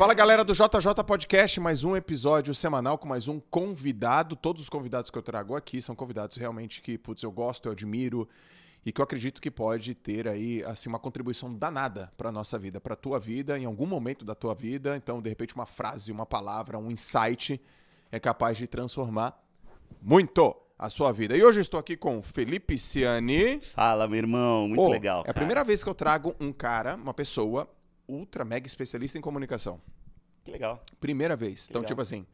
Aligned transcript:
Fala 0.00 0.14
galera 0.14 0.42
do 0.42 0.54
JJ 0.54 1.04
Podcast, 1.06 1.60
mais 1.60 1.84
um 1.84 1.94
episódio 1.94 2.54
semanal 2.54 2.96
com 2.96 3.06
mais 3.06 3.28
um 3.28 3.38
convidado. 3.38 4.34
Todos 4.34 4.62
os 4.62 4.70
convidados 4.70 5.10
que 5.10 5.18
eu 5.18 5.22
trago 5.22 5.54
aqui 5.54 5.82
são 5.82 5.94
convidados 5.94 6.38
realmente 6.38 6.80
que, 6.80 6.96
putz, 6.96 7.22
eu 7.22 7.30
gosto, 7.30 7.66
eu 7.68 7.72
admiro 7.72 8.26
e 8.82 8.90
que 8.90 8.98
eu 8.98 9.02
acredito 9.02 9.42
que 9.42 9.50
pode 9.50 9.94
ter 9.94 10.26
aí 10.26 10.64
assim 10.64 10.88
uma 10.88 10.98
contribuição 10.98 11.52
danada 11.52 12.10
para 12.16 12.32
nossa 12.32 12.58
vida, 12.58 12.80
para 12.80 12.96
tua 12.96 13.20
vida, 13.20 13.58
em 13.58 13.66
algum 13.66 13.84
momento 13.84 14.24
da 14.24 14.34
tua 14.34 14.54
vida. 14.54 14.96
Então, 14.96 15.20
de 15.20 15.28
repente, 15.28 15.54
uma 15.54 15.66
frase, 15.66 16.10
uma 16.10 16.24
palavra, 16.24 16.78
um 16.78 16.90
insight 16.90 17.60
é 18.10 18.18
capaz 18.18 18.56
de 18.56 18.66
transformar 18.66 19.38
muito 20.00 20.56
a 20.78 20.88
sua 20.88 21.12
vida. 21.12 21.36
E 21.36 21.44
hoje 21.44 21.58
eu 21.58 21.62
estou 21.62 21.78
aqui 21.78 21.94
com 21.94 22.22
Felipe 22.22 22.78
Ciani. 22.78 23.60
Fala, 23.60 24.08
meu 24.08 24.16
irmão, 24.16 24.66
muito 24.66 24.80
Oh, 24.80 24.88
legal. 24.88 25.18
É 25.18 25.20
a 25.20 25.24
cara. 25.24 25.34
primeira 25.34 25.62
vez 25.62 25.84
que 25.84 25.90
eu 25.90 25.94
trago 25.94 26.34
um 26.40 26.54
cara, 26.54 26.94
uma 26.96 27.12
pessoa 27.12 27.68
ultra 28.10 28.44
mega 28.44 28.66
especialista 28.66 29.16
em 29.18 29.20
comunicação. 29.20 29.80
Que 30.44 30.50
legal. 30.50 30.84
Primeira 31.00 31.36
vez. 31.36 31.68
Então, 31.68 31.80
legal. 31.82 31.88
tipo 31.88 32.00
assim, 32.00 32.26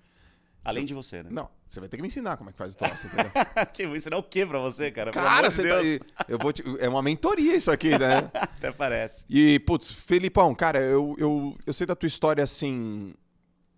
Além 0.64 0.84
de 0.84 0.94
você, 0.94 1.22
né? 1.22 1.28
não, 1.30 1.48
você 1.68 1.78
vai 1.78 1.88
ter 1.88 1.96
que 1.96 2.02
me 2.02 2.08
ensinar 2.08 2.36
como 2.36 2.50
é 2.50 2.52
que 2.52 2.58
faz 2.58 2.74
o 2.74 2.76
tosse, 2.76 3.06
entendeu? 3.08 3.30
que 3.72 3.86
vou 3.86 3.96
ensinar 3.96 4.16
o 4.16 4.22
que 4.22 4.44
pra 4.44 4.58
você, 4.58 4.90
cara? 4.90 5.10
Cara, 5.12 5.48
de 5.48 5.54
você 5.54 5.62
Deus. 5.62 5.98
tá. 6.16 6.24
Eu 6.28 6.38
vou 6.38 6.52
te- 6.52 6.64
É 6.80 6.88
uma 6.88 7.02
mentoria 7.02 7.54
isso 7.54 7.70
aqui, 7.70 7.90
né? 7.90 8.30
Até 8.34 8.72
parece. 8.72 9.24
E, 9.28 9.58
putz, 9.60 9.90
Felipão, 9.92 10.54
cara, 10.54 10.80
eu, 10.80 11.14
eu, 11.18 11.56
eu 11.64 11.72
sei 11.72 11.86
da 11.86 11.94
tua 11.94 12.06
história 12.08 12.42
assim. 12.42 13.14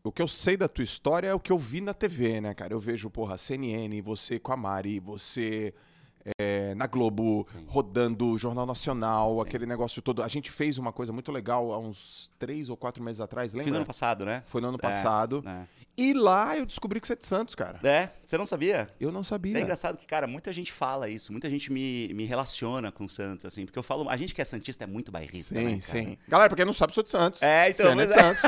O 0.02 0.10
que 0.12 0.23
eu 0.23 0.29
sei 0.29 0.57
da 0.57 0.69
tua 0.69 0.85
história 0.85 1.29
é 1.29 1.35
o 1.35 1.41
que 1.41 1.52
eu 1.52 1.59
vi 1.59 1.80
na 1.83 1.93
TV, 1.93 2.41
né, 2.41 2.55
cara? 2.55 2.73
Eu 2.73 2.80
vejo, 2.80 3.10
porra, 3.10 3.37
CNN, 3.37 4.01
você 4.01 4.38
com 4.38 4.52
a 4.52 4.57
Mari, 4.57 4.99
você 5.01 5.74
é, 6.41 6.74
na 6.74 6.87
Globo, 6.87 7.46
rodando 7.66 8.27
o 8.32 8.38
Jornal 8.38 8.66
Nacional, 8.66 9.41
aquele 9.41 9.66
negócio 9.66 10.02
todo. 10.02 10.23
A 10.23 10.28
gente 10.28 10.51
fez 10.51 10.78
uma 10.78 10.92
coisa 10.92 11.12
muito 11.12 11.30
legal 11.32 11.73
há 11.73 11.79
uns 11.79 12.30
três 12.38 12.68
ou 12.68 12.76
quatro 12.76 13.02
meses 13.02 13.21
atrás, 13.21 13.52
Fim 13.52 13.59
do 13.59 13.65
lembra? 13.65 13.76
ano 13.79 13.87
passado, 13.87 14.24
né? 14.24 14.43
Foi 14.46 14.60
no 14.60 14.68
ano 14.68 14.79
É, 14.79 14.80
passado. 14.80 15.43
É. 15.46 15.66
E 16.01 16.12
lá 16.15 16.56
eu 16.56 16.65
descobri 16.65 17.01
que 17.01 17.09
você 17.09 17.15
é 17.15 17.16
de 17.16 17.26
Santos, 17.26 17.56
cara. 17.56 17.80
É, 17.82 18.10
você 18.23 18.38
não 18.38 18.46
sabia? 18.46 18.87
Eu 19.01 19.10
não 19.10 19.24
sabia. 19.24 19.59
É 19.59 19.62
engraçado 19.62 19.99
que, 19.99 20.06
cara, 20.06 20.29
muita 20.29 20.52
gente 20.52 20.71
fala 20.73 21.09
isso, 21.09 21.32
muita 21.32 21.51
gente 21.51 21.73
me, 21.73 22.12
me 22.15 22.24
relaciona 22.24 22.93
com 22.93 23.09
Santos, 23.09 23.45
assim, 23.45 23.65
porque 23.66 23.76
eu 23.79 23.82
falo, 23.82 24.09
a 24.09 24.16
gente 24.16 24.32
que 24.32 24.40
é 24.40 24.45
Santista 24.45 24.84
é 24.84 24.87
muito 24.87 25.10
bairrista, 25.10 25.56
Sim, 25.56 25.65
né, 25.65 25.71
cara? 25.71 25.82
sim. 25.82 26.18
Galera, 26.29 26.49
pra 26.51 26.56
quem 26.56 26.65
não 26.65 26.73
sabe, 26.73 26.93
eu 26.93 26.95
sou 26.95 27.02
de 27.02 27.10
Santos. 27.10 27.43
É, 27.43 27.71
então, 27.71 27.87
Você 27.96 28.02
é 28.02 28.06
de 28.06 28.15
mas 28.15 28.38
Santos, 28.40 28.43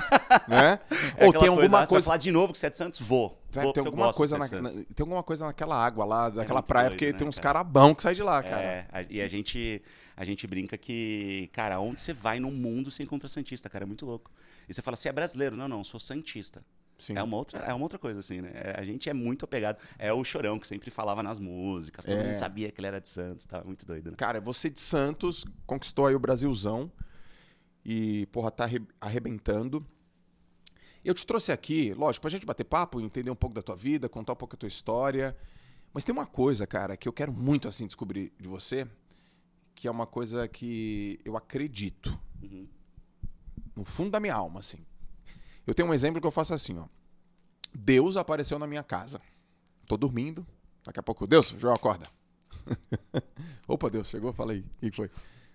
né? 0.47 0.79
É 1.19 1.27
Ou 1.27 1.33
tem 1.33 1.49
alguma 1.49 1.61
você 1.63 1.69
vai 1.69 1.87
coisa... 1.89 2.05
falar 2.05 2.17
de 2.19 2.31
novo 2.31 2.53
que 2.53 2.59
você 2.59 2.67
é 2.67 2.71
de 2.71 2.77
Santos? 2.77 3.01
Vou. 3.01 3.37
Tem 3.51 3.85
alguma, 3.85 4.13
coisa 4.13 4.39
na, 4.39 4.47
na- 4.61 4.71
tem 4.71 4.85
alguma 5.01 5.23
coisa 5.23 5.47
naquela 5.47 5.77
água 5.77 6.05
lá, 6.05 6.29
daquela 6.31 6.61
muito 6.61 6.67
praia, 6.69 6.89
doido, 6.89 6.99
porque 6.99 7.13
né, 7.13 7.19
tem 7.19 7.27
uns 7.29 7.39
cara? 7.39 7.59
caras 7.61 7.73
bons 7.73 7.95
que 7.97 8.03
saem 8.03 8.15
de 8.17 8.23
lá, 8.23 8.43
cara. 8.43 8.63
É, 8.63 8.87
a- 8.93 9.03
e 9.11 9.21
a 9.21 9.27
gente, 9.29 9.83
a 10.17 10.25
gente 10.25 10.47
brinca 10.47 10.79
que, 10.79 11.49
cara, 11.53 11.81
onde 11.81 12.01
você 12.01 12.13
vai 12.13 12.39
no 12.39 12.51
mundo 12.51 12.91
você 12.91 13.03
encontra 13.03 13.29
Santista, 13.29 13.69
cara, 13.69 13.85
é 13.85 13.87
muito 13.87 14.07
louco. 14.07 14.31
E 14.69 14.73
você 14.75 14.81
fala, 14.83 14.97
você 14.97 15.09
é 15.09 15.13
brasileiro? 15.13 15.57
Não, 15.57 15.67
não, 15.69 15.83
sou 15.83 15.99
Santista. 15.99 16.65
Sim. 16.99 17.17
É 17.17 17.23
uma, 17.23 17.35
outra, 17.39 17.59
é 17.61 17.73
uma 17.73 17.83
outra 17.83 17.99
coisa, 17.99 18.21
assim, 18.21 18.43
né? 18.43 18.51
É, 18.53 18.75
A 18.79 18.85
gente 18.85 19.09
é 19.09 19.15
muito 19.15 19.47
apegado. 19.47 19.79
É 19.99 20.13
o 20.13 20.23
Chorão 20.23 20.59
que 20.59 20.67
sempre 20.67 20.91
falava 20.91 21.23
nas 21.23 21.39
músicas, 21.39 22.05
todo 22.05 22.19
É. 22.19 22.25
mundo 22.25 22.37
sabia 22.37 22.71
que 22.71 22.79
ele 22.79 22.89
era 22.89 23.01
de 23.01 23.09
Santos, 23.09 23.47
tava 23.47 23.65
muito 23.65 23.87
doido, 23.87 24.11
né? 24.11 24.17
Cara, 24.19 24.39
você 24.39 24.69
de 24.69 24.81
Santos 24.81 25.47
conquistou 25.67 26.07
aí 26.07 26.15
o 26.15 26.19
Brasilzão 26.19 26.93
e, 27.85 28.27
porra, 28.27 28.51
tá 28.51 28.65
arre- 28.65 28.83
arrebentando. 29.01 29.85
Eu 31.05 31.15
te 31.15 31.27
trouxe 31.27 31.51
aqui, 31.51 31.95
lógico, 31.95 32.23
pra 32.23 32.31
gente 32.31 32.45
bater 32.45 32.65
papo, 32.65 33.01
entender 33.01 33.31
um 33.31 33.35
pouco 33.37 33.55
da 33.55 33.63
tua 33.63 33.75
vida, 33.77 34.09
contar 34.09 34.33
um 34.35 34.37
pouco 34.37 34.55
a 34.55 34.59
tua 34.59 34.67
história. 34.69 35.37
Mas 35.93 36.05
tem 36.05 36.13
uma 36.13 36.27
coisa, 36.27 36.67
cara, 36.67 36.97
que 36.97 37.09
eu 37.09 37.13
quero 37.13 37.33
muito, 37.33 37.67
assim, 37.67 37.87
descobrir 37.87 38.33
de 38.39 38.49
você, 38.49 38.87
que 39.75 39.89
é 39.89 39.91
uma 39.91 40.07
coisa 40.07 40.47
que 40.47 41.19
eu 41.25 41.37
acredito. 41.37 42.19
Uhum. 42.43 42.67
no 43.77 43.85
fundo 43.85 44.11
da 44.11 44.21
minha 44.21 44.35
alma, 44.35 44.61
assim. 44.61 44.79
Eu 45.67 45.75
tenho 45.75 45.89
um 45.89 45.95
exemplo 45.95 46.21
que 46.21 46.27
eu 46.27 46.31
faço 46.31 46.53
assim, 46.55 46.77
ó. 46.79 46.87
Deus 47.75 48.17
apareceu 48.17 48.59
na 48.59 48.67
minha 48.67 48.83
casa. 48.83 49.21
Tô 49.87 49.97
dormindo. 49.97 50.47
Daqui 50.85 50.99
a 51.01 51.03
pouco, 51.03 51.27
Deus, 51.27 51.55
João, 51.59 51.75
acorda. 51.75 52.07
Opa, 53.69 53.89
Deus, 53.91 54.09
chegou? 54.09 54.33
Fala 54.33 54.53
aí. 54.53 54.61
O 54.61 54.91
que 54.91 54.93
foi? 54.93 55.11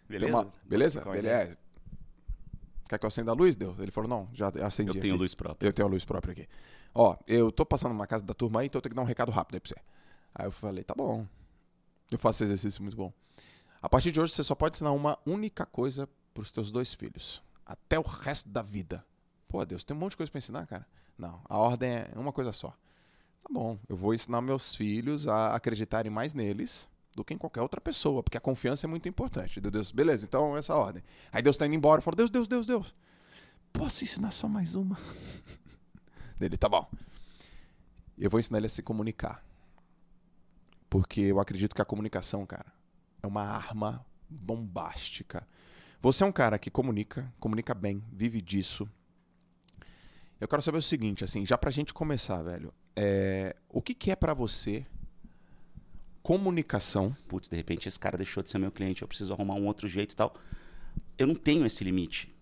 Beleza? 0.07 0.33
uma- 0.35 0.53
Beleza? 0.63 1.01
Beleza. 1.01 1.57
Quer 2.87 2.99
que 2.99 3.05
eu 3.05 3.07
acenda 3.07 3.31
a 3.31 3.33
luz, 3.33 3.55
Deus? 3.55 3.79
Ele 3.79 3.91
falou, 3.91 4.09
não, 4.09 4.29
já 4.33 4.49
acendi. 4.63 4.95
Eu 4.95 5.01
tenho 5.01 5.13
aqui. 5.15 5.21
luz 5.21 5.33
própria. 5.33 5.67
Eu 5.67 5.73
tenho 5.73 5.87
a 5.87 5.91
luz 5.91 6.05
própria 6.05 6.31
aqui. 6.33 6.47
Ó, 6.93 7.17
eu 7.27 7.51
tô 7.51 7.65
passando 7.65 7.93
numa 7.93 8.07
casa 8.07 8.23
da 8.23 8.33
turma 8.33 8.61
aí, 8.61 8.67
então 8.67 8.77
eu 8.77 8.81
tenho 8.81 8.91
que 8.91 8.95
dar 8.95 9.01
um 9.01 9.05
recado 9.05 9.31
rápido 9.31 9.55
aí 9.55 9.59
pra 9.59 9.69
você. 9.69 9.81
Aí 10.33 10.45
eu 10.45 10.51
falei, 10.51 10.83
tá 10.83 10.93
bom. 10.95 11.25
Eu 12.11 12.19
faço 12.19 12.43
exercício 12.43 12.81
muito 12.83 12.95
bom. 12.95 13.11
A 13.81 13.89
partir 13.89 14.11
de 14.11 14.21
hoje, 14.21 14.33
você 14.33 14.43
só 14.43 14.55
pode 14.55 14.75
ensinar 14.75 14.91
uma 14.91 15.17
única 15.25 15.65
coisa 15.65 16.07
pros 16.33 16.51
teus 16.51 16.71
dois 16.71 16.93
filhos. 16.93 17.41
Até 17.65 17.97
o 17.97 18.03
resto 18.03 18.49
da 18.49 18.61
vida. 18.61 19.03
Pô, 19.47 19.63
Deus, 19.65 19.83
tem 19.83 19.95
um 19.95 19.99
monte 19.99 20.11
de 20.11 20.17
coisa 20.17 20.31
pra 20.31 20.37
ensinar, 20.37 20.67
cara? 20.67 20.87
Não, 21.17 21.41
a 21.45 21.57
ordem 21.57 21.89
é 21.89 22.11
uma 22.15 22.31
coisa 22.31 22.53
só. 22.53 22.69
Tá 22.69 23.49
bom, 23.51 23.79
eu 23.87 23.95
vou 23.95 24.13
ensinar 24.13 24.41
meus 24.41 24.75
filhos 24.75 25.27
a 25.27 25.55
acreditarem 25.55 26.11
mais 26.11 26.33
neles 26.33 26.89
do 27.15 27.23
que 27.23 27.33
em 27.33 27.37
qualquer 27.37 27.61
outra 27.61 27.79
pessoa, 27.79 28.21
porque 28.21 28.37
a 28.37 28.41
confiança 28.41 28.85
é 28.85 28.89
muito 28.89 29.07
importante. 29.07 29.61
Deu 29.61 29.71
Deus, 29.71 29.91
beleza, 29.91 30.25
então 30.25 30.57
essa 30.57 30.75
ordem. 30.75 31.01
Aí 31.31 31.41
Deus 31.41 31.57
tá 31.57 31.65
indo 31.65 31.75
embora, 31.75 32.01
fala, 32.01 32.17
Deus, 32.17 32.29
Deus, 32.29 32.47
Deus, 32.47 32.67
Deus. 32.67 32.95
Posso 33.71 34.03
ensinar 34.03 34.31
só 34.31 34.47
mais 34.47 34.75
uma? 34.75 34.97
Dele, 36.37 36.57
tá 36.57 36.67
bom. 36.67 36.89
Eu 38.17 38.29
vou 38.29 38.39
ensinar 38.39 38.57
ele 38.57 38.67
a 38.67 38.69
se 38.69 38.83
comunicar. 38.83 39.43
Porque 40.89 41.21
eu 41.21 41.39
acredito 41.39 41.73
que 41.73 41.81
a 41.81 41.85
comunicação, 41.85 42.45
cara, 42.45 42.71
é 43.23 43.27
uma 43.27 43.43
arma 43.43 44.05
bombástica. 44.29 45.47
Você 45.99 46.23
é 46.23 46.27
um 46.27 46.31
cara 46.31 46.59
que 46.59 46.69
comunica, 46.69 47.33
comunica 47.39 47.73
bem, 47.73 48.03
vive 48.11 48.41
disso. 48.41 48.89
Eu 50.39 50.47
quero 50.47 50.61
saber 50.61 50.77
o 50.77 50.81
seguinte, 50.81 51.23
assim, 51.23 51.45
já 51.45 51.57
pra 51.57 51.71
gente 51.71 51.93
começar, 51.93 52.41
velho. 52.43 52.73
é, 52.95 53.55
o 53.69 53.81
que, 53.81 53.93
que 53.93 54.11
é 54.11 54.15
pra 54.15 54.33
você 54.33 54.85
comunicação? 56.25 57.15
Putz, 57.27 57.47
de 57.47 57.55
repente 57.55 57.87
esse 57.87 57.99
cara 57.99 58.17
deixou 58.17 58.41
de 58.41 58.49
ser 58.49 58.57
meu 58.57 58.71
cliente, 58.71 59.03
eu 59.03 59.07
preciso 59.07 59.31
arrumar 59.31 59.53
um 59.53 59.67
outro 59.67 59.87
jeito 59.87 60.13
e 60.13 60.15
tal. 60.15 60.35
Eu 61.19 61.27
não 61.27 61.35
tenho 61.35 61.63
esse 61.67 61.83
limite. 61.83 62.33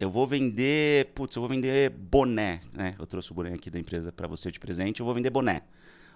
Eu 0.00 0.10
vou 0.10 0.26
vender, 0.26 1.12
putz, 1.14 1.36
eu 1.36 1.42
vou 1.42 1.48
vender 1.50 1.90
boné, 1.90 2.62
né? 2.72 2.96
Eu 2.98 3.06
trouxe 3.06 3.30
o 3.30 3.34
boné 3.34 3.52
aqui 3.52 3.68
da 3.68 3.78
empresa 3.78 4.10
pra 4.10 4.26
você 4.26 4.50
de 4.50 4.58
presente, 4.58 5.00
eu 5.00 5.04
vou 5.04 5.14
vender 5.14 5.28
boné. 5.28 5.60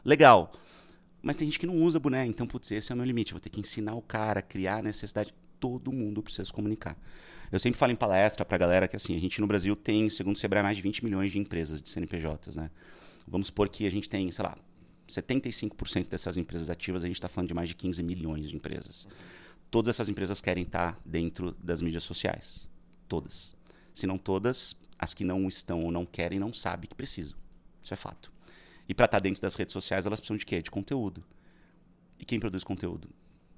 Legal. 0.03 0.51
Mas 1.21 1.37
tem 1.37 1.47
gente 1.47 1.59
que 1.59 1.67
não 1.67 1.77
usa 1.77 2.01
boné, 2.01 2.25
então, 2.25 2.47
putz, 2.47 2.71
esse 2.71 2.91
é 2.91 2.95
o 2.95 2.97
meu 2.97 3.07
limite. 3.07 3.33
Eu 3.33 3.35
vou 3.35 3.43
ter 3.43 3.51
que 3.51 3.61
ensinar 3.61 3.95
o 3.95 4.01
cara 4.01 4.41
criar 4.41 4.79
a 4.79 4.83
necessidade. 4.83 5.35
Todo 5.61 5.93
mundo 5.93 6.23
precisa 6.23 6.47
se 6.47 6.53
comunicar. 6.53 6.97
Eu 7.53 7.61
sempre 7.61 7.79
falo 7.79 7.93
em 7.93 7.97
palestra 7.97 8.43
pra 8.43 8.57
galera 8.57 8.89
que, 8.89 8.97
assim, 8.97 9.15
a 9.15 9.21
gente 9.21 9.39
no 9.43 9.47
Brasil 9.47 9.77
tem, 9.77 10.09
segundo 10.09 10.37
o 10.37 10.39
Sebrae, 10.39 10.63
mais 10.63 10.79
de 10.79 10.83
20 10.83 11.05
milhões 11.05 11.31
de 11.31 11.39
empresas 11.39 11.83
de 11.83 11.91
CNPJs, 11.91 12.57
né? 12.57 12.71
Vamos 13.29 13.49
supor 13.49 13.69
que 13.69 13.87
a 13.87 13.91
gente 13.91 14.09
tem, 14.09 14.31
sei 14.31 14.45
lá, 14.45 14.55
75% 15.09 16.09
dessas 16.09 16.37
empresas 16.37 16.71
ativas, 16.71 17.05
a 17.05 17.07
gente 17.07 17.17
está 17.17 17.29
falando 17.29 17.49
de 17.49 17.55
mais 17.55 17.69
de 17.69 17.75
15 17.75 18.03
milhões 18.03 18.49
de 18.49 18.57
empresas. 18.57 19.09
Todas 19.71 19.91
essas 19.91 20.09
empresas 20.09 20.41
querem 20.41 20.65
estar 20.65 21.01
dentro 21.05 21.53
das 21.63 21.81
mídias 21.81 22.03
sociais. 22.03 22.69
Todas. 23.09 23.55
Se 23.95 24.07
não 24.07 24.19
todas, 24.19 24.77
as 24.99 25.15
que 25.15 25.25
não 25.25 25.47
estão 25.49 25.83
ou 25.83 25.93
não 25.93 26.05
querem 26.05 26.39
não 26.39 26.53
sabem 26.53 26.89
que 26.89 26.95
precisam. 26.95 27.39
Isso 27.83 27.95
é 27.95 27.97
fato. 27.97 28.33
E 28.89 28.95
para 28.95 29.07
estar 29.07 29.21
dentro 29.21 29.43
das 29.43 29.55
redes 29.55 29.73
sociais, 29.73 30.07
elas 30.07 30.21
precisam 30.21 30.37
de 30.37 30.47
quê? 30.47 30.63
De 30.63 30.71
conteúdo. 30.71 31.25
E 32.19 32.25
quem 32.25 32.39
produz 32.39 32.65
conteúdo? 32.65 33.09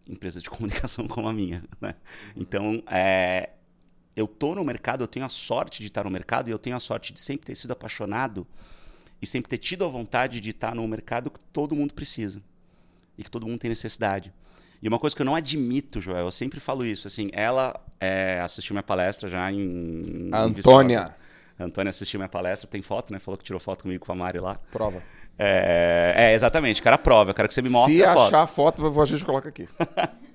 Empresas 0.08 0.42
de 0.42 0.48
comunicação 0.50 1.06
como 1.06 1.28
a 1.28 1.32
minha. 1.32 1.64
Né? 1.80 1.94
Então, 2.36 2.82
é, 2.86 3.50
eu 4.16 4.26
tô 4.26 4.54
no 4.54 4.64
mercado, 4.64 5.02
eu 5.02 5.08
tenho 5.08 5.24
a 5.24 5.28
sorte 5.28 5.80
de 5.80 5.86
estar 5.86 6.04
no 6.04 6.10
mercado 6.10 6.48
e 6.48 6.50
eu 6.50 6.58
tenho 6.58 6.76
a 6.76 6.80
sorte 6.80 7.12
de 7.12 7.20
sempre 7.20 7.46
ter 7.46 7.54
sido 7.54 7.72
apaixonado 7.72 8.46
e 9.20 9.26
sempre 9.26 9.48
ter 9.48 9.58
tido 9.58 9.84
a 9.84 9.88
vontade 9.88 10.40
de 10.40 10.50
estar 10.50 10.74
no 10.74 10.86
mercado 10.86 11.30
que 11.30 11.40
todo 11.52 11.74
mundo 11.74 11.94
precisa 11.94 12.40
e 13.16 13.24
que 13.24 13.30
todo 13.30 13.46
mundo 13.46 13.58
tem 13.58 13.68
necessidade. 13.68 14.32
E 14.80 14.88
uma 14.88 14.98
coisa 14.98 15.14
que 15.14 15.22
eu 15.22 15.26
não 15.26 15.34
admito, 15.34 16.00
Joel, 16.00 16.26
eu 16.26 16.30
sempre 16.30 16.60
falo 16.60 16.84
isso, 16.84 17.08
assim, 17.08 17.30
ela 17.32 17.74
é, 18.00 18.40
assistiu 18.40 18.74
minha 18.74 18.82
palestra 18.82 19.28
já 19.28 19.50
em... 19.50 20.30
A 20.32 20.46
em 20.46 20.50
Antônia. 20.50 21.14
A 21.58 21.64
Antônia 21.64 21.90
assistiu 21.90 22.20
minha 22.20 22.28
palestra, 22.28 22.68
tem 22.68 22.80
foto, 22.80 23.12
né? 23.12 23.18
Falou 23.18 23.36
que 23.36 23.44
tirou 23.44 23.58
foto 23.58 23.82
comigo 23.82 24.06
com 24.06 24.12
a 24.12 24.14
Mari 24.14 24.38
lá. 24.38 24.60
Prova. 24.70 25.02
É, 25.36 26.14
é, 26.16 26.34
exatamente, 26.34 26.80
cara, 26.80 26.96
prova. 26.96 27.30
Eu 27.30 27.34
quero 27.34 27.48
que 27.48 27.54
você 27.54 27.62
me 27.62 27.68
mostre 27.68 27.96
Se 27.96 28.04
a 28.04 28.14
foto. 28.14 28.26
achar 28.28 28.42
a 28.42 28.46
foto, 28.46 29.00
a 29.00 29.06
gente 29.06 29.24
coloca 29.24 29.48
aqui. 29.48 29.68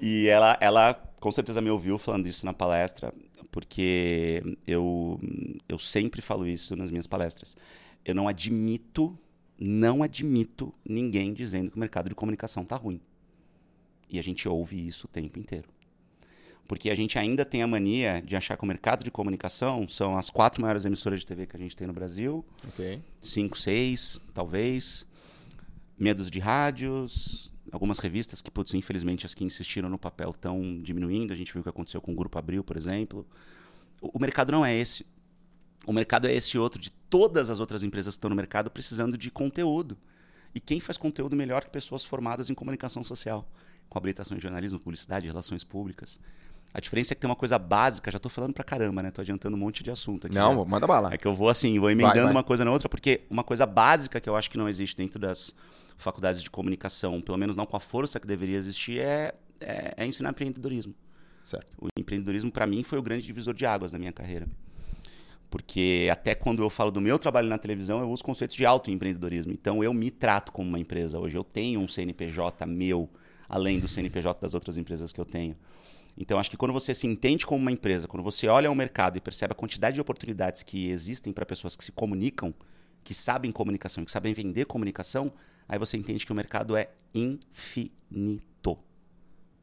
E 0.00 0.28
ela, 0.28 0.56
ela 0.60 0.94
com 1.18 1.32
certeza 1.32 1.60
me 1.60 1.70
ouviu 1.70 1.98
falando 1.98 2.26
isso 2.26 2.46
na 2.46 2.52
palestra, 2.52 3.12
porque 3.58 4.40
eu, 4.64 5.20
eu 5.68 5.80
sempre 5.80 6.22
falo 6.22 6.46
isso 6.46 6.76
nas 6.76 6.92
minhas 6.92 7.08
palestras. 7.08 7.56
Eu 8.04 8.14
não 8.14 8.28
admito, 8.28 9.18
não 9.58 10.00
admito 10.00 10.72
ninguém 10.88 11.32
dizendo 11.32 11.68
que 11.72 11.76
o 11.76 11.80
mercado 11.80 12.08
de 12.08 12.14
comunicação 12.14 12.64
tá 12.64 12.76
ruim. 12.76 13.00
E 14.08 14.16
a 14.16 14.22
gente 14.22 14.48
ouve 14.48 14.86
isso 14.86 15.08
o 15.08 15.10
tempo 15.10 15.40
inteiro. 15.40 15.68
Porque 16.68 16.88
a 16.88 16.94
gente 16.94 17.18
ainda 17.18 17.44
tem 17.44 17.60
a 17.60 17.66
mania 17.66 18.22
de 18.24 18.36
achar 18.36 18.56
que 18.56 18.62
o 18.62 18.66
mercado 18.66 19.02
de 19.02 19.10
comunicação 19.10 19.88
são 19.88 20.16
as 20.16 20.30
quatro 20.30 20.62
maiores 20.62 20.84
emissoras 20.84 21.18
de 21.18 21.26
TV 21.26 21.44
que 21.44 21.56
a 21.56 21.58
gente 21.58 21.74
tem 21.74 21.88
no 21.88 21.92
Brasil, 21.92 22.44
Ok. 22.68 23.02
cinco, 23.20 23.58
seis, 23.58 24.20
talvez, 24.32 25.04
medos 25.98 26.30
de 26.30 26.38
rádios, 26.38 27.52
algumas 27.72 27.98
revistas 27.98 28.40
que, 28.42 28.50
putz, 28.50 28.74
infelizmente, 28.74 29.26
as 29.26 29.34
que 29.34 29.44
insistiram 29.44 29.88
no 29.88 29.98
papel 29.98 30.30
estão 30.30 30.80
diminuindo. 30.82 31.32
A 31.32 31.36
gente 31.36 31.52
viu 31.52 31.60
o 31.60 31.62
que 31.62 31.68
aconteceu 31.68 32.00
com 32.00 32.12
o 32.12 32.14
Grupo 32.14 32.38
Abril, 32.38 32.64
por 32.64 32.76
exemplo. 32.76 33.26
O, 34.00 34.18
o 34.18 34.20
mercado 34.20 34.52
não 34.52 34.64
é 34.64 34.74
esse. 34.74 35.06
O 35.86 35.92
mercado 35.92 36.26
é 36.26 36.34
esse 36.34 36.58
outro 36.58 36.80
de 36.80 36.90
todas 36.90 37.50
as 37.50 37.60
outras 37.60 37.82
empresas 37.82 38.14
que 38.14 38.18
estão 38.18 38.30
no 38.30 38.36
mercado 38.36 38.70
precisando 38.70 39.16
de 39.16 39.30
conteúdo. 39.30 39.96
E 40.54 40.60
quem 40.60 40.80
faz 40.80 40.96
conteúdo 40.96 41.36
melhor 41.36 41.64
que 41.64 41.70
pessoas 41.70 42.04
formadas 42.04 42.50
em 42.50 42.54
comunicação 42.54 43.02
social, 43.04 43.48
com 43.88 43.98
habilitação 43.98 44.36
em 44.36 44.40
jornalismo, 44.40 44.78
publicidade, 44.78 45.26
relações 45.26 45.64
públicas. 45.64 46.20
A 46.72 46.80
diferença 46.80 47.12
é 47.12 47.14
que 47.14 47.20
tem 47.20 47.28
uma 47.28 47.36
coisa 47.36 47.58
básica, 47.58 48.10
já 48.10 48.18
tô 48.18 48.28
falando 48.28 48.52
pra 48.52 48.62
caramba, 48.62 49.02
né? 49.02 49.10
Tô 49.10 49.22
adiantando 49.22 49.56
um 49.56 49.60
monte 49.60 49.82
de 49.82 49.90
assunto 49.90 50.26
aqui. 50.26 50.34
Não, 50.34 50.54
né? 50.54 50.64
manda 50.66 50.86
bala. 50.86 51.12
É 51.12 51.16
que 51.16 51.26
eu 51.26 51.34
vou 51.34 51.48
assim, 51.48 51.78
vou 51.78 51.90
emendando 51.90 52.14
Vai, 52.14 52.24
vai. 52.24 52.32
uma 52.32 52.42
coisa 52.44 52.64
na 52.64 52.70
outra, 52.70 52.88
porque 52.88 53.22
uma 53.30 53.42
coisa 53.42 53.64
básica 53.64 54.20
que 54.20 54.28
eu 54.28 54.36
acho 54.36 54.50
que 54.50 54.58
não 54.58 54.68
existe 54.68 54.96
dentro 54.96 55.18
das 55.18 55.54
faculdades 55.96 56.42
de 56.42 56.50
comunicação, 56.50 57.20
pelo 57.20 57.38
menos 57.38 57.56
não 57.56 57.66
com 57.66 57.76
a 57.76 57.80
força 57.80 58.20
que 58.20 58.26
deveria 58.26 58.56
existir, 58.56 59.00
é, 59.00 59.34
é, 59.60 59.94
é 59.96 60.06
ensinar 60.06 60.30
empreendedorismo. 60.30 60.94
Certo. 61.42 61.76
O 61.80 61.88
empreendedorismo, 61.98 62.52
para 62.52 62.66
mim, 62.66 62.82
foi 62.82 62.98
o 62.98 63.02
grande 63.02 63.24
divisor 63.24 63.54
de 63.54 63.64
águas 63.64 63.92
da 63.92 63.98
minha 63.98 64.12
carreira. 64.12 64.46
Porque 65.50 66.08
até 66.12 66.34
quando 66.34 66.62
eu 66.62 66.68
falo 66.68 66.90
do 66.90 67.00
meu 67.00 67.18
trabalho 67.18 67.48
na 67.48 67.56
televisão, 67.56 68.00
eu 68.00 68.10
uso 68.10 68.22
conceitos 68.22 68.54
de 68.54 68.66
autoempreendedorismo. 68.66 69.52
Então, 69.52 69.82
eu 69.82 69.94
me 69.94 70.10
trato 70.10 70.52
como 70.52 70.68
uma 70.68 70.78
empresa 70.78 71.18
hoje. 71.18 71.36
Eu 71.36 71.42
tenho 71.42 71.80
um 71.80 71.88
CNPJ 71.88 72.66
meu, 72.66 73.08
além 73.48 73.80
do 73.80 73.88
CNPJ 73.88 74.38
das 74.40 74.52
outras 74.52 74.76
empresas 74.76 75.10
que 75.10 75.18
eu 75.18 75.24
tenho. 75.24 75.56
Então, 76.20 76.40
acho 76.40 76.50
que 76.50 76.56
quando 76.56 76.72
você 76.72 76.92
se 76.92 77.06
entende 77.06 77.46
como 77.46 77.62
uma 77.62 77.70
empresa, 77.70 78.08
quando 78.08 78.24
você 78.24 78.48
olha 78.48 78.68
ao 78.68 78.74
mercado 78.74 79.16
e 79.16 79.20
percebe 79.20 79.52
a 79.52 79.54
quantidade 79.54 79.94
de 79.94 80.00
oportunidades 80.00 80.64
que 80.64 80.90
existem 80.90 81.32
para 81.32 81.46
pessoas 81.46 81.76
que 81.76 81.84
se 81.84 81.92
comunicam, 81.92 82.52
que 83.04 83.14
sabem 83.14 83.52
comunicação, 83.52 84.04
que 84.04 84.10
sabem 84.10 84.34
vender 84.34 84.66
comunicação, 84.66 85.32
aí 85.68 85.78
você 85.78 85.96
entende 85.96 86.26
que 86.26 86.32
o 86.32 86.34
mercado 86.34 86.76
é 86.76 86.90
infinito. 87.14 88.76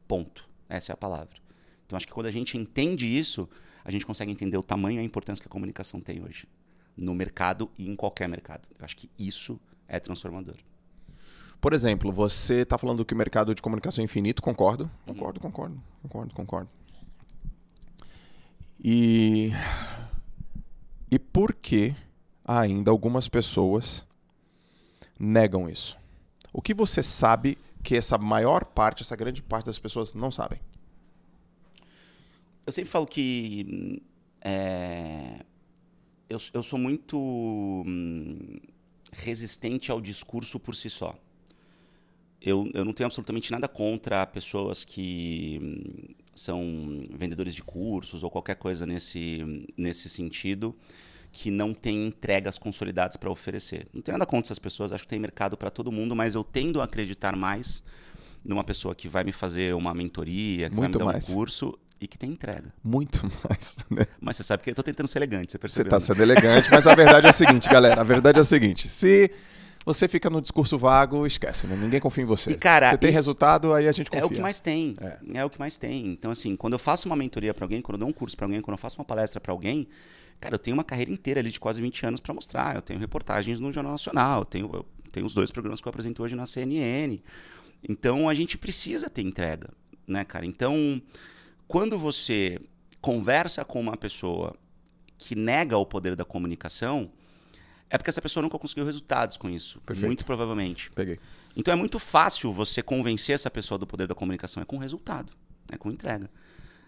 Ponto. 0.08 0.48
Essa 0.66 0.92
é 0.92 0.94
a 0.94 0.96
palavra. 0.96 1.36
Então, 1.84 1.94
acho 1.96 2.06
que 2.06 2.12
quando 2.12 2.26
a 2.26 2.30
gente 2.30 2.56
entende 2.56 3.06
isso, 3.06 3.46
a 3.84 3.90
gente 3.90 4.06
consegue 4.06 4.32
entender 4.32 4.56
o 4.56 4.62
tamanho 4.62 4.98
e 4.98 5.02
a 5.02 5.04
importância 5.04 5.42
que 5.42 5.48
a 5.48 5.50
comunicação 5.50 6.00
tem 6.00 6.24
hoje. 6.24 6.48
No 6.96 7.14
mercado 7.14 7.70
e 7.76 7.86
em 7.86 7.94
qualquer 7.94 8.30
mercado. 8.30 8.66
Eu 8.78 8.84
acho 8.84 8.96
que 8.96 9.10
isso 9.18 9.60
é 9.86 10.00
transformador. 10.00 10.56
Por 11.60 11.72
exemplo, 11.72 12.12
você 12.12 12.62
está 12.62 12.78
falando 12.78 13.04
que 13.04 13.14
o 13.14 13.16
mercado 13.16 13.54
de 13.54 13.62
comunicação 13.62 14.02
é 14.02 14.04
infinito, 14.04 14.42
concordo. 14.42 14.90
Concordo, 15.04 15.40
concordo, 15.40 15.82
concordo, 16.02 16.34
concordo. 16.34 16.70
E. 18.82 19.52
E 21.10 21.18
por 21.18 21.54
que 21.54 21.94
ainda 22.44 22.90
algumas 22.90 23.28
pessoas 23.28 24.06
negam 25.18 25.68
isso? 25.68 25.96
O 26.52 26.60
que 26.60 26.74
você 26.74 27.02
sabe 27.02 27.56
que 27.82 27.96
essa 27.96 28.18
maior 28.18 28.64
parte, 28.64 29.02
essa 29.02 29.14
grande 29.14 29.40
parte 29.42 29.66
das 29.66 29.78
pessoas 29.78 30.14
não 30.14 30.30
sabem? 30.30 30.60
Eu 32.66 32.72
sempre 32.72 32.90
falo 32.90 33.06
que 33.06 34.02
é, 34.40 35.44
eu, 36.28 36.40
eu 36.52 36.62
sou 36.62 36.78
muito 36.78 37.16
hum, 37.16 38.58
resistente 39.12 39.90
ao 39.90 40.00
discurso 40.00 40.58
por 40.58 40.74
si 40.74 40.90
só. 40.90 41.16
Eu, 42.46 42.70
eu 42.74 42.84
não 42.84 42.92
tenho 42.92 43.06
absolutamente 43.06 43.50
nada 43.50 43.66
contra 43.66 44.24
pessoas 44.24 44.84
que 44.84 45.58
hum, 45.60 46.14
são 46.32 47.00
vendedores 47.12 47.52
de 47.52 47.62
cursos 47.62 48.22
ou 48.22 48.30
qualquer 48.30 48.54
coisa 48.54 48.86
nesse, 48.86 49.66
nesse 49.76 50.08
sentido 50.08 50.72
que 51.32 51.50
não 51.50 51.74
tem 51.74 52.06
entregas 52.06 52.56
consolidadas 52.56 53.16
para 53.16 53.28
oferecer. 53.30 53.88
Não 53.92 54.00
tenho 54.00 54.16
nada 54.16 54.24
contra 54.24 54.46
essas 54.46 54.60
pessoas, 54.60 54.92
acho 54.92 55.02
que 55.02 55.08
tem 55.08 55.18
mercado 55.18 55.56
para 55.56 55.70
todo 55.70 55.90
mundo, 55.90 56.14
mas 56.14 56.36
eu 56.36 56.44
tendo 56.44 56.80
a 56.80 56.84
acreditar 56.84 57.34
mais 57.36 57.82
numa 58.44 58.62
pessoa 58.62 58.94
que 58.94 59.08
vai 59.08 59.24
me 59.24 59.32
fazer 59.32 59.74
uma 59.74 59.92
mentoria, 59.92 60.70
que 60.70 60.76
Muito 60.76 60.98
vai 60.98 61.06
me 61.06 61.12
dar 61.12 61.18
mais. 61.18 61.28
um 61.28 61.34
curso 61.34 61.76
e 62.00 62.06
que 62.06 62.16
tem 62.16 62.30
entrega. 62.30 62.72
Muito 62.82 63.22
mais, 63.48 63.76
né? 63.90 64.06
Mas 64.20 64.36
você 64.36 64.44
sabe 64.44 64.62
que 64.62 64.70
eu 64.70 64.74
tô 64.74 64.84
tentando 64.84 65.08
ser 65.08 65.18
elegante, 65.18 65.50
você 65.50 65.58
Você 65.66 65.84
percebeu? 65.84 65.88
está 65.88 65.98
né? 65.98 66.04
sendo 66.06 66.22
elegante, 66.22 66.70
mas 66.70 66.86
a 66.86 66.94
verdade 66.94 67.26
é 67.26 67.30
a 67.30 67.32
seguinte, 67.32 67.68
galera. 67.68 68.00
A 68.00 68.04
verdade 68.04 68.38
é 68.38 68.40
a 68.40 68.44
seguinte: 68.44 68.86
se 68.88 69.30
você 69.86 70.08
fica 70.08 70.28
no 70.28 70.42
discurso 70.42 70.76
vago, 70.76 71.24
esquece, 71.24 71.68
né? 71.68 71.76
Ninguém 71.76 72.00
confia 72.00 72.24
em 72.24 72.26
você. 72.26 72.50
E, 72.50 72.56
cara, 72.56 72.90
você 72.90 72.98
tem 72.98 73.10
e- 73.10 73.12
resultado, 73.12 73.72
aí 73.72 73.86
a 73.86 73.92
gente 73.92 74.10
confia. 74.10 74.22
É 74.22 74.26
o 74.26 74.28
que 74.28 74.40
mais 74.40 74.58
tem. 74.58 74.96
É. 75.00 75.38
É. 75.38 75.44
o 75.44 75.48
que 75.48 75.60
mais 75.60 75.78
tem. 75.78 76.08
Então, 76.08 76.32
assim, 76.32 76.56
quando 76.56 76.72
eu 76.72 76.78
faço 76.80 77.08
uma 77.08 77.14
mentoria 77.14 77.54
para 77.54 77.64
alguém, 77.64 77.80
quando 77.80 77.94
eu 77.94 78.00
dou 78.00 78.08
um 78.08 78.12
curso 78.12 78.36
para 78.36 78.46
alguém, 78.46 78.60
quando 78.60 78.74
eu 78.74 78.78
faço 78.78 78.98
uma 78.98 79.04
palestra 79.04 79.40
para 79.40 79.52
alguém, 79.52 79.86
cara, 80.40 80.56
eu 80.56 80.58
tenho 80.58 80.76
uma 80.76 80.82
carreira 80.82 81.12
inteira 81.12 81.38
ali 81.38 81.52
de 81.52 81.60
quase 81.60 81.80
20 81.80 82.04
anos 82.04 82.18
para 82.18 82.34
mostrar. 82.34 82.74
Eu 82.74 82.82
tenho 82.82 82.98
reportagens 82.98 83.60
no 83.60 83.72
Jornal 83.72 83.92
Nacional, 83.92 84.40
eu 84.40 84.44
tenho, 84.44 84.70
eu 84.74 84.84
tenho 85.12 85.24
os 85.24 85.32
dois 85.32 85.52
programas 85.52 85.80
que 85.80 85.86
eu 85.86 85.90
apresento 85.90 86.20
hoje 86.20 86.34
na 86.34 86.46
CNN. 86.46 87.20
Então, 87.88 88.28
a 88.28 88.34
gente 88.34 88.58
precisa 88.58 89.08
ter 89.08 89.22
entrega, 89.22 89.70
né, 90.04 90.24
cara? 90.24 90.44
Então, 90.44 91.00
quando 91.68 91.96
você 91.96 92.60
conversa 93.00 93.64
com 93.64 93.80
uma 93.80 93.96
pessoa 93.96 94.52
que 95.16 95.36
nega 95.36 95.78
o 95.78 95.86
poder 95.86 96.16
da 96.16 96.24
comunicação, 96.24 97.08
é 97.88 97.96
porque 97.96 98.10
essa 98.10 98.22
pessoa 98.22 98.42
nunca 98.42 98.58
conseguiu 98.58 98.84
resultados 98.84 99.36
com 99.36 99.48
isso. 99.48 99.80
Perfeito. 99.80 100.06
Muito 100.06 100.24
provavelmente. 100.24 100.90
Peguei. 100.92 101.18
Então 101.56 101.72
é 101.72 101.76
muito 101.76 101.98
fácil 101.98 102.52
você 102.52 102.82
convencer 102.82 103.34
essa 103.34 103.50
pessoa 103.50 103.78
do 103.78 103.86
poder 103.86 104.06
da 104.06 104.14
comunicação. 104.14 104.62
É 104.62 104.66
com 104.66 104.76
resultado, 104.76 105.32
é 105.70 105.76
com 105.76 105.90
entrega. 105.90 106.30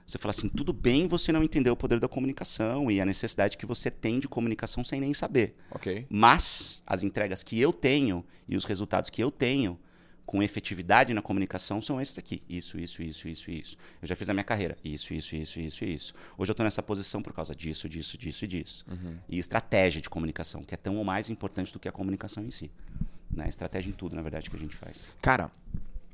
Você 0.04 0.16
fala 0.16 0.30
assim, 0.30 0.48
tudo 0.48 0.72
bem 0.72 1.06
você 1.06 1.30
não 1.32 1.42
entender 1.42 1.70
o 1.70 1.76
poder 1.76 2.00
da 2.00 2.08
comunicação 2.08 2.90
e 2.90 2.98
a 2.98 3.04
necessidade 3.04 3.58
que 3.58 3.66
você 3.66 3.90
tem 3.90 4.18
de 4.18 4.26
comunicação 4.26 4.82
sem 4.82 5.00
nem 5.00 5.12
saber. 5.12 5.54
Ok. 5.70 6.06
Mas 6.08 6.82
as 6.86 7.02
entregas 7.02 7.42
que 7.42 7.60
eu 7.60 7.74
tenho 7.74 8.24
e 8.48 8.56
os 8.56 8.64
resultados 8.64 9.10
que 9.10 9.22
eu 9.22 9.30
tenho 9.30 9.78
com 10.28 10.42
efetividade 10.42 11.14
na 11.14 11.22
comunicação 11.22 11.80
são 11.80 11.98
esses 11.98 12.18
aqui. 12.18 12.42
Isso, 12.46 12.78
isso, 12.78 13.02
isso, 13.02 13.26
isso, 13.26 13.50
isso. 13.50 13.76
Eu 14.02 14.06
já 14.06 14.14
fiz 14.14 14.28
a 14.28 14.34
minha 14.34 14.44
carreira. 14.44 14.76
Isso, 14.84 15.14
isso, 15.14 15.34
isso, 15.34 15.58
isso, 15.58 15.84
isso. 15.86 16.12
Hoje 16.36 16.50
eu 16.50 16.52
estou 16.52 16.64
nessa 16.64 16.82
posição 16.82 17.22
por 17.22 17.32
causa 17.32 17.54
disso, 17.56 17.88
disso, 17.88 18.18
disso 18.18 18.44
e 18.44 18.48
disso. 18.48 18.84
E 19.26 19.38
estratégia 19.38 20.02
de 20.02 20.10
comunicação, 20.10 20.62
que 20.62 20.74
é 20.74 20.76
tão 20.76 20.96
ou 20.98 21.02
mais 21.04 21.30
importante 21.30 21.72
do 21.72 21.78
que 21.78 21.88
a 21.88 21.92
comunicação 21.92 22.44
em 22.44 22.50
si. 22.50 22.70
Né? 23.30 23.48
Estratégia 23.48 23.88
em 23.88 23.94
tudo, 23.94 24.14
na 24.16 24.20
verdade, 24.20 24.50
que 24.50 24.56
a 24.56 24.58
gente 24.58 24.76
faz. 24.76 25.08
Cara, 25.22 25.50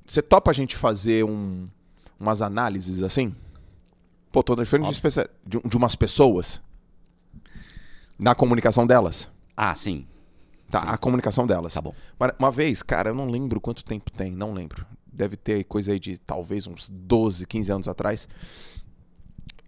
você 0.06 0.22
topa 0.22 0.52
a 0.52 0.54
gente 0.54 0.76
fazer 0.76 1.24
um, 1.24 1.64
umas 2.20 2.40
análises 2.40 3.02
assim? 3.02 3.34
Pô, 4.30 4.44
tô 4.44 4.54
diferente 4.54 4.84
de, 4.84 4.88
Óbvio. 4.90 4.96
especia- 4.96 5.30
de, 5.44 5.58
de 5.68 5.76
umas 5.76 5.96
pessoas 5.96 6.62
na 8.16 8.32
comunicação 8.32 8.86
delas. 8.86 9.28
Ah, 9.56 9.74
sim. 9.74 10.06
Tá, 10.70 10.80
a 10.80 10.98
comunicação 10.98 11.46
delas. 11.46 11.74
Tá 11.74 11.80
bom. 11.80 11.94
Uma- 12.38 12.50
vez, 12.50 12.82
cara, 12.82 13.10
eu 13.10 13.14
não 13.14 13.26
lembro 13.26 13.60
quanto 13.60 13.84
tempo 13.84 14.10
tem, 14.10 14.30
não 14.32 14.52
lembro. 14.52 14.84
Deve 15.12 15.36
ter 15.36 15.64
coisa 15.64 15.92
aí 15.92 16.00
de 16.00 16.18
talvez 16.18 16.66
uns 16.66 16.88
12, 16.88 17.46
15 17.46 17.72
anos 17.72 17.88
atrás. 17.88 18.28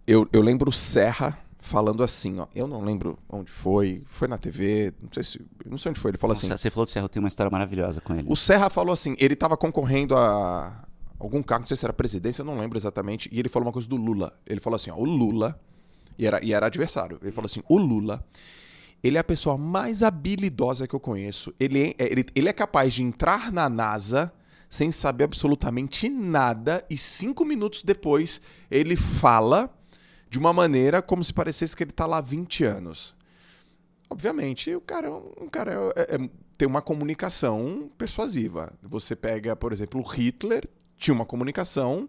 Eu, 0.07 0.29
eu 0.33 0.41
lembro 0.41 0.71
o 0.71 0.73
Serra 0.73 1.39
falando 1.59 2.03
assim, 2.03 2.39
ó. 2.39 2.47
Eu 2.55 2.67
não 2.67 2.83
lembro 2.83 3.19
onde 3.29 3.51
foi, 3.51 4.03
foi 4.07 4.29
na 4.29 4.39
TV, 4.39 4.93
não 5.03 5.09
sei 5.13 5.23
se, 5.23 5.41
não 5.65 5.77
sei 5.77 5.91
onde 5.91 6.01
foi. 6.01 6.13
Ele 6.13 6.19
falou 6.19 6.33
assim: 6.33 6.49
Nossa, 6.49 6.63
você 6.63 6.71
falou 6.71 6.87
do 6.87 6.91
Serra, 6.91 7.05
eu 7.05 7.09
tenho 7.09 7.25
uma 7.25 7.29
história 7.29 7.51
maravilhosa 7.51 8.01
com 8.01 8.15
ele. 8.15 8.27
o 8.31 8.37
Serra 8.37 8.71
falou 8.71 8.93
assim, 8.93 9.17
ele 9.19 9.35
estava 9.35 9.57
concorrendo 9.57 10.17
a 10.17 10.85
algum 11.19 11.43
cargo, 11.43 11.63
não 11.63 11.67
sei 11.67 11.77
se 11.77 11.85
era 11.85 11.93
presidência, 11.93 12.45
não 12.45 12.59
lembro 12.59 12.79
exatamente, 12.79 13.29
e 13.33 13.39
ele 13.39 13.49
falou 13.49 13.67
uma 13.67 13.73
coisa 13.73 13.89
do 13.89 13.97
Lula. 13.97 14.33
Ele 14.47 14.61
falou 14.61 14.77
assim, 14.77 14.91
ó, 14.91 14.97
o 14.97 15.05
Lula, 15.05 15.59
e 16.19 16.27
era, 16.27 16.45
e 16.45 16.53
era 16.53 16.67
adversário, 16.67 17.19
ele 17.23 17.33
falou 17.33 17.47
assim, 17.47 17.63
o 17.69 17.79
Lula, 17.79 18.25
ele 19.03 19.17
é 19.17 19.21
a 19.21 19.25
pessoa 19.25 19.57
mais 19.57 20.03
habilidosa 20.03 20.87
que 20.87 20.95
eu 20.95 21.01
conheço. 21.01 21.55
Ele 21.59 21.95
é, 21.99 22.13
ele, 22.13 22.27
ele 22.35 22.49
é 22.49 22.53
capaz 22.53 22.95
de 22.95 23.03
entrar 23.03 23.53
na 23.53 23.69
NASA 23.69 24.33
sem 24.69 24.91
saber 24.91 25.25
absolutamente 25.25 26.09
nada, 26.09 26.85
e 26.91 26.97
cinco 26.97 27.45
minutos 27.45 27.83
depois 27.85 28.41
ele 28.71 28.97
fala 28.97 29.73
de 30.29 30.39
uma 30.39 30.53
maneira 30.53 31.01
como 31.01 31.23
se 31.23 31.33
parecesse 31.33 31.77
que 31.77 31.85
ele 31.85 31.91
está 31.91 32.05
lá 32.05 32.19
há 32.19 32.21
20 32.21 32.65
anos. 32.65 33.15
Obviamente, 34.11 34.75
o 34.75 34.81
cara, 34.81 35.09
é 35.09 35.43
um 35.43 35.49
cara 35.49 35.73
é- 35.97 36.17
é- 36.17 36.31
tem 36.59 36.67
uma 36.67 36.83
comunicação 36.83 37.91
persuasiva. 37.97 38.73
Você 38.83 39.15
pega, 39.15 39.55
por 39.55 39.73
exemplo, 39.73 40.01
o 40.01 40.05
Hitler 40.05 40.69
tinha 40.97 41.15
uma 41.15 41.25
comunicação 41.27 42.09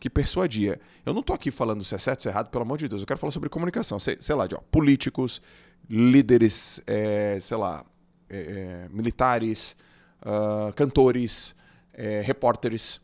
que 0.00 0.08
persuadia. 0.10 0.80
Eu 1.04 1.12
não 1.12 1.22
tô 1.22 1.34
aqui 1.34 1.50
falando 1.50 1.84
se 1.84 1.94
é 1.94 1.98
certo, 1.98 2.22
se 2.22 2.28
é 2.28 2.30
errado, 2.32 2.50
pelo 2.50 2.62
amor 2.62 2.78
de 2.78 2.88
Deus. 2.88 3.02
Eu 3.02 3.06
quero 3.06 3.20
falar 3.20 3.32
sobre 3.32 3.50
comunicação. 3.50 4.00
Sei, 4.00 4.16
sei 4.18 4.34
lá, 4.34 4.46
de 4.46 4.54
ó, 4.54 4.58
políticos, 4.70 5.42
líderes, 5.88 6.80
é, 6.86 7.38
sei 7.40 7.56
lá, 7.58 7.84
é, 8.28 8.86
é, 8.86 8.88
militares, 8.88 9.76
ah, 10.22 10.72
cantores, 10.74 11.54
é, 11.92 12.22
repórteres. 12.22 13.00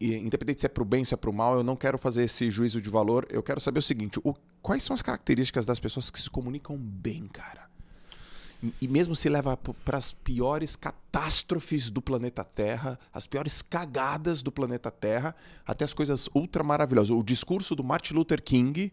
Independente 0.00 0.60
se 0.62 0.66
é 0.66 0.68
pro 0.70 0.84
bem, 0.84 1.04
se 1.04 1.12
é 1.14 1.16
pro 1.16 1.32
mal, 1.32 1.54
eu 1.56 1.62
não 1.62 1.76
quero 1.76 1.98
fazer 1.98 2.24
esse 2.24 2.50
juízo 2.50 2.80
de 2.80 2.88
valor. 2.90 3.26
Eu 3.30 3.42
quero 3.42 3.60
saber 3.60 3.78
o 3.78 3.82
seguinte: 3.82 4.18
o- 4.24 4.34
quais 4.62 4.82
são 4.82 4.94
as 4.94 5.02
características 5.02 5.66
das 5.66 5.78
pessoas 5.78 6.10
que 6.10 6.20
se 6.20 6.30
comunicam 6.30 6.76
bem, 6.76 7.28
cara? 7.28 7.65
E- 8.80 8.88
mesmo 8.88 9.14
se 9.16 9.28
leva 9.28 9.56
para 9.56 9.98
as 9.98 10.12
piores 10.12 10.76
catástrofes 10.76 11.90
do 11.90 12.00
planeta 12.02 12.44
Terra, 12.44 12.98
as 13.12 13.26
piores 13.26 13.62
cagadas 13.62 14.42
do 14.42 14.52
planeta 14.52 14.90
Terra, 14.90 15.34
até 15.66 15.84
as 15.84 15.94
coisas 15.94 16.28
ultra 16.34 16.62
maravilhosas. 16.62 17.10
O 17.10 17.22
discurso 17.22 17.74
do 17.74 17.82
Martin 17.84 18.14
Luther 18.14 18.42
King, 18.42 18.92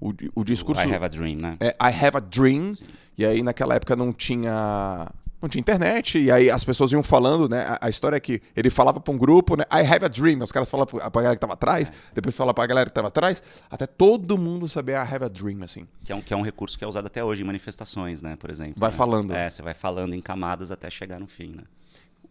o, 0.00 0.12
di- 0.12 0.30
o 0.34 0.44
discurso. 0.44 0.82
I 0.88 0.94
have 0.94 1.04
a 1.04 1.08
dream, 1.08 1.36
né? 1.36 1.56
É, 1.60 1.68
I 1.80 1.92
have 2.04 2.16
a 2.16 2.20
dream. 2.20 2.70
E 3.18 3.24
aí 3.26 3.42
naquela 3.42 3.74
época 3.74 3.94
não 3.94 4.12
tinha 4.12 5.10
Não 5.40 5.48
tinha 5.48 5.60
internet, 5.60 6.18
e 6.18 6.30
aí 6.30 6.50
as 6.50 6.62
pessoas 6.62 6.92
iam 6.92 7.02
falando, 7.02 7.48
né? 7.48 7.62
A, 7.62 7.86
a 7.86 7.88
história 7.88 8.16
é 8.16 8.20
que 8.20 8.42
ele 8.54 8.68
falava 8.68 9.00
pra 9.00 9.12
um 9.12 9.16
grupo, 9.16 9.56
né? 9.56 9.64
I 9.72 9.80
have 9.86 10.04
a 10.04 10.08
dream. 10.08 10.42
Os 10.42 10.52
caras 10.52 10.70
falavam 10.70 10.98
pra, 10.98 11.10
pra 11.10 11.22
galera 11.22 11.36
que 11.36 11.40
tava 11.40 11.54
atrás, 11.54 11.88
é. 11.88 11.94
depois 12.14 12.36
falava 12.36 12.54
pra 12.54 12.66
galera 12.66 12.90
que 12.90 12.94
tava 12.94 13.08
atrás, 13.08 13.42
até 13.70 13.86
todo 13.86 14.36
mundo 14.36 14.68
saber 14.68 14.92
I 14.92 14.96
have 14.96 15.24
a 15.24 15.28
dream, 15.28 15.62
assim. 15.62 15.88
Que 16.04 16.12
é, 16.12 16.16
um, 16.16 16.20
que 16.20 16.34
é 16.34 16.36
um 16.36 16.42
recurso 16.42 16.78
que 16.78 16.84
é 16.84 16.86
usado 16.86 17.06
até 17.06 17.24
hoje 17.24 17.40
em 17.42 17.44
manifestações, 17.44 18.20
né? 18.20 18.36
Por 18.36 18.50
exemplo. 18.50 18.74
Vai 18.76 18.90
né? 18.90 18.96
falando. 18.96 19.32
É, 19.32 19.48
você 19.48 19.62
vai 19.62 19.72
falando 19.72 20.14
em 20.14 20.20
camadas 20.20 20.70
até 20.70 20.90
chegar 20.90 21.18
no 21.18 21.26
fim, 21.26 21.54
né? 21.56 21.62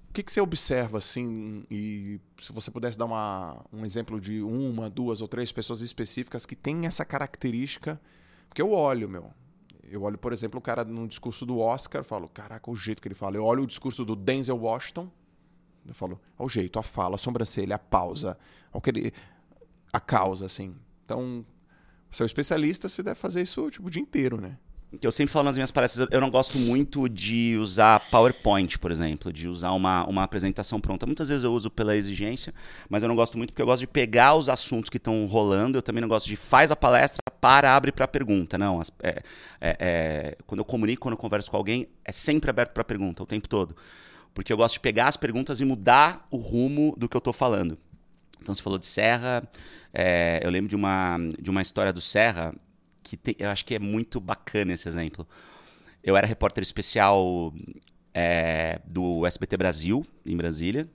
O 0.09 0.13
que, 0.13 0.23
que 0.23 0.31
você 0.31 0.41
observa, 0.41 0.97
assim, 0.97 1.63
e 1.69 2.19
se 2.41 2.51
você 2.51 2.71
pudesse 2.71 2.97
dar 2.97 3.05
uma, 3.05 3.63
um 3.71 3.85
exemplo 3.85 4.19
de 4.19 4.41
uma, 4.41 4.89
duas 4.89 5.21
ou 5.21 5.27
três 5.27 5.51
pessoas 5.51 5.81
específicas 5.81 6.47
que 6.47 6.55
têm 6.55 6.87
essa 6.87 7.05
característica? 7.05 7.99
Porque 8.47 8.61
eu 8.61 8.71
olho, 8.71 9.07
meu. 9.07 9.31
Eu 9.89 10.03
olho, 10.03 10.17
por 10.17 10.31
exemplo, 10.31 10.59
o 10.59 10.61
cara 10.61 10.85
no 10.85 11.07
discurso 11.07 11.45
do 11.45 11.59
Oscar, 11.59 12.03
falo, 12.03 12.29
caraca, 12.29 12.69
o 12.69 12.75
jeito 12.75 13.01
que 13.01 13.07
ele 13.07 13.15
fala. 13.15 13.35
Eu 13.35 13.43
olho 13.43 13.63
o 13.63 13.67
discurso 13.67 14.05
do 14.05 14.15
Denzel 14.15 14.57
Washington, 14.57 15.09
eu 15.87 15.93
falo, 15.93 16.19
o 16.37 16.47
jeito, 16.47 16.77
a 16.77 16.83
fala, 16.83 17.15
a 17.15 17.17
sobrancelha, 17.17 17.75
a 17.75 17.79
pausa, 17.79 18.37
o 18.71 18.79
que 18.79 18.89
ele, 18.91 19.13
a 19.91 19.99
causa, 19.99 20.45
assim. 20.45 20.75
Então, 21.03 21.45
você 22.11 22.21
é 22.21 22.25
um 22.25 22.27
especialista, 22.27 22.87
você 22.87 23.01
deve 23.01 23.19
fazer 23.19 23.41
isso 23.41 23.69
tipo, 23.71 23.87
o 23.87 23.89
dia 23.89 24.01
inteiro, 24.01 24.39
né? 24.39 24.57
eu 25.01 25.11
sempre 25.11 25.31
falo 25.31 25.45
nas 25.45 25.55
minhas 25.55 25.69
palestras, 25.69 26.07
eu 26.09 26.19
não 26.19 26.31
gosto 26.31 26.57
muito 26.57 27.07
de 27.07 27.55
usar 27.59 28.09
PowerPoint, 28.09 28.79
por 28.79 28.91
exemplo, 28.91 29.31
de 29.31 29.47
usar 29.47 29.71
uma, 29.71 30.03
uma 30.07 30.23
apresentação 30.23 30.79
pronta. 30.79 31.05
Muitas 31.05 31.29
vezes 31.29 31.43
eu 31.43 31.53
uso 31.53 31.69
pela 31.69 31.95
exigência, 31.95 32.53
mas 32.89 33.03
eu 33.03 33.09
não 33.09 33.15
gosto 33.15 33.37
muito 33.37 33.51
porque 33.51 33.61
eu 33.61 33.67
gosto 33.67 33.81
de 33.81 33.87
pegar 33.87 34.33
os 34.33 34.49
assuntos 34.49 34.89
que 34.89 34.97
estão 34.97 35.27
rolando. 35.27 35.77
Eu 35.77 35.81
também 35.83 36.01
não 36.01 36.07
gosto 36.07 36.25
de 36.25 36.35
faz 36.35 36.71
a 36.71 36.75
palestra, 36.75 37.18
para, 37.39 37.75
abre 37.75 37.91
para 37.91 38.07
pergunta. 38.07 38.57
Não, 38.57 38.79
as, 38.79 38.91
é, 39.01 39.21
é, 39.59 39.77
é, 39.79 40.37
quando 40.45 40.59
eu 40.59 40.65
comunico, 40.65 41.01
quando 41.01 41.13
eu 41.13 41.17
converso 41.17 41.49
com 41.49 41.57
alguém, 41.57 41.87
é 42.03 42.11
sempre 42.11 42.49
aberto 42.49 42.71
para 42.71 42.83
pergunta, 42.83 43.23
o 43.23 43.25
tempo 43.25 43.47
todo. 43.47 43.75
Porque 44.33 44.53
eu 44.53 44.57
gosto 44.57 44.75
de 44.75 44.79
pegar 44.79 45.07
as 45.07 45.17
perguntas 45.17 45.59
e 45.59 45.65
mudar 45.65 46.27
o 46.29 46.37
rumo 46.37 46.95
do 46.97 47.09
que 47.09 47.15
eu 47.15 47.19
estou 47.19 47.33
falando. 47.33 47.77
Então, 48.41 48.53
você 48.53 48.61
falou 48.61 48.79
de 48.79 48.85
Serra. 48.85 49.47
É, 49.93 50.39
eu 50.43 50.49
lembro 50.49 50.69
de 50.69 50.75
uma, 50.75 51.17
de 51.39 51.49
uma 51.49 51.61
história 51.61 51.91
do 51.91 52.01
Serra 52.01 52.53
que 53.03 53.17
tem, 53.17 53.35
eu 53.39 53.49
acho 53.49 53.65
que 53.65 53.75
é 53.75 53.79
muito 53.79 54.19
bacana 54.19 54.73
esse 54.73 54.87
exemplo. 54.87 55.27
Eu 56.03 56.15
era 56.15 56.27
repórter 56.27 56.61
especial 56.61 57.53
é, 58.13 58.79
do 58.85 59.25
SBT 59.25 59.57
Brasil, 59.57 60.05
em 60.25 60.37
Brasília. 60.37 60.87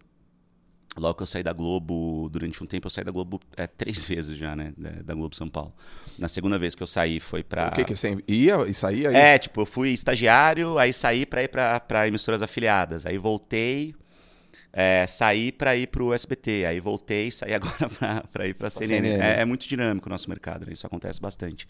Logo 0.96 1.14
que 1.16 1.22
eu 1.22 1.26
saí 1.26 1.42
da 1.42 1.52
Globo, 1.52 2.28
durante 2.30 2.62
um 2.62 2.66
tempo 2.66 2.86
eu 2.86 2.90
saí 2.90 3.04
da 3.04 3.10
Globo 3.10 3.40
é, 3.56 3.66
três 3.66 4.04
vezes 4.06 4.36
já, 4.36 4.54
né? 4.54 4.72
Da 5.04 5.14
Globo 5.14 5.34
São 5.34 5.48
Paulo. 5.48 5.72
Na 6.18 6.28
segunda 6.28 6.58
vez 6.58 6.74
que 6.74 6.82
eu 6.82 6.86
saí 6.86 7.18
foi 7.18 7.42
pra. 7.42 7.68
O 7.68 7.72
que 7.72 7.84
que 7.84 7.96
você 7.96 8.16
ia 8.28 8.64
e 8.66 8.74
saía? 8.74 9.12
É, 9.12 9.38
tipo, 9.38 9.62
eu 9.62 9.66
fui 9.66 9.90
estagiário, 9.90 10.78
aí 10.78 10.92
saí 10.92 11.26
pra 11.26 11.42
ir 11.42 11.48
pra, 11.48 11.80
pra 11.80 12.06
emissoras 12.06 12.42
afiliadas. 12.42 13.04
Aí 13.06 13.18
voltei, 13.18 13.94
é, 14.72 15.06
saí 15.06 15.52
para 15.52 15.76
ir 15.76 15.86
para 15.86 16.02
o 16.02 16.12
SBT, 16.12 16.64
aí 16.66 16.80
voltei, 16.80 17.30
saí 17.30 17.54
agora 17.54 17.88
para 18.32 18.48
ir 18.48 18.54
para 18.54 18.66
a 18.66 18.70
CNN. 18.70 19.08
CNN. 19.08 19.22
É, 19.22 19.40
é, 19.40 19.44
muito 19.44 19.68
dinâmico 19.68 20.08
o 20.08 20.10
nosso 20.10 20.28
mercado, 20.28 20.66
né? 20.66 20.72
isso 20.72 20.84
acontece 20.84 21.20
bastante. 21.20 21.66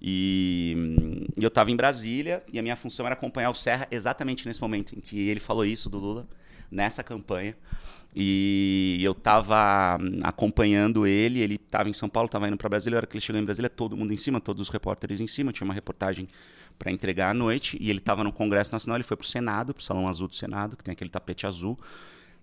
E, 0.00 1.26
e 1.36 1.42
eu 1.42 1.48
estava 1.48 1.70
em 1.70 1.76
Brasília 1.76 2.42
e 2.52 2.58
a 2.58 2.62
minha 2.62 2.76
função 2.76 3.06
era 3.06 3.14
acompanhar 3.14 3.50
o 3.50 3.54
Serra 3.54 3.88
exatamente 3.90 4.46
nesse 4.46 4.60
momento 4.60 4.96
em 4.96 5.00
que 5.00 5.28
ele 5.28 5.40
falou 5.40 5.64
isso 5.64 5.90
do 5.90 5.98
Lula, 5.98 6.28
nessa 6.70 7.02
campanha. 7.02 7.56
E 8.16 9.00
eu 9.02 9.10
estava 9.10 9.98
acompanhando 10.22 11.04
ele, 11.04 11.40
ele 11.40 11.56
estava 11.56 11.88
em 11.88 11.92
São 11.92 12.08
Paulo, 12.08 12.26
estava 12.26 12.46
indo 12.46 12.56
para 12.56 12.68
Brasília, 12.68 12.96
a 12.96 13.00
hora 13.00 13.06
que 13.06 13.16
ele 13.16 13.20
chegou 13.20 13.40
em 13.42 13.44
Brasília, 13.44 13.68
todo 13.68 13.96
mundo 13.96 14.12
em 14.12 14.16
cima, 14.16 14.40
todos 14.40 14.60
os 14.62 14.68
repórteres 14.68 15.20
em 15.20 15.26
cima, 15.26 15.52
tinha 15.52 15.64
uma 15.64 15.74
reportagem 15.74 16.28
para 16.78 16.92
entregar 16.92 17.30
à 17.30 17.34
noite, 17.34 17.76
e 17.80 17.90
ele 17.90 17.98
estava 17.98 18.22
no 18.22 18.32
Congresso 18.32 18.72
Nacional, 18.72 18.96
ele 18.96 19.04
foi 19.04 19.16
para 19.16 19.24
o 19.24 19.28
Senado, 19.28 19.74
para 19.74 19.80
o 19.80 19.84
Salão 19.84 20.06
Azul 20.06 20.28
do 20.28 20.34
Senado, 20.34 20.76
que 20.76 20.84
tem 20.84 20.92
aquele 20.92 21.10
tapete 21.10 21.44
azul, 21.44 21.76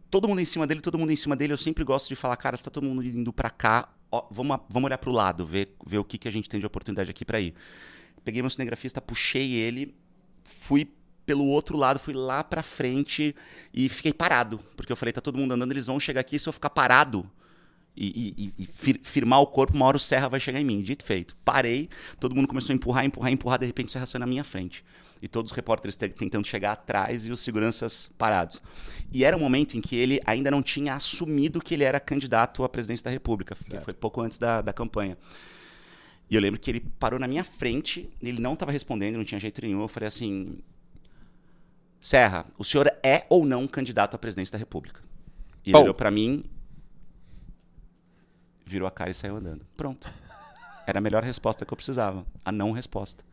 todo 0.09 0.27
mundo 0.27 0.41
em 0.41 0.45
cima 0.45 0.67
dele, 0.67 0.81
todo 0.81 0.99
mundo 0.99 1.11
em 1.11 1.15
cima 1.15 1.35
dele. 1.35 1.53
Eu 1.53 1.57
sempre 1.57 1.83
gosto 1.85 2.09
de 2.09 2.15
falar, 2.15 2.35
cara, 2.35 2.55
está 2.55 2.69
todo 2.69 2.83
mundo 2.83 3.03
indo 3.03 3.31
para 3.31 3.49
cá, 3.49 3.89
ó, 4.11 4.27
vamos, 4.29 4.59
vamos 4.69 4.87
olhar 4.87 4.97
para 4.97 5.09
o 5.09 5.13
lado, 5.13 5.45
ver, 5.45 5.73
ver 5.85 5.97
o 5.97 6.03
que, 6.03 6.17
que 6.17 6.27
a 6.27 6.31
gente 6.31 6.49
tem 6.49 6.59
de 6.59 6.65
oportunidade 6.65 7.09
aqui 7.09 7.23
para 7.23 7.39
ir. 7.39 7.53
Peguei 8.23 8.41
meu 8.41 8.49
cinegrafista, 8.49 9.01
puxei 9.01 9.53
ele, 9.53 9.95
fui 10.43 10.91
pelo 11.31 11.45
outro 11.45 11.77
lado, 11.77 11.97
fui 11.97 12.13
lá 12.13 12.43
para 12.43 12.61
frente 12.61 13.33
e 13.73 13.87
fiquei 13.87 14.11
parado, 14.11 14.59
porque 14.75 14.91
eu 14.91 14.97
falei, 14.97 15.13
tá 15.13 15.21
todo 15.21 15.37
mundo 15.37 15.53
andando, 15.53 15.71
eles 15.71 15.85
vão 15.85 15.97
chegar 15.97 16.19
aqui, 16.19 16.37
se 16.37 16.49
eu 16.49 16.51
ficar 16.51 16.69
parado, 16.69 17.25
e, 17.95 18.53
e, 18.57 18.63
e, 18.63 18.97
firmar 19.01 19.39
o 19.39 19.47
corpo, 19.47 19.73
uma 19.73 19.85
hora 19.85 19.95
o 19.95 19.99
Serra 19.99 20.27
vai 20.27 20.41
chegar 20.41 20.59
em 20.59 20.65
mim. 20.65 20.81
Dito 20.81 21.03
feito. 21.05 21.35
Parei, 21.43 21.89
todo 22.19 22.35
mundo 22.35 22.49
começou 22.49 22.73
a 22.73 22.75
empurrar, 22.75 23.05
empurrar, 23.05 23.31
empurrar, 23.31 23.59
de 23.59 23.65
repente 23.65 23.87
o 23.87 23.91
Serra 23.91 24.05
saiu 24.05 24.19
na 24.19 24.25
minha 24.25 24.43
frente. 24.43 24.83
E 25.21 25.27
todos 25.27 25.51
os 25.51 25.55
repórteres 25.55 25.95
tentando 25.95 26.45
chegar 26.45 26.73
atrás 26.73 27.25
e 27.25 27.31
os 27.31 27.39
seguranças 27.39 28.09
parados. 28.17 28.61
E 29.09 29.23
era 29.23 29.37
um 29.37 29.39
momento 29.39 29.77
em 29.77 29.81
que 29.81 29.95
ele 29.95 30.19
ainda 30.25 30.51
não 30.51 30.61
tinha 30.61 30.95
assumido 30.95 31.61
que 31.61 31.75
ele 31.75 31.85
era 31.85 31.99
candidato 31.99 32.63
à 32.65 32.69
presidência 32.69 33.05
da 33.05 33.11
República, 33.11 33.55
que 33.55 33.79
foi 33.79 33.93
pouco 33.93 34.19
antes 34.19 34.37
da, 34.37 34.61
da 34.61 34.73
campanha. 34.73 35.17
E 36.29 36.35
eu 36.35 36.41
lembro 36.41 36.59
que 36.59 36.71
ele 36.71 36.79
parou 36.97 37.19
na 37.19 37.27
minha 37.27 37.43
frente, 37.43 38.09
ele 38.21 38.41
não 38.41 38.53
estava 38.53 38.71
respondendo, 38.71 39.17
não 39.17 39.25
tinha 39.25 39.37
jeito 39.39 39.61
nenhum. 39.61 39.81
Eu 39.81 39.89
falei 39.89 40.07
assim: 40.07 40.59
Serra, 42.01 42.45
o 42.57 42.65
senhor 42.65 42.91
é 43.03 43.25
ou 43.29 43.45
não 43.45 43.67
candidato 43.67 44.15
à 44.15 44.17
presidência 44.17 44.53
da 44.53 44.57
República? 44.57 45.01
E 45.63 45.69
ele 45.69 45.77
olhou 45.77 45.93
para 45.93 46.11
mim 46.11 46.43
virou 48.71 48.87
a 48.87 48.91
cara 48.91 49.11
e 49.11 49.13
saiu 49.13 49.35
andando. 49.35 49.65
Pronto. 49.75 50.09
Era 50.87 50.99
a 50.99 51.01
melhor 51.01 51.23
resposta 51.23 51.65
que 51.65 51.73
eu 51.73 51.75
precisava. 51.75 52.25
A 52.43 52.51
não 52.51 52.71
resposta. 52.71 53.23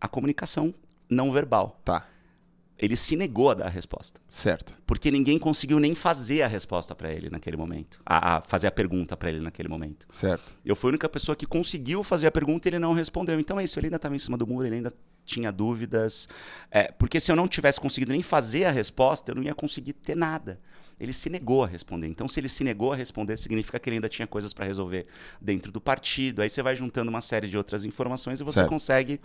A 0.00 0.08
comunicação 0.08 0.74
não 1.08 1.30
verbal. 1.30 1.80
Tá. 1.84 2.06
Ele 2.76 2.96
se 2.96 3.14
negou 3.14 3.50
a 3.50 3.54
dar 3.54 3.66
a 3.66 3.70
resposta. 3.70 4.20
Certo. 4.28 4.78
Porque 4.86 5.10
ninguém 5.10 5.38
conseguiu 5.38 5.78
nem 5.78 5.94
fazer 5.94 6.42
a 6.42 6.46
resposta 6.46 6.94
para 6.94 7.12
ele 7.12 7.28
naquele 7.28 7.56
momento. 7.56 8.00
A, 8.04 8.36
a 8.36 8.40
fazer 8.40 8.66
a 8.66 8.70
pergunta 8.70 9.16
para 9.16 9.28
ele 9.28 9.40
naquele 9.40 9.68
momento. 9.68 10.06
Certo. 10.10 10.54
Eu 10.64 10.74
fui 10.74 10.88
a 10.88 10.92
única 10.92 11.08
pessoa 11.08 11.36
que 11.36 11.46
conseguiu 11.46 12.02
fazer 12.02 12.26
a 12.26 12.30
pergunta 12.30 12.68
e 12.68 12.70
ele 12.70 12.78
não 12.78 12.94
respondeu. 12.94 13.38
Então 13.38 13.60
é 13.60 13.64
isso. 13.64 13.78
Ele 13.78 13.86
ainda 13.86 13.96
estava 13.96 14.16
em 14.16 14.18
cima 14.18 14.36
do 14.36 14.46
muro, 14.46 14.66
ele 14.66 14.76
ainda 14.76 14.92
tinha 15.30 15.52
dúvidas. 15.52 16.28
É, 16.70 16.90
porque 16.92 17.20
se 17.20 17.30
eu 17.30 17.36
não 17.36 17.48
tivesse 17.48 17.80
conseguido 17.80 18.12
nem 18.12 18.22
fazer 18.22 18.64
a 18.64 18.70
resposta, 18.70 19.30
eu 19.30 19.36
não 19.36 19.42
ia 19.42 19.54
conseguir 19.54 19.92
ter 19.92 20.16
nada 20.16 20.60
ele 21.00 21.14
se 21.14 21.30
negou 21.30 21.64
a 21.64 21.66
responder. 21.66 22.06
Então, 22.08 22.28
se 22.28 22.38
ele 22.38 22.48
se 22.48 22.62
negou 22.62 22.92
a 22.92 22.96
responder, 22.96 23.38
significa 23.38 23.78
que 23.78 23.88
ele 23.88 23.96
ainda 23.96 24.08
tinha 24.08 24.26
coisas 24.26 24.52
para 24.52 24.66
resolver 24.66 25.06
dentro 25.40 25.72
do 25.72 25.80
partido. 25.80 26.42
Aí 26.42 26.50
você 26.50 26.62
vai 26.62 26.76
juntando 26.76 27.08
uma 27.08 27.22
série 27.22 27.48
de 27.48 27.56
outras 27.56 27.86
informações 27.86 28.38
e 28.38 28.44
você 28.44 28.58
certo. 28.58 28.68
consegue 28.68 29.18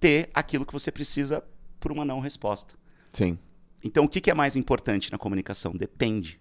ter 0.00 0.28
aquilo 0.34 0.66
que 0.66 0.72
você 0.72 0.90
precisa 0.90 1.42
por 1.78 1.92
uma 1.92 2.04
não 2.04 2.18
resposta. 2.18 2.74
Sim. 3.12 3.38
Então, 3.82 4.04
o 4.04 4.08
que, 4.08 4.28
é 4.28 4.34
mais 4.34 4.56
importante 4.56 5.12
na 5.12 5.18
comunicação? 5.18 5.72
Depende. 5.72 6.40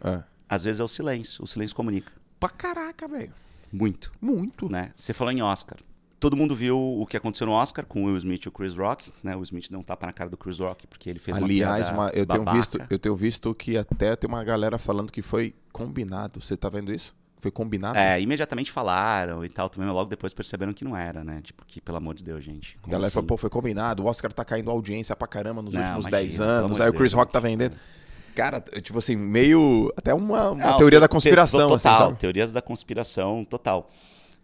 É. 0.00 0.22
Às 0.48 0.62
vezes 0.62 0.78
é 0.78 0.84
o 0.84 0.88
silêncio. 0.88 1.42
O 1.42 1.46
silêncio 1.46 1.74
comunica. 1.74 2.12
Pra 2.38 2.48
caraca, 2.48 3.08
velho. 3.08 3.34
Muito. 3.72 4.12
Muito. 4.20 4.70
Né? 4.70 4.92
Você 4.94 5.12
falou 5.12 5.32
em 5.32 5.42
Oscar 5.42 5.78
todo 6.18 6.36
mundo 6.36 6.54
viu 6.54 6.78
o 6.78 7.06
que 7.06 7.16
aconteceu 7.16 7.46
no 7.46 7.52
Oscar 7.52 7.84
com 7.86 8.02
o 8.02 8.06
Will 8.06 8.16
Smith 8.16 8.44
e 8.44 8.48
o 8.48 8.52
Chris 8.52 8.74
Rock, 8.74 9.12
né? 9.22 9.32
O 9.32 9.36
Will 9.36 9.44
Smith 9.44 9.70
não 9.70 9.82
tapa 9.82 10.06
na 10.06 10.12
cara 10.12 10.28
do 10.28 10.36
Chris 10.36 10.58
Rock 10.58 10.86
porque 10.86 11.08
ele 11.08 11.18
fez 11.18 11.36
Aliás, 11.36 11.90
uma 11.90 12.08
Aliás, 12.08 12.18
eu 12.18 12.26
tenho 12.26 12.44
visto, 12.44 12.78
eu 12.90 12.98
tenho 12.98 13.16
visto 13.16 13.54
que 13.54 13.76
até 13.76 14.16
tem 14.16 14.28
uma 14.28 14.42
galera 14.42 14.78
falando 14.78 15.10
que 15.12 15.22
foi 15.22 15.54
combinado. 15.72 16.40
Você 16.40 16.56
tá 16.56 16.68
vendo 16.68 16.92
isso? 16.92 17.14
Foi 17.40 17.52
combinado? 17.52 17.96
É, 17.96 18.20
imediatamente 18.20 18.72
falaram 18.72 19.44
e 19.44 19.48
tal, 19.48 19.68
também 19.68 19.88
logo 19.88 20.10
depois 20.10 20.34
perceberam 20.34 20.72
que 20.72 20.84
não 20.84 20.96
era, 20.96 21.22
né? 21.22 21.40
Tipo, 21.42 21.64
que 21.64 21.80
pelo 21.80 21.98
amor 21.98 22.14
de 22.16 22.24
Deus, 22.24 22.42
gente. 22.42 22.76
A 22.82 22.86
galera 22.88 23.06
assim? 23.06 23.14
falou, 23.14 23.28
pô, 23.28 23.36
foi 23.36 23.48
combinado, 23.48 24.02
o 24.02 24.06
Oscar 24.06 24.32
tá 24.32 24.44
caindo 24.44 24.70
audiência 24.70 25.14
pra 25.14 25.28
caramba 25.28 25.62
nos 25.62 25.72
não, 25.72 25.80
últimos 25.80 26.06
imagina, 26.08 26.22
10 26.22 26.40
anos, 26.40 26.80
aí 26.80 26.88
o 26.88 26.92
Chris 26.92 27.12
Deus, 27.12 27.20
Rock 27.20 27.32
tá 27.32 27.38
vendendo. 27.38 27.76
Cara, 28.34 28.60
tipo 28.60 28.98
assim, 28.98 29.16
meio. 29.16 29.92
Até 29.96 30.14
uma, 30.14 30.50
uma 30.50 30.66
não, 30.70 30.78
teoria 30.78 31.00
da 31.00 31.08
conspiração. 31.08 31.70
Total, 31.70 32.06
assim, 32.06 32.14
teorias 32.14 32.52
da 32.52 32.62
conspiração, 32.62 33.44
total. 33.44 33.90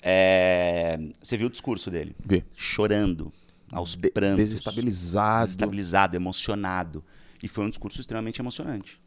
É... 0.06 0.98
Você 1.22 1.38
viu 1.38 1.46
o 1.46 1.50
discurso 1.50 1.90
dele? 1.90 2.14
Vi. 2.20 2.44
Chorando, 2.54 3.32
aos 3.72 3.96
De 3.96 4.10
prantos. 4.10 4.36
Desestabilizado. 4.36 5.46
Desestabilizado, 5.46 6.16
emocionado. 6.16 7.04
E 7.42 7.48
foi 7.48 7.64
um 7.64 7.70
discurso 7.70 8.00
extremamente 8.00 8.38
emocionante. 8.38 9.00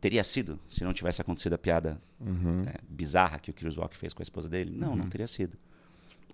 Teria 0.00 0.22
sido, 0.22 0.60
se 0.68 0.84
não 0.84 0.92
tivesse 0.92 1.20
acontecido 1.20 1.54
a 1.54 1.58
piada 1.58 2.00
uhum. 2.20 2.62
é, 2.62 2.74
bizarra 2.88 3.40
que 3.40 3.50
o 3.50 3.54
Chris 3.54 3.74
Rock 3.74 3.96
fez 3.96 4.14
com 4.14 4.22
a 4.22 4.24
esposa 4.24 4.48
dele? 4.48 4.70
Não, 4.70 4.90
uhum. 4.90 4.96
não 4.96 5.08
teria 5.08 5.26
sido. 5.26 5.58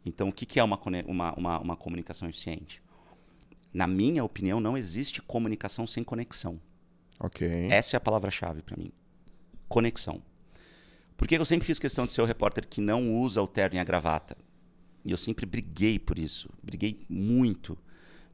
Então, 0.04 0.28
o 0.28 0.32
que, 0.32 0.44
que 0.44 0.60
é 0.60 0.64
uma, 0.64 0.78
uma, 1.06 1.32
uma, 1.34 1.58
uma 1.60 1.76
comunicação 1.76 2.28
eficiente? 2.28 2.82
Na 3.72 3.86
minha 3.86 4.22
opinião, 4.22 4.60
não 4.60 4.76
existe 4.76 5.22
comunicação 5.22 5.86
sem 5.86 6.04
conexão. 6.04 6.60
Ok. 7.18 7.68
Essa 7.70 7.96
é 7.96 7.98
a 7.98 8.00
palavra-chave 8.00 8.62
para 8.62 8.76
mim. 8.76 8.92
Conexão. 9.68 10.20
Porque 11.16 11.36
eu 11.36 11.44
sempre 11.44 11.66
fiz 11.66 11.78
questão 11.78 12.06
de 12.06 12.12
ser 12.12 12.22
o 12.22 12.24
repórter 12.24 12.66
que 12.66 12.80
não 12.80 13.12
usa 13.20 13.40
o 13.42 13.46
terno 13.46 13.76
e 13.76 13.78
a 13.78 13.84
gravata. 13.84 14.36
E 15.04 15.10
eu 15.10 15.18
sempre 15.18 15.46
briguei 15.46 15.98
por 15.98 16.18
isso. 16.18 16.48
Briguei 16.62 17.04
muito 17.08 17.76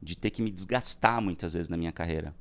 de 0.01 0.17
ter 0.17 0.29
que 0.29 0.41
me 0.41 0.49
desgastar 0.49 1.21
muitas 1.21 1.53
vezes 1.53 1.69
na 1.69 1.77
minha 1.77 1.91
carreira. 1.91 2.33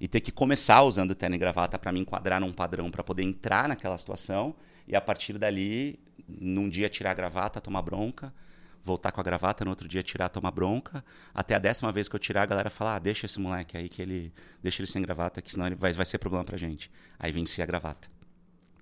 E 0.00 0.08
ter 0.08 0.20
que 0.20 0.32
começar 0.32 0.82
usando 0.82 1.14
terno 1.14 1.36
e 1.36 1.38
gravata 1.38 1.78
para 1.78 1.92
me 1.92 2.00
enquadrar 2.00 2.40
num 2.40 2.52
padrão, 2.52 2.90
para 2.90 3.04
poder 3.04 3.22
entrar 3.22 3.68
naquela 3.68 3.96
situação 3.96 4.54
e 4.88 4.96
a 4.96 5.00
partir 5.00 5.38
dali, 5.38 6.00
num 6.26 6.68
dia 6.68 6.88
tirar 6.88 7.12
a 7.12 7.14
gravata, 7.14 7.60
tomar 7.60 7.82
bronca, 7.82 8.34
voltar 8.82 9.12
com 9.12 9.20
a 9.20 9.24
gravata, 9.24 9.64
no 9.64 9.70
outro 9.70 9.86
dia 9.86 10.02
tirar, 10.02 10.28
tomar 10.28 10.50
bronca. 10.50 11.04
Até 11.32 11.54
a 11.54 11.58
décima 11.58 11.92
vez 11.92 12.08
que 12.08 12.16
eu 12.16 12.20
tirar, 12.20 12.42
a 12.42 12.46
galera 12.46 12.70
fala: 12.70 12.96
ah, 12.96 12.98
deixa 12.98 13.26
esse 13.26 13.38
moleque 13.38 13.76
aí, 13.76 13.88
que 13.88 14.02
ele. 14.02 14.32
Deixa 14.62 14.82
ele 14.82 14.90
sem 14.90 15.00
gravata, 15.02 15.40
que 15.40 15.52
senão 15.52 15.66
ele 15.66 15.76
vai, 15.76 15.92
vai 15.92 16.06
ser 16.06 16.18
problema 16.18 16.44
pra 16.44 16.56
gente. 16.56 16.90
Aí 17.18 17.30
vencia 17.30 17.62
a 17.62 17.66
gravata. 17.66 18.08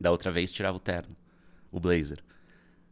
Da 0.00 0.10
outra 0.10 0.30
vez, 0.32 0.50
tirava 0.50 0.76
o 0.76 0.80
terno, 0.80 1.14
o 1.70 1.78
blazer. 1.78 2.18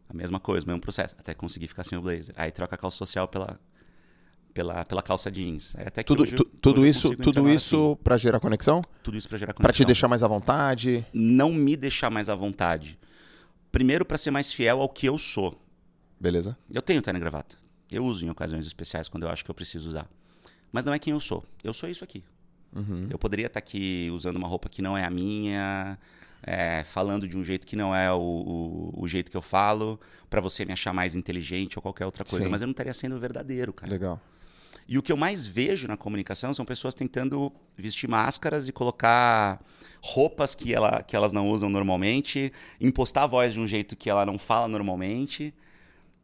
A 0.09 0.15
mesma 0.15 0.39
coisa, 0.41 0.67
mesmo 0.67 0.81
processo. 0.81 1.15
Até 1.19 1.35
conseguir 1.35 1.69
ficar 1.69 1.85
sem 1.85 1.97
o 1.99 2.03
blazer. 2.03 2.35
Aí 2.37 2.51
troca 2.51 2.75
a 2.75 2.79
calça 2.79 2.97
social 2.99 3.27
pela, 3.29 3.59
pela, 4.55 4.85
pela 4.85 5.03
calça 5.03 5.31
jeans. 5.31 5.75
Aí 5.77 5.87
até 5.87 6.03
que 6.03 6.07
Tudo, 6.09 6.23
hoje- 6.23 6.37
tu- 6.37 6.45
tudo 6.45 6.87
isso, 6.87 7.15
tudo 7.17 7.49
isso 7.49 7.93
assim. 7.93 8.03
pra 8.03 8.17
gerar 8.17 8.41
conexão? 8.41 8.81
Tudo 9.03 9.17
isso 9.17 9.29
pra 9.29 9.39
gerar 9.39 9.53
Pra 9.55 9.63
conexão. 9.65 9.85
te 9.85 9.87
deixar 9.87 10.09
mais 10.09 10.23
à 10.23 10.29
vontade? 10.29 11.07
Não 11.13 11.53
me 11.53 11.77
deixar 11.77 12.11
mais 12.11 12.29
à 12.29 12.35
vontade. 12.35 12.99
Primeiro, 13.71 14.05
pra 14.05 14.17
ser 14.19 14.31
mais 14.31 14.53
fiel 14.53 14.81
ao 14.81 14.89
que 14.89 15.07
eu 15.07 15.19
sou. 15.19 15.61
Beleza? 16.21 16.57
Eu 16.73 16.83
tenho 16.83 17.01
terno 17.03 17.19
e 17.19 17.21
gravata. 17.21 17.57
Eu 17.91 18.05
uso 18.05 18.25
em 18.25 18.31
ocasiões 18.31 18.67
especiais 18.67 19.09
quando 19.09 19.23
eu 19.25 19.31
acho 19.31 19.45
que 19.45 19.51
eu 19.51 19.55
preciso 19.55 19.89
usar. 19.89 20.09
Mas 20.73 20.85
não 20.85 20.93
é 20.93 20.99
quem 20.99 21.13
eu 21.13 21.21
sou. 21.21 21.45
Eu 21.63 21.73
sou 21.73 21.89
isso 21.89 22.03
aqui. 22.05 22.25
Uhum. 22.75 23.07
Eu 23.11 23.19
poderia 23.19 23.47
estar 23.47 23.59
aqui 23.59 24.11
usando 24.13 24.37
uma 24.37 24.49
roupa 24.49 24.69
que 24.69 24.83
não 24.83 24.97
é 24.97 25.05
a 25.05 25.11
minha, 25.11 25.99
é, 26.43 26.83
falando 26.85 27.27
de 27.27 27.37
um 27.37 27.45
jeito 27.45 27.67
que 27.67 27.77
não 27.77 27.95
é 27.95 28.13
o, 28.13 28.19
o, 28.19 29.03
o 29.03 29.09
jeito 29.09 29.31
que 29.31 29.37
eu 29.37 29.43
falo, 29.43 30.01
pra 30.31 30.41
você 30.41 30.65
me 30.65 30.73
achar 30.73 30.93
mais 30.93 31.17
inteligente 31.17 31.79
ou 31.79 31.83
qualquer 31.83 32.07
outra 32.07 32.25
coisa. 32.25 32.45
Sim. 32.45 32.51
Mas 32.51 32.61
eu 32.61 32.67
não 32.67 32.73
estaria 32.73 32.95
sendo 32.95 33.19
verdadeiro, 33.19 33.73
cara. 33.73 33.91
Legal. 33.91 34.21
E 34.89 34.97
o 34.97 35.03
que 35.03 35.13
eu 35.13 35.17
mais 35.19 35.47
vejo 35.47 35.87
na 35.87 35.99
comunicação 35.99 36.55
são 36.55 36.65
pessoas 36.65 36.95
tentando 36.95 37.53
vestir 37.77 38.09
máscaras 38.09 38.69
e 38.69 38.73
colocar 38.73 39.63
roupas 40.03 40.55
que, 40.55 40.75
ela, 40.75 41.03
que 41.03 41.15
elas 41.15 41.31
não 41.31 41.51
usam 41.51 41.69
normalmente, 41.69 42.51
impostar 42.81 43.25
a 43.25 43.27
voz 43.27 43.53
de 43.53 43.61
um 43.61 43.69
jeito 43.69 43.95
que 43.95 44.09
ela 44.09 44.25
não 44.25 44.39
fala 44.39 44.67
normalmente. 44.67 45.53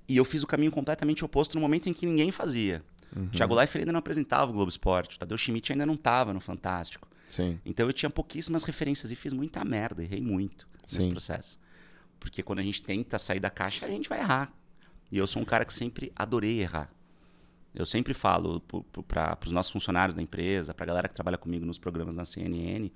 E 0.09 0.17
eu 0.17 0.25
fiz 0.25 0.43
o 0.43 0.47
caminho 0.47 0.71
completamente 0.71 1.23
oposto 1.23 1.57
no 1.57 1.61
momento 1.61 1.91
em 1.91 1.93
que 1.93 2.07
ninguém 2.07 2.31
fazia. 2.31 2.83
Uhum. 3.15 3.29
Thiago 3.29 3.55
Leifert 3.55 3.83
ainda 3.83 3.93
não 3.93 3.99
apresentava 3.99 4.51
o 4.51 4.55
Globo 4.55 4.71
Esporte, 4.71 5.17
o 5.17 5.19
Tadeu 5.19 5.37
Schmidt 5.37 5.73
ainda 5.73 5.85
não 5.85 5.95
estava 5.95 6.33
no 6.33 6.41
Fantástico. 6.41 7.07
Sim. 7.35 7.59
Então 7.65 7.87
eu 7.87 7.93
tinha 7.93 8.09
pouquíssimas 8.09 8.63
referências 8.63 9.11
e 9.11 9.17
fiz 9.17 9.33
muita 9.33 9.65
merda, 9.65 10.03
errei 10.03 10.21
muito 10.21 10.69
nesse 10.83 11.03
Sim. 11.03 11.11
processo. 11.11 11.59
Porque 12.21 12.43
quando 12.43 12.61
a 12.61 12.63
gente 12.63 12.81
tenta 12.81 13.19
sair 13.19 13.41
da 13.41 13.51
caixa, 13.51 13.87
a 13.87 13.89
gente 13.89 14.09
vai 14.09 14.21
errar. 14.21 14.53
E 15.11 15.19
eu 15.19 15.27
sou 15.27 15.43
um 15.43 15.45
cara 15.45 15.65
que 15.65 15.75
sempre 15.75 16.13
adorei 16.15 16.61
errar. 16.61 16.91
Eu 17.75 17.85
sempre 17.85 18.15
falo 18.15 18.61
para 19.09 19.37
os 19.45 19.51
nossos 19.51 19.73
funcionários 19.73 20.15
da 20.15 20.23
empresa, 20.23 20.73
para 20.73 20.85
a 20.85 20.87
galera 20.87 21.09
que 21.09 21.15
trabalha 21.15 21.37
comigo 21.37 21.67
nos 21.67 21.79
programas 21.79 22.15
na 22.15 22.25
CNN, 22.25 22.91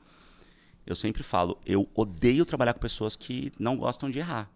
eu 0.86 0.96
sempre 0.96 1.22
falo, 1.22 1.60
eu 1.66 1.86
odeio 1.94 2.46
trabalhar 2.46 2.72
com 2.72 2.80
pessoas 2.80 3.14
que 3.14 3.52
não 3.58 3.76
gostam 3.76 4.08
de 4.10 4.20
errar. 4.20 4.50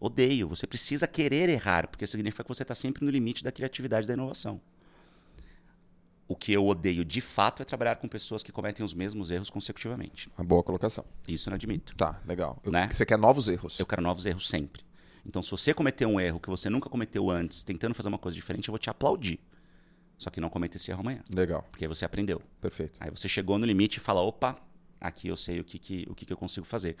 Odeio. 0.00 0.48
Você 0.48 0.66
precisa 0.66 1.06
querer 1.06 1.48
errar, 1.48 1.86
porque 1.86 2.06
significa 2.06 2.42
que 2.42 2.48
você 2.48 2.62
está 2.62 2.74
sempre 2.74 3.04
no 3.04 3.10
limite 3.10 3.44
da 3.44 3.52
criatividade 3.52 4.04
e 4.04 4.08
da 4.08 4.14
inovação. 4.14 4.60
O 6.28 6.34
que 6.34 6.52
eu 6.52 6.66
odeio 6.66 7.04
de 7.04 7.20
fato 7.20 7.62
é 7.62 7.64
trabalhar 7.64 7.96
com 7.96 8.08
pessoas 8.08 8.42
que 8.42 8.50
cometem 8.50 8.84
os 8.84 8.92
mesmos 8.92 9.30
erros 9.30 9.48
consecutivamente. 9.48 10.28
Uma 10.36 10.44
boa 10.44 10.62
colocação. 10.62 11.04
Isso 11.28 11.48
eu 11.48 11.52
não 11.52 11.54
admito. 11.56 11.94
Tá, 11.94 12.20
legal. 12.26 12.60
Eu- 12.64 12.72
Né? 12.72 12.88
Você 12.92 13.06
quer 13.06 13.16
novos 13.16 13.46
erros. 13.46 13.78
Eu 13.78 13.86
quero 13.86 14.02
novos 14.02 14.26
erros 14.26 14.48
sempre. 14.48 14.84
Então, 15.24 15.40
se 15.42 15.50
você 15.50 15.72
cometer 15.72 16.04
um 16.06 16.18
erro 16.20 16.40
que 16.40 16.48
você 16.48 16.68
nunca 16.68 16.88
cometeu 16.88 17.30
antes, 17.30 17.62
tentando 17.62 17.94
fazer 17.94 18.08
uma 18.08 18.18
coisa 18.18 18.34
diferente, 18.34 18.68
eu 18.68 18.72
vou 18.72 18.78
te 18.78 18.90
aplaudir. 18.90 19.38
Só 20.18 20.30
que 20.30 20.40
não 20.40 20.48
cometa 20.48 20.76
esse 20.76 20.90
erro 20.90 21.00
amanhã, 21.00 21.20
Legal. 21.32 21.64
porque 21.70 21.84
aí 21.84 21.88
você 21.88 22.04
aprendeu. 22.04 22.40
Perfeito. 22.60 22.96
Aí 22.98 23.10
você 23.10 23.28
chegou 23.28 23.58
no 23.58 23.66
limite 23.66 23.98
e 23.98 24.00
fala: 24.00 24.20
opa, 24.22 24.56
aqui 25.00 25.28
eu 25.28 25.36
sei 25.36 25.60
o 25.60 25.64
que, 25.64 25.78
que, 25.78 26.06
o 26.08 26.14
que, 26.14 26.24
que 26.24 26.32
eu 26.32 26.36
consigo 26.36 26.64
fazer. 26.66 26.96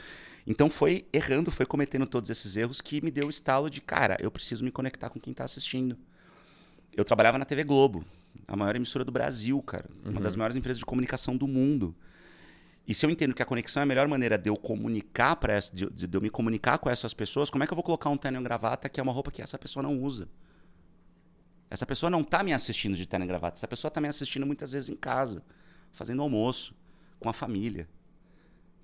Então 0.46 0.68
foi 0.68 1.06
errando, 1.12 1.50
foi 1.50 1.64
cometendo 1.66 2.06
todos 2.06 2.28
esses 2.30 2.56
erros 2.56 2.80
que 2.80 3.00
me 3.02 3.10
deu 3.10 3.26
o 3.26 3.30
estalo 3.30 3.70
de, 3.70 3.80
cara, 3.80 4.16
eu 4.20 4.30
preciso 4.30 4.62
me 4.64 4.70
conectar 4.70 5.08
com 5.08 5.18
quem 5.18 5.30
está 5.32 5.44
assistindo. 5.44 5.96
Eu 6.96 7.04
trabalhava 7.04 7.38
na 7.38 7.44
TV 7.44 7.64
Globo, 7.64 8.04
a 8.46 8.56
maior 8.56 8.76
emissora 8.76 9.04
do 9.04 9.12
Brasil, 9.12 9.60
cara. 9.62 9.88
Uma 10.04 10.20
das 10.20 10.36
maiores 10.36 10.56
empresas 10.56 10.78
de 10.78 10.86
comunicação 10.86 11.36
do 11.36 11.48
mundo. 11.48 11.94
E 12.86 12.94
se 12.94 13.04
eu 13.04 13.10
entendo 13.10 13.34
que 13.34 13.42
a 13.42 13.44
conexão 13.44 13.80
é 13.80 13.84
a 13.84 13.86
melhor 13.86 14.06
maneira 14.06 14.38
de 14.38 14.48
eu 14.48 14.56
comunicar 14.56 15.34
para 15.36 15.54
essa, 15.54 15.74
de, 15.74 15.86
de 15.90 16.16
eu 16.16 16.20
me 16.20 16.30
comunicar 16.30 16.78
com 16.78 16.88
essas 16.88 17.12
pessoas, 17.12 17.50
como 17.50 17.64
é 17.64 17.66
que 17.66 17.72
eu 17.72 17.76
vou 17.76 17.82
colocar 17.82 18.08
um 18.08 18.16
terno 18.16 18.38
e 18.38 18.44
gravata 18.44 18.88
que 18.88 19.00
é 19.00 19.02
uma 19.02 19.12
roupa 19.12 19.32
que 19.32 19.42
essa 19.42 19.58
pessoa 19.58 19.82
não 19.82 20.00
usa? 20.00 20.28
Essa 21.68 21.84
pessoa 21.84 22.08
não 22.08 22.22
tá 22.22 22.44
me 22.44 22.52
assistindo 22.52 22.94
de 22.94 23.04
terno 23.04 23.24
e 23.24 23.28
gravata, 23.28 23.58
essa 23.58 23.66
pessoa 23.66 23.90
tá 23.90 24.00
me 24.00 24.06
assistindo 24.06 24.46
muitas 24.46 24.70
vezes 24.70 24.88
em 24.88 24.94
casa, 24.94 25.42
fazendo 25.90 26.22
almoço, 26.22 26.76
com 27.18 27.28
a 27.28 27.32
família. 27.32 27.88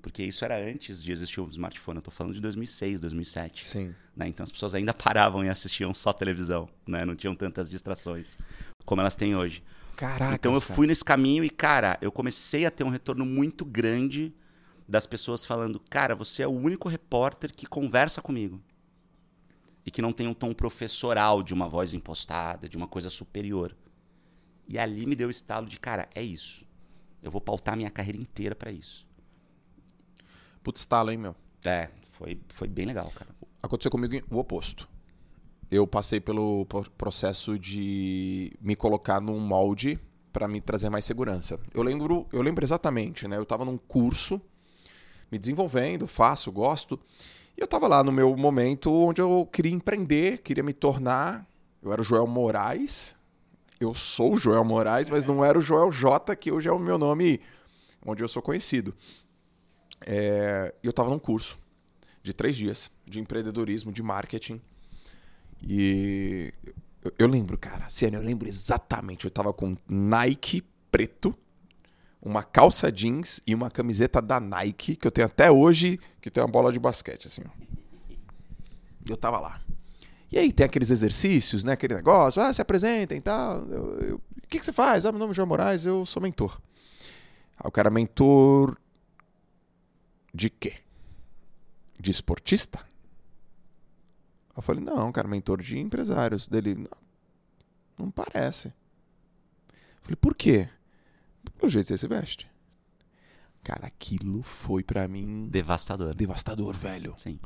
Porque 0.01 0.25
isso 0.25 0.45
era 0.45 0.59
antes 0.59 1.01
de 1.01 1.13
existir 1.13 1.41
o 1.41 1.49
smartphone, 1.49 1.99
eu 1.99 2.03
tô 2.03 2.11
falando 2.11 2.35
de 2.35 2.41
2006, 2.41 3.01
2007. 3.01 3.65
Sim. 3.65 3.95
né? 4.17 4.27
Então 4.27 4.43
as 4.43 4.51
pessoas 4.51 4.75
ainda 4.75 4.93
paravam 4.93 5.45
e 5.45 5.49
assistiam 5.49 5.95
só 5.95 6.13
televisão, 6.13 6.69
né? 6.85 7.05
Não 7.05 7.15
tinham 7.15 7.37
tantas 7.37 7.71
distrações 7.71 8.37
como 8.85 9.01
elas 9.01 9.17
têm 9.17 9.35
hoje. 9.37 9.63
Caraca. 9.97 10.35
Então 10.35 10.55
eu 10.55 10.61
fui 10.61 10.87
nesse 10.87 11.05
caminho 11.05 11.45
e, 11.45 11.51
cara, 11.51 11.99
eu 12.01 12.11
comecei 12.11 12.67
a 12.67 12.71
ter 12.71 12.85
um 12.85 12.89
retorno 12.89 13.25
muito 13.25 13.65
grande 13.65 14.35
das 14.89 15.07
pessoas 15.07 15.45
falando: 15.45 15.79
cara, 15.79 16.15
você 16.15 16.43
é 16.43 16.47
o 16.47 16.51
único 16.51 16.89
repórter 16.89 17.53
que 17.55 17.67
conversa 17.67 18.21
comigo. 18.21 18.61
E 19.85 19.91
que 19.91 20.03
não 20.03 20.13
tem 20.13 20.29
um 20.29 20.35
tom 20.35 20.53
professoral 20.53 21.43
de 21.43 21.53
uma 21.53 21.69
voz 21.69 21.93
impostada, 21.93 22.69
de 22.69 22.77
uma 22.77 22.87
coisa 22.87 23.11
superior. 23.11 23.77
E 24.69 24.79
ali 24.79 25.07
me 25.07 25.17
deu 25.17 25.27
o 25.27 25.31
estalo 25.31 25.67
de, 25.67 25.79
cara, 25.79 26.09
é 26.15 26.23
isso. 26.23 26.65
Eu 27.21 27.31
vou 27.31 27.41
pautar 27.41 27.77
minha 27.77 27.91
carreira 27.91 28.19
inteira 28.19 28.55
pra 28.55 28.71
isso. 28.71 29.07
Putz, 30.63 30.85
talo, 30.85 31.11
hein, 31.11 31.19
meu? 31.19 31.35
É, 31.65 31.89
foi, 32.11 32.41
foi 32.49 32.69
bem 32.69 32.87
legal, 32.87 33.11
cara. 33.15 33.35
Aconteceu 33.61 33.91
comigo 33.91 34.25
o 34.31 34.39
oposto. 34.39 34.89
Eu 35.73 35.87
passei 35.87 36.21
pelo 36.21 36.67
pro- 36.67 36.91
processo 36.91 37.59
de 37.59 38.53
me 38.61 38.77
colocar 38.77 39.23
num 39.23 39.41
molde 39.41 39.99
para 40.31 40.47
me 40.47 40.61
trazer 40.61 40.91
mais 40.91 41.03
segurança. 41.07 41.59
Eu 41.73 41.83
lembro, 41.83 42.27
eu 42.31 42.43
lembro 42.43 42.63
exatamente, 42.63 43.27
né? 43.27 43.39
Eu 43.39 43.47
tava 43.47 43.65
num 43.65 43.79
curso 43.79 44.39
me 45.31 45.39
desenvolvendo, 45.39 46.07
faço, 46.07 46.53
gosto. 46.53 47.01
E 47.57 47.61
eu 47.63 47.67
tava 47.67 47.89
lá 47.89 48.05
no 48.05 48.13
meu 48.13 48.37
momento 48.37 48.93
onde 48.93 49.23
eu 49.23 49.49
queria 49.51 49.73
empreender, 49.73 50.43
queria 50.43 50.63
me 50.63 50.75
tornar. 50.75 51.49
Eu 51.83 51.91
era 51.91 52.03
o 52.03 52.05
Joel 52.05 52.27
Moraes. 52.27 53.17
Eu 53.81 53.95
sou 53.95 54.35
o 54.35 54.37
Joel 54.37 54.65
Moraes, 54.67 55.09
mas 55.09 55.27
não 55.27 55.43
era 55.43 55.59
o 55.59 55.63
Joel 55.63 55.91
J, 55.91 56.37
que 56.37 56.53
hoje 56.53 56.69
é 56.69 56.73
o 56.73 56.79
meu 56.79 56.99
nome 56.99 57.41
onde 58.05 58.23
eu 58.23 58.29
sou 58.29 58.43
conhecido. 58.43 58.95
É, 60.05 60.75
e 60.83 60.87
eu 60.87 60.93
tava 60.93 61.09
num 61.09 61.19
curso 61.19 61.59
de 62.23 62.35
três 62.35 62.55
dias 62.57 62.91
de 63.07 63.19
empreendedorismo, 63.21 63.91
de 63.91 64.03
marketing. 64.03 64.61
E 65.63 66.53
eu, 67.05 67.13
eu 67.19 67.27
lembro, 67.27 67.57
cara, 67.57 67.89
sério, 67.89 68.19
eu 68.19 68.23
lembro 68.23 68.49
exatamente. 68.49 69.25
Eu 69.25 69.31
tava 69.31 69.53
com 69.53 69.75
Nike 69.89 70.63
preto, 70.91 71.35
uma 72.21 72.43
calça 72.43 72.91
jeans 72.91 73.41
e 73.47 73.55
uma 73.55 73.71
camiseta 73.71 74.21
da 74.21 74.39
Nike, 74.39 74.97
que 74.97 75.07
eu 75.07 75.11
tenho 75.11 75.27
até 75.27 75.51
hoje, 75.51 75.99
que 76.21 76.31
tem 76.31 76.43
uma 76.43 76.49
bola 76.49 76.73
de 76.73 76.79
basquete, 76.79 77.27
assim, 77.27 77.43
eu 79.09 79.17
tava 79.17 79.41
lá. 79.41 79.61
E 80.31 80.39
aí 80.39 80.53
tem 80.53 80.65
aqueles 80.65 80.91
exercícios, 80.91 81.63
né? 81.63 81.73
Aquele 81.73 81.95
negócio, 81.95 82.41
ah, 82.41 82.53
se 82.53 82.63
apresentem 82.63 83.19
e 83.19 83.21
tal. 83.21 83.61
O 83.61 84.21
que, 84.49 84.59
que 84.59 84.65
você 84.65 84.73
faz? 84.73 85.05
Ah, 85.05 85.13
meu 85.13 85.19
nome 85.19 85.33
é 85.33 85.35
João 85.35 85.47
Moraes, 85.47 85.85
eu 85.85 86.07
sou 86.07 86.23
mentor. 86.23 86.59
Aí 87.59 87.69
o 87.69 87.71
cara, 87.71 87.91
mentor 87.91 88.79
de 90.33 90.49
quê? 90.49 90.75
De 92.01 92.11
esportista? 92.11 92.81
Eu 94.57 94.63
falei, 94.63 94.83
não, 94.85 95.11
cara, 95.11 95.27
mentor 95.29 95.63
de 95.63 95.79
empresários. 95.79 96.49
Dele, 96.49 96.75
não, 96.75 96.91
não 97.99 98.11
parece. 98.11 98.69
Eu 98.69 100.03
falei, 100.03 100.17
por 100.17 100.35
quê? 100.35 100.69
Pelo 101.59 101.71
jeito 101.71 101.87
que 101.87 101.93
você 101.93 101.99
se 101.99 102.09
veste. 102.09 102.51
Cara, 103.63 103.87
aquilo 103.87 104.43
foi 104.43 104.83
pra 104.83 105.07
mim 105.07 105.49
Devastador. 105.49 106.15
devastador, 106.15 106.75
velho. 106.75 107.15
Sim. 107.17 107.39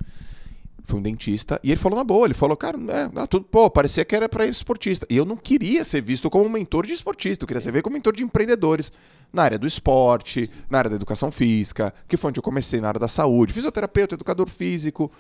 Foi 0.87 1.01
um 1.01 1.03
dentista. 1.03 1.61
E 1.65 1.71
ele 1.73 1.81
falou 1.81 1.99
na 1.99 2.05
boa, 2.05 2.29
ele 2.29 2.33
falou, 2.35 2.57
cara, 2.57 2.79
é, 2.93 3.11
ah, 3.17 3.27
tudo, 3.27 3.45
pô, 3.45 3.69
parecia 3.69 4.05
que 4.05 4.15
era 4.15 4.29
pra 4.29 4.47
esportista. 4.47 5.05
E 5.11 5.17
eu 5.17 5.25
não 5.25 5.37
queria 5.37 5.83
ser 5.85 6.01
visto 6.01 6.31
como 6.31 6.45
um 6.45 6.49
mentor 6.49 6.87
de 6.87 6.93
esportista, 6.93 7.43
eu 7.43 7.49
queria 7.49 7.61
ser 7.61 7.73
visto 7.73 7.83
como 7.83 7.95
mentor 7.95 8.15
de 8.15 8.23
empreendedores. 8.23 8.93
Na 9.33 9.43
área 9.43 9.59
do 9.59 9.67
esporte, 9.67 10.49
na 10.71 10.79
área 10.79 10.89
da 10.89 10.95
educação 10.95 11.33
física, 11.33 11.93
que 12.07 12.17
foi 12.17 12.29
onde 12.29 12.39
eu 12.39 12.43
comecei 12.43 12.81
na 12.81 12.87
área 12.87 13.01
da 13.01 13.09
saúde, 13.09 13.53
fisioterapeuta, 13.53 14.15
educador 14.15 14.49
físico, 14.49 15.11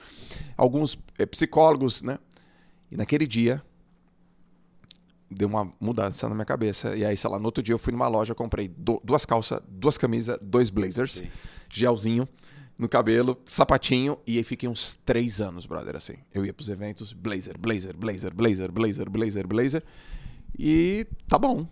alguns 0.57 0.97
eh, 1.19 1.27
psicólogos, 1.27 2.03
né? 2.05 2.17
E 2.91 2.97
naquele 2.97 3.27
dia 3.27 3.61
deu 5.29 5.49
uma 5.49 5.73
mudança 5.81 6.29
na 6.29 6.35
minha 6.37 6.45
cabeça. 6.45 6.95
E 6.97 7.05
aí, 7.05 7.17
sei 7.17 7.29
lá, 7.29 7.39
no 7.41 7.47
outro 7.47 7.63
dia 7.63 7.75
eu 7.75 7.79
fui 7.79 7.93
numa 7.93 8.07
loja, 8.07 8.33
comprei 8.35 8.69
du- 8.69 9.01
duas 9.03 9.25
calças, 9.27 9.61
duas 9.69 9.99
camisas, 9.99 10.39
dois 10.41 10.71
blazers, 10.71 11.15
Sim. 11.15 11.27
gelzinho 11.69 12.29
no 12.79 12.89
cabelo, 12.89 13.39
sapatinho, 13.47 14.19
e 14.27 14.37
aí 14.37 14.45
fiquei 14.45 14.69
uns 14.69 14.97
três 15.05 15.41
anos, 15.41 15.65
brother, 15.67 15.97
assim. 15.97 16.15
Eu 16.33 16.45
ia 16.45 16.53
pros 16.53 16.69
eventos, 16.69 17.13
blazer, 17.13 17.57
blazer, 17.59 17.97
blazer, 17.97 18.33
blazer, 18.35 18.71
blazer, 18.71 19.09
blazer, 19.11 19.47
blazer. 19.47 19.83
E 20.59 21.07
tá 21.27 21.39
bom. 21.39 21.67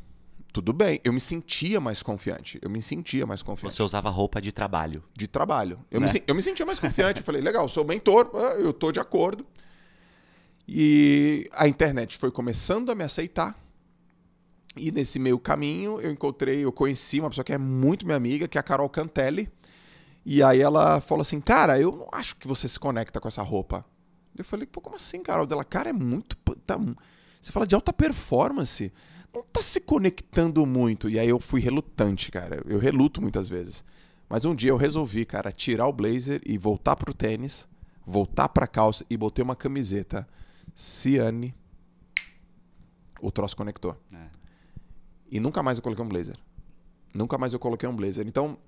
Tudo 0.53 0.73
bem. 0.73 1.01
Eu 1.03 1.13
me 1.13 1.21
sentia 1.21 1.81
mais 1.81 2.01
confiante. 2.03 2.61
Eu 2.63 2.71
me 2.71 2.81
sentia 2.81 3.27
mais 3.27 3.43
confiante 3.43 3.75
Você 3.75 3.83
usava 3.83 4.09
roupa 4.09 4.41
de 4.41 4.53
trabalho. 4.53 5.03
de 5.13 5.27
trabalho. 5.27 5.81
Eu, 5.91 6.01
Né? 6.01 6.07
me, 6.13 6.23
eu 6.27 6.35
me 6.35 6.43
sentia 6.43 6.65
mais 6.65 6.79
confiante. 6.79 7.19
Eu 7.21 7.25
falei, 7.25 7.43
legal, 7.43 7.69
sou 7.69 7.85
mentor, 7.85 8.31
ah, 8.35 8.55
eu 8.61 8.73
tô 8.73 8.93
de 8.93 9.01
acordo. 9.01 9.45
E 10.67 11.49
a 11.53 11.69
internet 11.69 12.17
foi 12.17 12.31
começando 12.31 12.91
a 12.91 12.95
me 12.95 13.05
aceitar. 13.05 13.59
E 14.77 14.91
nesse 14.91 15.19
meio 15.19 15.39
caminho 15.39 16.01
eu 16.01 16.11
encontrei, 16.11 16.65
eu 16.65 16.73
conheci 16.73 17.21
uma 17.21 17.29
pessoa 17.29 17.45
que 17.45 17.53
é 17.53 17.59
muito 17.59 18.05
minha 18.07 18.17
amiga, 18.17 18.49
que 18.49 18.57
é 18.57 18.61
a 18.61 18.65
Carol 18.65 18.89
Cantelli. 18.89 19.49
E 20.25 20.43
aí 20.43 20.61
ela 20.61 21.01
falou 21.01 21.23
assim: 21.23 21.41
Cara, 21.41 21.79
eu 21.79 21.93
não 21.93 22.09
acho 22.13 22.37
que 22.37 22.49
você 22.49 22.67
se 22.67 22.79
conecta 22.79 23.21
com 23.21 23.29
essa 23.29 23.43
roupa. 23.43 23.85
Eu 24.37 24.45
falei: 24.45 24.67
Pô, 24.67 24.81
como 24.81 24.97
assim, 24.97 25.23
Carol? 25.23 25.47
Dela, 25.47 25.65
cara, 25.65 25.91
é 25.91 25.93
muito. 25.93 26.37
Tá, 26.67 26.79
você 27.41 27.53
fala 27.53 27.67
de 27.67 27.75
alta 27.75 27.93
performance. 27.93 28.93
Não 29.35 29.43
tá 29.43 29.61
se 29.61 29.81
conectando 29.81 30.65
muito. 30.65 31.11
E 31.11 31.19
aí 31.19 31.29
eu 31.29 31.41
fui 31.41 31.61
relutante, 31.61 32.31
cara. 32.31 32.63
Eu 32.67 32.79
reluto 32.79 33.21
muitas 33.21 33.49
vezes. 33.49 33.85
Mas 34.29 34.45
um 34.45 34.55
dia 34.55 34.71
eu 34.71 34.77
resolvi, 34.77 35.25
cara, 35.25 35.53
tirar 35.53 35.87
o 35.87 35.93
blazer 35.93 36.41
e 36.47 36.57
voltar 36.57 36.97
pro 36.97 37.13
tênis, 37.13 37.69
voltar 38.07 38.49
pra 38.49 38.67
calça 38.67 39.05
e 39.11 39.17
botei 39.17 39.43
uma 39.43 39.57
camiseta. 39.57 40.27
Ciane. 40.75 41.55
O 43.21 43.31
troço 43.31 43.57
conectou. 43.57 43.97
É. 44.13 44.29
E 45.31 45.41
nunca 45.41 45.63
mais 45.63 45.79
eu 45.79 45.83
coloquei 45.83 46.05
um 46.05 46.09
blazer. 46.09 46.37
Nunca 47.13 47.37
mais 47.37 47.53
eu 47.53 47.59
coloquei 47.59 47.89
um 47.89 47.95
blazer. 47.95 48.27
Então, 48.27 48.59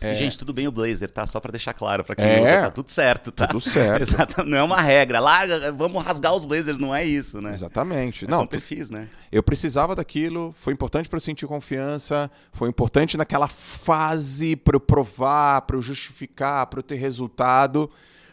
é. 0.00 0.14
Gente, 0.14 0.38
tudo 0.38 0.52
bem 0.52 0.68
o 0.68 0.72
blazer, 0.72 1.10
tá? 1.10 1.26
Só 1.26 1.40
para 1.40 1.50
deixar 1.50 1.72
claro 1.72 2.04
para 2.04 2.14
quem 2.14 2.26
é. 2.26 2.40
usa, 2.40 2.62
tá 2.62 2.70
tudo 2.70 2.90
certo, 2.90 3.32
tá? 3.32 3.46
Tudo 3.46 3.60
certo. 3.60 4.02
Exato, 4.02 4.44
não 4.44 4.58
é 4.58 4.62
uma 4.62 4.80
regra. 4.80 5.18
Larga, 5.20 5.72
vamos 5.72 6.04
rasgar 6.04 6.34
os 6.34 6.44
blazers, 6.44 6.78
não 6.78 6.94
é 6.94 7.02
isso, 7.04 7.40
né? 7.40 7.54
Exatamente. 7.54 8.28
não, 8.28 8.38
são 8.38 8.46
perfis, 8.46 8.90
né? 8.90 9.08
Eu 9.32 9.42
precisava 9.42 9.96
daquilo, 9.96 10.52
foi 10.54 10.74
importante 10.74 11.08
para 11.08 11.16
eu 11.16 11.20
sentir 11.20 11.46
confiança, 11.46 12.30
foi 12.52 12.68
importante 12.68 13.16
naquela 13.16 13.48
fase 13.48 14.54
para 14.54 14.76
eu 14.76 14.80
provar, 14.80 15.62
para 15.62 15.76
eu 15.76 15.82
justificar, 15.82 16.66
para 16.66 16.80
eu 16.80 16.82
ter 16.82 16.96
resultado. 16.96 17.90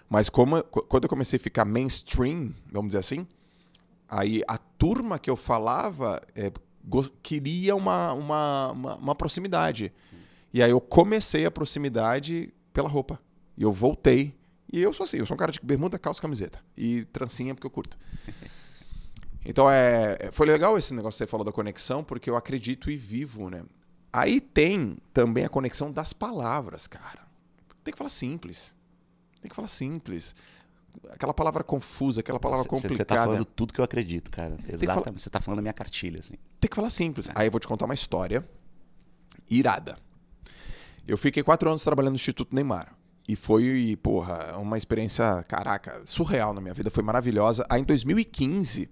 Mas 0.10 0.28
como, 0.28 0.62
quando 0.64 1.06
eu 1.06 1.10
comecei 1.10 1.38
a 1.38 1.40
ficar 1.40 1.64
mainstream, 1.64 2.54
vamos 2.72 2.90
dizer 2.90 3.00
assim, 3.00 3.26
aí 4.10 4.42
a 4.50 4.58
turma 4.58 5.18
que 5.18 5.30
eu 5.30 5.38
falava 5.38 6.22
é, 6.36 6.52
queria 7.24 7.74
uma, 7.74 8.12
uma, 8.12 8.72
uma, 8.72 8.96
uma 8.96 9.16
proximidade. 9.16 9.94
Sim. 10.12 10.23
E 10.54 10.62
aí 10.62 10.70
eu 10.70 10.80
comecei 10.80 11.46
a 11.46 11.52
proximidade 11.52 12.54
pela 12.72 12.88
roupa. 12.88 13.20
E 13.58 13.64
eu 13.64 13.74
voltei. 13.74 14.36
E 14.72 14.80
eu 14.80 14.94
sou 14.94 15.04
assim, 15.04 15.18
eu 15.18 15.26
sou 15.26 15.36
um 15.36 15.38
cara 15.38 15.52
de 15.52 15.60
bermuda, 15.62 15.98
calça, 15.98 16.22
camiseta. 16.22 16.60
E 16.78 17.06
trancinha 17.06 17.54
porque 17.56 17.68
eu 17.68 17.72
curto. 17.72 17.98
Então 19.46 19.70
é, 19.70 20.18
é, 20.20 20.32
foi 20.32 20.48
legal 20.48 20.78
esse 20.78 20.94
negócio 20.94 21.18
que 21.18 21.26
você 21.26 21.28
falou 21.28 21.44
da 21.46 21.52
conexão, 21.52 22.04
porque 22.04 22.30
eu 22.30 22.36
acredito 22.38 22.90
e 22.90 22.96
vivo, 22.96 23.50
né? 23.50 23.64
Aí 24.12 24.40
tem 24.40 24.98
também 25.14 25.44
a 25.44 25.50
conexão 25.50 25.92
das 25.92 26.14
palavras, 26.14 26.88
cara. 26.88 27.28
Tem 27.84 27.92
que 27.92 27.98
falar 27.98 28.10
simples. 28.10 28.76
Tem 29.42 29.50
que 29.50 29.56
falar 29.56 29.68
simples. 29.68 30.34
Aquela 31.10 31.34
palavra 31.34 31.64
confusa, 31.64 32.22
aquela 32.22 32.40
palavra 32.40 32.66
complicada. 32.66 32.96
Você 32.96 33.04
tá 33.04 33.16
falando 33.16 33.44
tudo 33.44 33.74
que 33.74 33.82
eu 33.82 33.84
acredito, 33.84 34.32
cara. 34.32 34.58
Exatamente. 34.70 35.22
Você 35.22 35.30
tá 35.30 35.42
falando 35.42 35.60
a 35.60 35.62
minha 35.62 35.74
cartilha, 35.74 36.20
assim. 36.20 36.36
Tem 36.62 36.70
que 36.70 36.76
falar 36.76 36.90
simples. 36.90 37.28
É. 37.28 37.34
Aí 37.36 37.48
eu 37.48 37.52
vou 37.52 37.60
te 37.60 37.68
contar 37.68 37.84
uma 37.84 37.94
história 37.94 38.48
irada. 39.50 39.98
Eu 41.08 41.18
fiquei 41.18 41.44
quatro 41.44 41.70
anos 41.70 41.84
trabalhando 41.84 42.14
no 42.14 42.16
Instituto 42.16 42.56
Neymar. 42.56 42.96
E 43.28 43.36
foi, 43.36 43.98
porra, 44.02 44.58
uma 44.58 44.78
experiência, 44.78 45.44
caraca, 45.48 46.02
surreal 46.06 46.54
na 46.54 46.60
minha 46.60 46.74
vida, 46.74 46.92
foi 46.92 47.04
maravilhosa. 47.04 47.66
Aí 47.70 47.82
em 47.82 47.86
2015, 47.86 48.90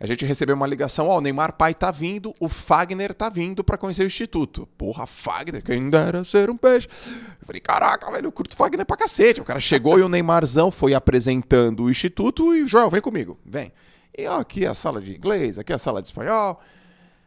a 0.00 0.06
gente 0.06 0.24
recebeu 0.24 0.56
uma 0.56 0.66
ligação, 0.66 1.08
ó, 1.08 1.14
oh, 1.14 1.18
o 1.18 1.20
Neymar 1.20 1.52
pai 1.54 1.74
tá 1.74 1.90
vindo, 1.90 2.32
o 2.40 2.48
Fagner 2.48 3.14
tá 3.14 3.28
vindo 3.28 3.62
para 3.62 3.78
conhecer 3.78 4.02
o 4.02 4.06
Instituto. 4.06 4.66
Porra, 4.78 5.06
Fagner, 5.06 5.62
quem 5.62 5.88
dera 5.88 6.24
ser 6.24 6.50
um 6.50 6.56
peixe. 6.56 6.88
Eu 7.40 7.46
falei, 7.46 7.60
caraca, 7.60 8.10
velho, 8.10 8.26
eu 8.26 8.32
curto 8.32 8.56
Fagner 8.56 8.84
pra 8.84 8.96
cacete. 8.96 9.40
O 9.40 9.44
cara 9.44 9.60
chegou 9.60 9.98
e 9.98 10.02
o 10.02 10.08
Neymarzão 10.08 10.70
foi 10.70 10.94
apresentando 10.94 11.84
o 11.84 11.90
Instituto 11.90 12.54
e, 12.54 12.66
Joel, 12.66 12.90
vem 12.90 13.00
comigo, 13.00 13.38
vem. 13.44 13.72
E 14.16 14.26
ó, 14.26 14.40
aqui 14.40 14.64
é 14.64 14.68
a 14.68 14.74
sala 14.74 15.00
de 15.00 15.14
inglês, 15.14 15.58
aqui 15.58 15.72
é 15.72 15.76
a 15.76 15.78
sala 15.78 16.00
de 16.00 16.08
espanhol. 16.08 16.60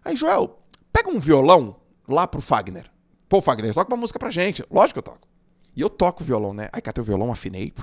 Aí, 0.03 0.15
Joel, 0.15 0.59
pega 0.91 1.09
um 1.09 1.19
violão 1.19 1.75
lá 2.09 2.27
pro 2.27 2.41
Fagner. 2.41 2.89
Pô, 3.29 3.41
Fagner, 3.41 3.73
toca 3.73 3.93
uma 3.93 3.99
música 3.99 4.19
pra 4.19 4.31
gente. 4.31 4.63
Lógico 4.71 4.93
que 4.93 4.99
eu 4.99 5.13
toco. 5.13 5.27
E 5.75 5.81
eu 5.81 5.89
toco 5.89 6.23
violão, 6.23 6.53
né? 6.53 6.69
Aí 6.71 6.81
catei 6.81 7.01
o 7.01 7.05
violão, 7.05 7.31
afinei. 7.31 7.73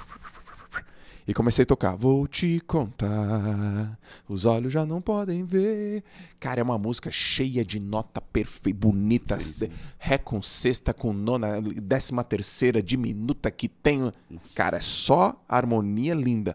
E 1.26 1.32
comecei 1.32 1.62
a 1.62 1.66
tocar. 1.66 1.96
Vou 1.96 2.26
te 2.26 2.60
contar, 2.66 3.98
os 4.28 4.44
olhos 4.44 4.72
já 4.72 4.84
não 4.84 5.00
podem 5.00 5.44
ver. 5.44 6.04
Cara, 6.38 6.60
é 6.60 6.62
uma 6.62 6.76
música 6.76 7.10
cheia 7.10 7.64
de 7.64 7.80
nota 7.80 8.20
perfeita, 8.20 8.78
bonita. 8.78 9.40
Sim, 9.40 9.66
sim. 9.66 9.72
Ré 9.98 10.18
com 10.18 10.42
sexta, 10.42 10.92
com 10.92 11.12
nona, 11.14 11.62
décima 11.62 12.22
terceira, 12.22 12.82
diminuta 12.82 13.50
que 13.50 13.68
tem. 13.68 14.12
Cara, 14.54 14.76
é 14.76 14.82
só 14.82 15.42
harmonia 15.48 16.14
linda. 16.14 16.54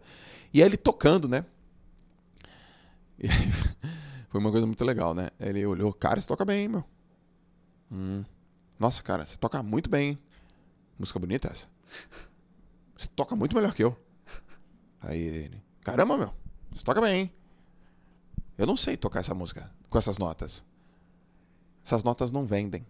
E 0.53 0.61
aí 0.61 0.67
ele 0.67 0.77
tocando, 0.77 1.27
né? 1.27 1.45
Aí, 3.23 3.29
foi 4.29 4.39
uma 4.39 4.51
coisa 4.51 4.67
muito 4.67 4.85
legal, 4.85 5.15
né? 5.15 5.29
Ele 5.39 5.65
olhou, 5.65 5.91
cara, 5.91 6.21
você 6.21 6.27
toca 6.27 6.45
bem, 6.45 6.67
meu. 6.67 6.83
Hum. 7.91 8.23
Nossa, 8.79 9.03
cara, 9.03 9.25
você 9.25 9.37
toca 9.37 9.61
muito 9.61 9.89
bem. 9.89 10.17
Música 10.97 11.19
bonita 11.19 11.49
essa. 11.49 11.67
Você 12.97 13.07
toca 13.09 13.35
muito 13.35 13.55
melhor 13.55 13.73
que 13.73 13.83
eu. 13.83 13.97
Aí 15.01 15.19
ele, 15.19 15.63
caramba, 15.81 16.17
meu, 16.17 16.33
você 16.71 16.83
toca 16.83 17.01
bem, 17.01 17.21
hein? 17.21 17.33
Eu 18.57 18.67
não 18.67 18.75
sei 18.75 18.97
tocar 18.97 19.19
essa 19.19 19.33
música 19.33 19.71
com 19.89 19.97
essas 19.97 20.17
notas. 20.17 20.65
Essas 21.85 22.03
notas 22.03 22.31
não 22.31 22.45
vendem. 22.45 22.85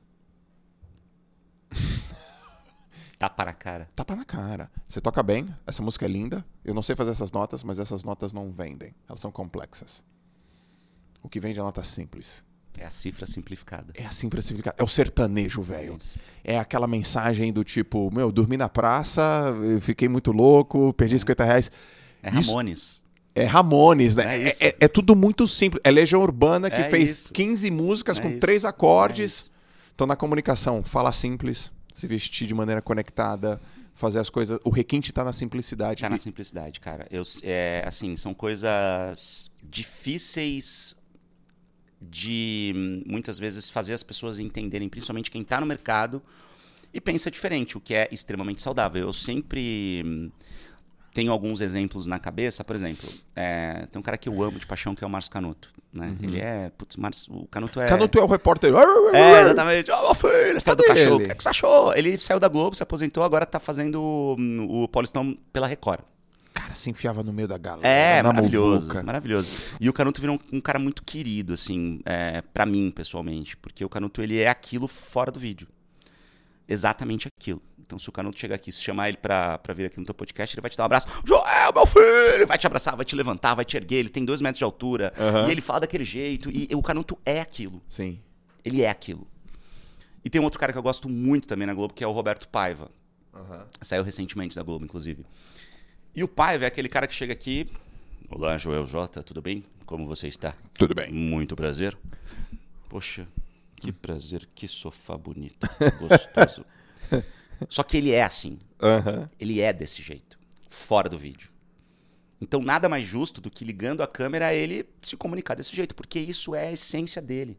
Tapa 3.20 3.46
na 3.46 3.54
cara. 3.54 3.90
Tapa 3.96 4.16
na 4.16 4.26
cara. 4.26 4.72
Você 4.88 5.00
toca 5.00 5.22
bem, 5.22 5.56
essa 5.68 5.84
música 5.84 6.06
é 6.06 6.08
linda. 6.08 6.44
Eu 6.66 6.74
não 6.74 6.82
sei 6.82 6.96
fazer 6.96 7.12
essas 7.12 7.32
notas, 7.32 7.64
mas 7.64 7.78
essas 7.78 8.04
notas 8.04 8.34
não 8.34 8.52
vendem. 8.52 8.96
Elas 9.08 9.22
são 9.22 9.32
complexas. 9.32 10.04
O 11.22 11.30
que 11.30 11.40
vende 11.40 11.60
é 11.60 11.64
nota 11.64 11.84
simples. 11.84 12.44
É 12.80 12.86
a 12.86 12.90
cifra 12.90 13.26
simplificada. 13.26 13.92
É 13.94 14.06
a 14.06 14.12
cifra 14.12 14.42
simplificada. 14.42 14.78
É 14.80 14.84
o 14.84 14.88
sertanejo, 14.88 15.62
velho. 15.62 15.98
É, 16.44 16.54
é 16.54 16.60
aquela 16.60 16.88
mensagem 16.88 17.52
do 17.52 17.62
tipo, 17.62 18.10
meu, 18.10 18.32
dormi 18.32 18.56
na 18.56 18.70
praça, 18.70 19.54
fiquei 19.82 20.08
muito 20.08 20.32
louco, 20.32 20.94
perdi 20.94 21.20
50 21.20 21.44
reais. 21.44 21.72
É 22.24 22.30
Ramones. 22.30 23.04
é 23.36 23.44
Ramones, 23.44 24.16
né? 24.16 24.24
É, 24.44 24.68
é, 24.68 24.76
é, 24.80 24.88
tudo 24.88 25.14
muito 25.14 25.46
simples. 25.46 25.82
É 25.84 25.92
Legião 25.92 26.22
Urbana 26.22 26.70
que 26.70 26.80
é 26.80 26.86
fez 26.86 27.10
isso. 27.10 27.34
15 27.34 27.70
músicas 27.70 28.18
é 28.18 28.22
com 28.22 28.30
isso. 28.30 28.40
três 28.40 28.64
acordes. 28.64 29.52
Então, 29.94 30.08
na 30.08 30.16
comunicação, 30.16 30.82
fala 30.82 31.12
simples, 31.12 31.74
se 31.92 32.08
vestir 32.08 32.48
de 32.48 32.54
maneira 32.54 32.82
conectada, 32.82 33.60
fazer 33.94 34.20
as 34.20 34.30
coisas. 34.30 34.58
O 34.64 34.70
requinte 34.70 35.12
está 35.12 35.26
na 35.26 35.34
simplicidade. 35.34 35.96
Está 35.96 36.10
na 36.10 36.18
simplicidade, 36.18 36.80
cara. 36.80 37.06
Eu, 37.12 37.24
é, 37.44 37.84
assim, 37.86 38.16
são 38.16 38.34
coisas 38.34 39.52
difíceis 39.62 40.96
de 42.02 43.04
muitas 43.06 43.38
vezes 43.38 43.70
fazer 43.70 43.94
as 43.94 44.04
pessoas 44.04 44.40
entenderem, 44.40 44.88
principalmente 44.88 45.30
quem 45.30 45.42
está 45.42 45.60
no 45.60 45.66
mercado 45.66 46.22
e 46.94 47.00
pensa 47.00 47.30
diferente, 47.30 47.78
o 47.78 47.82
que 47.82 47.94
é 47.94 48.08
extremamente 48.12 48.62
saudável. 48.62 49.08
Eu 49.08 49.14
sempre 49.14 50.02
hum, 50.06 50.32
tenho 51.14 51.32
alguns 51.32 51.62
exemplos 51.62 52.08
na 52.08 52.18
cabeça, 52.18 52.64
por 52.64 52.76
exemplo, 52.76 53.10
é, 53.36 53.86
tem 53.92 54.00
um 54.00 54.04
cara 54.04 54.18
que 54.18 54.30
eu 54.30 54.42
amo 54.42 54.60
de 54.60 54.66
paixão 54.66 54.96
que 54.96 55.04
é 55.04 55.08
o 55.08 55.10
Márcio 55.10 55.32
Canuto. 55.32 55.72
Né? 55.92 56.08
Uhum. 56.08 56.30
Ele 56.30 56.40
é. 56.40 56.72
Putz, 56.78 56.96
Márcio, 56.96 57.34
o 57.34 57.48
Canuto 57.48 57.82
é. 57.82 57.88
Canuto 57.88 58.20
é 58.20 58.24
o 58.24 58.28
repórter. 58.28 58.72
É, 59.14 59.42
exatamente. 59.42 59.92
Ó, 59.92 60.12
oh, 60.12 60.14
filho, 60.14 60.64
Cadê 60.64 60.84
do 60.84 60.88
cachorro. 60.88 61.16
O 61.16 61.20
que, 61.20 61.32
é 61.32 61.36
que 61.36 61.44
você 61.44 61.50
achou? 61.50 61.94
Ele 61.96 62.18
saiu 62.20 62.40
da 62.40 62.48
Globo, 62.48 62.76
se 62.76 62.84
aposentou, 62.84 63.24
agora 63.24 63.44
está 63.44 63.60
fazendo 63.60 64.36
hum, 64.38 64.68
o 64.70 64.88
Paulistão 64.88 65.38
pela 65.52 65.68
Record 65.68 66.02
cara 66.70 66.76
se 66.76 66.90
enfiava 66.90 67.24
no 67.24 67.34
meio 67.34 67.48
da 67.48 67.58
galera. 67.58 67.88
É, 67.88 68.22
maravilhoso. 68.22 68.90
Maravilhoso. 69.04 69.50
E 69.80 69.90
o 69.90 69.94
Canuto 69.94 70.22
virou 70.22 70.36
um, 70.36 70.58
um 70.58 70.62
cara 70.62 70.78
muito 70.78 71.04
querido, 71.04 71.54
assim, 71.54 72.00
é, 72.06 72.42
para 72.42 72.66
mim, 72.66 72.92
pessoalmente. 72.92 73.58
Porque 73.58 73.84
o 73.84 73.90
Canuto, 73.90 74.22
ele 74.22 74.40
é 74.40 74.48
aquilo 74.48 74.88
fora 74.88 75.32
do 75.32 75.40
vídeo. 75.40 75.68
Exatamente 76.68 77.28
aquilo. 77.28 77.62
Então, 77.80 77.98
se 77.98 78.08
o 78.08 78.12
Canuto 78.12 78.40
chegar 78.40 78.56
aqui, 78.56 78.72
se 78.72 78.82
chamar 78.82 79.10
ele 79.10 79.18
pra, 79.18 79.58
pra 79.58 79.74
vir 79.74 79.86
aqui 79.86 80.00
no 80.00 80.06
teu 80.06 80.14
podcast, 80.14 80.56
ele 80.56 80.62
vai 80.62 80.70
te 80.70 80.78
dar 80.78 80.84
um 80.84 80.86
abraço. 80.86 81.08
Joel, 81.26 81.74
meu 81.74 81.88
filho! 81.88 82.46
Vai 82.46 82.58
te 82.58 82.68
abraçar, 82.68 82.96
vai 82.96 83.04
te 83.04 83.16
levantar, 83.16 83.56
vai 83.56 83.66
te 83.66 83.76
erguer. 83.76 83.98
Ele 83.98 84.10
tem 84.10 84.24
dois 84.24 84.42
metros 84.42 84.60
de 84.60 84.64
altura. 84.64 85.12
Uhum. 85.18 85.48
E 85.48 85.52
ele 85.52 85.62
fala 85.62 85.82
daquele 85.82 86.06
jeito. 86.06 86.52
E, 86.52 86.68
e 86.70 86.76
o 86.76 86.84
Canuto 86.84 87.18
é 87.26 87.42
aquilo. 87.42 87.82
Sim. 87.90 88.20
Ele 88.64 88.84
é 88.84 88.90
aquilo. 88.90 89.28
E 90.24 90.30
tem 90.30 90.40
um 90.40 90.44
outro 90.44 90.60
cara 90.60 90.72
que 90.72 90.78
eu 90.78 90.84
gosto 90.84 91.10
muito 91.10 91.48
também 91.48 91.66
na 91.66 91.74
Globo, 91.74 91.94
que 91.94 92.04
é 92.04 92.08
o 92.08 92.12
Roberto 92.12 92.48
Paiva. 92.48 92.92
Uhum. 93.34 93.62
Saiu 93.82 94.04
recentemente 94.04 94.56
da 94.56 94.62
Globo, 94.62 94.86
inclusive. 94.86 95.26
E 96.20 96.24
o 96.24 96.28
pai 96.28 96.62
é 96.62 96.66
aquele 96.66 96.90
cara 96.90 97.08
que 97.08 97.16
chega 97.16 97.32
aqui. 97.32 97.66
Olá, 98.30 98.58
Joel 98.58 98.84
J, 98.84 99.24
tudo 99.24 99.42
bem? 99.42 99.64
Como 99.86 100.06
você 100.06 100.28
está? 100.28 100.54
Tudo 100.74 100.94
bem. 100.94 101.10
Muito 101.14 101.56
prazer. 101.56 101.98
Poxa, 102.90 103.26
que 103.78 103.90
prazer, 103.96 104.46
que 104.54 104.68
sofá 104.68 105.16
bonito, 105.16 105.66
gostoso. 105.98 106.66
Só 107.70 107.84
que 107.84 107.96
ele 107.96 108.12
é 108.12 108.22
assim. 108.22 108.60
Uhum. 108.82 109.30
Ele 109.40 109.62
é 109.62 109.72
desse 109.72 110.02
jeito, 110.02 110.38
fora 110.70 111.08
do 111.08 111.18
vídeo. 111.18 111.50
Então, 112.42 112.60
nada 112.62 112.90
mais 112.90 113.06
justo 113.06 113.40
do 113.40 113.50
que 113.50 113.64
ligando 113.64 114.04
a 114.04 114.08
câmera 114.08 114.54
ele 114.54 114.86
se 115.02 115.16
comunicar 115.16 115.56
desse 115.56 115.74
jeito, 115.74 115.96
porque 115.96 116.20
isso 116.20 116.54
é 116.54 116.68
a 116.68 116.72
essência 116.74 117.22
dele. 117.22 117.58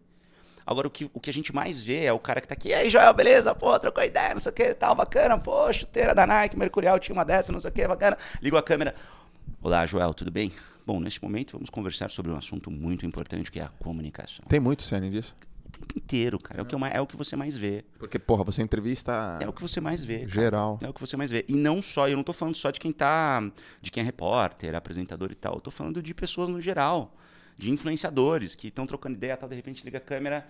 Agora, 0.70 0.86
o 0.86 0.90
que, 0.90 1.10
o 1.12 1.18
que 1.18 1.28
a 1.28 1.32
gente 1.32 1.52
mais 1.52 1.82
vê 1.82 2.04
é 2.04 2.12
o 2.12 2.18
cara 2.20 2.40
que 2.40 2.46
tá 2.46 2.54
aqui, 2.54 2.68
e 2.68 2.74
aí, 2.74 2.88
Joel, 2.88 3.12
beleza? 3.12 3.52
Pô, 3.56 3.76
trocou 3.76 4.04
ideia, 4.04 4.32
não 4.34 4.38
sei 4.38 4.52
o 4.52 4.54
que, 4.54 4.72
tal, 4.72 4.94
bacana, 4.94 5.36
pô, 5.36 5.72
chuteira 5.72 6.14
da 6.14 6.24
Nike, 6.24 6.56
Mercurial 6.56 6.96
tinha 7.00 7.12
uma 7.12 7.24
dessa, 7.24 7.50
não 7.50 7.58
sei 7.58 7.70
o 7.70 7.74
que, 7.74 7.88
bacana. 7.88 8.16
Ligou 8.40 8.56
a 8.56 8.62
câmera. 8.62 8.94
Olá, 9.60 9.84
Joel, 9.84 10.14
tudo 10.14 10.30
bem? 10.30 10.52
Bom, 10.86 11.00
neste 11.00 11.20
momento 11.20 11.54
vamos 11.54 11.70
conversar 11.70 12.08
sobre 12.12 12.30
um 12.30 12.36
assunto 12.36 12.70
muito 12.70 13.04
importante 13.04 13.50
que 13.50 13.58
é 13.58 13.64
a 13.64 13.68
comunicação. 13.68 14.44
Tem 14.48 14.60
muito 14.60 14.84
cena 14.84 15.10
disso? 15.10 15.34
O 15.66 15.70
tempo 15.72 15.98
inteiro, 15.98 16.38
cara. 16.38 16.60
É 16.60 16.62
o 16.62 16.66
que, 16.66 16.76
mais- 16.76 16.94
é 16.94 17.00
o 17.00 17.06
que 17.06 17.16
você 17.16 17.34
mais 17.34 17.56
vê. 17.56 17.84
Porque, 17.98 18.16
porra, 18.16 18.44
você 18.44 18.62
entrevista 18.62 19.38
É 19.40 19.48
o 19.48 19.52
que 19.52 19.60
você 19.62 19.80
mais 19.80 20.04
vê. 20.04 20.18
cara. 20.20 20.28
geral. 20.30 20.78
É 20.82 20.88
o 20.88 20.92
que 20.94 21.00
você 21.00 21.16
mais 21.16 21.32
vê. 21.32 21.44
E 21.48 21.52
não 21.54 21.82
só, 21.82 22.08
eu 22.08 22.16
não 22.16 22.22
tô 22.22 22.32
falando 22.32 22.54
só 22.54 22.70
de 22.70 22.78
quem 22.78 22.92
tá. 22.92 23.42
de 23.82 23.90
quem 23.90 24.02
é 24.02 24.06
repórter, 24.06 24.76
apresentador 24.76 25.32
e 25.32 25.34
tal. 25.34 25.54
Eu 25.54 25.60
tô 25.60 25.70
falando 25.72 26.00
de 26.00 26.14
pessoas 26.14 26.48
no 26.48 26.60
geral. 26.60 27.12
De 27.60 27.70
influenciadores 27.70 28.56
que 28.56 28.68
estão 28.68 28.86
trocando 28.86 29.16
ideia, 29.16 29.36
tal, 29.36 29.46
de 29.46 29.54
repente 29.54 29.84
liga 29.84 29.98
a 29.98 30.00
câmera. 30.00 30.48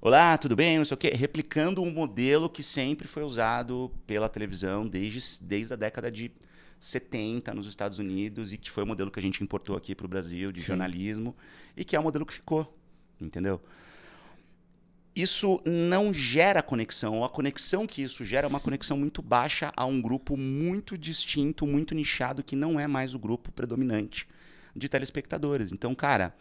Olá, 0.00 0.36
tudo 0.36 0.56
bem? 0.56 0.76
Não 0.76 0.84
sei 0.84 0.96
o 0.96 0.98
quê. 0.98 1.12
Replicando 1.14 1.80
um 1.80 1.92
modelo 1.92 2.50
que 2.50 2.64
sempre 2.64 3.06
foi 3.06 3.22
usado 3.22 3.92
pela 4.08 4.28
televisão 4.28 4.84
desde, 4.84 5.40
desde 5.40 5.72
a 5.72 5.76
década 5.76 6.10
de 6.10 6.32
70 6.80 7.54
nos 7.54 7.68
Estados 7.68 8.00
Unidos 8.00 8.52
e 8.52 8.58
que 8.58 8.72
foi 8.72 8.82
o 8.82 8.86
modelo 8.88 9.08
que 9.08 9.20
a 9.20 9.22
gente 9.22 9.40
importou 9.40 9.76
aqui 9.76 9.94
para 9.94 10.04
o 10.04 10.08
Brasil 10.08 10.50
de 10.50 10.60
Sim. 10.62 10.66
jornalismo 10.66 11.32
e 11.76 11.84
que 11.84 11.94
é 11.94 12.00
o 12.00 12.02
modelo 12.02 12.26
que 12.26 12.34
ficou. 12.34 12.76
Entendeu? 13.20 13.62
isso 15.14 15.62
não 15.64 16.12
gera 16.12 16.60
conexão. 16.60 17.22
A 17.22 17.28
conexão 17.28 17.86
que 17.86 18.02
isso 18.02 18.24
gera 18.24 18.48
é 18.48 18.50
uma 18.50 18.58
conexão 18.58 18.96
muito 18.96 19.22
baixa 19.22 19.72
a 19.76 19.84
um 19.84 20.02
grupo 20.02 20.36
muito 20.36 20.98
distinto, 20.98 21.68
muito 21.68 21.94
nichado, 21.94 22.42
que 22.42 22.56
não 22.56 22.80
é 22.80 22.88
mais 22.88 23.14
o 23.14 23.18
grupo 23.20 23.52
predominante 23.52 24.26
de 24.74 24.88
telespectadores. 24.88 25.72
Então, 25.72 25.94
cara, 25.94 26.34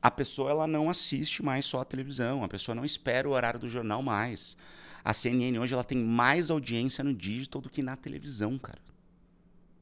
a 0.00 0.10
pessoa 0.10 0.50
ela 0.50 0.66
não 0.66 0.90
assiste 0.90 1.42
mais 1.42 1.64
só 1.64 1.80
a 1.80 1.84
televisão, 1.84 2.42
a 2.42 2.48
pessoa 2.48 2.74
não 2.74 2.84
espera 2.84 3.28
o 3.28 3.32
horário 3.32 3.60
do 3.60 3.68
jornal 3.68 4.02
mais. 4.02 4.56
A 5.04 5.12
CNN 5.12 5.58
hoje 5.58 5.74
ela 5.74 5.84
tem 5.84 5.98
mais 5.98 6.50
audiência 6.50 7.02
no 7.02 7.14
digital 7.14 7.60
do 7.60 7.70
que 7.70 7.82
na 7.82 7.96
televisão, 7.96 8.58
cara. 8.58 8.80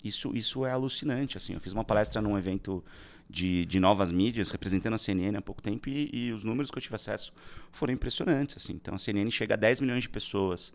Isso, 0.03 0.35
isso 0.35 0.65
é 0.65 0.73
alucinante. 0.73 1.37
Assim, 1.37 1.53
eu 1.55 1.61
fiz 1.61 1.73
uma 1.73 1.85
palestra 1.85 2.23
num 2.23 2.37
evento 2.37 2.83
de, 3.29 3.65
de 3.67 3.79
novas 3.79 4.11
mídias, 4.11 4.51
representando 4.51 4.95
a 4.95 4.99
CNN 4.99 5.37
há 5.37 5.43
pouco 5.43 5.63
tempo, 5.63 5.89
e, 5.89 6.11
e 6.13 6.33
os 6.33 6.43
números 6.45 6.71
que 6.71 6.79
eu 6.79 6.83
tive 6.83 6.95
acesso 6.97 7.33
foram 7.71 7.93
impressionantes. 7.93 8.57
Assim. 8.57 8.73
Então, 8.73 8.95
a 8.95 8.99
CNN 8.99 9.31
chega 9.31 9.55
a 9.55 9.57
10 9.57 9.81
milhões 9.81 10.03
de 10.03 10.09
pessoas 10.09 10.73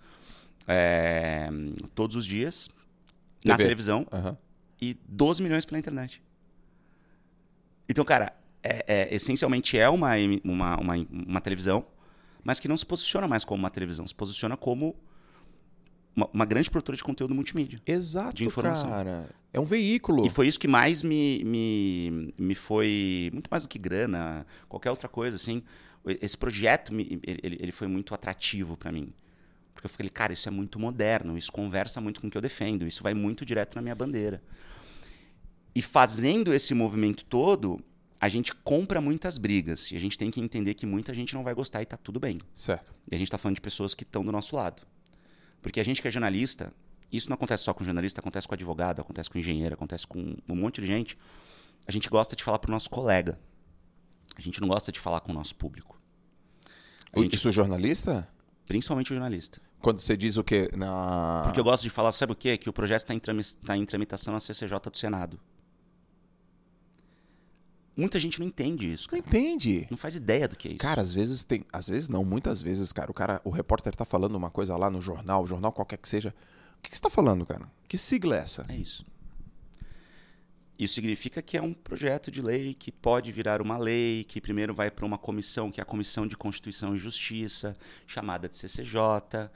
é, 0.67 1.49
todos 1.93 2.15
os 2.15 2.25
dias 2.25 2.69
na 3.43 3.56
TV. 3.56 3.63
televisão 3.63 4.08
Aham. 4.12 4.38
e 4.82 4.97
12 5.08 5.43
milhões 5.43 5.65
pela 5.65 5.80
internet. 5.80 6.21
Então, 7.88 8.04
cara, 8.06 8.34
é- 8.63 8.84
é- 8.88 9.15
essencialmente 9.15 9.78
é 9.78 9.88
uma, 9.89 10.12
uma, 10.43 10.78
uma, 10.80 10.95
uma 11.12 11.41
televisão, 11.41 11.86
mas 12.43 12.60
que 12.60 12.67
não 12.67 12.78
se 12.78 12.86
posiciona 12.86 13.28
mais 13.28 13.43
como 13.45 13.60
uma 13.63 13.69
televisão, 13.69 14.08
se 14.08 14.15
posiciona 14.15 14.56
como 14.58 14.95
uma, 16.15 16.30
uma 16.34 16.45
grande 16.45 16.69
produtora 16.69 16.95
de 16.95 17.04
conteúdo 17.04 17.34
multimídia. 17.36 17.82
Exato, 17.86 18.36
De 18.36 18.45
informação. 18.45 18.89
cara. 18.89 19.30
É 19.54 19.60
um 19.60 19.65
veículo. 19.65 20.26
E 20.26 20.30
foi 20.30 20.48
isso 20.48 20.60
que 20.60 20.67
mais 20.67 21.02
me, 21.02 21.41
me, 21.45 22.34
me 22.38 22.56
foi. 22.56 23.30
Muito 23.32 23.48
mais 23.50 23.63
do 23.63 23.69
que 23.69 23.80
grana, 23.80 24.45
qualquer 24.67 24.89
outra 24.91 25.08
coisa, 25.08 25.38
assim. 25.38 25.63
Esse 26.21 26.38
projeto, 26.38 26.93
me- 26.93 27.19
ele, 27.24 27.58
ele 27.60 27.71
foi 27.71 27.88
muito 27.88 28.13
atrativo 28.13 28.76
para 28.78 28.91
mim. 28.91 29.13
Porque 29.74 29.86
eu 29.88 29.89
falei, 29.89 30.10
cara, 30.10 30.34
isso 30.34 30.48
é 30.48 30.52
muito 30.52 30.80
moderno, 30.80 31.38
isso 31.38 31.52
conversa 31.52 32.00
muito 32.02 32.21
com 32.21 32.28
o 32.28 32.30
que 32.32 32.38
eu 32.38 32.41
defendo, 32.41 32.86
isso 32.88 33.02
vai 33.02 33.13
muito 33.13 33.45
direto 33.45 33.76
na 33.76 33.82
minha 33.82 33.95
bandeira. 33.95 34.41
E 35.76 35.82
fazendo 35.82 36.54
esse 36.54 36.74
movimento 36.74 37.26
todo, 37.26 37.80
a 38.20 38.30
gente 38.30 38.56
compra 38.56 39.02
muitas 39.02 39.38
brigas. 39.38 39.92
E 39.92 39.96
a 39.96 40.00
gente 40.00 40.18
tem 40.18 40.32
que 40.32 40.40
entender 40.40 40.74
que 40.74 40.86
muita 40.86 41.14
gente 41.14 41.36
não 41.36 41.44
vai 41.44 41.54
gostar 41.54 41.82
e 41.82 41.86
tá 41.86 41.98
tudo 41.98 42.20
bem. 42.20 42.40
Certo. 42.56 42.94
E 43.12 43.14
a 43.14 43.18
gente 43.18 43.28
está 43.28 43.38
falando 43.38 43.56
de 43.56 43.62
pessoas 43.62 43.94
que 43.94 44.04
estão 44.04 44.24
do 44.24 44.32
nosso 44.32 44.56
lado. 44.56 44.82
Porque 45.62 45.80
a 45.80 45.84
gente 45.84 46.02
que 46.02 46.08
é 46.08 46.12
jornalista, 46.12 46.72
isso 47.12 47.30
não 47.30 47.36
acontece 47.36 47.64
só 47.64 47.74
com 47.74 47.84
jornalista, 47.84 48.22
acontece 48.22 48.48
com 48.48 48.54
advogado, 48.54 49.02
acontece 49.02 49.30
com 49.30 49.38
engenheiro, 49.38 49.74
acontece 49.74 50.08
com 50.08 50.38
um 50.48 50.56
monte 50.56 50.80
de 50.80 50.88
gente. 50.88 51.18
A 51.86 51.92
gente 51.92 52.10
gosta 52.10 52.36
de 52.36 52.44
falar 52.44 52.60
para 52.60 52.70
o 52.70 52.72
nosso 52.72 52.90
colega. 52.90 53.38
A 54.38 54.42
gente 54.42 54.62
não 54.62 54.68
gosta 54.68 54.92
de 54.92 55.00
falar 55.00 55.20
com 55.20 55.32
o 55.32 55.36
nosso 55.36 55.56
público. 55.56 56.00
A 57.12 57.20
gente- 57.20 57.36
Isso 57.36 57.52
jornalista? 57.52 58.28
principalmente 58.68 59.12
o 59.12 59.16
jornalista. 59.16 59.62
Quando 59.80 60.00
você 60.00 60.18
diz 60.18 60.38
o 60.38 60.44
quê? 60.44 60.70
Na... 60.76 61.44
Porque 61.44 61.60
eu 61.60 61.64
gosto 61.64 61.84
de 61.84 61.90
falar, 61.90 62.12
sabe 62.12 62.32
o 62.34 62.36
quê? 62.36 62.58
Que 62.58 62.68
o 62.70 62.74
projeto 62.74 63.12
está 63.12 63.44
tá 63.68 63.78
em 63.78 63.86
tramitação 63.86 64.34
na 64.34 64.40
CCJ 64.40 64.80
do 64.90 64.98
Senado. 64.98 65.40
Muita 67.95 68.19
gente 68.19 68.39
não 68.39 68.47
entende 68.47 68.91
isso. 68.91 69.08
Não 69.12 69.21
Cara. 69.21 69.38
entende. 69.38 69.88
Não 69.89 69.97
faz 69.97 70.15
ideia 70.15 70.47
do 70.47 70.55
que 70.55 70.67
é 70.67 70.71
isso. 70.71 70.79
Cara, 70.79 71.01
às 71.01 71.13
vezes 71.13 71.43
tem. 71.45 71.63
Às 71.71 71.88
vezes 71.88 72.10
não, 72.10 72.25
muitas 72.25 72.62
vezes, 72.62 72.91
cara. 72.91 73.10
O 73.10 73.13
cara, 73.13 73.41
o 73.43 73.49
repórter 73.49 73.95
tá 73.95 74.05
falando 74.05 74.36
uma 74.36 74.49
coisa 74.49 74.75
lá 74.75 74.89
no 74.89 75.01
jornal, 75.01 75.47
jornal 75.47 75.71
qualquer 75.71 75.97
que 75.97 76.10
seja. 76.10 76.34
O 76.77 76.81
que, 76.81 76.89
que 76.89 76.95
você 76.95 77.01
tá 77.01 77.10
falando, 77.10 77.45
cara? 77.45 77.71
Que 77.88 77.97
sigla 77.97 78.36
é 78.36 78.39
essa? 78.39 78.65
É 78.67 78.75
isso. 78.75 79.05
Isso 80.77 80.95
significa 80.95 81.41
que 81.41 81.58
é 81.58 81.62
um 81.62 81.73
projeto 81.73 82.29
de 82.29 82.41
lei 82.41 82.73
que 82.73 82.91
pode 82.91 83.31
virar 83.31 83.62
uma 83.62 83.77
lei, 83.77 84.25
que 84.25 84.41
primeiro 84.41 84.73
vai 84.73 84.91
para 84.91 85.05
uma 85.05 85.17
comissão, 85.17 85.71
que 85.71 85.79
é 85.79 85.84
a 85.84 85.86
Comissão 85.86 86.27
de 86.27 86.36
Constituição 86.36 86.93
e 86.93 86.97
Justiça, 86.97 87.77
chamada 88.05 88.49
de 88.49 88.58
CCJ, 88.58 89.49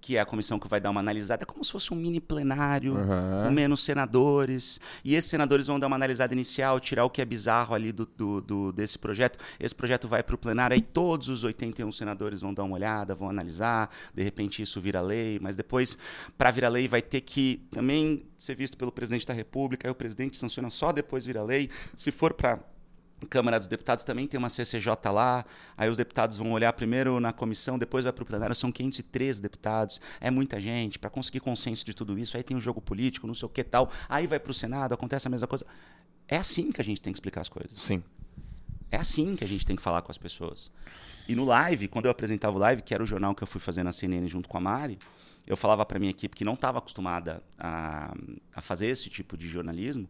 que 0.00 0.16
é 0.16 0.20
a 0.20 0.24
comissão 0.24 0.58
que 0.58 0.66
vai 0.66 0.80
dar 0.80 0.90
uma 0.90 1.00
analisada, 1.00 1.42
é 1.42 1.46
como 1.46 1.62
se 1.62 1.70
fosse 1.70 1.92
um 1.92 1.96
mini 1.96 2.20
plenário, 2.20 2.96
Aham. 2.96 3.44
com 3.46 3.50
menos 3.50 3.84
senadores. 3.84 4.80
E 5.04 5.14
esses 5.14 5.30
senadores 5.30 5.66
vão 5.66 5.78
dar 5.78 5.86
uma 5.88 5.96
analisada 5.96 6.32
inicial, 6.32 6.80
tirar 6.80 7.04
o 7.04 7.10
que 7.10 7.20
é 7.20 7.24
bizarro 7.24 7.74
ali 7.74 7.92
do, 7.92 8.06
do- 8.06 8.40
do- 8.40 8.72
desse 8.72 8.98
projeto. 8.98 9.38
Esse 9.58 9.74
projeto 9.74 10.08
vai 10.08 10.22
para 10.22 10.34
o 10.34 10.38
plenário, 10.38 10.74
aí 10.74 10.80
todos 10.80 11.28
os 11.28 11.44
81 11.44 11.92
senadores 11.92 12.40
vão 12.40 12.54
dar 12.54 12.64
uma 12.64 12.74
olhada, 12.76 13.14
vão 13.14 13.28
analisar. 13.28 13.90
De 14.14 14.22
repente 14.22 14.62
isso 14.62 14.80
vira 14.80 15.00
lei, 15.00 15.38
mas 15.40 15.56
depois, 15.56 15.98
para 16.38 16.50
virar 16.50 16.68
lei, 16.68 16.88
vai 16.88 17.02
ter 17.02 17.20
que 17.20 17.66
também 17.70 18.24
ser 18.38 18.54
visto 18.54 18.76
pelo 18.78 18.90
presidente 18.90 19.26
da 19.26 19.34
República. 19.34 19.86
Aí 19.86 19.92
o 19.92 19.94
presidente 19.94 20.36
sanciona 20.38 20.70
só 20.70 20.92
depois 20.92 21.26
vira 21.26 21.42
lei. 21.42 21.68
Se 21.96 22.10
for 22.10 22.32
para 22.32 22.58
Câmara 23.26 23.58
dos 23.58 23.68
Deputados 23.68 24.04
também 24.04 24.26
tem 24.26 24.38
uma 24.38 24.48
CCJ 24.48 25.10
lá, 25.12 25.44
aí 25.76 25.88
os 25.88 25.96
deputados 25.96 26.36
vão 26.36 26.52
olhar 26.52 26.72
primeiro 26.72 27.20
na 27.20 27.32
comissão, 27.32 27.78
depois 27.78 28.04
vai 28.04 28.12
para 28.12 28.22
o 28.22 28.26
plenário, 28.26 28.54
são 28.54 28.72
513 28.72 29.40
deputados, 29.42 30.00
é 30.20 30.30
muita 30.30 30.60
gente, 30.60 30.98
para 30.98 31.10
conseguir 31.10 31.40
consenso 31.40 31.84
de 31.84 31.94
tudo 31.94 32.18
isso, 32.18 32.36
aí 32.36 32.42
tem 32.42 32.56
o 32.56 32.60
jogo 32.60 32.80
político, 32.80 33.26
não 33.26 33.34
sei 33.34 33.46
o 33.46 33.48
que 33.48 33.62
tal, 33.62 33.90
aí 34.08 34.26
vai 34.26 34.38
para 34.38 34.50
o 34.50 34.54
Senado, 34.54 34.94
acontece 34.94 35.26
a 35.26 35.30
mesma 35.30 35.46
coisa. 35.46 35.66
É 36.26 36.36
assim 36.36 36.70
que 36.70 36.80
a 36.80 36.84
gente 36.84 37.00
tem 37.00 37.12
que 37.12 37.16
explicar 37.16 37.40
as 37.40 37.48
coisas. 37.48 37.80
Sim. 37.80 38.02
É 38.90 38.96
assim 38.96 39.36
que 39.36 39.44
a 39.44 39.46
gente 39.46 39.64
tem 39.64 39.76
que 39.76 39.82
falar 39.82 40.02
com 40.02 40.10
as 40.10 40.18
pessoas. 40.18 40.70
E 41.28 41.34
no 41.34 41.44
live, 41.44 41.86
quando 41.88 42.06
eu 42.06 42.10
apresentava 42.10 42.56
o 42.56 42.58
live, 42.58 42.82
que 42.82 42.92
era 42.92 43.02
o 43.02 43.06
jornal 43.06 43.34
que 43.34 43.42
eu 43.42 43.46
fui 43.46 43.60
fazer 43.60 43.82
na 43.82 43.92
CNN 43.92 44.26
junto 44.26 44.48
com 44.48 44.56
a 44.56 44.60
Mari, 44.60 44.98
eu 45.46 45.56
falava 45.56 45.84
para 45.84 45.98
minha 45.98 46.10
equipe 46.10 46.36
que 46.36 46.44
não 46.44 46.54
estava 46.54 46.78
acostumada 46.78 47.42
a, 47.58 48.14
a 48.54 48.60
fazer 48.60 48.86
esse 48.86 49.08
tipo 49.08 49.36
de 49.36 49.48
jornalismo. 49.48 50.08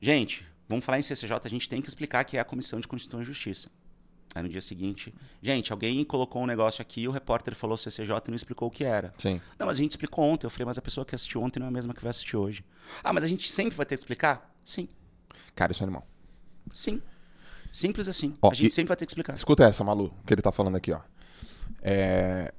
Gente, 0.00 0.46
vamos 0.68 0.84
falar 0.84 0.98
em 0.98 1.02
CCJ, 1.02 1.38
a 1.44 1.48
gente 1.50 1.68
tem 1.68 1.80
que 1.82 1.88
explicar 1.88 2.24
que 2.24 2.36
é 2.36 2.40
a 2.40 2.44
Comissão 2.44 2.80
de 2.80 2.86
Constituição 2.88 3.20
e 3.22 3.24
Justiça. 3.24 3.70
Aí 4.34 4.42
no 4.42 4.48
dia 4.50 4.60
seguinte, 4.60 5.14
gente, 5.40 5.72
alguém 5.72 6.04
colocou 6.04 6.42
um 6.42 6.46
negócio 6.46 6.82
aqui, 6.82 7.08
o 7.08 7.10
repórter 7.10 7.54
falou 7.56 7.76
CCJ 7.78 8.16
e 8.26 8.30
não 8.30 8.36
explicou 8.36 8.68
o 8.68 8.70
que 8.70 8.84
era. 8.84 9.10
Sim. 9.16 9.40
Não, 9.58 9.66
mas 9.66 9.78
a 9.78 9.80
gente 9.80 9.92
explicou 9.92 10.24
ontem. 10.24 10.46
Eu 10.46 10.50
falei, 10.50 10.66
mas 10.66 10.76
a 10.76 10.82
pessoa 10.82 11.06
que 11.06 11.14
assistiu 11.14 11.42
ontem 11.42 11.58
não 11.58 11.66
é 11.66 11.70
a 11.70 11.72
mesma 11.72 11.94
que 11.94 12.02
vai 12.02 12.10
assistir 12.10 12.36
hoje. 12.36 12.62
Ah, 13.02 13.12
mas 13.14 13.24
a 13.24 13.28
gente 13.28 13.50
sempre 13.50 13.74
vai 13.74 13.86
ter 13.86 13.96
que 13.96 14.02
explicar? 14.02 14.54
Sim, 14.64 14.88
Cara, 15.54 15.72
isso 15.72 15.82
é 15.82 15.84
animal. 15.84 16.06
sim. 16.72 17.00
Simples 17.72 18.08
assim. 18.08 18.34
Ó, 18.42 18.50
a 18.50 18.54
gente 18.54 18.68
e- 18.70 18.74
sempre 18.74 18.88
vai 18.88 18.96
ter 18.96 19.04
que 19.06 19.10
explicar. 19.12 19.32
Escuta 19.34 19.64
essa, 19.64 19.82
Malu, 19.84 20.12
que 20.26 20.32
ele 20.32 20.40
tá 20.42 20.50
falando 20.52 20.76
aqui, 20.76 20.92
ó. 20.92 21.00
É. 21.82 22.52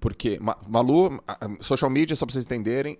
Porque, 0.00 0.38
Ma- 0.40 0.58
Malu, 0.68 1.22
social 1.60 1.90
media, 1.90 2.14
só 2.16 2.26
pra 2.26 2.32
vocês 2.32 2.44
entenderem, 2.44 2.98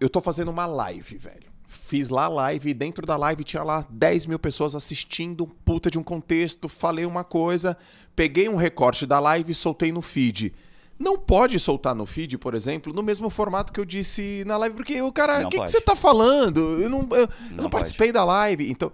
eu 0.00 0.08
tô 0.08 0.20
fazendo 0.20 0.50
uma 0.50 0.66
live, 0.66 1.16
velho. 1.18 1.52
Fiz 1.66 2.08
lá 2.08 2.24
a 2.26 2.28
live 2.28 2.70
e 2.70 2.74
dentro 2.74 3.06
da 3.06 3.16
live 3.16 3.42
tinha 3.44 3.62
lá 3.62 3.84
10 3.90 4.26
mil 4.26 4.38
pessoas 4.38 4.74
assistindo, 4.74 5.44
um 5.44 5.48
puta 5.48 5.90
de 5.90 5.98
um 5.98 6.02
contexto, 6.02 6.68
falei 6.68 7.04
uma 7.06 7.24
coisa, 7.24 7.76
peguei 8.14 8.48
um 8.48 8.56
recorte 8.56 9.06
da 9.06 9.18
live 9.18 9.50
e 9.52 9.54
soltei 9.54 9.90
no 9.90 10.02
feed. 10.02 10.54
Não 10.98 11.18
pode 11.18 11.58
soltar 11.58 11.94
no 11.94 12.06
feed, 12.06 12.38
por 12.38 12.54
exemplo, 12.54 12.92
no 12.92 13.02
mesmo 13.02 13.28
formato 13.28 13.72
que 13.72 13.80
eu 13.80 13.84
disse 13.84 14.44
na 14.46 14.56
live, 14.56 14.76
porque 14.76 15.00
o 15.02 15.10
cara, 15.12 15.46
o 15.46 15.48
que, 15.48 15.58
que 15.58 15.68
você 15.68 15.80
tá 15.80 15.96
falando? 15.96 16.80
Eu 16.80 16.88
não, 16.88 17.00
eu- 17.10 17.16
eu 17.16 17.28
não, 17.50 17.64
Não 17.64 17.70
participei 17.70 18.12
da 18.12 18.24
live. 18.24 18.70
Então, 18.70 18.92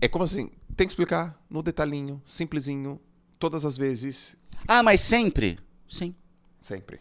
é 0.00 0.06
como 0.06 0.24
assim, 0.24 0.50
tem 0.76 0.86
que 0.86 0.92
explicar 0.92 1.36
no 1.50 1.62
detalhinho, 1.62 2.22
simplesinho, 2.24 3.00
todas 3.38 3.64
as 3.64 3.76
vezes, 3.76 4.36
Ah, 4.66 4.82
mas 4.82 5.00
sempre? 5.00 5.58
Sim, 5.88 6.14
sempre. 6.60 7.00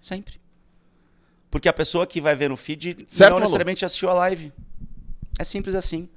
sempre. 0.00 0.40
Porque 1.52 1.68
a 1.68 1.72
pessoa 1.72 2.06
que 2.06 2.18
vai 2.18 2.34
ver 2.34 2.48
no 2.48 2.56
feed 2.56 3.06
Certo, 3.06 3.32
não 3.32 3.38
necessariamente 3.38 3.84
assistiu 3.84 4.08
a 4.08 4.14
live. 4.14 4.50
É 5.38 5.44
simples 5.44 5.74
assim. 5.74 6.08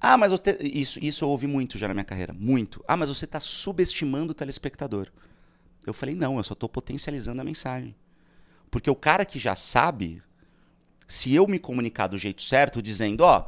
Ah, 0.00 0.16
mas 0.16 0.30
você... 0.30 0.56
isso, 0.62 0.98
isso 1.02 1.24
eu 1.24 1.28
ouvi 1.28 1.48
muito 1.48 1.76
já 1.76 1.88
na 1.88 1.92
minha 1.92 2.04
carreira. 2.04 2.32
Muito. 2.32 2.82
Ah, 2.86 2.96
mas 2.96 3.08
você 3.08 3.24
está 3.24 3.40
subestimando 3.40 4.30
o 4.30 4.34
telespectador. 4.34 5.08
Eu 5.84 5.92
falei, 5.92 6.14
não, 6.14 6.38
eu 6.38 6.44
só 6.44 6.52
estou 6.52 6.68
potencializando 6.68 7.42
a 7.42 7.44
mensagem. 7.44 7.96
Porque 8.70 8.88
o 8.88 8.94
cara 8.94 9.24
que 9.24 9.40
já 9.40 9.56
sabe, 9.56 10.22
se 11.08 11.34
eu 11.34 11.46
me 11.48 11.58
comunicar 11.58 12.06
do 12.06 12.16
jeito 12.16 12.40
certo, 12.42 12.80
dizendo, 12.80 13.22
ó, 13.22 13.46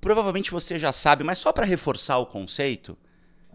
provavelmente 0.00 0.52
você 0.52 0.78
já 0.78 0.92
sabe, 0.92 1.24
mas 1.24 1.38
só 1.38 1.52
para 1.52 1.66
reforçar 1.66 2.18
o 2.18 2.26
conceito, 2.26 2.96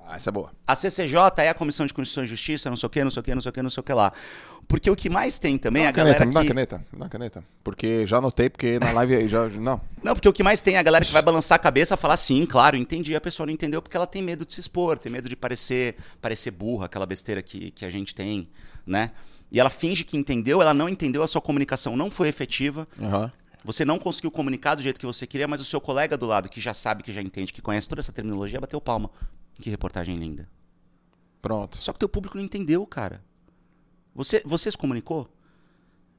Ah, 0.05 0.15
essa 0.15 0.29
é 0.29 0.33
boa. 0.33 0.51
a 0.67 0.75
CCJ 0.75 1.15
é 1.37 1.49
a 1.49 1.53
Comissão 1.53 1.85
de 1.85 1.93
Constituição 1.93 2.25
e 2.25 2.27
Justiça, 2.27 2.69
não 2.69 2.75
sei 2.75 2.87
o 2.87 2.89
quê, 2.89 3.03
não 3.03 3.11
sei 3.11 3.21
o 3.21 3.23
quê, 3.23 3.33
não 3.33 3.41
sei 3.41 3.49
o 3.49 3.53
quê, 3.53 3.61
não 3.61 3.69
sei 3.69 3.79
o 3.79 3.83
que 3.83 3.93
lá. 3.93 4.11
Porque 4.71 4.89
o 4.89 4.95
que 4.95 5.09
mais 5.09 5.37
tem 5.37 5.57
também 5.57 5.81
é 5.81 5.85
uma 5.87 5.89
a 5.89 5.91
galera 5.91 6.19
caneta, 6.19 6.39
me 6.39 6.45
dá 6.45 6.47
caneta, 6.47 6.85
me 6.93 6.99
dá 6.99 7.09
caneta. 7.09 7.43
Porque 7.61 8.07
já 8.07 8.19
anotei, 8.19 8.49
porque 8.49 8.79
na 8.79 8.93
live 8.93 9.27
já. 9.27 9.49
Não. 9.49 9.81
Não, 10.01 10.13
porque 10.13 10.29
o 10.29 10.31
que 10.31 10.41
mais 10.41 10.61
tem 10.61 10.75
é 10.75 10.79
a 10.79 10.83
galera 10.83 11.03
que 11.03 11.11
vai 11.11 11.21
balançar 11.21 11.57
a 11.57 11.59
cabeça 11.59 11.93
e 11.93 11.97
falar 11.97 12.15
sim, 12.15 12.45
claro, 12.45 12.77
entendi. 12.77 13.13
A 13.13 13.19
pessoa 13.19 13.45
não 13.45 13.51
entendeu 13.51 13.81
porque 13.81 13.97
ela 13.97 14.07
tem 14.07 14.21
medo 14.21 14.45
de 14.45 14.53
se 14.53 14.61
expor, 14.61 14.97
tem 14.97 15.11
medo 15.11 15.27
de 15.27 15.35
parecer, 15.35 15.97
parecer 16.21 16.51
burra, 16.51 16.85
aquela 16.85 17.05
besteira 17.05 17.41
que, 17.41 17.71
que 17.71 17.83
a 17.83 17.89
gente 17.89 18.15
tem, 18.15 18.47
né? 18.87 19.11
E 19.51 19.59
ela 19.59 19.69
finge 19.69 20.05
que 20.05 20.15
entendeu, 20.15 20.61
ela 20.61 20.73
não 20.73 20.87
entendeu, 20.87 21.21
a 21.21 21.27
sua 21.27 21.41
comunicação 21.41 21.97
não 21.97 22.09
foi 22.09 22.29
efetiva. 22.29 22.87
Aham. 22.97 23.29
Você 23.65 23.83
não 23.83 23.99
conseguiu 23.99 24.31
comunicar 24.31 24.75
do 24.75 24.81
jeito 24.81 25.01
que 25.01 25.05
você 25.05 25.27
queria, 25.27 25.49
mas 25.49 25.59
o 25.59 25.65
seu 25.65 25.81
colega 25.81 26.17
do 26.17 26.25
lado, 26.25 26.47
que 26.47 26.61
já 26.61 26.73
sabe, 26.73 27.03
que 27.03 27.11
já 27.11 27.21
entende, 27.21 27.51
que 27.51 27.61
conhece 27.61 27.89
toda 27.89 27.99
essa 27.99 28.13
terminologia, 28.13 28.59
bateu 28.59 28.79
palma. 28.79 29.11
Que 29.59 29.69
reportagem 29.69 30.15
linda. 30.15 30.47
Pronto. 31.41 31.75
Só 31.75 31.91
que 31.91 31.99
teu 31.99 32.07
público 32.07 32.37
não 32.37 32.43
entendeu, 32.45 32.87
cara. 32.87 33.21
Você, 34.13 34.41
você 34.45 34.71
se 34.71 34.77
comunicou? 34.77 35.29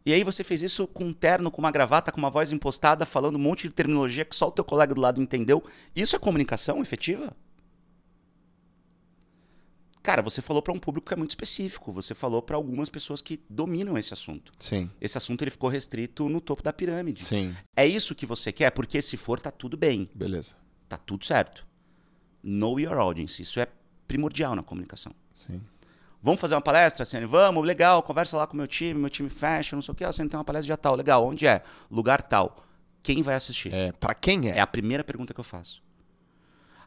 E 0.04 0.12
aí 0.12 0.24
você 0.24 0.42
fez 0.42 0.62
isso 0.62 0.86
com 0.86 1.04
um 1.04 1.12
terno, 1.12 1.50
com 1.50 1.60
uma 1.60 1.70
gravata, 1.70 2.10
com 2.10 2.18
uma 2.18 2.30
voz 2.30 2.50
impostada, 2.50 3.06
falando 3.06 3.36
um 3.36 3.40
monte 3.40 3.68
de 3.68 3.74
terminologia 3.74 4.24
que 4.24 4.34
só 4.34 4.48
o 4.48 4.50
teu 4.50 4.64
colega 4.64 4.94
do 4.94 5.00
lado 5.00 5.22
entendeu. 5.22 5.62
Isso 5.94 6.16
é 6.16 6.18
comunicação 6.18 6.80
efetiva? 6.82 7.36
Cara, 10.02 10.20
você 10.20 10.42
falou 10.42 10.60
para 10.60 10.72
um 10.72 10.78
público 10.78 11.06
que 11.06 11.14
é 11.14 11.16
muito 11.16 11.30
específico. 11.30 11.92
Você 11.92 12.12
falou 12.12 12.42
para 12.42 12.56
algumas 12.56 12.88
pessoas 12.88 13.22
que 13.22 13.40
dominam 13.48 13.96
esse 13.96 14.12
assunto. 14.12 14.52
Sim. 14.58 14.90
Esse 15.00 15.16
assunto 15.16 15.44
ele 15.44 15.50
ficou 15.52 15.70
restrito 15.70 16.28
no 16.28 16.40
topo 16.40 16.62
da 16.62 16.72
pirâmide. 16.72 17.24
Sim. 17.24 17.54
É 17.76 17.86
isso 17.86 18.14
que 18.14 18.26
você 18.26 18.50
quer? 18.50 18.70
Porque 18.72 19.00
se 19.00 19.16
for, 19.16 19.38
tá 19.38 19.52
tudo 19.52 19.76
bem. 19.76 20.10
Beleza. 20.12 20.56
Tá 20.88 20.96
tudo 20.96 21.24
certo. 21.24 21.64
Know 22.42 22.80
your 22.80 22.98
audience. 22.98 23.40
Isso 23.40 23.60
é 23.60 23.68
primordial 24.08 24.56
na 24.56 24.62
comunicação. 24.64 25.14
Sim. 25.32 25.62
Vamos 26.22 26.40
fazer 26.40 26.54
uma 26.54 26.60
palestra, 26.60 27.04
Ciane? 27.04 27.26
Vamos, 27.26 27.66
legal, 27.66 28.02
conversa 28.02 28.36
lá 28.36 28.46
com 28.46 28.54
o 28.54 28.56
meu 28.56 28.68
time, 28.68 28.94
meu 28.94 29.10
time 29.10 29.28
fecha, 29.28 29.74
não 29.74 29.82
sei 29.82 29.92
o 29.92 29.94
que. 29.94 30.06
Você 30.06 30.26
tem 30.28 30.38
uma 30.38 30.44
palestra 30.44 30.68
já 30.68 30.76
tal, 30.76 30.94
legal. 30.94 31.26
Onde 31.26 31.46
é? 31.46 31.62
Lugar 31.90 32.22
tal. 32.22 32.64
Quem 33.02 33.22
vai 33.22 33.34
assistir? 33.34 33.74
É, 33.74 33.90
pra 33.90 34.14
quem 34.14 34.48
é? 34.48 34.58
É 34.58 34.60
a 34.60 34.66
primeira 34.66 35.02
pergunta 35.02 35.34
que 35.34 35.40
eu 35.40 35.44
faço. 35.44 35.82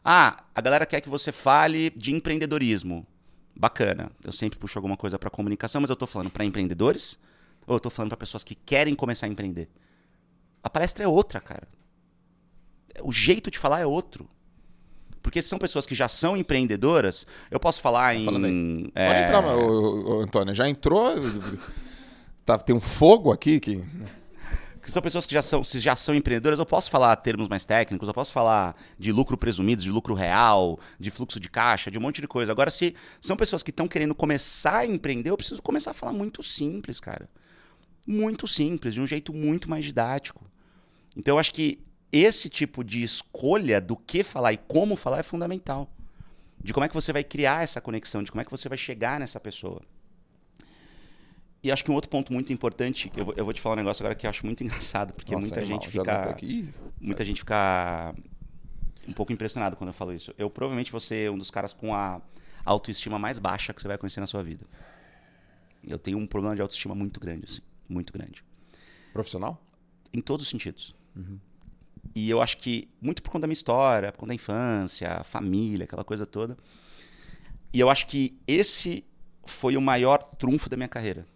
Ah, 0.02 0.44
a 0.54 0.60
galera 0.62 0.86
quer 0.86 1.02
que 1.02 1.08
você 1.10 1.32
fale 1.32 1.90
de 1.90 2.14
empreendedorismo. 2.14 3.06
Bacana. 3.54 4.10
Eu 4.24 4.32
sempre 4.32 4.58
puxo 4.58 4.78
alguma 4.78 4.96
coisa 4.96 5.18
para 5.18 5.28
comunicação, 5.28 5.80
mas 5.82 5.90
eu 5.90 5.96
tô 5.96 6.06
falando 6.06 6.30
para 6.30 6.44
empreendedores 6.44 7.18
ou 7.66 7.76
eu 7.76 7.80
tô 7.80 7.90
falando 7.90 8.10
para 8.10 8.18
pessoas 8.18 8.44
que 8.44 8.54
querem 8.54 8.94
começar 8.94 9.26
a 9.26 9.28
empreender? 9.28 9.68
A 10.62 10.70
palestra 10.70 11.04
é 11.04 11.08
outra, 11.08 11.40
cara. 11.40 11.66
O 13.02 13.12
jeito 13.12 13.50
de 13.50 13.58
falar 13.58 13.80
é 13.80 13.86
outro. 13.86 14.28
Porque 15.26 15.42
se 15.42 15.48
são 15.48 15.58
pessoas 15.58 15.86
que 15.86 15.94
já 15.96 16.06
são 16.06 16.36
empreendedoras, 16.36 17.26
eu 17.50 17.58
posso 17.58 17.80
falar 17.80 18.14
em. 18.14 18.24
falando 18.24 18.44
aí. 18.44 18.92
é, 18.94 19.08
Pode 19.08 19.22
entrar, 19.22 19.44
ô, 19.44 19.58
ô, 19.58 20.18
ô, 20.18 20.20
Antônio. 20.20 20.54
Já 20.54 20.68
entrou? 20.68 21.16
Tá, 22.44 22.56
tem 22.56 22.76
um 22.76 22.80
fogo 22.80 23.32
aqui 23.32 23.58
que. 23.58 23.84
que 24.84 24.92
são 24.92 25.02
pessoas 25.02 25.26
que 25.26 25.34
já 25.34 25.42
são, 25.42 25.64
se 25.64 25.80
já 25.80 25.96
são 25.96 26.14
empreendedoras, 26.14 26.60
eu 26.60 26.64
posso 26.64 26.88
falar 26.92 27.16
termos 27.16 27.48
mais 27.48 27.64
técnicos, 27.64 28.06
eu 28.06 28.14
posso 28.14 28.30
falar 28.30 28.76
de 28.96 29.10
lucro 29.10 29.36
presumido, 29.36 29.82
de 29.82 29.90
lucro 29.90 30.14
real, 30.14 30.78
de 30.96 31.10
fluxo 31.10 31.40
de 31.40 31.50
caixa, 31.50 31.90
de 31.90 31.98
um 31.98 32.02
monte 32.02 32.20
de 32.20 32.28
coisa. 32.28 32.52
Agora, 32.52 32.70
se 32.70 32.94
são 33.20 33.36
pessoas 33.36 33.64
que 33.64 33.70
estão 33.70 33.88
querendo 33.88 34.14
começar 34.14 34.78
a 34.78 34.86
empreender, 34.86 35.30
eu 35.30 35.36
preciso 35.36 35.60
começar 35.60 35.90
a 35.90 35.94
falar 35.94 36.12
muito 36.12 36.40
simples, 36.40 37.00
cara. 37.00 37.28
Muito 38.06 38.46
simples, 38.46 38.94
de 38.94 39.00
um 39.00 39.06
jeito 39.08 39.34
muito 39.34 39.68
mais 39.68 39.84
didático. 39.84 40.44
Então, 41.16 41.34
eu 41.34 41.38
acho 41.40 41.52
que 41.52 41.80
esse 42.12 42.48
tipo 42.48 42.84
de 42.84 43.02
escolha 43.02 43.80
do 43.80 43.96
que 43.96 44.22
falar 44.22 44.52
e 44.52 44.56
como 44.56 44.96
falar 44.96 45.18
é 45.18 45.22
fundamental. 45.22 45.90
De 46.62 46.72
como 46.72 46.84
é 46.84 46.88
que 46.88 46.94
você 46.94 47.12
vai 47.12 47.22
criar 47.22 47.62
essa 47.62 47.80
conexão, 47.80 48.22
de 48.22 48.30
como 48.30 48.40
é 48.40 48.44
que 48.44 48.50
você 48.50 48.68
vai 48.68 48.78
chegar 48.78 49.20
nessa 49.20 49.38
pessoa. 49.38 49.82
E 51.62 51.70
acho 51.70 51.84
que 51.84 51.90
um 51.90 51.94
outro 51.94 52.08
ponto 52.08 52.32
muito 52.32 52.52
importante, 52.52 53.10
eu 53.16 53.24
vou, 53.24 53.34
eu 53.36 53.44
vou 53.44 53.52
te 53.52 53.60
falar 53.60 53.74
um 53.74 53.78
negócio 53.78 54.02
agora 54.02 54.14
que 54.14 54.26
eu 54.26 54.30
acho 54.30 54.46
muito 54.46 54.62
engraçado, 54.64 55.12
porque 55.12 55.34
Nossa, 55.34 55.46
muita 55.46 55.64
gente 55.64 55.88
fica. 55.88 56.36
Muita 57.00 57.24
gente 57.24 57.40
fica 57.40 58.14
um 59.08 59.12
pouco 59.12 59.32
impressionado 59.32 59.76
quando 59.76 59.88
eu 59.88 59.94
falo 59.94 60.12
isso. 60.12 60.34
Eu 60.38 60.48
provavelmente 60.50 60.90
vou 60.90 61.00
ser 61.00 61.30
um 61.30 61.38
dos 61.38 61.50
caras 61.50 61.72
com 61.72 61.94
a 61.94 62.20
autoestima 62.64 63.18
mais 63.18 63.38
baixa 63.38 63.72
que 63.72 63.80
você 63.80 63.88
vai 63.88 63.98
conhecer 63.98 64.20
na 64.20 64.26
sua 64.26 64.42
vida. 64.42 64.66
Eu 65.86 65.98
tenho 65.98 66.18
um 66.18 66.26
problema 66.26 66.54
de 66.54 66.62
autoestima 66.62 66.94
muito 66.94 67.20
grande, 67.20 67.46
assim. 67.46 67.62
Muito 67.88 68.12
grande. 68.12 68.44
Profissional? 69.12 69.62
Em 70.12 70.20
todos 70.20 70.46
os 70.46 70.50
sentidos. 70.50 70.94
E 72.14 72.30
eu 72.30 72.40
acho 72.40 72.56
que, 72.58 72.88
muito 73.00 73.22
por 73.22 73.30
conta 73.30 73.42
da 73.42 73.46
minha 73.46 73.52
história, 73.52 74.12
por 74.12 74.20
conta 74.20 74.28
da 74.28 74.34
infância, 74.34 75.22
família, 75.24 75.84
aquela 75.84 76.04
coisa 76.04 76.26
toda. 76.26 76.56
E 77.72 77.80
eu 77.80 77.90
acho 77.90 78.06
que 78.06 78.38
esse 78.46 79.04
foi 79.44 79.76
o 79.76 79.80
maior 79.80 80.18
trunfo 80.18 80.68
da 80.68 80.76
minha 80.76 80.88
carreira. 80.88 81.26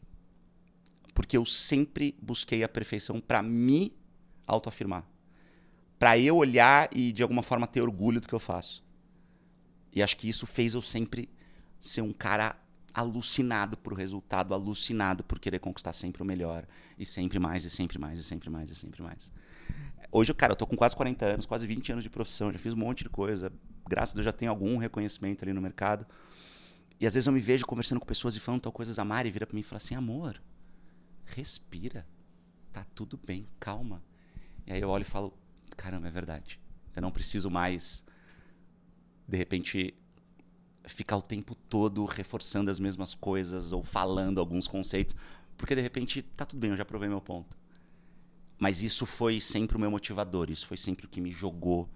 Porque 1.14 1.36
eu 1.36 1.44
sempre 1.44 2.16
busquei 2.20 2.64
a 2.64 2.68
perfeição 2.68 3.20
para 3.20 3.42
me 3.42 3.92
autoafirmar. 4.46 5.04
Para 5.98 6.18
eu 6.18 6.36
olhar 6.36 6.88
e, 6.92 7.12
de 7.12 7.22
alguma 7.22 7.42
forma, 7.42 7.66
ter 7.66 7.82
orgulho 7.82 8.20
do 8.20 8.28
que 8.28 8.34
eu 8.34 8.40
faço. 8.40 8.82
E 9.92 10.02
acho 10.02 10.16
que 10.16 10.28
isso 10.28 10.46
fez 10.46 10.74
eu 10.74 10.80
sempre 10.80 11.28
ser 11.78 12.00
um 12.00 12.12
cara 12.12 12.56
alucinado 12.92 13.76
por 13.76 13.92
resultado, 13.94 14.54
alucinado 14.54 15.22
por 15.24 15.38
querer 15.38 15.58
conquistar 15.58 15.92
sempre 15.92 16.22
o 16.22 16.24
melhor. 16.24 16.66
E 16.98 17.04
sempre 17.04 17.38
mais, 17.38 17.64
e 17.64 17.70
sempre 17.70 17.98
mais, 17.98 18.18
e 18.18 18.24
sempre 18.24 18.48
mais, 18.48 18.70
e 18.70 18.74
sempre 18.74 19.02
mais. 19.02 19.32
Hoje, 20.12 20.34
cara, 20.34 20.52
eu 20.52 20.56
tô 20.56 20.66
com 20.66 20.76
quase 20.76 20.96
40 20.96 21.24
anos, 21.24 21.46
quase 21.46 21.66
20 21.66 21.92
anos 21.92 22.02
de 22.02 22.10
profissão, 22.10 22.50
já 22.50 22.58
fiz 22.58 22.72
um 22.72 22.76
monte 22.76 23.04
de 23.04 23.08
coisa. 23.08 23.52
Graças 23.88 24.12
a 24.12 24.16
Deus 24.16 24.24
já 24.24 24.32
tenho 24.32 24.50
algum 24.50 24.76
reconhecimento 24.76 25.44
ali 25.44 25.52
no 25.52 25.60
mercado. 25.60 26.04
E 26.98 27.06
às 27.06 27.14
vezes 27.14 27.28
eu 27.28 27.32
me 27.32 27.38
vejo 27.40 27.64
conversando 27.64 28.00
com 28.00 28.06
pessoas 28.06 28.34
e 28.34 28.40
falando 28.40 28.62
tal 28.62 28.72
coisas, 28.72 28.98
a 28.98 29.04
Mari 29.04 29.30
vira 29.30 29.46
pra 29.46 29.54
mim 29.54 29.60
e 29.60 29.64
fala 29.64 29.76
assim, 29.76 29.94
amor, 29.94 30.42
respira, 31.24 32.04
tá 32.72 32.84
tudo 32.92 33.18
bem, 33.24 33.46
calma. 33.60 34.02
E 34.66 34.72
aí 34.72 34.80
eu 34.80 34.88
olho 34.88 35.02
e 35.02 35.04
falo, 35.04 35.32
caramba, 35.76 36.08
é 36.08 36.10
verdade. 36.10 36.60
Eu 36.94 37.02
não 37.02 37.12
preciso 37.12 37.48
mais, 37.48 38.04
de 39.28 39.36
repente, 39.36 39.94
ficar 40.84 41.16
o 41.16 41.22
tempo 41.22 41.54
todo 41.54 42.04
reforçando 42.04 42.68
as 42.68 42.80
mesmas 42.80 43.14
coisas 43.14 43.70
ou 43.70 43.82
falando 43.82 44.40
alguns 44.40 44.66
conceitos, 44.66 45.14
porque 45.56 45.76
de 45.76 45.80
repente 45.80 46.20
tá 46.20 46.44
tudo 46.44 46.58
bem, 46.58 46.70
eu 46.70 46.76
já 46.76 46.84
provei 46.84 47.08
meu 47.08 47.20
ponto. 47.20 47.59
Mas 48.60 48.82
isso 48.82 49.06
foi 49.06 49.40
sempre 49.40 49.76
o 49.76 49.80
meu 49.80 49.90
motivador, 49.90 50.50
isso 50.50 50.66
foi 50.66 50.76
sempre 50.76 51.06
o 51.06 51.08
que 51.08 51.20
me 51.20 51.32
jogou 51.32 51.88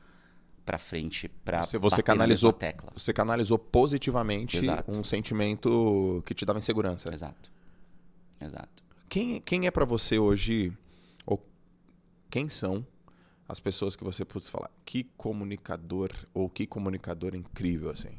pra 0.65 0.79
frente, 0.79 1.29
pra 1.29 1.63
Você, 1.63 1.77
você 1.77 2.03
canalizou, 2.03 2.51
tecla. 2.53 2.91
você 2.97 3.13
canalizou 3.13 3.59
positivamente 3.59 4.57
Exato. 4.57 4.91
um 4.91 5.05
sentimento 5.05 6.23
que 6.25 6.33
te 6.35 6.47
dava 6.47 6.59
insegurança. 6.59 7.13
Exato. 7.13 7.53
Exato. 8.41 8.83
Quem, 9.11 9.43
quem 9.43 9.67
é 9.67 9.71
pra 9.71 9.85
você 9.85 10.19
hoje, 10.19 10.73
ou 11.27 11.47
quem 12.31 12.49
são 12.49 12.85
as 13.47 13.61
pessoas 13.61 13.95
que 13.95 14.03
você 14.03 14.25
pode 14.25 14.51
falar, 14.51 14.71
que 14.87 15.05
comunicador, 15.19 16.11
ou 16.33 16.49
que 16.49 16.67
comunicador 16.67 17.35
incrível, 17.35 17.91
assim? 17.91 18.17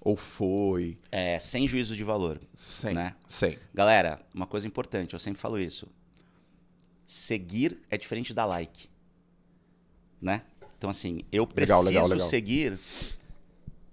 Ou 0.00 0.16
foi? 0.16 0.98
É, 1.12 1.38
sem 1.38 1.66
juízo 1.68 1.94
de 1.94 2.02
valor. 2.02 2.40
Sem. 2.54 2.94
Né? 2.94 3.14
Sem. 3.28 3.58
Galera, 3.74 4.18
uma 4.34 4.46
coisa 4.46 4.66
importante, 4.66 5.12
eu 5.12 5.18
sempre 5.20 5.40
falo 5.40 5.58
isso. 5.58 5.86
Seguir 7.12 7.76
é 7.90 7.98
diferente 7.98 8.32
da 8.32 8.46
like. 8.46 8.88
Né? 10.18 10.40
Então, 10.78 10.88
assim, 10.88 11.20
eu 11.30 11.46
preciso 11.46 11.78
Legal, 11.80 12.06
legal, 12.06 12.08
legal. 12.08 12.26
seguir 12.26 12.78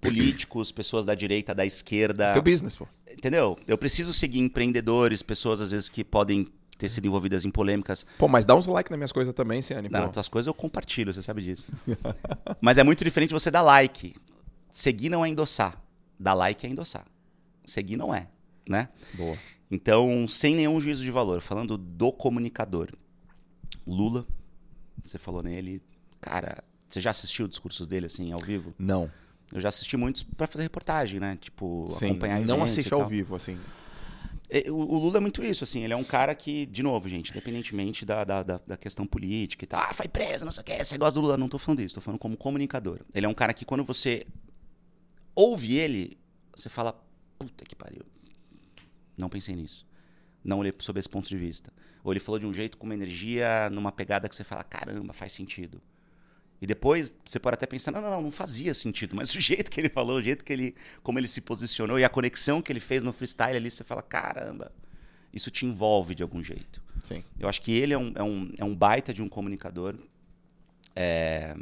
políticos, 0.00 0.72
pessoas 0.72 1.04
da 1.04 1.14
direita, 1.14 1.54
da 1.54 1.66
esquerda. 1.66 2.32
Teu 2.32 2.40
business, 2.40 2.76
pô. 2.76 2.88
Entendeu? 3.10 3.58
Eu 3.68 3.76
preciso 3.76 4.14
seguir 4.14 4.38
empreendedores, 4.38 5.22
pessoas 5.22 5.60
às 5.60 5.70
vezes 5.70 5.90
que 5.90 6.02
podem 6.02 6.46
ter 6.78 6.88
sido 6.88 7.04
envolvidas 7.04 7.44
em 7.44 7.50
polêmicas. 7.50 8.06
Pô, 8.16 8.26
mas 8.26 8.46
dá 8.46 8.54
uns 8.54 8.66
like 8.66 8.90
nas 8.90 8.98
minhas 8.98 9.12
coisas 9.12 9.34
também, 9.34 9.60
Ciane. 9.60 9.90
Não, 9.90 10.08
tuas 10.08 10.26
coisas 10.26 10.46
eu 10.46 10.54
compartilho, 10.54 11.12
você 11.12 11.22
sabe 11.22 11.42
disso. 11.42 11.66
Mas 12.58 12.78
é 12.78 12.82
muito 12.82 13.04
diferente 13.04 13.34
você 13.34 13.50
dar 13.50 13.60
like. 13.60 14.14
Seguir 14.72 15.10
não 15.10 15.22
é 15.22 15.28
endossar. 15.28 15.78
Dar 16.18 16.32
like 16.32 16.66
é 16.66 16.70
endossar. 16.70 17.04
Seguir 17.66 17.98
não 17.98 18.14
é, 18.14 18.28
né? 18.66 18.88
Boa. 19.12 19.36
Então, 19.70 20.26
sem 20.26 20.56
nenhum 20.56 20.80
juízo 20.80 21.04
de 21.04 21.10
valor, 21.10 21.42
falando 21.42 21.76
do 21.76 22.10
comunicador. 22.10 22.88
Lula, 23.86 24.26
você 25.02 25.18
falou 25.18 25.42
nele, 25.42 25.82
cara, 26.20 26.62
você 26.88 27.00
já 27.00 27.10
assistiu 27.10 27.48
discursos 27.48 27.86
dele 27.86 28.06
assim 28.06 28.32
ao 28.32 28.40
vivo? 28.40 28.74
Não. 28.78 29.10
Eu 29.52 29.60
já 29.60 29.68
assisti 29.68 29.96
muitos 29.96 30.22
pra 30.22 30.46
fazer 30.46 30.62
reportagem, 30.64 31.18
né? 31.18 31.36
Tipo, 31.40 31.88
Sim, 31.98 32.10
acompanhar 32.10 32.40
não 32.40 32.62
assiste 32.62 32.92
ao 32.94 33.06
vivo, 33.06 33.34
assim. 33.34 33.58
É, 34.48 34.70
O 34.70 34.98
Lula 34.98 35.18
é 35.18 35.20
muito 35.20 35.44
isso, 35.44 35.62
assim, 35.62 35.84
ele 35.84 35.92
é 35.92 35.96
um 35.96 36.04
cara 36.04 36.34
que, 36.34 36.66
de 36.66 36.82
novo, 36.82 37.08
gente, 37.08 37.30
independentemente 37.30 38.04
da, 38.04 38.24
da, 38.24 38.42
da, 38.42 38.60
da 38.66 38.76
questão 38.76 39.06
política 39.06 39.64
e 39.64 39.66
tal, 39.66 39.80
ah, 39.80 39.94
foi 39.94 40.08
preso, 40.08 40.44
não 40.44 40.50
sei 40.50 40.60
o 40.62 40.64
que, 40.64 40.84
você 40.84 40.98
gosta 40.98 41.20
do 41.20 41.22
Lula, 41.22 41.38
não 41.38 41.48
tô 41.48 41.56
falando 41.58 41.78
disso, 41.78 41.94
tô 41.94 42.00
falando 42.00 42.18
como 42.18 42.36
comunicador. 42.36 43.00
Ele 43.14 43.26
é 43.26 43.28
um 43.28 43.34
cara 43.34 43.54
que 43.54 43.64
quando 43.64 43.84
você 43.84 44.26
ouve 45.36 45.76
ele, 45.76 46.18
você 46.54 46.68
fala, 46.68 46.92
puta 47.38 47.64
que 47.64 47.76
pariu, 47.76 48.02
não 49.16 49.28
pensei 49.28 49.54
nisso. 49.54 49.86
Não 50.42 50.58
olhei 50.58 50.72
sob 50.78 50.98
esse 50.98 51.08
ponto 51.08 51.28
de 51.28 51.36
vista. 51.36 51.72
Ou 52.02 52.12
ele 52.12 52.20
falou 52.20 52.38
de 52.38 52.46
um 52.46 52.52
jeito 52.52 52.78
com 52.78 52.86
uma 52.86 52.94
energia, 52.94 53.68
numa 53.70 53.92
pegada 53.92 54.28
que 54.28 54.34
você 54.34 54.44
fala, 54.44 54.64
caramba, 54.64 55.12
faz 55.12 55.32
sentido. 55.32 55.80
E 56.60 56.66
depois 56.66 57.14
você 57.24 57.38
pode 57.38 57.54
até 57.54 57.66
pensar, 57.66 57.90
não, 57.90 58.02
não, 58.02 58.10
não, 58.10 58.22
não 58.22 58.30
fazia 58.30 58.74
sentido, 58.74 59.16
mas 59.16 59.32
o 59.34 59.40
jeito 59.40 59.70
que 59.70 59.80
ele 59.80 59.88
falou, 59.88 60.18
o 60.18 60.22
jeito 60.22 60.44
que 60.44 60.52
ele, 60.52 60.74
como 61.02 61.18
ele 61.18 61.28
se 61.28 61.40
posicionou 61.40 61.98
e 61.98 62.04
a 62.04 62.08
conexão 62.08 62.60
que 62.60 62.70
ele 62.72 62.80
fez 62.80 63.02
no 63.02 63.12
freestyle 63.12 63.56
ali, 63.56 63.70
você 63.70 63.84
fala, 63.84 64.02
caramba, 64.02 64.72
isso 65.32 65.50
te 65.50 65.64
envolve 65.64 66.14
de 66.14 66.22
algum 66.22 66.42
jeito. 66.42 66.82
Sim. 67.04 67.24
Eu 67.38 67.48
acho 67.48 67.62
que 67.62 67.72
ele 67.72 67.94
é 67.94 67.98
um, 67.98 68.12
é 68.14 68.22
um, 68.22 68.52
é 68.58 68.64
um 68.64 68.74
baita 68.74 69.12
de 69.14 69.22
um 69.22 69.28
comunicador. 69.28 69.96
É, 70.94 71.54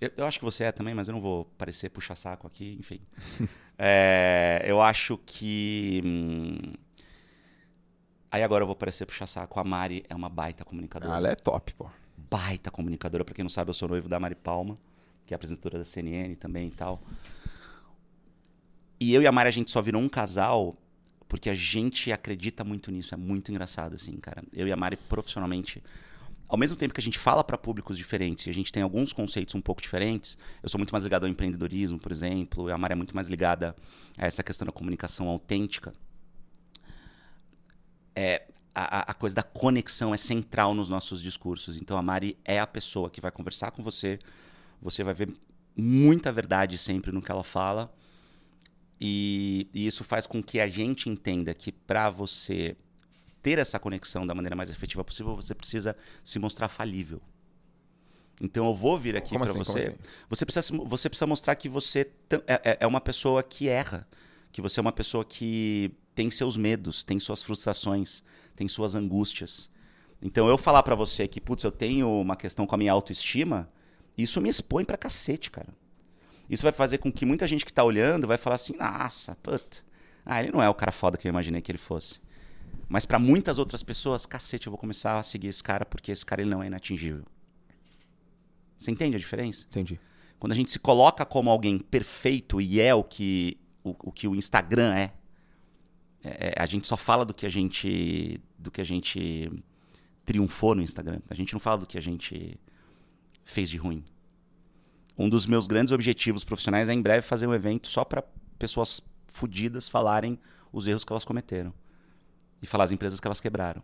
eu, 0.00 0.10
eu 0.16 0.26
acho 0.26 0.38
que 0.38 0.44
você 0.44 0.64
é 0.64 0.72
também, 0.72 0.94
mas 0.94 1.08
eu 1.08 1.14
não 1.14 1.20
vou 1.20 1.44
parecer 1.58 1.90
puxa-saco 1.90 2.46
aqui, 2.46 2.76
enfim. 2.78 3.00
É, 3.78 4.64
eu 4.64 4.80
acho 4.80 5.18
que. 5.18 6.00
hum, 6.02 6.72
Aí 8.30 8.42
agora 8.42 8.62
eu 8.62 8.66
vou 8.66 8.76
parecer 8.76 9.06
puxa-saco. 9.06 9.58
A 9.58 9.64
Mari 9.64 10.04
é 10.08 10.14
uma 10.14 10.28
baita 10.28 10.64
comunicadora. 10.64 11.14
Ah, 11.14 11.16
ela 11.16 11.28
é 11.28 11.34
top, 11.34 11.74
pô. 11.74 11.88
Baita 12.16 12.70
comunicadora. 12.70 13.24
Pra 13.24 13.34
quem 13.34 13.42
não 13.42 13.50
sabe, 13.50 13.70
eu 13.70 13.74
sou 13.74 13.88
noivo 13.88 14.08
da 14.08 14.18
Mari 14.18 14.34
Palma, 14.34 14.78
que 15.26 15.32
é 15.32 15.36
apresentadora 15.36 15.78
da 15.78 15.84
CNN 15.84 16.34
também 16.34 16.68
e 16.68 16.72
tal. 16.72 17.00
E 18.98 19.14
eu 19.14 19.22
e 19.22 19.26
a 19.26 19.32
Mari, 19.32 19.48
a 19.48 19.52
gente 19.52 19.70
só 19.70 19.80
virou 19.82 20.00
um 20.00 20.08
casal 20.08 20.76
porque 21.28 21.50
a 21.50 21.54
gente 21.54 22.12
acredita 22.12 22.64
muito 22.64 22.90
nisso. 22.90 23.14
É 23.14 23.16
muito 23.16 23.50
engraçado, 23.50 23.94
assim, 23.94 24.16
cara. 24.16 24.42
Eu 24.52 24.66
e 24.66 24.72
a 24.72 24.76
Mari, 24.76 24.96
profissionalmente, 24.96 25.82
ao 26.48 26.56
mesmo 26.56 26.76
tempo 26.76 26.94
que 26.94 27.00
a 27.00 27.02
gente 27.02 27.18
fala 27.18 27.42
para 27.42 27.58
públicos 27.58 27.96
diferentes 27.96 28.46
e 28.46 28.50
a 28.50 28.54
gente 28.54 28.72
tem 28.72 28.82
alguns 28.82 29.12
conceitos 29.12 29.54
um 29.54 29.60
pouco 29.60 29.82
diferentes, 29.82 30.38
eu 30.62 30.68
sou 30.68 30.78
muito 30.78 30.92
mais 30.92 31.04
ligado 31.04 31.24
ao 31.24 31.28
empreendedorismo, 31.28 31.98
por 31.98 32.12
exemplo, 32.12 32.68
e 32.68 32.72
a 32.72 32.78
Mari 32.78 32.92
é 32.92 32.96
muito 32.96 33.14
mais 33.14 33.28
ligada 33.28 33.74
a 34.16 34.26
essa 34.26 34.42
questão 34.42 34.66
da 34.66 34.72
comunicação 34.72 35.28
autêntica. 35.28 35.92
É, 38.16 38.46
a, 38.74 39.10
a- 39.10 39.14
coisa 39.14 39.36
da 39.36 39.42
conexão 39.42 40.12
é 40.14 40.16
central 40.16 40.74
nos 40.74 40.88
nossos 40.88 41.22
discursos. 41.22 41.76
Então 41.76 41.96
a 41.98 42.02
Mari 42.02 42.36
é 42.44 42.58
a 42.58 42.66
pessoa 42.66 43.10
que 43.10 43.20
vai 43.20 43.30
conversar 43.30 43.70
com 43.70 43.82
você, 43.82 44.18
você 44.82 45.04
vai 45.04 45.14
ver 45.14 45.32
muita 45.76 46.32
verdade 46.32 46.78
sempre 46.78 47.12
no 47.12 47.20
que 47.22 47.30
ela 47.30 47.44
fala. 47.44 47.92
E, 49.00 49.68
e 49.74 49.86
isso 49.86 50.02
faz 50.04 50.26
com 50.26 50.42
que 50.42 50.58
a 50.58 50.66
gente 50.68 51.08
entenda 51.08 51.52
que 51.52 51.70
para 51.70 52.08
você 52.08 52.74
ter 53.42 53.58
essa 53.58 53.78
conexão 53.78 54.26
da 54.26 54.34
maneira 54.34 54.56
mais 54.56 54.70
efetiva 54.70 55.04
possível, 55.04 55.36
você 55.36 55.54
precisa 55.54 55.94
se 56.24 56.38
mostrar 56.38 56.68
falível. 56.68 57.20
Então 58.40 58.66
eu 58.66 58.74
vou 58.74 58.98
vir 58.98 59.16
aqui 59.16 59.34
para 59.38 59.50
assim? 59.50 59.58
Você. 59.58 59.78
assim? 59.78 59.96
Você 60.28 60.44
precisa, 60.46 60.76
você 60.84 61.08
precisa 61.08 61.26
mostrar 61.26 61.54
que 61.56 61.68
você 61.68 62.10
é, 62.46 62.70
é- 62.72 62.76
é 62.80 62.86
uma 62.86 63.00
pessoa 63.00 63.42
que 63.42 63.68
erra, 63.68 64.06
que 64.50 64.60
você 64.62 64.80
é 64.80 64.82
uma 64.82 64.92
pessoa 64.92 65.24
que 65.24 65.90
tem 66.16 66.30
seus 66.30 66.56
medos, 66.56 67.04
tem 67.04 67.20
suas 67.20 67.42
frustrações, 67.42 68.24
tem 68.56 68.66
suas 68.66 68.94
angústias. 68.94 69.70
Então 70.20 70.48
eu 70.48 70.56
falar 70.56 70.82
pra 70.82 70.94
você 70.94 71.28
que, 71.28 71.40
putz, 71.40 71.62
eu 71.62 71.70
tenho 71.70 72.08
uma 72.08 72.34
questão 72.34 72.66
com 72.66 72.74
a 72.74 72.78
minha 72.78 72.90
autoestima, 72.90 73.70
isso 74.16 74.40
me 74.40 74.48
expõe 74.48 74.82
pra 74.82 74.96
cacete, 74.96 75.50
cara. 75.50 75.68
Isso 76.48 76.62
vai 76.62 76.72
fazer 76.72 76.98
com 76.98 77.12
que 77.12 77.26
muita 77.26 77.46
gente 77.46 77.66
que 77.66 77.72
tá 77.72 77.84
olhando 77.84 78.26
vai 78.26 78.38
falar 78.38 78.56
assim, 78.56 78.74
nossa, 78.78 79.36
puta, 79.36 79.84
ah, 80.24 80.42
ele 80.42 80.50
não 80.50 80.62
é 80.62 80.68
o 80.70 80.74
cara 80.74 80.90
foda 80.90 81.18
que 81.18 81.28
eu 81.28 81.30
imaginei 81.30 81.60
que 81.60 81.70
ele 81.70 81.78
fosse. 81.78 82.18
Mas 82.88 83.04
pra 83.04 83.18
muitas 83.18 83.58
outras 83.58 83.82
pessoas, 83.82 84.24
cacete, 84.24 84.68
eu 84.68 84.70
vou 84.70 84.78
começar 84.78 85.18
a 85.18 85.22
seguir 85.22 85.48
esse 85.48 85.62
cara 85.62 85.84
porque 85.84 86.10
esse 86.10 86.24
cara 86.24 86.40
ele 86.40 86.50
não 86.50 86.62
é 86.62 86.66
inatingível. 86.66 87.24
Você 88.78 88.90
entende 88.90 89.16
a 89.16 89.18
diferença? 89.18 89.66
Entendi. 89.68 90.00
Quando 90.38 90.52
a 90.52 90.56
gente 90.56 90.70
se 90.70 90.78
coloca 90.78 91.26
como 91.26 91.50
alguém 91.50 91.78
perfeito 91.78 92.58
e 92.58 92.80
é 92.80 92.94
o 92.94 93.04
que 93.04 93.58
o, 93.84 93.94
o 94.08 94.12
que 94.12 94.26
o 94.26 94.34
Instagram 94.34 94.94
é, 94.94 95.12
é, 96.38 96.54
a 96.56 96.66
gente 96.66 96.86
só 96.86 96.96
fala 96.96 97.24
do 97.24 97.34
que 97.34 97.46
a 97.46 97.48
gente 97.48 98.40
do 98.58 98.70
que 98.70 98.80
a 98.80 98.84
gente 98.84 99.50
triunfou 100.24 100.74
no 100.74 100.82
Instagram. 100.82 101.20
A 101.30 101.34
gente 101.34 101.52
não 101.52 101.60
fala 101.60 101.78
do 101.78 101.86
que 101.86 101.96
a 101.96 102.00
gente 102.00 102.58
fez 103.44 103.70
de 103.70 103.76
ruim. 103.76 104.04
Um 105.16 105.28
dos 105.28 105.46
meus 105.46 105.66
grandes 105.66 105.92
objetivos 105.92 106.44
profissionais 106.44 106.88
é 106.88 106.92
em 106.92 107.00
breve 107.00 107.22
fazer 107.22 107.46
um 107.46 107.54
evento 107.54 107.88
só 107.88 108.04
para 108.04 108.22
pessoas 108.58 109.00
fodidas 109.28 109.88
falarem 109.88 110.38
os 110.72 110.86
erros 110.86 111.04
que 111.04 111.12
elas 111.12 111.24
cometeram 111.24 111.72
e 112.60 112.66
falar 112.66 112.84
as 112.84 112.92
empresas 112.92 113.20
que 113.20 113.26
elas 113.26 113.40
quebraram. 113.40 113.82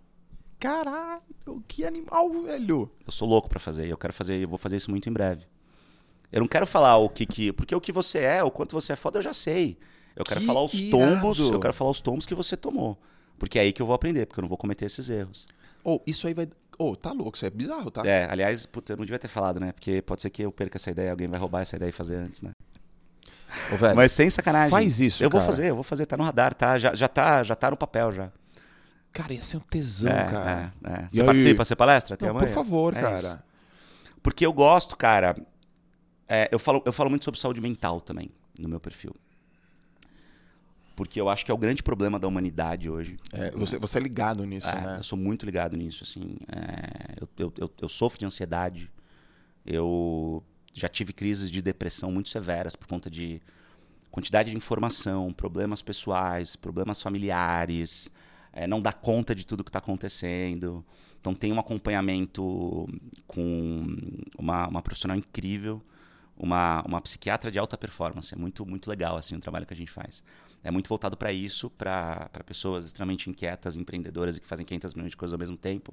Caralho, 0.58 1.22
que 1.66 1.84
animal, 1.84 2.30
velho. 2.42 2.90
Eu 3.04 3.12
sou 3.12 3.28
louco 3.28 3.48
pra 3.48 3.58
fazer, 3.58 3.86
e 3.86 3.90
eu 3.90 3.96
quero 3.96 4.12
fazer, 4.12 4.42
eu 4.42 4.48
vou 4.48 4.58
fazer 4.58 4.76
isso 4.76 4.90
muito 4.90 5.08
em 5.08 5.12
breve. 5.12 5.46
Eu 6.30 6.40
não 6.40 6.48
quero 6.48 6.66
falar 6.66 6.96
o 6.96 7.08
que 7.08 7.26
que, 7.26 7.52
porque 7.52 7.74
o 7.74 7.80
que 7.80 7.92
você 7.92 8.20
é, 8.20 8.42
o 8.42 8.50
quanto 8.50 8.72
você 8.72 8.92
é 8.92 8.96
foda, 8.96 9.18
eu 9.18 9.22
já 9.22 9.32
sei. 9.32 9.78
Eu 10.16 10.24
quero 10.24 10.40
Que 10.40 10.46
falar 10.46 10.62
os 10.62 10.74
irado. 10.74 10.90
tombos, 10.90 11.38
eu 11.38 11.60
quero 11.60 11.72
falar 11.72 11.90
os 11.90 12.00
tombos 12.00 12.26
que 12.26 12.34
você 12.34 12.56
tomou, 12.56 12.98
porque 13.38 13.58
é 13.58 13.62
aí 13.62 13.72
que 13.72 13.80
eu 13.80 13.86
vou 13.86 13.94
aprender, 13.94 14.26
porque 14.26 14.40
eu 14.40 14.42
não 14.42 14.48
vou 14.48 14.58
cometer 14.58 14.84
esses 14.86 15.08
erros. 15.08 15.46
Ô, 15.84 16.00
isso 16.06 16.26
aí 16.26 16.34
vai. 16.34 16.48
Ô, 16.78 16.94
tá 16.96 17.12
louco, 17.12 17.36
isso 17.36 17.44
é 17.46 17.50
bizarro, 17.50 17.90
tá? 17.90 18.02
É, 18.06 18.28
aliás, 18.30 18.64
puta, 18.66 18.92
eu 18.92 18.96
não 18.96 19.04
devia 19.04 19.18
ter 19.18 19.28
falado, 19.28 19.58
né? 19.60 19.72
Porque 19.72 20.00
pode 20.02 20.22
ser 20.22 20.30
que 20.30 20.42
eu 20.42 20.50
perca 20.52 20.76
essa 20.78 20.90
ideia, 20.90 21.10
alguém 21.10 21.28
vai 21.28 21.38
roubar 21.38 21.60
essa 21.60 21.76
ideia 21.76 21.88
e 21.90 21.92
fazer 21.92 22.16
antes, 22.16 22.42
né? 22.42 22.52
Ô, 23.72 23.76
velho. 23.76 23.94
Mas 23.96 24.12
sem 24.12 24.28
sacanagem. 24.30 24.70
faz 24.70 25.00
isso, 25.00 25.22
Eu 25.22 25.28
vou 25.28 25.40
cara. 25.40 25.50
fazer, 25.52 25.70
eu 25.70 25.74
vou 25.74 25.84
fazer, 25.84 26.06
tá 26.06 26.16
no 26.16 26.24
radar, 26.24 26.54
tá? 26.54 26.78
Já, 26.78 26.94
já 26.94 27.08
tá, 27.08 27.42
já 27.42 27.54
tá 27.54 27.70
no 27.70 27.76
papel 27.76 28.10
já. 28.12 28.32
Cara, 29.12 29.34
ia 29.34 29.42
ser 29.42 29.58
um 29.58 29.60
tesão, 29.60 30.10
é, 30.10 30.24
cara. 30.24 30.72
é, 30.84 30.88
é. 30.90 31.08
Você 31.10 31.20
aí? 31.20 31.26
participa, 31.26 31.64
você 31.66 31.76
palestra? 31.76 32.14
Até 32.14 32.24
Não, 32.26 32.30
amanhã? 32.32 32.46
por 32.46 32.54
favor, 32.54 32.96
É 32.96 33.00
cara. 33.00 33.16
isso. 33.18 33.38
Porque 34.22 34.46
eu 34.46 34.52
gosto, 34.54 34.96
cara. 34.96 35.36
é, 36.26 36.48
eu, 36.50 36.58
falo, 36.58 36.82
eu 36.86 36.92
falo 36.92 37.10
muito 37.10 37.24
sobre 37.26 37.38
saúde 37.38 37.60
mental 37.60 38.00
também 38.00 38.30
no 38.58 38.68
meu 38.70 38.80
perfil. 38.80 39.14
Porque 40.94 41.20
eu 41.20 41.28
acho 41.28 41.44
que 41.44 41.50
é 41.50 41.54
o 41.54 41.58
grande 41.58 41.82
problema 41.82 42.18
da 42.18 42.28
humanidade 42.28 42.90
hoje. 42.90 43.18
É, 43.32 43.50
você, 43.52 43.78
você 43.78 43.98
é 43.98 44.00
ligado 44.00 44.44
nisso, 44.44 44.68
É, 44.68 44.80
né? 44.80 44.96
Eu 44.98 45.02
sou 45.02 45.18
muito 45.18 45.46
ligado 45.46 45.76
nisso, 45.76 46.04
assim. 46.04 46.36
É, 46.48 47.14
eu, 47.20 47.28
eu, 47.38 47.52
eu, 47.58 47.70
eu 47.82 47.88
sofro 47.88 48.18
de 48.18 48.26
ansiedade. 48.26 48.90
Eu 49.64 50.42
já 50.72 50.88
tive 50.88 51.12
crises 51.12 51.50
de 51.50 51.62
depressão 51.62 52.10
muito 52.10 52.28
severas 52.28 52.76
por 52.76 52.86
conta 52.86 53.10
de 53.10 53.40
quantidade 54.10 54.50
de 54.50 54.56
informação, 54.56 55.32
problemas 55.32 55.80
pessoais, 55.80 56.56
problemas 56.56 57.00
familiares, 57.00 58.10
é, 58.52 58.66
não 58.66 58.80
dar 58.80 58.92
conta 58.92 59.34
de 59.34 59.46
tudo 59.46 59.64
que 59.64 59.70
está 59.70 59.78
acontecendo. 59.78 60.84
Então 61.20 61.34
tem 61.34 61.52
um 61.52 61.58
acompanhamento 61.58 62.88
com 63.26 63.96
uma, 64.38 64.68
uma 64.68 64.82
profissional 64.82 65.16
incrível, 65.16 65.80
uma, 66.36 66.82
uma 66.86 67.00
psiquiatra 67.00 67.50
de 67.50 67.58
alta 67.58 67.76
performance. 67.76 68.34
É 68.34 68.36
muito, 68.36 68.64
muito 68.66 68.88
legal 68.88 69.16
assim, 69.16 69.36
o 69.36 69.40
trabalho 69.40 69.66
que 69.66 69.74
a 69.74 69.76
gente 69.76 69.90
faz. 69.90 70.22
É 70.64 70.70
muito 70.70 70.88
voltado 70.88 71.16
para 71.16 71.32
isso, 71.32 71.70
para 71.70 72.28
pessoas 72.46 72.86
extremamente 72.86 73.28
inquietas, 73.28 73.76
empreendedoras 73.76 74.36
e 74.36 74.40
que 74.40 74.46
fazem 74.46 74.64
500 74.64 74.94
milhões 74.94 75.10
de 75.10 75.16
coisas 75.16 75.32
ao 75.32 75.38
mesmo 75.38 75.56
tempo. 75.56 75.92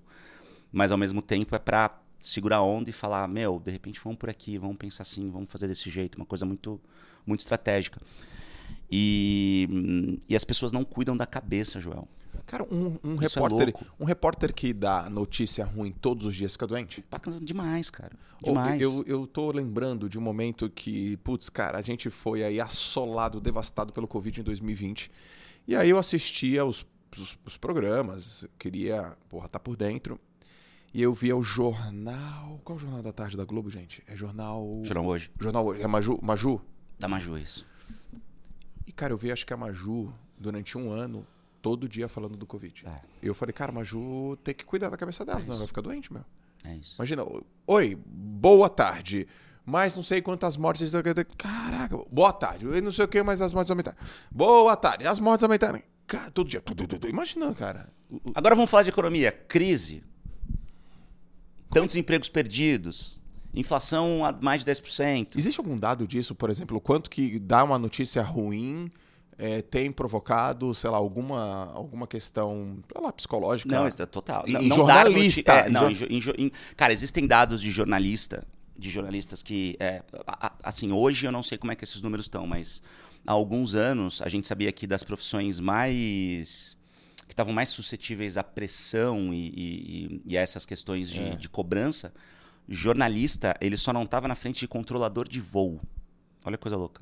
Mas 0.71 0.91
ao 0.91 0.97
mesmo 0.97 1.21
tempo 1.21 1.55
é 1.55 1.59
para 1.59 1.99
segurar 2.19 2.57
a 2.57 2.61
onda 2.61 2.89
e 2.89 2.93
falar, 2.93 3.27
meu, 3.27 3.59
de 3.59 3.71
repente 3.71 3.99
vamos 4.03 4.19
por 4.19 4.29
aqui, 4.29 4.57
vamos 4.57 4.77
pensar 4.77 5.03
assim, 5.03 5.29
vamos 5.31 5.49
fazer 5.49 5.67
desse 5.67 5.89
jeito, 5.89 6.15
uma 6.15 6.25
coisa 6.25 6.45
muito, 6.45 6.79
muito 7.25 7.39
estratégica. 7.39 7.99
E, 8.91 10.19
e 10.27 10.35
as 10.35 10.43
pessoas 10.43 10.71
não 10.71 10.83
cuidam 10.83 11.15
da 11.15 11.25
cabeça, 11.25 11.79
Joel. 11.79 12.07
Cara, 12.45 12.63
um, 12.71 12.97
um 13.03 13.15
é 13.15 13.21
repórter. 13.21 13.73
louco. 13.73 13.85
um 13.99 14.05
repórter 14.05 14.53
que 14.53 14.73
dá 14.73 15.09
notícia 15.09 15.63
ruim 15.63 15.91
todos 15.91 16.25
os 16.25 16.35
dias 16.35 16.53
fica 16.53 16.65
doente? 16.65 17.05
Demais, 17.41 17.89
cara. 17.89 18.13
Demais. 18.43 18.81
Eu, 18.81 19.03
eu 19.05 19.27
tô 19.27 19.51
lembrando 19.51 20.09
de 20.09 20.17
um 20.17 20.21
momento 20.21 20.69
que, 20.69 21.17
putz, 21.17 21.49
cara, 21.49 21.77
a 21.77 21.81
gente 21.81 22.09
foi 22.09 22.43
aí 22.43 22.59
assolado, 22.59 23.39
devastado 23.39 23.93
pelo 23.93 24.07
Covid 24.07 24.41
em 24.41 24.43
2020. 24.43 25.11
E 25.67 25.75
aí 25.75 25.89
eu 25.89 25.99
assistia 25.99 26.65
os, 26.65 26.85
os, 27.15 27.37
os 27.45 27.57
programas, 27.57 28.47
queria, 28.57 29.15
porra, 29.29 29.47
tá 29.47 29.59
por 29.59 29.75
dentro. 29.75 30.19
E 30.91 31.01
eu 31.01 31.13
via 31.13 31.35
o 31.37 31.43
jornal. 31.43 32.59
Qual 32.63 32.75
é 32.75 32.77
o 32.77 32.81
jornal 32.81 33.03
da 33.03 33.11
tarde 33.11 33.37
da 33.37 33.45
Globo, 33.45 33.69
gente? 33.69 34.03
É 34.07 34.15
jornal. 34.15 34.81
Jornal 34.83 35.05
hoje. 35.05 35.29
Jornal 35.39 35.65
hoje. 35.65 35.81
É 35.81 35.87
Maju? 35.87 36.17
Maju? 36.21 36.61
Da 36.97 37.07
Maju, 37.07 37.37
isso. 37.37 37.65
E, 38.87 38.91
cara, 38.91 39.13
eu 39.13 39.17
vi, 39.17 39.31
acho 39.31 39.45
que 39.45 39.53
a 39.53 39.57
Maju, 39.57 40.11
durante 40.37 40.77
um 40.77 40.91
ano, 40.91 41.25
todo 41.61 41.87
dia 41.87 42.07
falando 42.07 42.37
do 42.37 42.45
Covid. 42.45 42.85
É. 42.87 43.01
Eu 43.21 43.33
falei, 43.33 43.53
cara, 43.53 43.71
a 43.71 43.75
Maju 43.75 44.37
tem 44.43 44.53
que 44.53 44.65
cuidar 44.65 44.89
da 44.89 44.97
cabeça 44.97 45.25
dela, 45.25 45.39
É 45.39 45.43
ela 45.43 45.57
vai 45.57 45.67
ficar 45.67 45.81
doente, 45.81 46.11
meu. 46.11 46.23
É 46.63 46.75
isso. 46.75 46.95
Imagina, 46.97 47.25
oi, 47.67 47.97
boa 48.05 48.69
tarde. 48.69 49.27
Mas 49.65 49.95
não 49.95 50.01
sei 50.01 50.21
quantas 50.21 50.57
mortes. 50.57 50.91
Caraca, 51.37 51.97
boa 52.11 52.33
tarde. 52.33 52.65
Eu 52.65 52.81
não 52.81 52.91
sei 52.91 53.05
o 53.05 53.07
que, 53.07 53.21
mas 53.21 53.39
as 53.41 53.53
mortes 53.53 53.69
aumentaram. 53.69 53.97
Boa 54.31 54.75
tarde, 54.75 55.05
as 55.07 55.19
mortes 55.19 55.43
aumentaram. 55.43 55.81
Cara, 56.07 56.31
todo 56.31 56.49
dia. 56.49 56.59
Tudo, 56.59 56.87
tudo, 56.87 57.07
Imagina, 57.07 57.53
cara. 57.53 57.87
Agora 58.33 58.55
vamos 58.55 58.69
falar 58.69 58.83
de 58.83 58.89
economia. 58.89 59.31
Crise. 59.31 60.03
Tantos 61.69 61.95
empregos 61.95 62.29
perdidos. 62.29 63.21
Inflação 63.53 64.25
a 64.25 64.31
mais 64.31 64.63
de 64.63 64.71
10%. 64.71 65.37
Existe 65.37 65.59
algum 65.59 65.77
dado 65.77 66.07
disso, 66.07 66.33
por 66.33 66.49
exemplo, 66.49 66.77
o 66.77 66.81
quanto 66.81 67.09
que 67.09 67.37
dá 67.39 67.63
uma 67.63 67.77
notícia 67.77 68.23
ruim 68.23 68.91
é, 69.39 69.61
tem 69.61 69.91
provocado, 69.91 70.73
sei 70.75 70.89
lá, 70.89 70.97
alguma, 70.97 71.71
alguma 71.73 72.05
questão, 72.05 72.77
sei 72.91 73.01
lá, 73.01 73.11
psicológica? 73.13 73.73
Não, 73.73 73.87
isso 73.87 74.01
é 74.01 74.05
total. 74.05 74.43
Em 74.45 74.51
Não- 74.53 74.61
em 74.61 74.67
não 74.67 74.85
dar 74.85 75.05
jornalista, 75.05 75.53
é, 75.53 75.67
em 75.67 75.71
não, 75.71 75.89
em 75.89 75.93
em 76.09 76.45
em- 76.47 76.51
cara, 76.75 76.91
existem 76.93 77.25
dados 77.25 77.61
de 77.61 77.71
jornalista, 77.71 78.45
de 78.77 78.89
jornalistas 78.89 79.41
que, 79.41 79.75
é, 79.79 80.03
a- 80.27 80.51
assim, 80.63 80.91
hoje 80.91 81.25
eu 81.25 81.31
não 81.31 81.41
sei 81.41 81.57
como 81.57 81.71
é 81.71 81.75
que 81.75 81.83
esses 81.83 82.01
números 82.01 82.25
estão, 82.25 82.45
mas 82.45 82.83
há 83.25 83.31
alguns 83.31 83.75
anos 83.75 84.21
a 84.21 84.27
gente 84.29 84.45
sabia 84.47 84.71
que 84.71 84.85
das 84.85 85.03
profissões 85.03 85.59
mais 85.59 86.77
que 87.27 87.33
estavam 87.33 87.53
mais 87.53 87.69
suscetíveis 87.69 88.37
à 88.37 88.43
pressão 88.43 89.33
e, 89.33 89.47
e- 89.55 90.21
e 90.25 90.37
a 90.37 90.41
essas 90.41 90.65
questões 90.65 91.09
de, 91.09 91.21
É. 91.21 91.35
de 91.35 91.47
cobrança, 91.47 92.11
jornalista 92.67 93.55
ele 93.61 93.77
só 93.77 93.91
não 93.93 94.03
estava 94.03 94.27
na 94.27 94.35
frente 94.35 94.59
de 94.59 94.67
controlador 94.67 95.27
de 95.27 95.39
voo. 95.39 95.79
Olha 96.43 96.57
que 96.57 96.61
coisa 96.61 96.75
louca. 96.77 97.01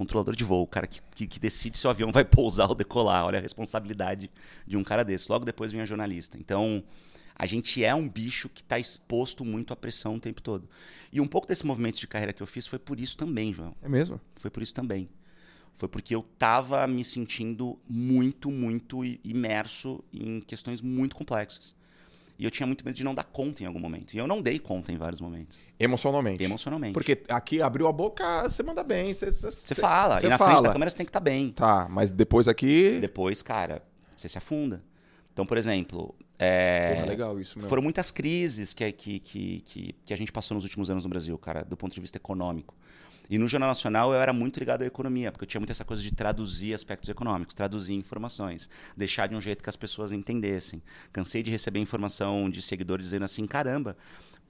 Controlador 0.00 0.34
de 0.34 0.44
voo, 0.44 0.62
o 0.62 0.66
cara 0.66 0.86
que, 0.86 1.02
que, 1.14 1.26
que, 1.26 1.38
decide 1.38 1.76
se 1.76 1.86
o 1.86 1.90
avião 1.90 2.10
vai 2.10 2.24
pousar 2.24 2.66
ou 2.70 2.74
decolar. 2.74 3.26
Olha 3.26 3.38
a 3.38 3.42
responsabilidade 3.42 4.30
de 4.66 4.76
um 4.78 4.82
cara 4.82 5.04
desse. 5.04 5.30
Logo 5.30 5.44
depois 5.44 5.70
vem 5.70 5.82
a 5.82 5.84
jornalista. 5.84 6.38
Então, 6.38 6.82
a 7.36 7.44
gente 7.44 7.84
é 7.84 7.94
um 7.94 8.08
bicho 8.08 8.48
que 8.48 8.62
está 8.62 8.78
exposto 8.78 9.44
muito 9.44 9.74
à 9.74 9.76
pressão 9.76 10.16
o 10.16 10.20
tempo 10.20 10.40
todo. 10.40 10.66
E 11.12 11.20
um 11.20 11.26
pouco 11.26 11.46
desse 11.46 11.66
movimento 11.66 12.00
de 12.00 12.06
carreira 12.06 12.32
que 12.32 12.42
eu 12.42 12.46
fiz 12.46 12.66
foi 12.66 12.78
por 12.78 12.98
isso 12.98 13.14
também, 13.14 13.52
João. 13.52 13.76
É 13.82 13.90
mesmo? 13.90 14.18
Foi 14.36 14.50
por 14.50 14.62
isso 14.62 14.74
também. 14.74 15.06
Foi 15.76 15.86
porque 15.86 16.14
eu 16.14 16.26
estava 16.32 16.86
me 16.86 17.04
sentindo 17.04 17.78
muito, 17.86 18.50
muito 18.50 19.04
imerso 19.22 20.02
em 20.14 20.40
questões 20.40 20.80
muito 20.80 21.14
complexas. 21.14 21.74
E 22.40 22.44
eu 22.46 22.50
tinha 22.50 22.66
muito 22.66 22.82
medo 22.86 22.96
de 22.96 23.04
não 23.04 23.14
dar 23.14 23.24
conta 23.24 23.62
em 23.62 23.66
algum 23.66 23.78
momento. 23.78 24.14
E 24.14 24.18
eu 24.18 24.26
não 24.26 24.40
dei 24.40 24.58
conta 24.58 24.90
em 24.90 24.96
vários 24.96 25.20
momentos. 25.20 25.70
Emocionalmente. 25.78 26.42
Emocionalmente. 26.42 26.94
Porque 26.94 27.22
aqui 27.28 27.60
abriu 27.60 27.86
a 27.86 27.92
boca, 27.92 28.48
você 28.48 28.62
manda 28.62 28.82
bem. 28.82 29.12
Você, 29.12 29.30
você 29.30 29.74
fala. 29.74 30.18
Você 30.18 30.26
e 30.26 30.30
na 30.30 30.38
fala. 30.38 30.52
frente 30.52 30.62
da 30.62 30.72
câmera 30.72 30.90
você 30.90 30.96
tem 30.96 31.04
que 31.04 31.10
estar 31.10 31.20
tá 31.20 31.24
bem. 31.24 31.50
Tá, 31.50 31.86
mas 31.90 32.10
depois 32.10 32.48
aqui. 32.48 32.96
Depois, 32.98 33.42
cara, 33.42 33.82
você 34.16 34.26
se 34.26 34.38
afunda. 34.38 34.82
Então, 35.34 35.44
por 35.44 35.58
exemplo. 35.58 36.14
É... 36.38 36.94
Porra, 36.94 37.06
legal 37.08 37.38
isso 37.38 37.58
mesmo. 37.58 37.68
Foram 37.68 37.82
muitas 37.82 38.10
crises 38.10 38.72
que, 38.72 38.90
que, 38.90 39.20
que, 39.20 39.60
que, 39.60 39.94
que 40.06 40.14
a 40.14 40.16
gente 40.16 40.32
passou 40.32 40.54
nos 40.54 40.64
últimos 40.64 40.88
anos 40.88 41.04
no 41.04 41.10
Brasil, 41.10 41.36
cara, 41.36 41.62
do 41.62 41.76
ponto 41.76 41.92
de 41.92 42.00
vista 42.00 42.16
econômico. 42.16 42.74
E 43.30 43.38
no 43.38 43.46
Jornal 43.46 43.68
Nacional 43.68 44.12
eu 44.12 44.20
era 44.20 44.32
muito 44.32 44.58
ligado 44.58 44.82
à 44.82 44.86
economia, 44.86 45.30
porque 45.30 45.44
eu 45.44 45.48
tinha 45.48 45.60
muito 45.60 45.70
essa 45.70 45.84
coisa 45.84 46.02
de 46.02 46.10
traduzir 46.10 46.74
aspectos 46.74 47.08
econômicos, 47.08 47.54
traduzir 47.54 47.94
informações, 47.94 48.68
deixar 48.96 49.28
de 49.28 49.36
um 49.36 49.40
jeito 49.40 49.62
que 49.62 49.70
as 49.70 49.76
pessoas 49.76 50.10
entendessem. 50.10 50.82
Cansei 51.12 51.40
de 51.40 51.48
receber 51.48 51.78
informação 51.78 52.50
de 52.50 52.60
seguidores 52.60 53.06
dizendo 53.06 53.24
assim: 53.24 53.46
caramba, 53.46 53.96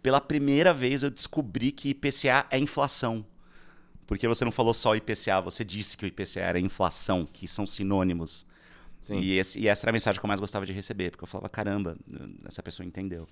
pela 0.03 0.19
primeira 0.19 0.73
vez 0.73 1.03
eu 1.03 1.11
descobri 1.11 1.71
que 1.73 1.91
IPCA 1.91 2.47
é 2.51 2.59
inflação. 2.59 3.25
Porque 4.07 4.27
você 4.27 4.47
não 4.47 4.51
falou 4.51 4.73
só 4.73 4.97
IPCA, 4.97 5.43
você 5.43 5.63
disse 5.63 5.95
que 5.95 6.05
o 6.05 6.09
IPCA 6.09 6.41
era 6.41 6.59
inflação, 6.59 7.27
que 7.27 7.47
são 7.47 7.67
sinônimos. 7.67 8.47
E, 9.09 9.39
esse, 9.39 9.61
e, 9.61 9.69
essa 9.69 9.85
era 9.85 9.91
a 9.91 9.93
mensagem 9.93 10.21
que 10.21 10.25
eu 10.25 10.29
mais 10.29 10.41
gostava 10.41 10.65
de 10.65 10.73
receber, 10.73 11.11
porque 11.11 11.25
eu 11.25 11.29
falava, 11.29 11.49
caramba, 11.49 11.97
essa 12.45 12.63
pessoa 12.63 12.87
entendeu. 12.87 13.27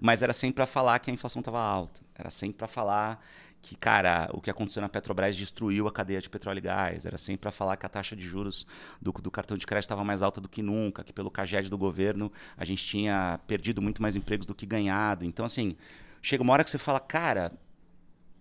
Mas 0.00 0.22
era 0.22 0.32
sempre 0.32 0.56
para 0.56 0.66
falar 0.66 0.98
que 0.98 1.10
a 1.10 1.14
inflação 1.14 1.40
estava 1.40 1.60
alta. 1.60 2.00
Era 2.14 2.30
sempre 2.30 2.58
para 2.58 2.68
falar 2.68 3.24
que, 3.62 3.76
cara, 3.76 4.28
o 4.34 4.40
que 4.40 4.50
aconteceu 4.50 4.82
na 4.82 4.88
Petrobras 4.88 5.36
destruiu 5.36 5.86
a 5.86 5.92
cadeia 5.92 6.20
de 6.20 6.28
petróleo 6.28 6.58
e 6.58 6.62
gás. 6.62 7.06
Era 7.06 7.16
sempre 7.16 7.42
para 7.42 7.52
falar 7.52 7.76
que 7.76 7.86
a 7.86 7.88
taxa 7.88 8.16
de 8.16 8.22
juros 8.22 8.66
do, 9.00 9.12
do 9.12 9.30
cartão 9.30 9.56
de 9.56 9.64
crédito 9.64 9.84
estava 9.84 10.02
mais 10.02 10.20
alta 10.20 10.40
do 10.40 10.48
que 10.48 10.62
nunca, 10.62 11.04
que 11.04 11.12
pelo 11.12 11.30
CAGED 11.30 11.70
do 11.70 11.78
governo 11.78 12.30
a 12.56 12.64
gente 12.64 12.84
tinha 12.84 13.38
perdido 13.46 13.80
muito 13.80 14.02
mais 14.02 14.16
empregos 14.16 14.46
do 14.46 14.54
que 14.54 14.66
ganhado. 14.66 15.24
Então, 15.24 15.46
assim, 15.46 15.76
chega 16.20 16.42
uma 16.42 16.52
hora 16.52 16.64
que 16.64 16.70
você 16.70 16.78
fala, 16.78 16.98
cara, 16.98 17.52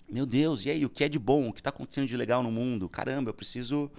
meu 0.09 0.25
Deus, 0.25 0.65
e 0.65 0.71
aí, 0.71 0.83
o 0.83 0.89
que 0.89 1.03
é 1.03 1.09
de 1.09 1.19
bom? 1.19 1.49
O 1.49 1.53
que 1.53 1.59
está 1.59 1.69
acontecendo 1.69 2.07
de 2.07 2.17
legal 2.17 2.41
no 2.41 2.51
mundo? 2.51 2.89
Caramba, 2.89 3.29
eu 3.29 3.33
preciso 3.33 3.91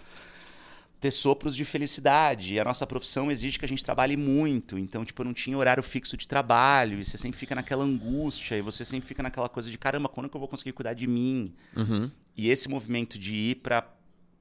ter 1.02 1.10
sopros 1.10 1.56
de 1.56 1.64
felicidade. 1.64 2.54
E 2.54 2.60
a 2.60 2.64
nossa 2.64 2.86
profissão 2.86 3.28
exige 3.28 3.58
que 3.58 3.64
a 3.64 3.68
gente 3.68 3.84
trabalhe 3.84 4.16
muito. 4.16 4.78
Então, 4.78 5.04
tipo, 5.04 5.20
eu 5.20 5.24
não 5.24 5.34
tinha 5.34 5.58
horário 5.58 5.82
fixo 5.82 6.16
de 6.16 6.28
trabalho. 6.28 7.00
E 7.00 7.04
você 7.04 7.18
sempre 7.18 7.36
fica 7.36 7.56
naquela 7.56 7.82
angústia. 7.82 8.56
E 8.56 8.62
você 8.62 8.84
sempre 8.84 9.08
fica 9.08 9.20
naquela 9.20 9.48
coisa 9.48 9.68
de 9.68 9.76
caramba, 9.76 10.08
quando 10.08 10.28
que 10.28 10.36
eu 10.36 10.38
vou 10.38 10.46
conseguir 10.46 10.70
cuidar 10.72 10.94
de 10.94 11.08
mim? 11.08 11.52
Uhum. 11.76 12.08
E 12.36 12.48
esse 12.48 12.68
movimento 12.68 13.18
de 13.18 13.34
ir 13.34 13.56
para 13.56 13.84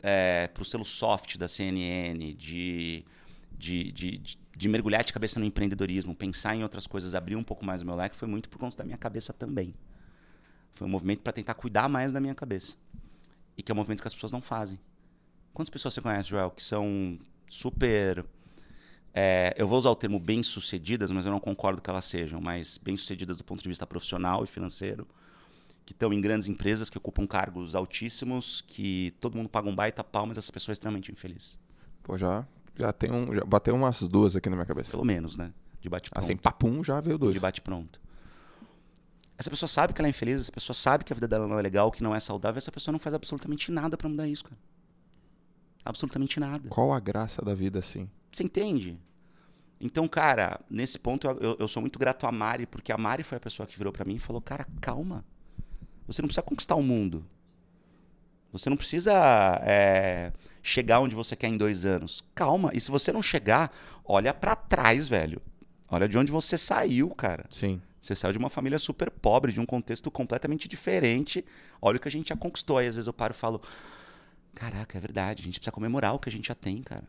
é, 0.03 0.51
o 0.59 0.63
selo 0.63 0.85
soft 0.85 1.35
da 1.35 1.47
CNN, 1.47 2.35
de, 2.35 3.03
de, 3.57 3.91
de, 3.91 4.17
de, 4.19 4.37
de 4.55 4.69
mergulhar 4.69 5.03
de 5.03 5.11
cabeça 5.11 5.39
no 5.39 5.45
empreendedorismo, 5.47 6.13
pensar 6.13 6.55
em 6.55 6.61
outras 6.61 6.85
coisas, 6.85 7.15
abrir 7.15 7.35
um 7.35 7.43
pouco 7.43 7.65
mais 7.65 7.81
o 7.81 7.85
meu 7.87 7.95
leque, 7.95 8.15
foi 8.15 8.27
muito 8.27 8.47
por 8.47 8.59
conta 8.59 8.77
da 8.77 8.83
minha 8.83 8.97
cabeça 8.97 9.33
também. 9.33 9.73
Foi 10.75 10.87
um 10.87 10.91
movimento 10.91 11.21
para 11.21 11.33
tentar 11.33 11.55
cuidar 11.55 11.89
mais 11.89 12.13
da 12.13 12.21
minha 12.21 12.35
cabeça. 12.35 12.75
E 13.57 13.63
que 13.63 13.71
é 13.71 13.73
um 13.73 13.77
movimento 13.77 14.01
que 14.01 14.07
as 14.07 14.13
pessoas 14.13 14.31
não 14.31 14.43
fazem. 14.43 14.77
Quantas 15.53 15.69
pessoas 15.69 15.93
você 15.93 16.01
conhece, 16.01 16.29
Joel, 16.29 16.51
que 16.51 16.63
são 16.63 17.19
super. 17.47 18.25
É, 19.13 19.53
eu 19.57 19.67
vou 19.67 19.77
usar 19.77 19.89
o 19.89 19.95
termo 19.95 20.19
bem-sucedidas, 20.19 21.11
mas 21.11 21.25
eu 21.25 21.31
não 21.31 21.39
concordo 21.39 21.81
que 21.81 21.89
elas 21.89 22.05
sejam, 22.05 22.39
mas 22.39 22.77
bem-sucedidas 22.77 23.37
do 23.37 23.43
ponto 23.43 23.61
de 23.61 23.67
vista 23.67 23.85
profissional 23.85 24.43
e 24.43 24.47
financeiro, 24.47 25.05
que 25.85 25.91
estão 25.91 26.13
em 26.13 26.21
grandes 26.21 26.47
empresas, 26.47 26.89
que 26.89 26.97
ocupam 26.97 27.27
cargos 27.27 27.75
altíssimos, 27.75 28.61
que 28.61 29.13
todo 29.19 29.35
mundo 29.35 29.49
paga 29.49 29.67
um 29.67 29.75
baita 29.75 30.03
pau, 30.03 30.25
mas 30.25 30.37
essa 30.37 30.51
pessoa 30.51 30.71
é 30.71 30.75
extremamente 30.75 31.11
infeliz. 31.11 31.59
Pô, 32.01 32.17
já, 32.17 32.47
já 32.75 32.93
tem 32.93 33.11
um. 33.11 33.35
Já 33.35 33.43
bateu 33.43 33.75
umas 33.75 34.01
duas 34.07 34.35
aqui 34.35 34.49
na 34.49 34.55
minha 34.55 34.65
cabeça. 34.65 34.91
Pelo 34.91 35.05
menos, 35.05 35.35
né? 35.35 35.53
De 35.81 35.89
bate-pronto. 35.89 36.23
Assim, 36.23 36.37
papum 36.37 36.81
já 36.81 37.01
veio 37.01 37.17
dois. 37.17 37.33
De 37.33 37.39
bate-pronto. 37.39 37.99
Essa 39.37 39.49
pessoa 39.49 39.67
sabe 39.67 39.91
que 39.91 39.99
ela 39.99 40.07
é 40.07 40.11
infeliz, 40.11 40.39
essa 40.39 40.51
pessoa 40.51 40.75
sabe 40.75 41.03
que 41.03 41.11
a 41.11 41.15
vida 41.15 41.27
dela 41.27 41.47
não 41.47 41.57
é 41.57 41.61
legal, 41.61 41.91
que 41.91 42.03
não 42.03 42.13
é 42.13 42.19
saudável, 42.19 42.59
essa 42.59 42.71
pessoa 42.71 42.93
não 42.93 42.99
faz 42.99 43.15
absolutamente 43.15 43.71
nada 43.71 43.97
para 43.97 44.07
mudar 44.07 44.27
isso, 44.27 44.43
cara. 44.43 44.57
Absolutamente 45.83 46.39
nada. 46.39 46.69
Qual 46.69 46.93
a 46.93 46.99
graça 46.99 47.41
da 47.41 47.53
vida 47.53 47.79
assim? 47.79 48.09
Você 48.31 48.43
entende? 48.43 48.99
Então, 49.79 50.07
cara, 50.07 50.59
nesse 50.69 50.99
ponto 50.99 51.27
eu, 51.27 51.57
eu, 51.59 51.67
sou 51.67 51.81
muito 51.81 51.97
grato 51.97 52.27
a 52.27 52.31
Mari, 52.31 52.67
porque 52.67 52.91
a 52.91 52.97
Mari 52.97 53.23
foi 53.23 53.37
a 53.37 53.41
pessoa 53.41 53.65
que 53.65 53.77
virou 53.77 53.91
para 53.91 54.05
mim 54.05 54.15
e 54.15 54.19
falou: 54.19 54.41
Cara, 54.41 54.67
calma. 54.79 55.25
Você 56.05 56.21
não 56.21 56.27
precisa 56.27 56.43
conquistar 56.43 56.75
o 56.75 56.83
mundo. 56.83 57.25
Você 58.51 58.69
não 58.69 58.77
precisa 58.77 59.13
é, 59.63 60.31
chegar 60.61 60.99
onde 60.99 61.15
você 61.15 61.35
quer 61.35 61.47
em 61.47 61.57
dois 61.57 61.85
anos. 61.85 62.23
Calma. 62.35 62.71
E 62.73 62.81
se 62.81 62.91
você 62.91 63.11
não 63.11 63.21
chegar, 63.21 63.71
olha 64.05 64.33
para 64.33 64.55
trás, 64.55 65.07
velho. 65.07 65.41
Olha 65.87 66.07
de 66.07 66.17
onde 66.17 66.31
você 66.31 66.57
saiu, 66.57 67.09
cara. 67.09 67.45
Sim. 67.49 67.81
Você 67.99 68.13
saiu 68.13 68.33
de 68.33 68.37
uma 68.37 68.49
família 68.49 68.77
super 68.77 69.09
pobre, 69.09 69.51
de 69.51 69.59
um 69.59 69.65
contexto 69.65 70.11
completamente 70.11 70.67
diferente. 70.67 71.45
Olha 71.81 71.97
o 71.97 71.99
que 71.99 72.07
a 72.07 72.11
gente 72.11 72.29
já 72.29 72.35
conquistou. 72.35 72.77
Aí 72.77 72.87
às 72.87 72.95
vezes 72.95 73.07
eu 73.07 73.13
paro 73.13 73.33
e 73.33 73.37
falo: 73.37 73.61
Caraca, 74.53 74.97
é 74.97 75.01
verdade. 75.01 75.41
A 75.41 75.45
gente 75.45 75.59
precisa 75.59 75.71
comemorar 75.71 76.13
o 76.13 76.19
que 76.19 76.29
a 76.29 76.31
gente 76.31 76.47
já 76.47 76.55
tem, 76.55 76.81
cara. 76.81 77.05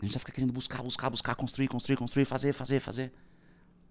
A 0.00 0.04
gente 0.04 0.14
já 0.14 0.18
fica 0.18 0.32
querendo 0.32 0.52
buscar, 0.52 0.82
buscar, 0.82 1.10
buscar, 1.10 1.34
construir, 1.34 1.68
construir, 1.68 1.96
construir, 1.96 2.24
fazer, 2.24 2.52
fazer, 2.52 2.80
fazer. 2.80 3.12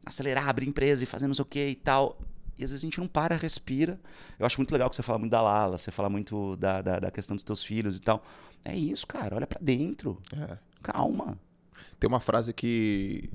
Acelerar, 0.05 0.49
abrir 0.49 0.67
empresa 0.67 1.03
e 1.03 1.05
fazer 1.05 1.27
não 1.27 1.33
sei 1.33 1.43
o 1.43 1.45
que 1.45 1.65
e 1.65 1.75
tal. 1.75 2.19
E 2.57 2.63
às 2.63 2.69
vezes 2.69 2.83
a 2.83 2.85
gente 2.85 2.99
não 2.99 3.07
para, 3.07 3.35
respira. 3.35 3.99
Eu 4.37 4.45
acho 4.45 4.59
muito 4.59 4.71
legal 4.71 4.89
que 4.89 4.95
você 4.95 5.01
fala 5.01 5.17
muito 5.17 5.31
da 5.31 5.41
Lala, 5.41 5.77
você 5.77 5.91
fala 5.91 6.09
muito 6.09 6.55
da, 6.57 6.81
da, 6.81 6.99
da 6.99 7.11
questão 7.11 7.35
dos 7.35 7.43
teus 7.43 7.63
filhos 7.63 7.97
e 7.97 8.01
tal. 8.01 8.23
É 8.63 8.75
isso, 8.75 9.07
cara. 9.07 9.35
Olha 9.35 9.47
para 9.47 9.59
dentro. 9.61 10.21
É. 10.33 10.57
Calma. 10.81 11.39
Tem 11.99 12.07
uma 12.07 12.19
frase 12.19 12.53
que, 12.53 13.29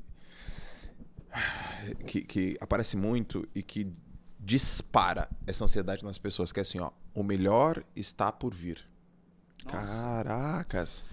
que, 2.05 2.21
que 2.21 2.57
aparece 2.61 2.95
muito 2.95 3.47
e 3.53 3.61
que 3.61 3.91
dispara 4.39 5.29
essa 5.45 5.65
ansiedade 5.65 6.05
nas 6.05 6.17
pessoas, 6.17 6.51
que 6.51 6.59
é 6.59 6.61
assim, 6.61 6.79
ó, 6.79 6.91
o 7.13 7.23
melhor 7.23 7.83
está 7.95 8.31
por 8.31 8.53
vir. 8.53 8.88
Caracas. 9.67 11.03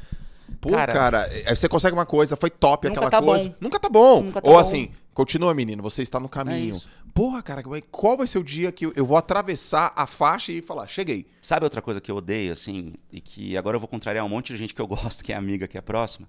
Pô, 0.60 0.70
cara, 0.70 0.92
cara, 0.92 1.22
aí 1.46 1.56
você 1.56 1.68
consegue 1.68 1.94
uma 1.94 2.06
coisa, 2.06 2.36
foi 2.36 2.50
top 2.50 2.88
aquela 2.88 3.10
tá 3.10 3.20
coisa. 3.20 3.48
Bom. 3.48 3.54
Nunca 3.60 3.80
tá 3.80 3.88
bom. 3.88 4.22
Nunca 4.22 4.40
tá 4.40 4.48
Ou 4.48 4.54
bom. 4.54 4.60
assim, 4.60 4.90
continua, 5.12 5.52
menino, 5.54 5.82
você 5.82 6.02
está 6.02 6.20
no 6.20 6.28
caminho. 6.28 6.76
É 6.76 7.06
Porra, 7.12 7.42
cara, 7.42 7.62
qual 7.90 8.16
vai 8.18 8.26
ser 8.26 8.38
o 8.38 8.44
dia 8.44 8.70
que 8.70 8.84
eu 8.84 9.06
vou 9.06 9.16
atravessar 9.16 9.90
a 9.96 10.06
faixa 10.06 10.52
e 10.52 10.60
falar, 10.60 10.86
cheguei? 10.86 11.26
Sabe 11.40 11.64
outra 11.64 11.80
coisa 11.80 11.98
que 11.98 12.10
eu 12.10 12.16
odeio, 12.16 12.52
assim, 12.52 12.92
e 13.10 13.22
que 13.22 13.56
agora 13.56 13.76
eu 13.76 13.80
vou 13.80 13.88
contrariar 13.88 14.22
um 14.24 14.28
monte 14.28 14.52
de 14.52 14.58
gente 14.58 14.74
que 14.74 14.80
eu 14.80 14.86
gosto, 14.86 15.24
que 15.24 15.32
é 15.32 15.36
amiga, 15.36 15.66
que 15.66 15.78
é 15.78 15.80
próxima? 15.80 16.28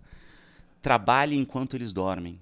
Trabalhe 0.81 1.37
enquanto 1.37 1.75
eles 1.75 1.91
dormem. 1.91 2.39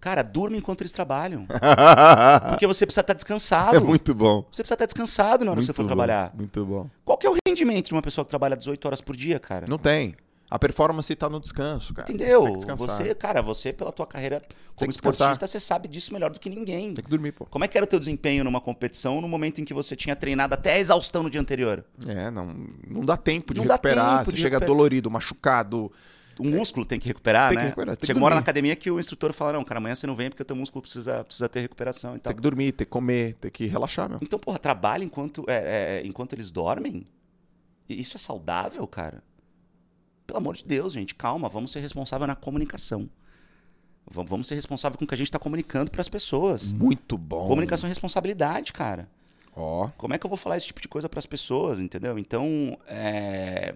Cara, 0.00 0.22
durma 0.22 0.56
enquanto 0.56 0.80
eles 0.80 0.92
trabalham. 0.92 1.46
Porque 2.50 2.66
você 2.66 2.86
precisa 2.86 3.02
estar 3.02 3.12
descansado. 3.14 3.76
É 3.76 3.80
muito 3.80 4.14
bom. 4.14 4.46
Você 4.50 4.62
precisa 4.62 4.74
estar 4.74 4.86
descansado 4.86 5.44
na 5.44 5.50
hora 5.50 5.56
muito 5.58 5.66
que 5.66 5.66
você 5.66 5.72
for 5.76 5.82
bom, 5.82 5.88
trabalhar. 5.88 6.32
Muito 6.34 6.64
bom. 6.64 6.88
Qual 7.04 7.18
que 7.18 7.26
é 7.26 7.30
o 7.30 7.36
rendimento 7.46 7.88
de 7.88 7.92
uma 7.92 8.02
pessoa 8.02 8.24
que 8.24 8.30
trabalha 8.30 8.56
18 8.56 8.84
horas 8.86 9.00
por 9.00 9.14
dia, 9.14 9.38
cara? 9.38 9.66
Não 9.68 9.76
tem. 9.78 10.14
A 10.50 10.58
performance 10.58 11.12
está 11.12 11.28
no 11.30 11.38
descanso, 11.38 11.94
cara. 11.94 12.10
Entendeu? 12.10 12.42
Tem 12.42 12.52
que 12.52 12.56
descansar. 12.58 12.88
Você, 12.96 13.14
cara, 13.14 13.40
você 13.40 13.72
pela 13.72 13.92
tua 13.92 14.04
carreira 14.04 14.42
como 14.74 14.90
esportista, 14.90 15.46
você 15.46 15.60
sabe 15.60 15.86
disso 15.86 16.12
melhor 16.12 16.30
do 16.30 16.40
que 16.40 16.50
ninguém. 16.50 16.92
Tem 16.92 17.04
que 17.04 17.10
dormir, 17.10 17.30
pô. 17.30 17.46
Como 17.46 17.64
é 17.64 17.68
que 17.68 17.78
era 17.78 17.84
o 17.84 17.86
teu 17.86 18.00
desempenho 18.00 18.42
numa 18.42 18.60
competição 18.60 19.20
no 19.20 19.28
momento 19.28 19.60
em 19.60 19.64
que 19.64 19.72
você 19.72 19.94
tinha 19.94 20.16
treinado 20.16 20.52
até 20.54 20.72
a 20.72 20.78
exaustão 20.80 21.22
no 21.22 21.30
dia 21.30 21.40
anterior? 21.40 21.84
É, 22.04 22.32
não, 22.32 22.52
não 22.88 23.02
dá 23.02 23.16
tempo 23.16 23.54
de 23.54 23.60
Não 23.60 23.66
dá 23.66 23.74
recuperar. 23.74 24.18
tempo 24.18 24.24
você 24.30 24.32
de 24.32 24.40
chega 24.42 24.56
recuperar. 24.56 24.76
dolorido, 24.76 25.08
machucado. 25.08 25.92
O 26.40 26.44
músculo 26.46 26.84
tem 26.86 26.98
que 26.98 27.06
recuperar, 27.08 27.48
Tem 27.50 27.56
que 27.58 27.62
né? 27.62 27.68
recuperar, 27.70 27.96
tem 27.96 28.00
que 28.00 28.06
Chega 28.06 28.18
uma 28.18 28.26
hora 28.26 28.34
na 28.34 28.40
academia 28.40 28.74
que 28.76 28.90
o 28.90 28.98
instrutor 28.98 29.32
fala, 29.32 29.52
não, 29.52 29.62
cara, 29.64 29.78
amanhã 29.78 29.94
você 29.94 30.06
não 30.06 30.16
vem 30.16 30.28
porque 30.30 30.42
o 30.42 30.44
teu 30.46 30.56
músculo 30.56 30.82
precisa, 30.82 31.22
precisa 31.24 31.48
ter 31.48 31.60
recuperação 31.60 32.16
e 32.16 32.18
tal. 32.18 32.32
Tem 32.32 32.36
que 32.36 32.42
dormir, 32.42 32.72
tem 32.72 32.84
que 32.86 32.90
comer, 32.90 33.34
tem 33.34 33.50
que 33.50 33.66
relaxar, 33.66 34.08
meu. 34.08 34.18
Então, 34.22 34.38
porra, 34.38 34.58
trabalha 34.58 35.04
enquanto, 35.04 35.44
é, 35.48 36.00
é, 36.02 36.06
enquanto 36.06 36.32
eles 36.34 36.50
dormem? 36.50 37.06
Isso 37.88 38.16
é 38.16 38.20
saudável, 38.20 38.86
cara? 38.86 39.22
Pelo 40.26 40.38
amor 40.38 40.54
de 40.56 40.64
Deus, 40.64 40.92
gente, 40.92 41.14
calma, 41.14 41.48
vamos 41.48 41.72
ser 41.72 41.80
responsáveis 41.80 42.28
na 42.28 42.36
comunicação. 42.36 43.08
Vam- 44.08 44.24
Vamos 44.24 44.46
ser 44.48 44.54
responsáveis 44.54 44.96
com 44.98 45.04
o 45.04 45.08
que 45.08 45.14
a 45.14 45.16
gente 45.16 45.26
está 45.28 45.38
comunicando 45.38 45.90
para 45.90 46.00
as 46.00 46.08
pessoas. 46.08 46.72
Muito 46.72 47.18
bom. 47.18 47.46
Comunicação 47.48 47.86
é 47.86 47.90
responsabilidade, 47.90 48.72
cara. 48.72 49.08
Ó. 49.54 49.88
Como 49.96 50.14
é 50.14 50.18
que 50.18 50.24
eu 50.24 50.28
vou 50.28 50.36
falar 50.36 50.56
esse 50.56 50.66
tipo 50.68 50.80
de 50.80 50.88
coisa 50.88 51.08
para 51.08 51.18
as 51.18 51.26
pessoas, 51.26 51.80
entendeu? 51.80 52.18
Então, 52.18 52.78
é... 52.86 53.74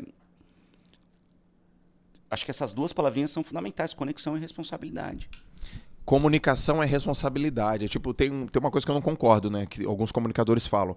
acho 2.35 2.45
que 2.45 2.51
essas 2.51 2.73
duas 2.73 2.93
palavrinhas 2.93 3.31
são 3.31 3.43
fundamentais: 3.43 3.95
conexão 3.95 4.37
e 4.37 4.41
responsabilidade. 4.41 5.29
comunicação 6.05 6.83
é 6.83 6.87
responsabilidade. 6.87 7.87
É 7.87 7.89
tipo, 7.89 8.13
tem, 8.13 8.29
tem 8.49 8.61
uma 8.61 8.71
coisa 8.71 8.85
que 8.85 8.91
eu 8.91 8.95
não 8.95 9.01
concordo, 9.01 9.49
né? 9.51 9.65
Que 9.67 9.85
alguns 9.87 10.13
comunicadores 10.13 10.67
falam. 10.67 10.97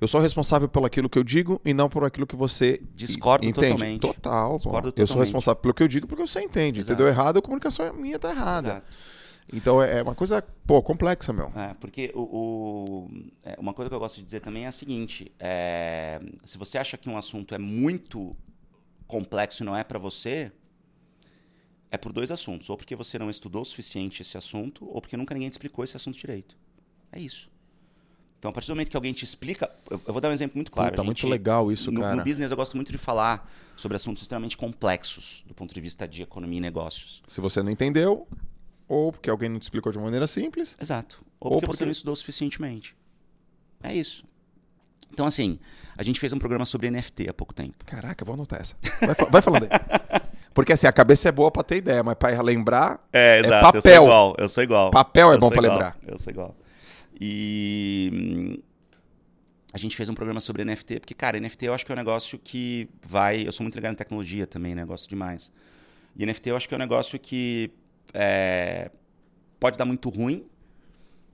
Eu 0.00 0.08
sou 0.08 0.20
responsável 0.20 0.68
pelo 0.68 0.86
aquilo 0.86 1.08
que 1.10 1.18
eu 1.18 1.24
digo 1.24 1.60
e 1.64 1.74
não 1.74 1.88
por 1.90 2.04
aquilo 2.04 2.26
que 2.26 2.36
você 2.36 2.80
Discordo 2.94 3.44
entende. 3.46 3.72
totalmente. 3.72 4.00
Total. 4.00 4.56
Discordo 4.56 4.88
Eu 4.88 4.92
sou 4.92 5.06
totalmente. 5.06 5.26
responsável 5.26 5.60
pelo 5.60 5.74
que 5.74 5.82
eu 5.82 5.88
digo 5.88 6.06
porque 6.06 6.26
você 6.26 6.40
entende. 6.40 6.80
Exato. 6.80 6.92
Entendeu 6.94 7.08
errado, 7.08 7.38
a 7.38 7.42
comunicação 7.42 7.92
minha 7.92 8.18
tá 8.18 8.30
errada. 8.30 8.68
Exato. 8.68 8.86
Então 9.52 9.80
é 9.82 9.98
é 9.98 10.02
uma 10.02 10.14
coisa, 10.14 10.42
pô, 10.66 10.82
complexa, 10.82 11.32
meu. 11.32 11.52
É, 11.54 11.72
porque 11.74 12.10
o, 12.14 12.20
o- 12.22 13.10
é, 13.44 13.54
uma 13.60 13.72
coisa 13.72 13.88
que 13.88 13.94
eu 13.94 14.00
gosto 14.00 14.16
de 14.16 14.24
dizer 14.24 14.40
também 14.40 14.64
é 14.64 14.68
a 14.68 14.72
seguinte: 14.72 15.30
é, 15.38 16.20
se 16.44 16.58
você 16.58 16.78
acha 16.78 16.96
que 16.96 17.08
um 17.08 17.16
assunto 17.16 17.54
é 17.54 17.58
muito 17.58 18.34
complexo 19.06 19.62
e 19.62 19.66
não 19.66 19.76
é 19.76 19.84
para 19.84 20.00
você, 20.00 20.50
é 21.90 21.96
por 21.96 22.12
dois 22.12 22.30
assuntos. 22.30 22.70
Ou 22.70 22.76
porque 22.76 22.94
você 22.94 23.18
não 23.18 23.30
estudou 23.30 23.62
o 23.62 23.64
suficiente 23.64 24.22
esse 24.22 24.36
assunto, 24.36 24.86
ou 24.88 25.00
porque 25.00 25.16
nunca 25.16 25.34
ninguém 25.34 25.48
te 25.50 25.54
explicou 25.54 25.84
esse 25.84 25.96
assunto 25.96 26.18
direito. 26.18 26.56
É 27.12 27.18
isso. 27.20 27.50
Então, 28.38 28.50
a 28.50 28.52
partir 28.52 28.68
do 28.68 28.74
momento 28.74 28.90
que 28.90 28.96
alguém 28.96 29.12
te 29.12 29.24
explica. 29.24 29.70
Eu, 29.90 29.98
vou 29.98 30.20
dar 30.20 30.28
um 30.28 30.32
exemplo 30.32 30.56
muito 30.56 30.70
claro. 30.70 31.00
A 31.00 31.04
muito 31.04 31.26
legal 31.26 31.72
isso, 31.72 31.90
no, 31.90 32.00
cara. 32.00 32.16
no 32.16 32.22
business, 32.24 32.50
eu 32.50 32.56
gosto 32.56 32.76
muito 32.76 32.92
de 32.92 32.98
falar 32.98 33.50
sobre 33.76 33.96
assuntos 33.96 34.22
extremamente 34.22 34.56
complexos 34.56 35.42
do 35.46 35.54
ponto 35.54 35.74
de 35.74 35.80
vista 35.80 36.06
de 36.06 36.22
economia 36.22 36.58
e 36.58 36.60
negócios. 36.60 37.22
Se 37.26 37.40
você 37.40 37.62
não 37.62 37.70
entendeu, 37.70 38.28
ou 38.86 39.10
porque 39.10 39.30
alguém 39.30 39.48
não 39.48 39.58
te 39.58 39.62
explicou 39.62 39.90
de 39.90 39.98
uma 39.98 40.04
maneira 40.04 40.26
simples, 40.26 40.76
Exato. 40.80 41.24
Ou, 41.40 41.54
Ou 41.54 41.60
porque, 41.60 41.66
você 41.66 41.78
porque- 41.78 41.84
não 41.86 41.92
estudou 41.92 42.14
suficientemente. 42.14 42.94
É 43.82 43.94
isso. 43.94 44.24
Então, 45.12 45.26
assim, 45.26 45.58
a 45.96 46.02
gente 46.02 46.20
fez 46.20 46.32
um 46.32 46.38
programa 46.38 46.66
sobre 46.66 46.90
NFT 46.90 47.28
há 47.28 47.34
pouco 47.34 47.54
tempo. 47.54 47.84
caraca, 47.84 48.24
vou 48.24 48.34
anotar 48.34 48.60
essa. 48.60 48.76
Vai, 49.00 49.30
vai 49.30 49.42
falando 49.42 49.64
aí. 49.64 49.68
Porque 50.56 50.72
assim, 50.72 50.86
a 50.86 50.92
cabeça 50.92 51.28
é 51.28 51.32
boa 51.32 51.50
pra 51.50 51.62
ter 51.62 51.76
ideia, 51.76 52.02
mas 52.02 52.14
pra 52.14 52.30
lembrar, 52.40 53.06
É, 53.12 53.40
exato, 53.40 53.76
eu 53.76 53.82
sou 53.82 53.90
Eu 53.90 53.92
papel. 53.92 54.02
sou 54.02 54.04
igual. 54.06 54.34
Eu 54.38 54.48
sou 54.48 54.64
igual. 54.64 54.90
Papel 54.90 55.32
é 55.32 55.34
Eu 55.34 55.38
bom 55.38 55.50
pra 55.50 55.58
igual, 55.58 55.72
lembrar. 55.72 55.98
Eu 56.06 56.18
sou 56.18 56.30
igual. 56.30 56.56
E 57.20 58.10
hum, 58.10 58.62
a 59.70 59.76
gente 59.76 59.94
fez 59.94 60.08
um 60.08 60.14
programa 60.14 60.40
sobre 60.40 60.64
NFT, 60.64 61.00
porque, 61.00 61.12
cara, 61.12 61.38
NFT 61.38 61.66
eu 61.66 61.74
acho 61.74 61.84
que 61.84 61.92
é 61.92 61.94
um 61.94 61.98
negócio 61.98 62.38
que 62.42 62.88
vai. 63.06 63.46
Eu 63.46 63.52
sou 63.52 63.64
muito 63.64 63.74
ligado 63.74 63.92
em 63.92 63.96
tecnologia 63.96 64.46
também, 64.46 64.74
né? 64.74 64.82
Gosto 64.86 65.06
demais. 65.10 65.52
E 66.16 66.24
NFT 66.24 66.48
eu 66.48 66.56
acho 66.56 66.66
que 66.66 66.74
é 66.74 66.78
um 66.78 66.80
negócio 66.80 67.18
que 67.18 67.70
é, 68.14 68.90
pode 69.60 69.76
dar 69.76 69.84
muito 69.84 70.08
ruim 70.08 70.46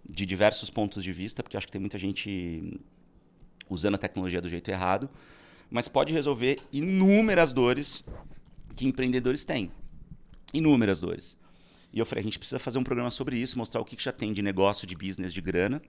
de 0.05 0.27
diversos 0.27 0.69
pontos 0.69 1.01
de 1.05 1.13
vista, 1.13 1.45
porque 1.45 1.57
eu 1.57 1.59
acho 1.59 1.69
que 1.69 1.73
tem 1.73 1.81
muita 1.81 1.97
gente 1.97 2.81
usando 3.71 3.95
a 3.95 3.99
tecnologia 3.99 4.41
do 4.41 4.49
jeito 4.49 4.69
errado, 4.69 5.09
mas 5.71 5.87
pode 5.87 6.13
resolver 6.13 6.59
inúmeras 6.73 7.53
dores 7.53 8.05
que 8.83 8.89
empreendedores 8.89 9.45
têm. 9.45 9.71
Inúmeras 10.53 10.99
dores. 10.99 11.39
E 11.93 11.99
eu 12.01 12.07
falei, 12.07 12.21
a 12.21 12.25
gente 12.25 12.39
precisa 12.39 12.59
fazer 12.59 12.79
um 12.79 12.83
programa 12.83 13.11
sobre 13.11 13.39
isso, 13.39 13.57
mostrar 13.57 13.81
o 13.81 13.85
que 13.85 13.95
que 13.95 14.03
já 14.03 14.11
tem 14.11 14.33
de 14.33 14.43
negócio, 14.43 14.87
de 14.87 14.97
business, 14.97 15.33
de 15.33 15.41
grana, 15.41 15.81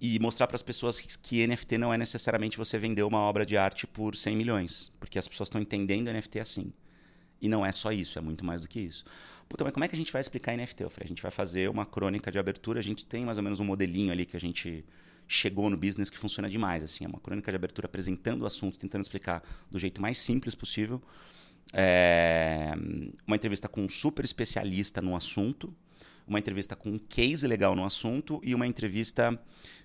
e 0.00 0.18
mostrar 0.18 0.46
para 0.48 0.56
as 0.56 0.62
pessoas 0.62 0.98
que, 0.98 1.16
que 1.18 1.46
NFT 1.46 1.78
não 1.78 1.92
é 1.94 1.98
necessariamente 1.98 2.56
você 2.56 2.76
vender 2.78 3.02
uma 3.04 3.18
obra 3.18 3.46
de 3.46 3.56
arte 3.56 3.86
por 3.86 4.16
100 4.16 4.36
milhões, 4.36 4.90
porque 4.98 5.18
as 5.18 5.28
pessoas 5.28 5.46
estão 5.46 5.60
entendendo 5.60 6.12
NFT 6.12 6.40
assim. 6.40 6.72
E 7.40 7.48
não 7.48 7.64
é 7.64 7.70
só 7.70 7.92
isso, 7.92 8.18
é 8.18 8.22
muito 8.22 8.44
mais 8.44 8.62
do 8.62 8.68
que 8.68 8.80
isso. 8.80 9.04
Puta, 9.48 9.62
mas 9.62 9.72
como 9.72 9.84
é 9.84 9.88
que 9.88 9.94
a 9.94 9.98
gente 9.98 10.12
vai 10.12 10.20
explicar 10.20 10.56
NFT? 10.56 10.82
Eu 10.82 10.90
falei, 10.90 11.04
a 11.04 11.08
gente 11.08 11.22
vai 11.22 11.30
fazer 11.30 11.70
uma 11.70 11.86
crônica 11.86 12.32
de 12.32 12.38
abertura, 12.38 12.80
a 12.80 12.82
gente 12.82 13.04
tem 13.04 13.24
mais 13.24 13.38
ou 13.38 13.44
menos 13.44 13.60
um 13.60 13.64
modelinho 13.64 14.10
ali 14.10 14.26
que 14.26 14.36
a 14.36 14.40
gente 14.40 14.84
chegou 15.28 15.70
no 15.70 15.76
business 15.76 16.10
que 16.10 16.18
funciona 16.18 16.48
demais, 16.50 16.82
assim, 16.82 17.04
é 17.04 17.08
uma 17.08 17.20
crônica 17.20 17.52
de 17.52 17.56
abertura 17.56 17.86
apresentando 17.86 18.44
assuntos, 18.44 18.76
tentando 18.76 19.02
explicar 19.02 19.42
do 19.70 19.78
jeito 19.78 20.02
mais 20.02 20.18
simples 20.18 20.56
possível. 20.56 21.00
É, 21.72 22.72
uma 23.26 23.36
entrevista 23.36 23.68
com 23.68 23.82
um 23.82 23.88
super 23.88 24.24
especialista 24.24 25.00
no 25.00 25.14
assunto, 25.14 25.74
uma 26.26 26.38
entrevista 26.38 26.74
com 26.74 26.90
um 26.90 26.98
case 26.98 27.46
legal 27.46 27.74
no 27.74 27.84
assunto 27.84 28.40
e 28.44 28.54
uma 28.54 28.66
entrevista 28.66 29.38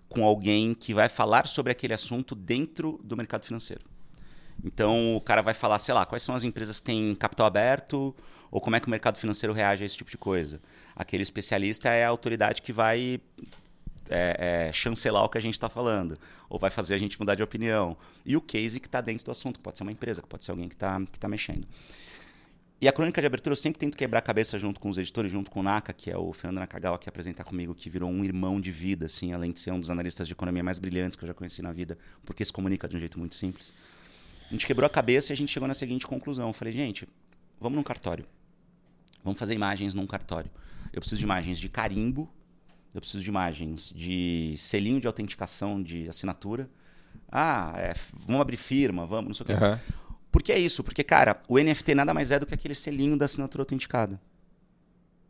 com 0.08 0.24
alguém 0.24 0.74
que 0.74 0.94
vai 0.94 1.10
falar 1.10 1.48
sobre 1.48 1.72
aquele 1.72 1.94
assunto 1.94 2.36
dentro 2.36 3.00
do 3.04 3.18
mercado 3.18 3.46
financeiro. 3.46 3.84
Então 4.64 5.16
o 5.16 5.22
cara 5.22 5.42
vai 5.42 5.54
falar, 5.54 5.80
sei 5.80 5.94
lá, 5.94 6.06
quais 6.06 6.24
são 6.24 6.34
as 6.34 6.44
empresas 6.44 6.80
que 6.80 6.86
têm 6.86 7.14
capital 7.16 7.46
aberto 7.46 8.16
ou 8.50 8.62
como 8.62 8.76
é 8.76 8.80
que 8.80 8.88
o 8.88 8.90
mercado 8.90 9.18
financeiro 9.18 9.54
reage 9.54 9.84
a 9.84 9.86
esse 9.86 9.98
tipo 9.98 10.10
de 10.10 10.18
coisa. 10.18 10.62
Aquele 10.96 11.24
especialista 11.24 11.90
é 11.90 12.06
a 12.06 12.10
autoridade 12.10 12.62
que 12.62 12.72
vai 12.72 13.20
é, 14.10 14.68
é, 14.68 14.72
chancelar 14.72 15.24
o 15.24 15.30
que 15.30 15.38
a 15.38 15.42
gente 15.42 15.54
está 15.54 15.70
falando, 15.70 16.18
ou 16.50 16.60
vai 16.60 16.70
fazer 16.70 16.94
a 16.94 16.98
gente 16.98 17.20
mudar 17.20 17.36
de 17.36 17.44
opinião. 17.44 17.98
E 18.26 18.36
o 18.36 18.42
case 18.42 18.80
que 18.80 18.88
está 18.88 19.02
dentro 19.02 19.26
do 19.26 19.32
assunto, 19.32 19.58
que 19.58 19.64
pode 19.64 19.78
ser 19.78 19.84
uma 19.84 19.92
empresa, 19.92 20.22
que 20.22 20.28
pode 20.28 20.44
ser 20.44 20.52
alguém 20.52 20.68
que 20.68 20.76
está 20.76 21.00
que 21.12 21.20
tá 21.20 21.28
mexendo. 21.28 21.68
E 22.80 22.88
a 22.88 22.92
crônica 22.92 23.22
de 23.22 23.26
abertura 23.26 23.54
eu 23.54 23.58
sempre 23.58 23.80
tento 23.80 23.98
quebrar 23.98 24.20
a 24.20 24.22
cabeça 24.22 24.60
junto 24.60 24.80
com 24.82 24.90
os 24.90 24.98
editores, 24.98 25.32
junto 25.32 25.50
com 25.50 25.62
o 25.62 25.64
Naka, 25.64 25.94
que 25.94 26.12
é 26.12 26.18
o 26.18 26.34
Fernando 26.34 26.60
Nakagawa, 26.60 27.00
que 27.00 27.08
apresenta 27.08 27.44
comigo, 27.44 27.74
que 27.74 27.90
virou 27.90 28.10
um 28.10 28.24
irmão 28.24 28.60
de 28.60 28.70
vida, 28.70 29.06
assim, 29.06 29.34
além 29.34 29.52
de 29.52 29.60
ser 29.60 29.72
um 29.72 29.80
dos 29.80 29.90
analistas 29.90 30.28
de 30.28 30.34
economia 30.34 30.62
mais 30.62 30.78
brilhantes 30.78 31.18
que 31.18 31.24
eu 31.24 31.28
já 31.28 31.34
conheci 31.34 31.62
na 31.62 31.72
vida, 31.72 31.98
porque 32.26 32.44
se 32.44 32.52
comunica 32.52 32.88
de 32.88 32.98
um 32.98 33.00
jeito 33.00 33.18
muito 33.18 33.34
simples. 33.34 33.74
A 34.48 34.54
gente 34.54 34.68
quebrou 34.68 34.86
a 34.86 34.90
cabeça 34.90 35.32
e 35.32 35.34
a 35.34 35.38
gente 35.38 35.52
chegou 35.52 35.68
na 35.68 35.74
seguinte 35.74 36.06
conclusão. 36.06 36.48
Eu 36.48 36.54
falei, 36.54 36.74
gente, 36.74 37.08
vamos 37.60 37.78
num 37.78 37.84
cartório. 37.84 38.26
Vamos 39.24 39.40
fazer 39.40 39.56
imagens 39.56 39.94
num 39.94 40.06
cartório. 40.06 40.52
Eu 40.94 41.00
preciso 41.00 41.20
de 41.20 41.26
imagens 41.26 41.58
de 41.58 41.68
carimbo, 41.70 42.30
eu 42.96 43.02
preciso 43.02 43.22
de 43.22 43.30
imagens 43.30 43.92
de 43.94 44.56
selinho 44.58 45.02
de 45.02 45.06
autenticação 45.06 45.84
de 45.84 46.08
assinatura. 46.08 46.70
Ah, 47.30 47.74
é, 47.76 47.94
vamos 48.26 48.42
abrir 48.42 48.56
firma, 48.56 49.06
vamos, 49.06 49.28
não 49.28 49.34
sei 49.34 49.44
o 49.44 49.48
quê. 49.48 49.54
Aham. 49.54 49.80
Por 50.32 50.42
que 50.42 50.52
é 50.52 50.58
isso? 50.58 50.82
Porque, 50.82 51.04
cara, 51.04 51.42
o 51.50 51.60
NFT 51.60 51.94
nada 51.94 52.14
mais 52.14 52.32
é 52.32 52.40
do 52.40 52.46
que 52.46 52.54
aquele 52.54 52.74
selinho 52.74 53.18
da 53.18 53.26
assinatura 53.26 53.64
autenticada. 53.64 54.20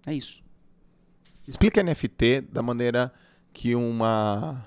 É 0.05 0.13
isso. 0.13 0.43
Explica 1.47 1.81
NFT 1.81 2.41
da 2.41 2.61
maneira 2.61 3.11
que 3.51 3.73
uma. 3.73 4.63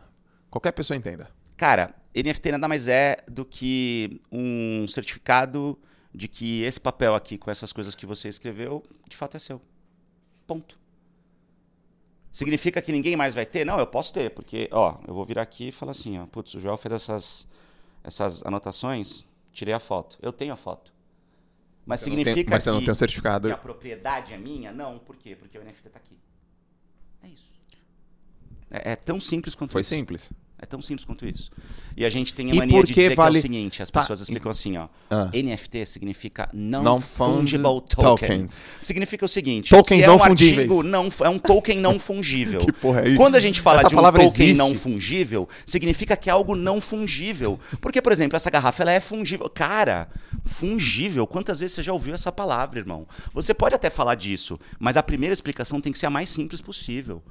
qualquer 0.51 0.73
pessoa 0.73 0.97
entenda. 0.97 1.31
Cara, 1.57 1.95
NFT 2.13 2.51
nada 2.53 2.67
mais 2.67 2.89
é 2.89 3.17
do 3.31 3.45
que 3.45 4.21
um 4.31 4.89
certificado 4.89 5.79
de 6.13 6.27
que 6.27 6.63
esse 6.63 6.81
papel 6.81 7.15
aqui 7.15 7.39
com 7.39 7.49
essas 7.49 7.73
coisas 7.73 7.95
que 7.95 8.07
você 8.07 8.29
escreveu, 8.29 8.83
de 9.09 9.17
fato 9.17 9.37
é 9.37 9.41
seu. 9.41 9.63
Ponto. 10.49 10.79
Significa 12.31 12.81
que 12.83 12.93
ninguém 12.93 13.17
mais 13.17 13.35
vai 13.35 13.47
ter? 13.47 13.65
Não, 13.65 13.79
eu 13.79 13.87
posso 13.87 14.13
ter, 14.13 14.31
porque, 14.31 14.69
ó, 14.71 14.99
eu 15.07 15.15
vou 15.15 15.25
virar 15.25 15.43
aqui 15.43 15.69
e 15.69 15.73
falar 15.73 15.93
assim, 15.93 16.19
ó, 16.19 16.27
putz, 16.27 16.55
o 16.55 16.61
Joel 16.61 16.77
fez 16.77 16.93
essas, 16.93 17.49
essas 18.05 18.45
anotações, 18.45 19.27
tirei 19.53 19.75
a 19.75 19.81
foto. 19.81 20.19
Eu 20.21 20.33
tenho 20.33 20.53
a 20.53 20.57
foto. 20.57 20.93
Mas 21.87 22.01
Você 22.01 22.11
não 22.11 22.17
tem- 22.17 22.25
significa 22.27 22.51
mas 22.55 22.63
você 22.63 22.71
não 22.71 22.79
que, 22.81 22.85
tem 22.85 22.93
o 22.93 22.97
certificado. 22.97 23.49
que 23.49 23.55
a 23.55 23.59
propriedade 23.59 24.35
é 24.35 24.37
minha? 24.39 24.71
Não, 24.73 24.99
por 24.99 25.17
quê? 25.17 25.35
Porque 25.35 25.57
o 25.59 25.63
NFT 25.65 25.89
tá 25.89 25.99
aqui. 25.99 26.19
É 27.23 27.29
isso. 27.29 27.51
É, 28.71 28.93
é 28.93 28.97
tão 28.97 29.19
simples 29.19 29.55
quanto 29.55 29.71
Foi 29.73 29.81
isso. 29.81 29.89
simples. 29.89 30.31
É 30.61 30.67
tão 30.67 30.83
simples 30.83 31.05
quanto 31.05 31.25
isso. 31.25 31.51
E 31.97 32.05
a 32.05 32.11
gente 32.11 32.35
tem 32.35 32.51
a 32.51 32.55
mania 32.55 32.83
de 32.83 32.93
dizer 32.93 33.15
vale- 33.15 33.35
que 33.35 33.37
é 33.37 33.39
o 33.39 33.43
seguinte, 33.43 33.83
as 33.83 33.91
Tá, 33.91 34.01
pessoas 34.01 34.21
explicam 34.21 34.51
assim, 34.51 34.77
ó. 34.77 34.89
Ah. 35.09 35.31
NFT 35.33 35.87
significa 35.87 36.49
Non-fungible 36.53 37.63
Non-Fungible 37.63 37.81
Token. 37.89 38.29
tokens. 38.29 38.65
Significa 38.81 39.25
o 39.25 39.29
seguinte, 39.29 39.71
Tokens 39.71 40.03
é 40.03 40.07
não 40.09 40.17
um 40.17 40.19
fungíveis. 40.19 40.59
artigo 40.69 40.83
não, 40.83 41.09
é 41.23 41.29
um 41.29 41.39
token 41.39 41.79
não 41.79 41.99
fungível. 42.01 42.61
Que 42.67 42.73
porra 42.73 43.03
é 43.03 43.09
isso? 43.11 43.17
Quando 43.17 43.37
a 43.37 43.41
gente 43.41 43.61
fala 43.61 43.81
Essa 43.81 43.89
de 43.89 43.95
um 43.97 44.03
token 44.03 44.25
existe? 44.27 44.55
não 44.55 44.75
fungível, 44.75 45.49
significa 45.65 46.17
que 46.17 46.29
é 46.29 46.33
algo 46.33 46.57
não 46.57 46.81
fungível. 46.81 47.59
Porque, 47.81 48.03
por 48.03 48.11
exemplo, 48.13 48.37
essa 48.37 48.51
garrafa 48.51 48.83
ela 48.83 48.93
é 48.93 48.99
fungível. 49.01 49.49
Cara, 49.49 50.09
fungível, 50.45 51.27
quantas 51.27 51.61
vezes 51.61 51.75
você 51.77 51.83
já 51.85 51.93
ouviu 51.93 52.15
essa 52.15 52.33
palavra, 52.33 52.79
irmão? 52.81 53.07
Você 53.33 53.55
pode 53.55 53.75
até 53.77 53.91
falar 53.91 54.17
disso, 54.17 54.59
mas 54.79 54.97
a 54.97 55.03
primeira 55.03 55.33
explicação 55.33 55.81
tem 55.81 55.93
que 55.93 55.99
ser 55.99 56.07
a 56.07 56.11
mais 56.11 56.29
simples 56.29 56.61
possível. 56.61 57.23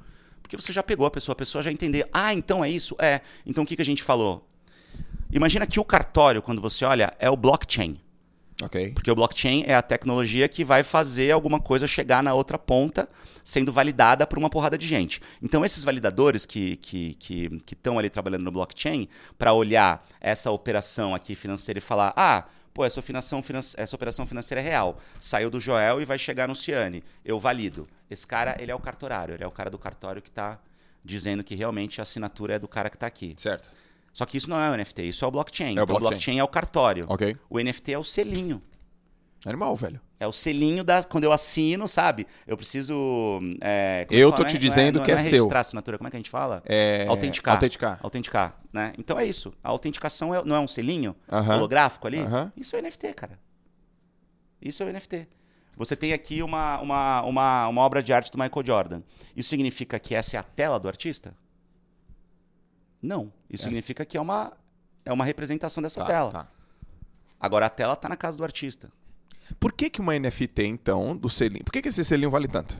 Porque 0.42 0.56
você 0.56 0.72
já 0.72 0.82
pegou 0.82 1.06
a 1.06 1.10
pessoa, 1.10 1.32
a 1.34 1.36
pessoa 1.36 1.62
já 1.62 1.70
entender. 1.70 2.08
Ah, 2.12 2.32
então 2.32 2.64
é 2.64 2.70
isso? 2.70 2.96
É. 2.98 3.20
Então 3.44 3.64
o 3.64 3.66
que, 3.66 3.76
que 3.76 3.82
a 3.82 3.84
gente 3.84 4.02
falou? 4.02 4.46
Imagina 5.30 5.66
que 5.66 5.78
o 5.78 5.84
cartório, 5.84 6.40
quando 6.40 6.62
você 6.62 6.84
olha, 6.84 7.12
é 7.18 7.28
o 7.28 7.36
blockchain. 7.36 8.00
Ok. 8.62 8.92
Porque 8.92 9.10
o 9.10 9.14
blockchain 9.14 9.64
é 9.66 9.74
a 9.74 9.82
tecnologia 9.82 10.48
que 10.48 10.64
vai 10.64 10.82
fazer 10.82 11.30
alguma 11.30 11.60
coisa 11.60 11.86
chegar 11.86 12.22
na 12.22 12.34
outra 12.34 12.58
ponta, 12.58 13.08
sendo 13.44 13.72
validada 13.72 14.26
por 14.26 14.36
uma 14.36 14.50
porrada 14.50 14.76
de 14.76 14.86
gente. 14.86 15.20
Então, 15.40 15.64
esses 15.64 15.84
validadores 15.84 16.44
que 16.44 16.72
estão 16.72 16.80
que, 16.80 17.58
que, 17.60 17.76
que 17.76 17.88
ali 17.96 18.10
trabalhando 18.10 18.42
no 18.42 18.50
blockchain, 18.50 19.08
para 19.38 19.52
olhar 19.52 20.04
essa 20.20 20.50
operação 20.50 21.14
aqui 21.14 21.36
financeira 21.36 21.78
e 21.78 21.82
falar: 21.82 22.12
ah, 22.16 22.44
pô, 22.74 22.84
essa, 22.84 23.00
essa 23.76 23.96
operação 23.96 24.26
financeira 24.26 24.60
é 24.60 24.64
real. 24.64 24.98
Saiu 25.20 25.50
do 25.50 25.60
Joel 25.60 26.00
e 26.00 26.04
vai 26.04 26.18
chegar 26.18 26.48
no 26.48 26.54
Ciane. 26.54 27.04
Eu 27.24 27.38
valido. 27.38 27.86
Esse 28.10 28.26
cara, 28.26 28.56
ele 28.60 28.70
é 28.70 28.74
o 28.74 28.78
cartorário, 28.80 29.34
ele 29.34 29.44
é 29.44 29.46
o 29.46 29.50
cara 29.50 29.70
do 29.70 29.78
cartório 29.78 30.22
que 30.22 30.28
está 30.30 30.58
dizendo 31.04 31.42
que 31.44 31.54
realmente 31.54 32.00
a 32.00 32.02
assinatura 32.02 32.54
é 32.54 32.58
do 32.58 32.68
cara 32.68 32.88
que 32.90 32.96
está 32.96 33.06
aqui. 33.06 33.34
Certo. 33.36 33.70
Só 34.12 34.24
que 34.26 34.36
isso 34.36 34.48
não 34.50 34.58
é 34.60 34.70
o 34.70 34.74
NFT, 34.76 35.02
isso 35.04 35.24
é 35.24 35.28
o 35.28 35.30
blockchain. 35.30 35.76
É 35.76 35.80
o 35.80 35.82
então, 35.82 35.82
o 35.84 35.86
blockchain. 35.86 36.08
blockchain 36.10 36.38
é 36.38 36.44
o 36.44 36.48
cartório. 36.48 37.06
Ok. 37.08 37.36
O 37.48 37.58
NFT 37.60 37.92
é 37.92 37.98
o 37.98 38.04
selinho. 38.04 38.62
Animal, 39.46 39.76
velho. 39.76 40.00
É 40.18 40.26
o 40.26 40.32
selinho 40.32 40.82
da. 40.82 41.04
Quando 41.04 41.22
eu 41.22 41.30
assino, 41.32 41.86
sabe? 41.86 42.26
Eu 42.44 42.56
preciso. 42.56 43.38
é, 43.60 44.04
como 44.08 44.18
Eu 44.18 44.32
fala? 44.32 44.42
tô 44.42 44.48
te 44.48 44.54
Não 44.54 44.58
é- 44.58 44.60
dizendo 44.60 44.94
não 44.96 45.02
é, 45.02 45.04
que 45.04 45.12
é 45.12 45.14
não 45.14 45.22
seu. 45.22 45.30
registrar 45.30 45.58
a 45.58 45.60
assinatura, 45.60 45.96
como 45.96 46.08
é 46.08 46.10
que 46.10 46.16
a 46.16 46.18
gente 46.18 46.30
fala? 46.30 46.60
É... 46.66 47.06
Autenticar. 47.06 47.54
Autenticar. 47.54 48.00
Autenticar, 48.02 48.60
né? 48.72 48.92
Então 48.98 49.16
é 49.20 49.24
isso. 49.24 49.54
A 49.62 49.68
autenticação 49.68 50.34
é- 50.34 50.42
não 50.44 50.56
é 50.56 50.60
um 50.60 50.66
selinho 50.66 51.14
Aham. 51.30 51.56
holográfico 51.58 52.08
ali? 52.08 52.18
Aham. 52.18 52.52
Isso 52.56 52.74
é 52.74 52.80
NFT, 52.82 53.12
cara. 53.14 53.38
Isso 54.60 54.82
é 54.82 54.86
o 54.86 54.88
NFT. 54.88 55.28
Você 55.78 55.96
tem 55.96 56.12
aqui 56.12 56.42
uma, 56.42 56.80
uma, 56.80 57.22
uma, 57.22 57.68
uma 57.68 57.80
obra 57.82 58.02
de 58.02 58.12
arte 58.12 58.30
do 58.32 58.36
Michael 58.38 58.66
Jordan. 58.66 59.02
Isso 59.36 59.48
significa 59.48 59.98
que 59.98 60.14
essa 60.14 60.36
é 60.36 60.40
a 60.40 60.42
tela 60.42 60.78
do 60.78 60.88
artista? 60.88 61.34
Não. 63.00 63.32
Isso 63.48 63.62
Essa- 63.62 63.68
significa 63.70 64.04
que 64.04 64.16
é 64.16 64.20
uma, 64.20 64.52
é 65.04 65.12
uma 65.12 65.24
representação 65.24 65.82
dessa 65.82 66.00
Tá, 66.00 66.06
tela. 66.06 66.30
tá. 66.32 66.48
Agora 67.40 67.66
a 67.66 67.70
tela 67.70 67.94
tá 67.94 68.08
na 68.08 68.16
casa 68.16 68.36
do 68.36 68.42
artista. 68.44 68.90
Por 69.60 69.72
que, 69.72 69.88
que 69.88 70.00
uma 70.00 70.18
NFT, 70.18 70.64
então, 70.66 71.16
do 71.16 71.30
selinho. 71.30 71.64
Por 71.64 71.70
que, 71.72 71.80
que 71.80 71.88
esse 71.88 72.04
selinho 72.04 72.30
vale 72.30 72.48
tanto? 72.48 72.76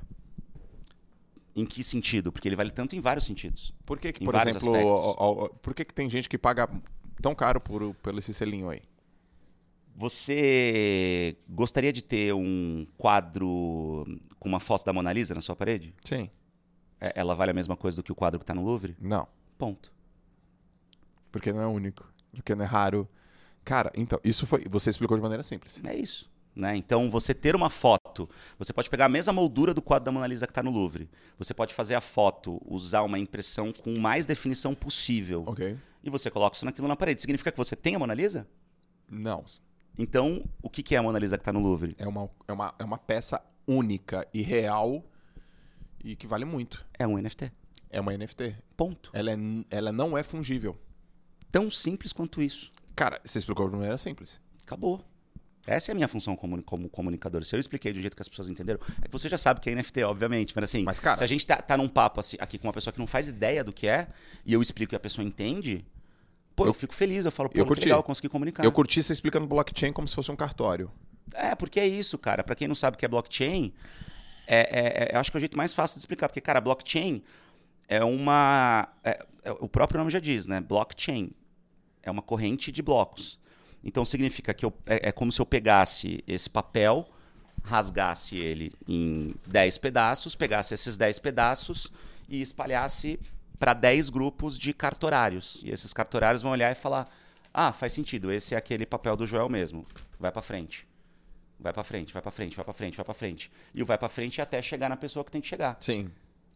Em 1.54 1.64
que 1.64 1.82
sentido? 1.82 2.30
Porque 2.32 2.48
ele 2.48 2.56
vale 2.56 2.70
tanto 2.70 2.94
em 2.94 3.00
vários 3.00 3.24
sentidos. 3.24 3.72
Por 3.86 3.98
que, 3.98 4.12
que 4.12 4.24
por 4.24 4.34
exemplo, 4.34 5.50
por 5.62 5.72
que, 5.74 5.84
que 5.84 5.94
tem 5.94 6.10
gente 6.10 6.28
que 6.28 6.36
paga 6.36 6.68
tão 7.22 7.34
caro 7.34 7.60
por, 7.60 7.94
pelo 7.94 8.18
esse 8.18 8.34
selinho 8.34 8.68
aí? 8.68 8.82
Você 9.98 11.36
gostaria 11.48 11.92
de 11.92 12.02
ter 12.04 12.32
um 12.32 12.86
quadro 12.96 14.04
com 14.38 14.48
uma 14.48 14.60
foto 14.60 14.84
da 14.84 14.92
Mona 14.92 15.12
Lisa 15.12 15.34
na 15.34 15.40
sua 15.40 15.56
parede? 15.56 15.92
Sim. 16.04 16.30
É- 17.00 17.12
Ela 17.16 17.34
vale 17.34 17.50
a 17.50 17.54
mesma 17.54 17.76
coisa 17.76 17.96
do 17.96 18.02
que 18.04 18.12
o 18.12 18.14
quadro 18.14 18.38
que 18.38 18.44
está 18.44 18.54
no 18.54 18.64
Louvre? 18.64 18.96
Não. 19.00 19.26
Ponto. 19.58 19.92
Porque 21.32 21.52
não 21.52 21.60
é 21.60 21.66
único. 21.66 22.08
Porque 22.32 22.54
não 22.54 22.64
é 22.64 22.68
raro. 22.68 23.08
Cara, 23.64 23.90
então, 23.96 24.20
isso 24.22 24.46
foi. 24.46 24.64
Você 24.70 24.88
explicou 24.88 25.16
de 25.16 25.22
maneira 25.22 25.42
simples. 25.42 25.82
É 25.84 25.96
isso. 25.96 26.30
Né? 26.54 26.76
Então, 26.76 27.10
você 27.10 27.34
ter 27.34 27.56
uma 27.56 27.68
foto, 27.68 28.28
você 28.56 28.72
pode 28.72 28.88
pegar 28.88 29.06
a 29.06 29.08
mesma 29.08 29.32
moldura 29.32 29.74
do 29.74 29.82
quadro 29.82 30.04
da 30.06 30.12
Mona 30.12 30.28
Lisa 30.28 30.46
que 30.46 30.52
está 30.52 30.62
no 30.62 30.70
Louvre. 30.70 31.10
Você 31.38 31.52
pode 31.52 31.74
fazer 31.74 31.96
a 31.96 32.00
foto, 32.00 32.60
usar 32.64 33.02
uma 33.02 33.18
impressão 33.18 33.72
com 33.72 33.98
mais 33.98 34.26
definição 34.26 34.74
possível. 34.74 35.42
Ok. 35.46 35.76
E 36.04 36.08
você 36.10 36.30
coloca 36.30 36.54
isso 36.56 36.64
naquilo 36.64 36.86
na 36.86 36.94
parede. 36.96 37.20
Significa 37.20 37.50
que 37.50 37.58
você 37.58 37.74
tem 37.74 37.96
a 37.96 37.98
Mona 37.98 38.14
Lisa? 38.14 38.46
Não. 39.10 39.44
Então, 39.98 40.44
o 40.62 40.70
que 40.70 40.82
que 40.82 40.94
é 40.94 40.98
a 40.98 41.02
Mona 41.02 41.18
Lisa 41.18 41.36
que 41.36 41.42
está 41.42 41.52
no 41.52 41.60
Louvre? 41.60 41.94
É 41.98 42.06
uma, 42.06 42.30
é, 42.46 42.52
uma, 42.52 42.74
é 42.78 42.84
uma 42.84 42.98
peça 42.98 43.42
única 43.66 44.26
e 44.32 44.40
real 44.42 45.04
e 46.02 46.14
que 46.14 46.26
vale 46.26 46.44
muito. 46.44 46.86
É 46.98 47.06
um 47.06 47.18
NFT. 47.18 47.50
É 47.90 48.00
uma 48.00 48.16
NFT. 48.16 48.56
Ponto. 48.76 49.10
Ela, 49.12 49.32
é, 49.32 49.36
ela 49.70 49.90
não 49.90 50.16
é 50.16 50.22
fungível. 50.22 50.76
Tão 51.50 51.70
simples 51.70 52.12
quanto 52.12 52.40
isso. 52.40 52.70
Cara, 52.94 53.20
você 53.24 53.38
explicou 53.38 53.68
de 53.68 53.74
maneira 53.74 53.98
simples. 53.98 54.40
Acabou. 54.62 55.04
Essa 55.66 55.90
é 55.90 55.92
a 55.92 55.94
minha 55.94 56.08
função 56.08 56.34
como, 56.34 56.62
como 56.62 56.88
comunicador. 56.88 57.44
Se 57.44 57.54
eu 57.54 57.60
expliquei 57.60 57.92
do 57.92 58.00
jeito 58.00 58.16
que 58.16 58.22
as 58.22 58.28
pessoas 58.28 58.48
entenderam, 58.48 58.80
é 59.02 59.06
que 59.06 59.12
você 59.12 59.28
já 59.28 59.36
sabe 59.36 59.60
que 59.60 59.68
é 59.68 59.74
NFT, 59.74 60.02
obviamente. 60.04 60.54
Mas 60.54 60.64
assim, 60.64 60.82
Mas, 60.84 60.98
cara- 60.98 61.16
se 61.16 61.24
a 61.24 61.26
gente 61.26 61.46
tá, 61.46 61.56
tá 61.56 61.76
num 61.76 61.88
papo 61.88 62.20
assim, 62.20 62.36
aqui 62.40 62.56
com 62.56 62.66
uma 62.66 62.72
pessoa 62.72 62.92
que 62.92 62.98
não 62.98 63.06
faz 63.06 63.28
ideia 63.28 63.62
do 63.62 63.72
que 63.72 63.86
é, 63.86 64.08
e 64.46 64.52
eu 64.52 64.62
explico 64.62 64.94
e 64.94 64.96
a 64.96 65.00
pessoa 65.00 65.26
entende, 65.26 65.84
pô, 66.58 66.64
eu, 66.64 66.68
Eu- 66.68 66.74
fico 66.74 66.94
feliz. 66.94 67.24
Eu 67.24 67.32
falo, 67.32 67.48
pô, 67.48 67.58
eu 67.58 67.64
curti. 67.66 67.84
legal, 67.84 68.00
eu 68.00 68.02
consegui 68.02 68.28
comunicar. 68.28 68.64
Eu 68.64 68.70
curti 68.72 69.02
você 69.02 69.12
explicando 69.12 69.46
blockchain 69.46 69.92
como 69.92 70.06
se 70.06 70.14
fosse 70.14 70.30
um 70.30 70.36
cartório. 70.36 70.90
É, 71.34 71.54
porque 71.54 71.78
é 71.80 71.86
isso, 71.86 72.16
cara. 72.18 72.42
Pra 72.44 72.54
quem 72.54 72.68
não 72.68 72.74
sabe 72.74 72.94
o 72.94 72.98
que 72.98 73.04
é 73.04 73.08
blockchain, 73.08 73.72
é, 74.46 74.58
é- 74.60 75.04
é- 75.04 75.10
eu 75.16 75.20
acho 75.20 75.30
que 75.30 75.36
é 75.36 75.38
o 75.38 75.40
jeito 75.40 75.56
mais 75.56 75.72
fácil 75.72 75.96
de 75.96 76.00
explicar. 76.00 76.28
Porque, 76.28 76.40
cara, 76.40 76.60
blockchain 76.60 77.22
é 77.88 78.02
uma. 78.04 78.88
é- 79.04 79.24
é- 79.44 79.52
o 79.52 79.68
próprio 79.68 79.98
nome 79.98 80.10
já 80.10 80.20
diz, 80.20 80.46
né? 80.46 80.60
Blockchain. 80.60 81.30
É 82.02 82.10
uma 82.10 82.22
corrente 82.22 82.70
de 82.72 82.80
blocos. 82.82 83.38
Então 83.84 84.04
significa 84.04 84.52
que 84.54 84.64
eu- 84.64 84.72
é, 84.86 85.08
é 85.08 85.12
como 85.12 85.30
se 85.30 85.40
eu 85.40 85.46
pegasse 85.46 86.22
esse 86.26 86.48
papel, 86.50 87.06
rasgasse 87.62 88.36
ele 88.36 88.72
em 88.86 89.34
10 89.46 89.76
pedaços, 89.78 90.34
pegasse 90.34 90.72
esses 90.74 90.96
10 90.96 91.18
pedaços 91.18 91.92
e 92.28 92.40
espalhasse 92.40 93.18
para 93.58 93.74
10 93.74 94.08
grupos 94.10 94.58
de 94.58 94.72
cartorários. 94.72 95.60
E 95.64 95.70
esses 95.70 95.92
cartorários 95.92 96.42
vão 96.42 96.52
olhar 96.52 96.70
e 96.70 96.74
falar: 96.74 97.08
ah, 97.52 97.72
faz 97.72 97.92
sentido, 97.92 98.30
esse 98.30 98.54
é 98.54 98.58
aquele 98.58 98.86
papel 98.86 99.16
do 99.16 99.26
Joel 99.26 99.48
mesmo. 99.48 99.86
Vai 100.18 100.30
para 100.30 100.42
frente. 100.42 100.86
Vai 101.60 101.72
para 101.72 101.82
frente, 101.82 102.12
vai 102.12 102.22
para 102.22 102.30
frente, 102.30 102.54
vai 102.54 102.64
para 102.64 102.74
frente, 102.74 102.96
vai 102.96 103.04
para 103.04 103.14
frente. 103.14 103.50
E 103.74 103.82
o 103.82 103.86
vai 103.86 103.98
para 103.98 104.08
frente 104.08 104.40
até 104.40 104.62
chegar 104.62 104.88
na 104.88 104.96
pessoa 104.96 105.24
que 105.24 105.32
tem 105.32 105.40
que 105.40 105.48
chegar. 105.48 105.76
Sim. 105.80 106.08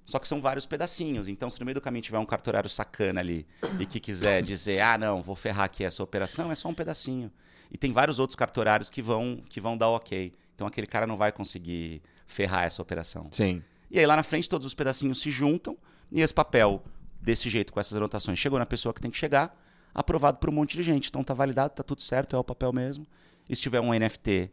Só 0.04 0.18
que 0.18 0.28
são 0.28 0.40
vários 0.40 0.66
pedacinhos. 0.66 1.28
Então, 1.28 1.50
se 1.50 1.58
no 1.60 1.66
meio 1.66 1.74
do 1.74 1.80
caminho 1.80 2.02
tiver 2.02 2.18
um 2.18 2.26
cartorário 2.26 2.68
sacana 2.68 3.20
ali 3.20 3.46
e 3.78 3.86
que 3.86 3.98
quiser 4.00 4.42
dizer, 4.42 4.80
ah, 4.80 4.98
não, 4.98 5.22
vou 5.22 5.34
ferrar 5.34 5.64
aqui 5.64 5.84
essa 5.84 6.02
operação, 6.02 6.50
é 6.50 6.54
só 6.54 6.68
um 6.68 6.74
pedacinho. 6.74 7.32
E 7.70 7.76
tem 7.76 7.90
vários 7.92 8.18
outros 8.18 8.36
cartorários 8.36 8.90
que 8.90 9.00
vão, 9.00 9.42
que 9.48 9.60
vão 9.60 9.76
dar 9.76 9.88
ok. 9.88 10.32
Então, 10.54 10.66
aquele 10.66 10.86
cara 10.86 11.06
não 11.06 11.16
vai 11.16 11.32
conseguir 11.32 12.02
ferrar 12.26 12.64
essa 12.64 12.82
operação. 12.82 13.26
Sim. 13.32 13.62
E 13.92 13.98
aí, 13.98 14.06
lá 14.06 14.16
na 14.16 14.22
frente, 14.22 14.48
todos 14.48 14.66
os 14.66 14.74
pedacinhos 14.74 15.20
se 15.20 15.30
juntam 15.30 15.76
e 16.10 16.22
esse 16.22 16.32
papel, 16.32 16.82
desse 17.20 17.50
jeito, 17.50 17.70
com 17.70 17.78
essas 17.78 17.94
anotações, 17.94 18.38
chegou 18.38 18.58
na 18.58 18.64
pessoa 18.64 18.94
que 18.94 19.02
tem 19.02 19.10
que 19.10 19.18
chegar, 19.18 19.54
aprovado 19.94 20.38
por 20.38 20.48
um 20.48 20.52
monte 20.52 20.78
de 20.78 20.82
gente. 20.82 21.10
Então, 21.10 21.22
tá 21.22 21.34
validado, 21.34 21.74
tá 21.74 21.82
tudo 21.82 22.00
certo, 22.00 22.34
é 22.34 22.38
o 22.38 22.42
papel 22.42 22.72
mesmo. 22.72 23.06
E 23.50 23.54
se 23.54 23.60
tiver 23.60 23.82
um 23.82 23.92
NFT 23.92 24.50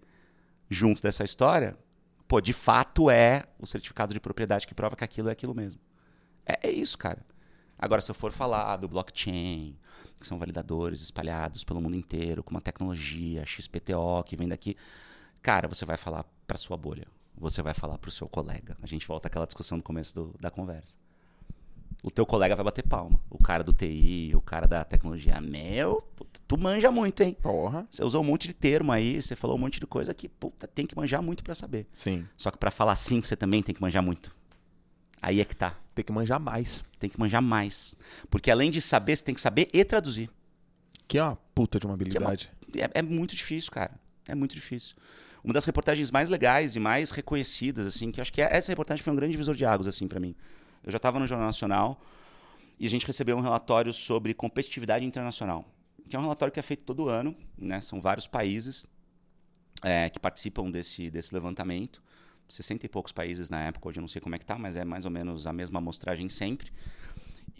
junto 0.69 1.01
dessa 1.01 1.23
história, 1.23 1.77
pô, 2.27 2.41
de 2.41 2.51
fato 2.51 3.09
é 3.09 3.45
o 3.57 3.65
certificado 3.65 4.13
de 4.13 4.19
propriedade 4.19 4.67
que 4.67 4.75
prova 4.75 4.97
que 4.97 5.05
aquilo 5.05 5.29
é 5.29 5.31
aquilo 5.31 5.55
mesmo. 5.55 5.79
É, 6.45 6.67
é 6.67 6.71
isso, 6.71 6.97
cara. 6.97 7.25
Agora, 7.77 8.01
se 8.01 8.11
eu 8.11 8.15
for 8.15 8.33
falar 8.33 8.75
do 8.75 8.89
blockchain, 8.89 9.73
que 10.19 10.27
são 10.27 10.37
validadores 10.37 10.99
espalhados 10.99 11.63
pelo 11.63 11.79
mundo 11.79 11.95
inteiro, 11.95 12.43
com 12.43 12.51
uma 12.51 12.59
tecnologia 12.59 13.45
XPTO 13.45 14.21
que 14.25 14.35
vem 14.35 14.49
daqui, 14.49 14.75
cara, 15.41 15.65
você 15.65 15.85
vai 15.85 15.95
falar 15.95 16.25
para 16.45 16.57
sua 16.57 16.75
bolha. 16.75 17.07
Você 17.39 17.61
vai 17.61 17.73
falar 17.73 17.97
para 17.97 18.09
o 18.09 18.11
seu 18.11 18.27
colega. 18.27 18.75
A 18.81 18.85
gente 18.85 19.07
volta 19.07 19.27
àquela 19.27 19.45
discussão 19.45 19.77
no 19.77 19.83
começo 19.83 20.13
do- 20.13 20.35
da 20.39 20.51
conversa. 20.51 20.97
O 22.03 22.11
teu 22.11 22.25
colega 22.25 22.55
vai 22.55 22.63
bater 22.63 22.85
palma. 22.87 23.19
O 23.29 23.37
cara 23.41 23.63
do 23.63 23.73
TI, 23.73 24.31
o 24.35 24.39
cara 24.41 24.67
da 24.67 24.83
tecnologia. 24.85 25.39
Meu, 25.41 26.01
puta, 26.15 26.39
tu 26.47 26.57
manja 26.57 26.89
muito, 26.91 27.21
hein? 27.21 27.35
Porra. 27.41 27.85
Você 27.89 28.03
usou 28.03 28.21
um 28.21 28.25
monte 28.25 28.47
de 28.47 28.53
termo 28.53 28.91
aí, 28.91 29.21
você 29.21 29.35
falou 29.35 29.57
um 29.57 29.59
monte 29.59 29.79
de 29.79 29.87
coisa 29.87 30.13
que, 30.13 30.29
puta, 30.29 30.65
tem 30.67 30.85
que 30.85 30.95
manjar 30.95 31.21
muito 31.21 31.43
para 31.43 31.53
saber. 31.55 31.87
Sim. 31.93 32.25
Só 32.37 32.51
que 32.51 32.57
para 32.57 32.71
falar 32.71 32.95
sim, 32.95 33.21
você 33.21 33.35
também 33.35 33.61
tem 33.63 33.75
que 33.75 33.81
manjar 33.81 34.01
muito. 34.03 34.33
Aí 35.21 35.41
é 35.41 35.45
que 35.45 35.55
tá. 35.55 35.77
Tem 35.93 36.05
que 36.05 36.13
manjar 36.13 36.39
mais. 36.39 36.85
Tem 36.97 37.09
que 37.09 37.19
manjar 37.19 37.41
mais. 37.41 37.95
Porque 38.29 38.49
além 38.49 38.71
de 38.71 38.79
saber, 38.79 39.17
você 39.17 39.23
tem 39.25 39.35
que 39.35 39.41
saber 39.41 39.69
e 39.73 39.83
traduzir. 39.83 40.29
Que 41.05 41.17
é 41.17 41.23
uma 41.23 41.35
puta 41.53 41.77
de 41.79 41.85
uma 41.85 41.97
Que 41.97 42.03
é, 42.15 42.19
uma- 42.19 42.29
habilidade. 42.31 42.51
é- 42.75 42.99
é 42.99 43.01
muito 43.01 43.35
difícil, 43.35 43.71
cara. 43.71 43.91
É 44.29 44.35
muito 44.35 44.53
difícil. 44.53 44.95
Uma 45.43 45.53
das 45.53 45.65
reportagens 45.65 46.11
mais 46.11 46.29
legais 46.29 46.75
e 46.75 46.79
mais 46.79 47.11
reconhecidas, 47.11 47.85
assim, 47.85 48.11
que 48.11 48.19
acho 48.21 48.31
que 48.31 48.41
é- 48.41 48.49
essa 48.55 48.71
reportagem 48.71 49.03
foi 49.03 49.11
um 49.13 49.15
grande 49.15 49.31
divisor 49.31 49.55
de 49.55 49.65
águas, 49.65 49.87
assim, 49.87 50.07
para 50.07 50.19
mim. 50.19 50.35
Eu 50.83 50.91
já 50.91 50.97
estava 50.97 51.19
no 51.19 51.27
Jornal 51.27 51.47
Nacional 51.47 52.01
e 52.79 52.85
a 52.85 52.89
gente 52.89 53.05
recebeu 53.05 53.37
um 53.37 53.41
relatório 53.41 53.93
sobre 53.93 54.33
competitividade 54.33 55.05
internacional, 55.05 55.65
que 56.09 56.15
é 56.15 56.19
um 56.19 56.23
relatório 56.23 56.51
que 56.51 56.59
é 56.59 56.63
feito 56.63 56.83
todo 56.83 57.09
ano, 57.09 57.35
né? 57.57 57.79
São 57.81 58.01
vários 58.01 58.27
países 58.27 58.85
é, 59.81 60.09
que 60.09 60.19
participam 60.19 60.69
desse, 60.69 61.09
desse 61.09 61.33
levantamento. 61.33 62.01
60 62.47 62.85
e 62.85 62.89
poucos 62.89 63.11
países 63.11 63.49
na 63.49 63.61
época, 63.65 63.89
hoje 63.89 63.99
eu 63.99 64.01
não 64.01 64.07
sei 64.07 64.19
como 64.19 64.33
é 64.35 64.39
que 64.39 64.45
tá, 64.45 64.57
mas 64.57 64.75
é 64.75 64.83
mais 64.83 65.05
ou 65.05 65.11
menos 65.11 65.45
a 65.45 65.53
mesma 65.53 65.77
amostragem 65.77 66.27
sempre. 66.27 66.71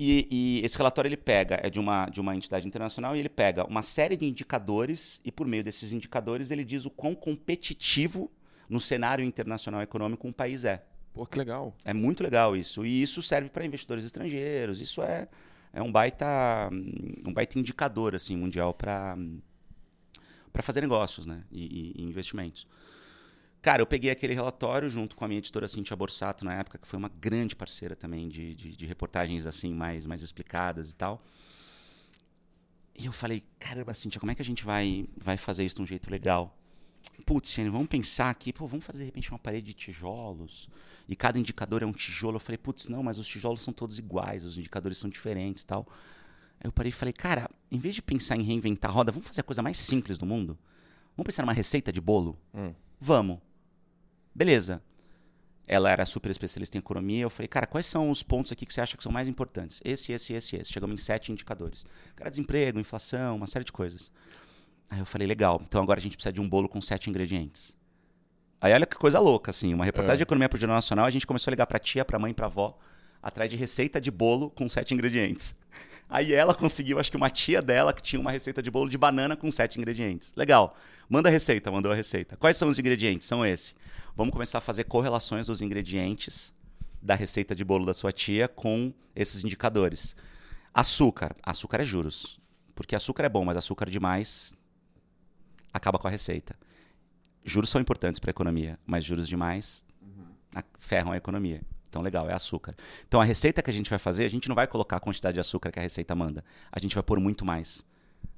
E, 0.01 0.25
e 0.31 0.65
esse 0.65 0.77
relatório 0.77 1.09
ele 1.09 1.17
pega, 1.17 1.59
é 1.61 1.69
de 1.69 1.77
uma, 1.77 2.05
de 2.05 2.21
uma 2.21 2.33
entidade 2.33 2.65
internacional, 2.65 3.17
e 3.17 3.19
ele 3.19 3.27
pega 3.27 3.65
uma 3.67 3.81
série 3.83 4.15
de 4.15 4.25
indicadores, 4.25 5.19
e 5.25 5.31
por 5.31 5.45
meio 5.45 5.61
desses 5.61 5.91
indicadores 5.91 6.51
ele 6.51 6.63
diz 6.63 6.85
o 6.85 6.89
quão 6.89 7.13
competitivo 7.13 8.31
no 8.69 8.79
cenário 8.79 9.25
internacional 9.25 9.81
econômico 9.81 10.25
um 10.25 10.31
país 10.31 10.63
é. 10.63 10.85
Pô, 11.13 11.25
que 11.25 11.37
legal. 11.37 11.75
É 11.83 11.93
muito 11.93 12.23
legal 12.23 12.55
isso. 12.55 12.85
E 12.85 13.01
isso 13.01 13.21
serve 13.21 13.49
para 13.49 13.65
investidores 13.65 14.05
estrangeiros. 14.05 14.79
Isso 14.79 15.01
é, 15.01 15.27
é 15.73 15.81
um 15.81 15.91
baita 15.91 16.69
um 17.25 17.33
baita 17.33 17.59
indicador 17.59 18.15
assim 18.15 18.37
mundial 18.37 18.73
para 18.73 19.17
fazer 20.61 20.81
negócios, 20.81 21.25
né? 21.25 21.43
E, 21.51 21.63
e- 21.97 22.01
e 22.01 22.03
investimentos. 22.05 22.65
Cara, 23.61 23.81
eu 23.81 23.85
peguei 23.85 24.09
aquele 24.09 24.33
relatório 24.33 24.89
junto 24.89 25.15
com 25.15 25.25
a 25.25 25.27
minha 25.27 25.39
editora 25.39 25.67
Cintia 25.67 25.95
Borsato 25.95 26.45
na 26.45 26.53
época, 26.53 26.77
que 26.77 26.87
foi 26.87 26.97
uma 26.97 27.09
grande 27.09 27.55
parceira 27.55 27.95
também 27.95 28.29
de, 28.29 28.55
de, 28.55 28.75
de 28.75 28.85
reportagens 28.85 29.45
assim 29.45 29.73
mais 29.73 30.05
mais 30.05 30.21
explicadas 30.21 30.91
e 30.91 30.95
tal. 30.95 31.21
E 32.97 33.05
eu 33.05 33.11
falei, 33.11 33.43
caramba, 33.59 33.93
Cintia, 33.93 34.19
como 34.19 34.31
é 34.31 34.35
que 34.35 34.41
a 34.41 34.45
gente 34.45 34.63
vai 34.63 35.07
vai 35.17 35.35
fazer 35.35 35.65
isso 35.65 35.77
de 35.77 35.81
um 35.81 35.85
jeito 35.85 36.09
legal? 36.09 36.55
Putz, 37.25 37.55
vamos 37.55 37.87
pensar 37.87 38.29
aqui, 38.29 38.53
pô, 38.53 38.65
vamos 38.65 38.85
fazer 38.85 38.99
de 38.99 39.05
repente 39.05 39.29
uma 39.29 39.39
parede 39.39 39.67
de 39.67 39.73
tijolos 39.73 40.69
e 41.07 41.15
cada 41.15 41.37
indicador 41.37 41.83
é 41.83 41.85
um 41.85 41.91
tijolo. 41.91 42.37
Eu 42.37 42.39
falei, 42.39 42.57
putz, 42.57 42.87
não, 42.87 43.03
mas 43.03 43.17
os 43.17 43.27
tijolos 43.27 43.61
são 43.61 43.73
todos 43.73 43.99
iguais, 43.99 44.45
os 44.45 44.57
indicadores 44.57 44.97
são 44.97 45.09
diferentes 45.09 45.63
e 45.63 45.65
tal. 45.67 45.85
Aí 46.61 46.67
eu 46.67 46.71
parei 46.71 46.89
e 46.89 46.93
falei, 46.93 47.13
cara, 47.13 47.49
em 47.69 47.77
vez 47.77 47.95
de 47.95 48.01
pensar 48.01 48.37
em 48.37 48.43
reinventar 48.43 48.89
a 48.89 48.93
roda, 48.93 49.11
vamos 49.11 49.27
fazer 49.27 49.41
a 49.41 49.43
coisa 49.43 49.61
mais 49.61 49.77
simples 49.77 50.17
do 50.17 50.25
mundo? 50.25 50.57
Vamos 51.15 51.25
pensar 51.25 51.43
numa 51.43 51.53
receita 51.53 51.91
de 51.91 51.99
bolo? 51.99 52.37
Hum. 52.53 52.73
Vamos. 52.99 53.39
Beleza. 54.39 54.81
Ela 55.67 55.91
era 55.91 56.05
super 56.05 56.31
especialista 56.31 56.77
em 56.77 56.79
economia. 56.79 57.23
Eu 57.23 57.29
falei, 57.29 57.49
cara, 57.49 57.67
quais 57.67 57.85
são 57.85 58.09
os 58.09 58.23
pontos 58.23 58.53
aqui 58.53 58.65
que 58.65 58.73
você 58.73 58.79
acha 58.79 58.95
que 58.95 59.03
são 59.03 59.11
mais 59.11 59.27
importantes? 59.27 59.81
Esse, 59.83 60.13
esse, 60.13 60.31
esse, 60.33 60.55
esse. 60.55 60.71
Chegamos 60.71 60.93
em 60.99 61.03
sete 61.03 61.29
indicadores. 61.31 61.85
Cara, 62.15 62.29
desemprego, 62.29 62.79
inflação, 62.79 63.35
uma 63.35 63.45
série 63.45 63.65
de 63.65 63.71
coisas. 63.73 64.11
Aí 64.89 64.99
eu 64.99 65.05
falei, 65.05 65.27
legal, 65.27 65.61
então 65.63 65.83
agora 65.83 65.99
a 65.99 66.01
gente 66.01 66.15
precisa 66.15 66.31
de 66.31 66.39
um 66.39 66.47
bolo 66.47 66.69
com 66.69 66.81
sete 66.81 67.09
ingredientes. 67.09 67.75
Aí 68.61 68.73
olha 68.73 68.85
que 68.85 68.95
coisa 68.95 69.19
louca, 69.19 69.51
assim. 69.51 69.73
Uma 69.73 69.83
reportagem 69.85 70.15
É. 70.15 70.17
de 70.17 70.23
economia 70.23 70.47
pro 70.47 70.57
Jornal 70.59 70.77
Nacional, 70.77 71.05
a 71.05 71.09
gente 71.11 71.27
começou 71.27 71.51
a 71.51 71.53
ligar 71.53 71.67
pra 71.67 71.77
tia, 71.77 72.05
pra 72.05 72.17
mãe, 72.17 72.33
pra 72.33 72.45
avó, 72.47 72.79
atrás 73.21 73.49
de 73.49 73.57
receita 73.57 73.99
de 73.99 74.09
bolo 74.09 74.49
com 74.49 74.67
sete 74.69 74.93
ingredientes. 74.93 75.55
Aí 76.09 76.33
ela 76.33 76.55
conseguiu, 76.55 76.99
acho 76.99 77.11
que 77.11 77.17
uma 77.17 77.29
tia 77.29 77.61
dela 77.61 77.93
que 77.93 78.01
tinha 78.01 78.19
uma 78.19 78.31
receita 78.31 78.63
de 78.63 78.71
bolo 78.71 78.89
de 78.89 78.97
banana 78.97 79.35
com 79.35 79.51
sete 79.51 79.77
ingredientes. 79.77 80.33
Legal. 80.35 80.75
Manda 81.07 81.29
a 81.29 81.31
receita, 81.31 81.71
mandou 81.71 81.91
a 81.91 81.95
receita. 81.95 82.37
Quais 82.37 82.57
são 82.57 82.67
os 82.67 82.79
ingredientes? 82.79 83.27
São 83.27 83.45
esse. 83.45 83.75
Vamos 84.15 84.31
começar 84.31 84.59
a 84.59 84.61
fazer 84.61 84.85
correlações 84.85 85.47
dos 85.47 85.61
ingredientes 85.61 86.53
da 87.01 87.15
receita 87.15 87.55
de 87.55 87.63
bolo 87.63 87.85
da 87.85 87.93
sua 87.93 88.11
tia 88.11 88.47
com 88.47 88.93
esses 89.15 89.43
indicadores. 89.43 90.15
Açúcar. 90.73 91.35
Açúcar 91.43 91.81
é 91.81 91.83
juros. 91.83 92.39
Porque 92.75 92.95
açúcar 92.95 93.25
é 93.25 93.29
bom, 93.29 93.43
mas 93.43 93.57
açúcar 93.57 93.89
demais 93.89 94.53
acaba 95.73 95.99
com 95.99 96.07
a 96.07 96.11
receita. 96.11 96.55
Juros 97.43 97.69
são 97.69 97.81
importantes 97.81 98.19
para 98.19 98.29
a 98.29 98.31
economia, 98.31 98.79
mas 98.85 99.03
juros 99.03 99.27
demais 99.27 99.85
ferram 100.77 101.11
a 101.11 101.17
economia. 101.17 101.61
Então, 101.89 102.01
legal, 102.01 102.29
é 102.29 102.33
açúcar. 102.33 102.75
Então, 103.07 103.19
a 103.19 103.23
receita 103.23 103.61
que 103.61 103.69
a 103.69 103.73
gente 103.73 103.89
vai 103.89 103.97
fazer, 103.97 104.25
a 104.25 104.29
gente 104.29 104.47
não 104.47 104.55
vai 104.55 104.67
colocar 104.67 104.97
a 104.97 104.99
quantidade 104.99 105.33
de 105.33 105.39
açúcar 105.39 105.71
que 105.71 105.79
a 105.79 105.81
receita 105.81 106.15
manda. 106.15 106.43
A 106.71 106.79
gente 106.79 106.93
vai 106.93 107.03
pôr 107.03 107.19
muito 107.19 107.43
mais. 107.43 107.85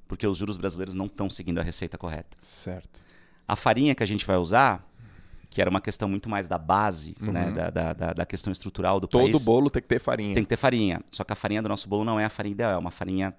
Porque 0.07 0.25
os 0.25 0.37
juros 0.37 0.57
brasileiros 0.57 0.95
não 0.95 1.05
estão 1.05 1.29
seguindo 1.29 1.59
a 1.59 1.63
receita 1.63 1.97
correta. 1.97 2.37
Certo. 2.39 3.01
A 3.47 3.55
farinha 3.55 3.93
que 3.93 4.03
a 4.03 4.05
gente 4.05 4.25
vai 4.25 4.37
usar, 4.37 4.85
que 5.49 5.61
era 5.61 5.69
uma 5.69 5.81
questão 5.81 6.07
muito 6.07 6.29
mais 6.29 6.47
da 6.47 6.57
base, 6.57 7.15
uhum. 7.21 7.31
né, 7.31 7.51
da, 7.51 7.69
da, 7.69 7.93
da, 7.93 8.13
da, 8.13 8.25
questão 8.25 8.51
estrutural 8.51 9.01
do 9.01 9.07
Todo 9.07 9.21
país. 9.21 9.33
Todo 9.33 9.43
bolo 9.43 9.69
tem 9.69 9.81
que 9.81 9.87
ter 9.87 9.99
farinha. 9.99 10.33
Tem 10.33 10.43
que 10.43 10.49
ter 10.49 10.57
farinha. 10.57 11.01
Só 11.11 11.25
que 11.25 11.33
a 11.33 11.35
farinha 11.35 11.61
do 11.61 11.67
nosso 11.67 11.89
bolo 11.89 12.05
não 12.05 12.17
é 12.17 12.23
a 12.23 12.29
farinha 12.29 12.53
ideal, 12.53 12.71
é 12.71 12.77
uma 12.77 12.91
farinha 12.91 13.33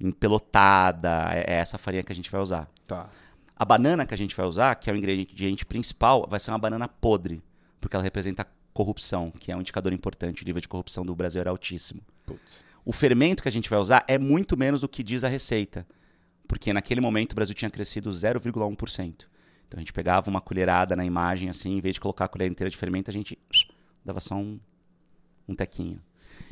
empelotada. 0.00 1.28
É, 1.32 1.52
é 1.52 1.54
essa 1.54 1.78
farinha 1.78 2.02
que 2.02 2.12
a 2.12 2.14
gente 2.14 2.30
vai 2.30 2.40
usar. 2.40 2.68
Tá. 2.86 3.08
A 3.56 3.64
banana 3.64 4.04
que 4.04 4.12
a 4.12 4.16
gente 4.16 4.34
vai 4.34 4.44
usar, 4.44 4.74
que 4.74 4.90
é 4.90 4.92
o 4.92 4.96
ingrediente 4.96 5.64
principal, 5.64 6.26
vai 6.28 6.40
ser 6.40 6.50
uma 6.50 6.58
banana 6.58 6.88
podre, 6.88 7.40
porque 7.80 7.94
ela 7.94 8.02
representa 8.02 8.44
corrupção, 8.72 9.30
que 9.30 9.52
é 9.52 9.56
um 9.56 9.60
indicador 9.60 9.92
importante. 9.92 10.42
O 10.42 10.46
nível 10.46 10.60
de 10.60 10.68
corrupção 10.68 11.04
do 11.04 11.14
Brasil 11.14 11.40
era 11.40 11.50
altíssimo. 11.50 12.00
Putz. 12.26 12.64
O 12.84 12.92
fermento 12.92 13.42
que 13.42 13.48
a 13.48 13.52
gente 13.52 13.70
vai 13.70 13.78
usar 13.78 14.04
é 14.08 14.18
muito 14.18 14.56
menos 14.56 14.80
do 14.80 14.88
que 14.88 15.02
diz 15.02 15.22
a 15.22 15.28
receita, 15.28 15.86
porque 16.48 16.72
naquele 16.72 17.00
momento 17.00 17.32
o 17.32 17.34
Brasil 17.34 17.54
tinha 17.54 17.70
crescido 17.70 18.10
0,1%. 18.10 19.26
Então 19.68 19.78
a 19.78 19.80
gente 19.80 19.92
pegava 19.92 20.28
uma 20.28 20.40
colherada 20.40 20.96
na 20.96 21.04
imagem, 21.04 21.48
assim, 21.48 21.76
em 21.76 21.80
vez 21.80 21.94
de 21.94 22.00
colocar 22.00 22.24
a 22.24 22.28
colher 22.28 22.50
inteira 22.50 22.68
de 22.68 22.76
fermento, 22.76 23.10
a 23.10 23.14
gente 23.14 23.38
dava 24.04 24.20
só 24.20 24.34
um, 24.34 24.58
um 25.48 25.54
tequinho. 25.54 26.02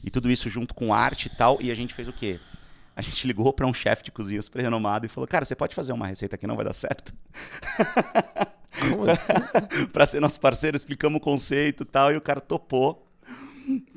E 0.02 0.10
tudo 0.10 0.30
isso 0.30 0.48
junto 0.48 0.74
com 0.74 0.94
arte 0.94 1.26
e 1.26 1.30
tal, 1.30 1.60
e 1.60 1.70
a 1.70 1.74
gente 1.74 1.92
fez 1.92 2.06
o 2.06 2.12
quê? 2.12 2.38
A 2.94 3.02
gente 3.02 3.26
ligou 3.26 3.52
para 3.52 3.66
um 3.66 3.74
chefe 3.74 4.04
de 4.04 4.10
cozinha 4.10 4.40
super 4.42 4.62
renomado 4.62 5.06
e 5.06 5.08
falou: 5.08 5.26
Cara, 5.26 5.44
você 5.44 5.54
pode 5.54 5.74
fazer 5.74 5.92
uma 5.92 6.06
receita 6.06 6.36
que 6.36 6.46
não 6.46 6.56
vai 6.56 6.64
dar 6.64 6.74
certo? 6.74 7.14
para 9.92 10.06
ser 10.06 10.20
nosso 10.20 10.40
parceiro, 10.40 10.76
explicamos 10.76 11.18
o 11.18 11.20
conceito 11.20 11.82
e 11.82 11.86
tal, 11.86 12.12
e 12.12 12.16
o 12.16 12.20
cara 12.20 12.40
topou. 12.40 13.06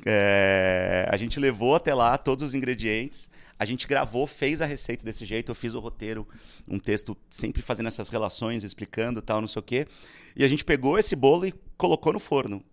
É, 0.06 1.08
a 1.12 1.18
gente 1.18 1.40
levou 1.40 1.76
até 1.76 1.94
lá 1.94 2.18
todos 2.18 2.44
os 2.44 2.54
ingredientes, 2.54 3.30
a 3.58 3.66
gente 3.66 3.88
gravou, 3.88 4.28
fez 4.28 4.62
a 4.62 4.66
receita 4.66 5.06
desse 5.06 5.26
jeito, 5.26 5.50
eu 5.50 5.56
fiz 5.56 5.74
o 5.74 5.80
roteiro, 5.80 6.28
um 6.68 6.78
texto 6.78 7.18
sempre 7.30 7.62
fazendo 7.62 7.88
essas 7.88 8.10
relações, 8.10 8.64
explicando 8.64 9.22
tal, 9.22 9.42
não 9.42 9.48
sei 9.48 9.60
o 9.60 9.64
quê. 9.64 9.88
E 10.36 10.44
a 10.44 10.48
gente 10.48 10.64
pegou 10.66 11.00
esse 11.00 11.16
bolo 11.16 11.46
e 11.46 11.54
colocou 11.78 12.14
no 12.14 12.20
forno. 12.20 12.64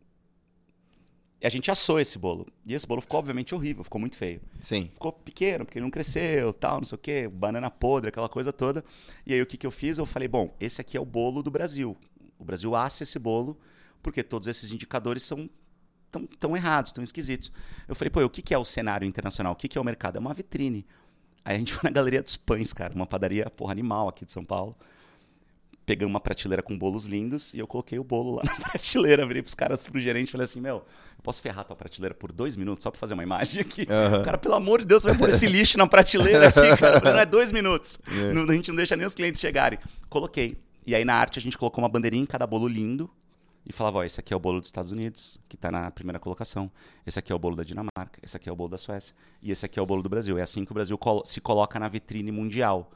E 1.40 1.46
a 1.46 1.50
gente 1.50 1.70
assou 1.70 1.98
esse 1.98 2.18
bolo. 2.18 2.46
E 2.66 2.74
esse 2.74 2.86
bolo 2.86 3.00
ficou, 3.00 3.18
obviamente, 3.18 3.54
horrível, 3.54 3.82
ficou 3.82 3.98
muito 3.98 4.16
feio. 4.16 4.42
Sim. 4.60 4.90
Ficou 4.92 5.10
pequeno, 5.10 5.64
porque 5.64 5.78
ele 5.78 5.84
não 5.84 5.90
cresceu, 5.90 6.52
tal, 6.52 6.78
não 6.78 6.84
sei 6.84 6.96
o 6.96 6.98
quê, 6.98 7.28
banana 7.28 7.70
podre, 7.70 8.10
aquela 8.10 8.28
coisa 8.28 8.52
toda. 8.52 8.84
E 9.26 9.32
aí 9.32 9.40
o 9.40 9.46
que, 9.46 9.56
que 9.56 9.66
eu 9.66 9.70
fiz? 9.70 9.96
Eu 9.96 10.04
falei, 10.04 10.28
bom, 10.28 10.54
esse 10.60 10.80
aqui 10.80 10.98
é 10.98 11.00
o 11.00 11.04
bolo 11.04 11.42
do 11.42 11.50
Brasil. 11.50 11.96
O 12.38 12.44
Brasil 12.44 12.76
assa 12.76 13.04
esse 13.04 13.18
bolo 13.18 13.58
porque 14.02 14.22
todos 14.22 14.48
esses 14.48 14.72
indicadores 14.72 15.22
são 15.22 15.48
tão, 16.10 16.26
tão 16.26 16.56
errados, 16.56 16.92
tão 16.92 17.02
esquisitos. 17.02 17.50
Eu 17.88 17.94
falei, 17.94 18.10
pô, 18.10 18.22
o 18.22 18.30
que, 18.30 18.42
que 18.42 18.52
é 18.52 18.58
o 18.58 18.64
cenário 18.64 19.06
internacional? 19.06 19.52
O 19.52 19.56
que, 19.56 19.68
que 19.68 19.78
é 19.78 19.80
o 19.80 19.84
mercado? 19.84 20.16
É 20.16 20.20
uma 20.20 20.34
vitrine. 20.34 20.86
Aí 21.42 21.56
a 21.56 21.58
gente 21.58 21.72
foi 21.74 21.88
na 21.88 21.94
Galeria 21.94 22.22
dos 22.22 22.36
Pães, 22.36 22.72
cara, 22.72 22.94
uma 22.94 23.06
padaria, 23.06 23.48
porra, 23.48 23.72
animal 23.72 24.08
aqui 24.08 24.26
de 24.26 24.32
São 24.32 24.44
Paulo 24.44 24.76
pegamos 25.90 26.12
uma 26.12 26.20
prateleira 26.20 26.62
com 26.62 26.78
bolos 26.78 27.06
lindos 27.06 27.52
e 27.52 27.58
eu 27.58 27.66
coloquei 27.66 27.98
o 27.98 28.04
bolo 28.04 28.36
lá 28.36 28.42
na 28.46 28.54
prateleira. 28.54 29.26
Virei 29.26 29.42
pros 29.42 29.56
caras, 29.56 29.84
pro 29.84 30.00
gerente 30.00 30.28
e 30.28 30.30
falei 30.30 30.44
assim: 30.44 30.60
Meu, 30.60 30.76
eu 30.76 31.22
posso 31.22 31.42
ferrar 31.42 31.64
tua 31.64 31.74
prateleira 31.74 32.14
por 32.14 32.30
dois 32.30 32.54
minutos 32.54 32.84
só 32.84 32.92
pra 32.92 33.00
fazer 33.00 33.14
uma 33.14 33.24
imagem 33.24 33.60
aqui? 33.60 33.88
Uhum. 33.90 34.20
O 34.20 34.24
cara, 34.24 34.38
pelo 34.38 34.54
amor 34.54 34.80
de 34.80 34.86
Deus, 34.86 35.02
vai 35.02 35.18
pôr 35.18 35.30
esse 35.30 35.48
lixo 35.48 35.76
na 35.76 35.88
prateleira 35.88 36.46
aqui, 36.46 36.76
cara. 36.78 37.00
Não 37.12 37.18
é 37.18 37.26
dois 37.26 37.50
minutos. 37.50 37.98
É. 38.06 38.32
Não, 38.32 38.48
a 38.48 38.54
gente 38.54 38.68
não 38.68 38.76
deixa 38.76 38.94
nem 38.94 39.04
os 39.04 39.14
clientes 39.14 39.40
chegarem. 39.40 39.80
Coloquei. 40.08 40.56
E 40.86 40.94
aí 40.94 41.04
na 41.04 41.14
arte 41.14 41.40
a 41.40 41.42
gente 41.42 41.58
colocou 41.58 41.82
uma 41.82 41.88
bandeirinha 41.88 42.22
em 42.22 42.26
cada 42.26 42.46
bolo 42.46 42.68
lindo 42.68 43.10
e 43.66 43.72
falava: 43.72 43.98
Ó, 43.98 44.04
esse 44.04 44.20
aqui 44.20 44.32
é 44.32 44.36
o 44.36 44.40
bolo 44.40 44.60
dos 44.60 44.68
Estados 44.68 44.92
Unidos, 44.92 45.40
que 45.48 45.56
tá 45.56 45.72
na 45.72 45.90
primeira 45.90 46.20
colocação. 46.20 46.70
Esse 47.04 47.18
aqui 47.18 47.32
é 47.32 47.34
o 47.34 47.38
bolo 47.38 47.56
da 47.56 47.64
Dinamarca. 47.64 48.20
Esse 48.22 48.36
aqui 48.36 48.48
é 48.48 48.52
o 48.52 48.56
bolo 48.56 48.70
da 48.70 48.78
Suécia. 48.78 49.12
E 49.42 49.50
esse 49.50 49.66
aqui 49.66 49.76
é 49.76 49.82
o 49.82 49.86
bolo 49.86 50.04
do 50.04 50.08
Brasil. 50.08 50.38
É 50.38 50.42
assim 50.42 50.64
que 50.64 50.70
o 50.70 50.74
Brasil 50.74 50.96
se 51.24 51.40
coloca 51.40 51.80
na 51.80 51.88
vitrine 51.88 52.30
mundial. 52.30 52.92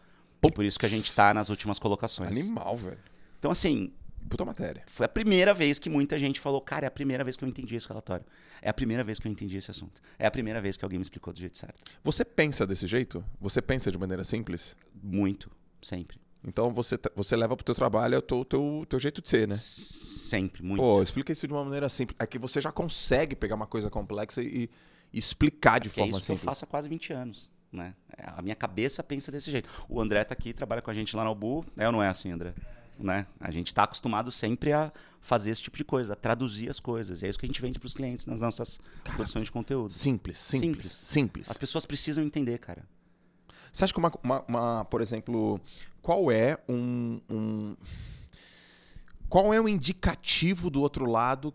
Por 0.51 0.64
isso 0.64 0.78
que 0.78 0.86
a 0.86 0.88
gente 0.88 1.14
tá 1.14 1.32
nas 1.32 1.49
últimas 1.49 1.78
colocações. 1.78 2.30
Animal, 2.30 2.76
velho. 2.76 2.99
Então, 3.38 3.51
assim. 3.51 3.92
Puta 4.28 4.45
matéria. 4.45 4.82
Foi 4.86 5.05
a 5.05 5.09
primeira 5.09 5.53
vez 5.53 5.78
que 5.78 5.90
muita 5.90 6.18
gente 6.18 6.40
falou, 6.40 6.59
cara, 6.61 6.86
é 6.86 6.88
a 6.88 6.90
primeira 6.90 7.22
vez 7.22 7.36
que 7.36 7.45
eu 7.45 7.49
entendi 7.49 7.76
esse 7.76 7.86
relatório. 7.86 8.24
É 8.62 8.70
a 8.70 8.72
primeira 8.72 9.05
vez 9.05 9.20
que 9.20 9.28
eu 9.28 9.32
entendi 9.32 9.59
esse 9.59 9.70
assunto. 9.70 10.01
É 10.18 10.26
a 10.26 10.30
primeira 10.30 10.62
vez 10.62 10.78
que 10.78 10.84
alguém 10.84 10.99
me 10.99 11.03
explicou 11.03 11.30
do 11.30 11.38
jeito 11.38 11.59
certo. 11.59 11.84
Você 12.03 12.24
pensa 12.24 12.66
desse 12.66 12.86
jeito? 12.86 13.22
Você 13.38 13.61
pensa 13.61 13.92
de 13.92 13.99
maneira 13.99 14.24
simples? 14.24 14.74
Muito, 15.03 15.51
sempre. 15.82 16.18
Então 16.47 16.72
você, 16.72 16.99
você 17.14 17.36
leva 17.36 17.57
pro 17.57 17.64
teu 17.64 17.74
trabalho 17.74 18.18
o 18.18 18.22
teu, 18.22 18.45
teu, 18.45 18.86
teu 18.88 18.99
jeito 18.99 19.22
de 19.22 19.28
ser, 19.28 19.49
né? 19.49 19.55
Sempre, 19.55 20.62
muito. 20.62 20.80
Pô, 20.80 21.03
explica 21.03 21.32
isso 21.32 21.47
de 21.47 21.53
uma 21.53 21.64
maneira 21.64 21.88
simples. 21.88 22.16
É 22.20 22.26
que 22.26 22.38
você 22.38 22.61
já 22.61 22.70
consegue 22.70 23.34
pegar 23.34 23.55
uma 23.55 23.66
coisa 23.66 23.88
complexa 23.88 24.42
e, 24.42 24.70
e 25.12 25.18
explicar 25.18 25.80
de 25.80 25.88
é 25.88 25.90
forma 25.90 26.12
é 26.12 26.16
isso 26.16 26.20
simples. 26.20 26.42
Que 26.42 26.47
eu 26.47 26.51
faço 26.51 26.64
há 26.64 26.68
quase 26.68 26.88
20 26.88 27.12
anos. 27.14 27.51
Né? 27.74 27.94
A 28.18 28.40
minha 28.40 28.54
cabeça 28.54 29.02
pensa 29.02 29.32
desse 29.32 29.50
jeito. 29.50 29.68
O 29.88 30.00
André 30.00 30.22
tá 30.24 30.32
aqui, 30.32 30.52
trabalha 30.52 30.80
com 30.80 30.90
a 30.90 30.94
gente 30.94 31.14
lá 31.16 31.24
no 31.24 31.30
Albu. 31.30 31.66
É 31.76 31.86
ou 31.86 31.92
não 31.92 32.02
é 32.02 32.08
assim, 32.08 32.30
André? 32.30 32.54
Né? 32.98 33.26
A 33.40 33.50
gente 33.50 33.66
está 33.66 33.82
acostumado 33.82 34.30
sempre 34.30 34.72
a 34.72 34.92
fazer 35.20 35.50
esse 35.50 35.62
tipo 35.62 35.76
de 35.76 35.84
coisa, 35.84 36.12
a 36.12 36.16
traduzir 36.16 36.70
as 36.70 36.78
coisas. 36.78 37.22
E 37.22 37.26
é 37.26 37.28
isso 37.28 37.38
que 37.38 37.44
a 37.44 37.48
gente 37.48 37.60
vende 37.60 37.78
para 37.78 37.86
os 37.86 37.94
clientes 37.94 38.26
nas 38.26 38.40
nossas 38.40 38.78
cara, 39.02 39.16
produções 39.16 39.46
de 39.46 39.52
conteúdo. 39.52 39.92
Simples, 39.92 40.38
simples, 40.38 40.68
simples, 40.68 40.92
simples. 40.92 41.50
As 41.50 41.56
pessoas 41.56 41.84
precisam 41.84 42.22
entender, 42.22 42.58
cara. 42.58 42.84
Você 43.72 43.84
acha 43.84 43.92
que 43.92 43.98
uma, 43.98 44.12
uma, 44.22 44.44
uma 44.46 44.84
por 44.84 45.00
exemplo, 45.00 45.60
qual 46.00 46.30
é 46.30 46.56
um, 46.68 47.20
um, 47.28 47.76
qual 49.28 49.52
é 49.52 49.60
o 49.60 49.68
indicativo 49.68 50.70
do 50.70 50.80
outro 50.80 51.10
lado 51.10 51.52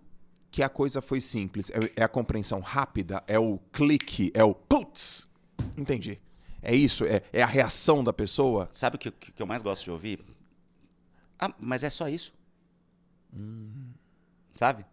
que 0.52 0.62
a 0.62 0.68
coisa 0.68 1.02
foi 1.02 1.22
simples? 1.22 1.70
É, 1.70 2.02
é 2.02 2.04
a 2.04 2.10
compreensão 2.10 2.60
rápida? 2.60 3.24
É 3.26 3.40
o 3.40 3.58
clique? 3.72 4.32
É 4.34 4.44
o 4.44 4.54
putz? 4.54 5.29
Entendi. 5.78 6.20
É 6.62 6.76
isso? 6.76 7.06
É, 7.06 7.22
é 7.32 7.42
a 7.42 7.48
reação 7.48 8.04
da 8.04 8.12
pessoa? 8.12 8.70
Sabe 8.72 8.98
o 8.98 9.00
que, 9.00 9.12
que 9.12 9.42
eu 9.42 9.48
mais 9.48 9.62
gosto 9.62 9.84
de 9.84 9.92
ouvir? 9.92 10.20
Ah, 11.40 11.54
mas 11.60 11.84
é 11.84 11.90
só 11.90 12.10
isso. 12.10 12.34
Hum. 13.34 13.92
Sabe? 14.54 14.86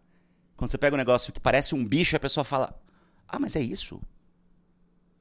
Quando 0.56 0.70
você 0.70 0.78
pega 0.78 0.94
um 0.94 0.98
negócio 0.98 1.32
que 1.32 1.40
parece 1.40 1.74
um 1.74 1.84
bicho, 1.84 2.16
a 2.16 2.20
pessoa 2.20 2.44
fala: 2.44 2.78
Ah, 3.26 3.38
mas 3.38 3.56
é 3.56 3.60
isso? 3.60 4.00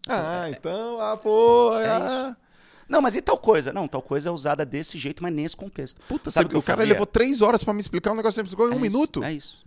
Ah, 0.07 0.47
é, 0.47 0.51
então, 0.51 1.01
ah, 1.01 1.17
pô. 1.17 1.73
É 1.79 1.89
ah. 1.89 2.05
isso. 2.05 2.45
Não, 2.87 3.01
mas 3.01 3.15
e 3.15 3.21
tal 3.21 3.37
coisa? 3.37 3.73
Não, 3.73 3.87
tal 3.87 4.01
coisa 4.01 4.29
é 4.29 4.31
usada 4.31 4.63
desse 4.63 4.97
jeito, 4.97 5.23
mas 5.23 5.33
nesse 5.33 5.57
contexto. 5.57 5.99
Puta, 6.07 6.29
sabe 6.29 6.49
que 6.49 6.57
o 6.57 6.61
cara 6.61 6.77
fazia? 6.77 6.93
levou 6.93 7.07
três 7.07 7.41
horas 7.41 7.63
para 7.63 7.73
me 7.73 7.79
explicar 7.79 8.11
um 8.11 8.15
negócio 8.15 8.43
que 8.43 8.47
você 8.47 8.53
explicou 8.53 8.69
em 8.69 8.73
é 8.73 8.79
um 8.79 8.85
isso, 8.85 8.95
minuto? 8.95 9.23
É 9.23 9.33
isso. 9.33 9.65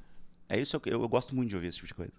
É 0.49 0.59
isso, 0.59 0.77
eu, 0.77 0.83
eu, 1.03 1.09
gosto 1.09 1.35
muito 1.35 1.51
de 1.51 1.57
ouvir 1.57 1.67
esse 1.67 1.79
tipo 1.79 1.89
de 1.89 1.95
coisa. 1.95 2.13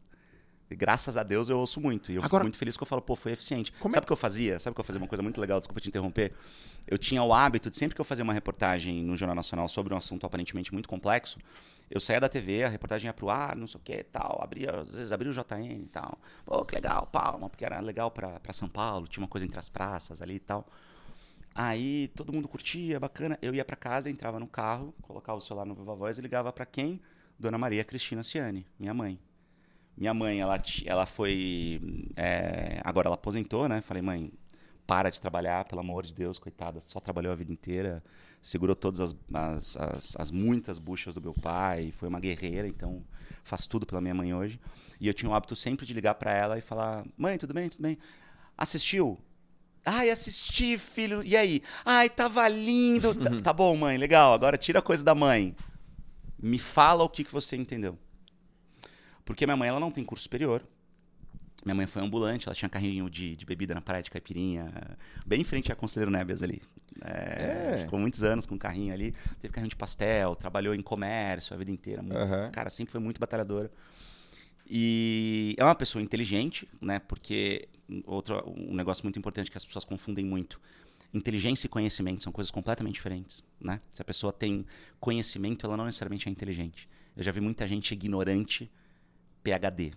Graças 0.71 1.17
a 1.17 1.23
Deus 1.23 1.49
eu 1.49 1.59
ouço 1.59 1.81
muito. 1.81 2.11
E 2.11 2.15
eu 2.15 2.19
Agora, 2.19 2.29
fico 2.29 2.43
muito 2.43 2.57
feliz 2.57 2.77
que 2.77 2.83
eu 2.83 2.87
falo, 2.87 3.01
pô, 3.01 3.15
foi 3.15 3.31
eficiente. 3.31 3.73
Sabe 3.77 3.95
o 3.95 3.97
é... 3.97 4.01
que 4.01 4.11
eu 4.11 4.17
fazia? 4.17 4.59
Sabe 4.59 4.75
que 4.75 4.81
eu 4.81 4.85
fazia 4.85 5.01
uma 5.01 5.07
coisa 5.07 5.23
muito 5.23 5.39
legal? 5.41 5.59
Desculpa 5.59 5.81
te 5.81 5.89
interromper. 5.89 6.33
Eu 6.87 6.97
tinha 6.97 7.23
o 7.23 7.33
hábito 7.33 7.69
de 7.69 7.77
sempre 7.77 7.95
que 7.95 8.01
eu 8.01 8.05
fazia 8.05 8.23
uma 8.23 8.33
reportagem 8.33 9.03
no 9.03 9.15
Jornal 9.15 9.35
Nacional 9.35 9.67
sobre 9.67 9.93
um 9.93 9.97
assunto 9.97 10.25
aparentemente 10.25 10.73
muito 10.73 10.87
complexo, 10.87 11.37
eu 11.89 11.99
saía 11.99 12.19
da 12.19 12.29
TV, 12.29 12.63
a 12.63 12.69
reportagem 12.69 13.07
ia 13.07 13.13
pro 13.13 13.29
ar, 13.29 13.55
não 13.55 13.65
sei 13.65 13.79
o 13.79 13.83
que 13.83 14.03
tal, 14.03 14.39
abria, 14.43 14.69
às 14.81 14.91
vezes 14.91 15.11
abria 15.11 15.31
o 15.31 15.33
JN 15.33 15.81
e 15.83 15.87
tal. 15.87 16.19
Pô, 16.45 16.63
que 16.63 16.75
legal, 16.75 17.07
palma, 17.07 17.49
porque 17.49 17.65
era 17.65 17.79
legal 17.79 18.11
para 18.11 18.53
São 18.53 18.69
Paulo, 18.69 19.07
tinha 19.07 19.23
uma 19.23 19.27
coisa 19.27 19.45
entre 19.45 19.57
as 19.57 19.69
praças 19.69 20.21
ali 20.21 20.35
e 20.35 20.39
tal. 20.39 20.67
Aí 21.55 22.09
todo 22.09 22.31
mundo 22.31 22.47
curtia, 22.47 22.99
bacana. 22.99 23.39
Eu 23.41 23.55
ia 23.55 23.65
para 23.65 23.75
casa, 23.75 24.09
entrava 24.09 24.39
no 24.39 24.47
carro, 24.47 24.93
colocava 25.01 25.39
o 25.39 25.41
celular 25.41 25.65
no 25.65 25.73
Viva 25.73 25.95
Voz 25.95 26.19
e 26.19 26.21
ligava 26.21 26.53
para 26.53 26.65
quem? 26.65 27.01
Dona 27.39 27.57
Maria 27.57 27.83
Cristina 27.83 28.23
Ciani, 28.23 28.67
minha 28.77 28.93
mãe. 28.93 29.19
Minha 29.99 30.13
mãe, 30.13 30.39
ela, 30.39 30.57
ela 30.85 31.05
foi. 31.05 31.81
É, 32.15 32.79
agora 32.85 33.09
ela 33.09 33.15
aposentou, 33.15 33.67
né? 33.67 33.81
Falei, 33.81 34.01
mãe, 34.01 34.31
para 34.87 35.09
de 35.09 35.19
trabalhar, 35.19 35.65
pelo 35.65 35.81
amor 35.81 36.05
de 36.05 36.13
Deus, 36.13 36.39
coitada, 36.39 36.79
só 36.79 37.01
trabalhou 37.01 37.33
a 37.33 37.35
vida 37.35 37.51
inteira, 37.51 38.01
segurou 38.41 38.77
todas 38.77 39.01
as, 39.01 39.15
as, 39.33 39.75
as, 39.75 40.15
as, 40.17 40.31
muitas 40.31 40.79
buchas 40.79 41.13
do 41.13 41.21
meu 41.21 41.33
pai, 41.33 41.91
foi 41.91 42.07
uma 42.07 42.19
guerreira, 42.19 42.65
então 42.65 43.03
faz 43.43 43.67
tudo 43.67 43.85
pela 43.85 43.99
minha 43.99 44.15
mãe 44.15 44.33
hoje. 44.33 44.57
E 45.01 45.07
eu 45.07 45.13
tinha 45.13 45.29
o 45.29 45.33
hábito 45.33 45.53
sempre 45.53 45.85
de 45.85 45.93
ligar 45.93 46.15
para 46.15 46.31
ela 46.31 46.57
e 46.57 46.61
falar: 46.61 47.05
mãe, 47.17 47.37
tudo 47.37 47.53
bem, 47.53 47.67
tudo 47.67 47.81
bem? 47.81 47.97
Assistiu? 48.57 49.19
Ai, 49.85 50.09
assisti, 50.09 50.77
filho. 50.77 51.21
E 51.23 51.35
aí? 51.35 51.61
Ai, 51.83 52.09
tava 52.09 52.47
lindo. 52.47 53.13
tá, 53.21 53.29
tá 53.43 53.53
bom, 53.53 53.75
mãe, 53.75 53.97
legal. 53.97 54.33
Agora 54.33 54.57
tira 54.57 54.79
a 54.79 54.81
coisa 54.81 55.03
da 55.03 55.13
mãe. 55.13 55.53
Me 56.41 56.57
fala 56.57 57.03
o 57.03 57.09
que, 57.09 57.25
que 57.25 57.33
você 57.33 57.57
entendeu. 57.57 57.97
Porque 59.29 59.45
minha 59.45 59.55
mãe 59.55 59.69
ela 59.69 59.79
não 59.79 59.91
tem 59.91 60.03
curso 60.03 60.23
superior. 60.23 60.65
Minha 61.63 61.75
mãe 61.75 61.85
foi 61.85 62.01
ambulante, 62.01 62.47
ela 62.47 62.55
tinha 62.55 62.67
carrinho 62.67 63.07
de, 63.09 63.35
de 63.35 63.45
bebida 63.45 63.75
na 63.75 63.81
praia 63.81 64.01
de 64.01 64.09
caipirinha, 64.09 64.73
bem 65.23 65.41
em 65.41 65.43
frente 65.43 65.71
à 65.71 65.75
Conselheiro 65.75 66.09
Nebias 66.09 66.41
ali. 66.41 66.63
É, 67.01 67.75
É. 67.75 67.77
Ficou 67.81 67.99
muitos 67.99 68.23
anos 68.23 68.47
com 68.47 68.57
carrinho 68.57 68.91
ali. 68.91 69.13
Teve 69.39 69.53
carrinho 69.53 69.69
de 69.69 69.75
pastel, 69.75 70.35
trabalhou 70.35 70.73
em 70.73 70.81
comércio 70.81 71.53
a 71.53 71.57
vida 71.57 71.69
inteira. 71.69 72.01
muito- 72.01 72.17
Aham. 72.17 72.49
Cara, 72.51 72.71
sempre 72.71 72.91
foi 72.91 72.99
muito 72.99 73.19
batalhadora. 73.19 73.69
E 74.67 75.53
é 75.57 75.63
uma 75.63 75.75
pessoa 75.75 76.01
inteligente, 76.01 76.67
né? 76.81 76.97
Porque 76.99 77.67
outro, 78.05 78.43
um 78.47 78.73
negócio 78.73 79.03
muito 79.05 79.19
importante 79.19 79.51
que 79.51 79.57
as 79.57 79.65
pessoas 79.65 79.85
confundem 79.85 80.25
muito. 80.25 80.59
Inteligência 81.13 81.67
e 81.67 81.69
conhecimento 81.69 82.23
são 82.23 82.31
coisas 82.31 82.49
completamente 82.51 82.95
diferentes, 82.95 83.43
né? 83.59 83.79
Se 83.91 84.01
a 84.01 84.05
pessoa 84.05 84.31
tem 84.33 84.65
conhecimento, 84.99 85.65
ela 85.65 85.75
não 85.77 85.85
necessariamente 85.85 86.27
é 86.27 86.31
inteligente. 86.31 86.87
Eu 87.17 87.23
já 87.23 87.31
vi 87.31 87.41
muita 87.41 87.67
gente 87.67 87.91
ignorante, 87.93 88.71
PhD, 89.43 89.93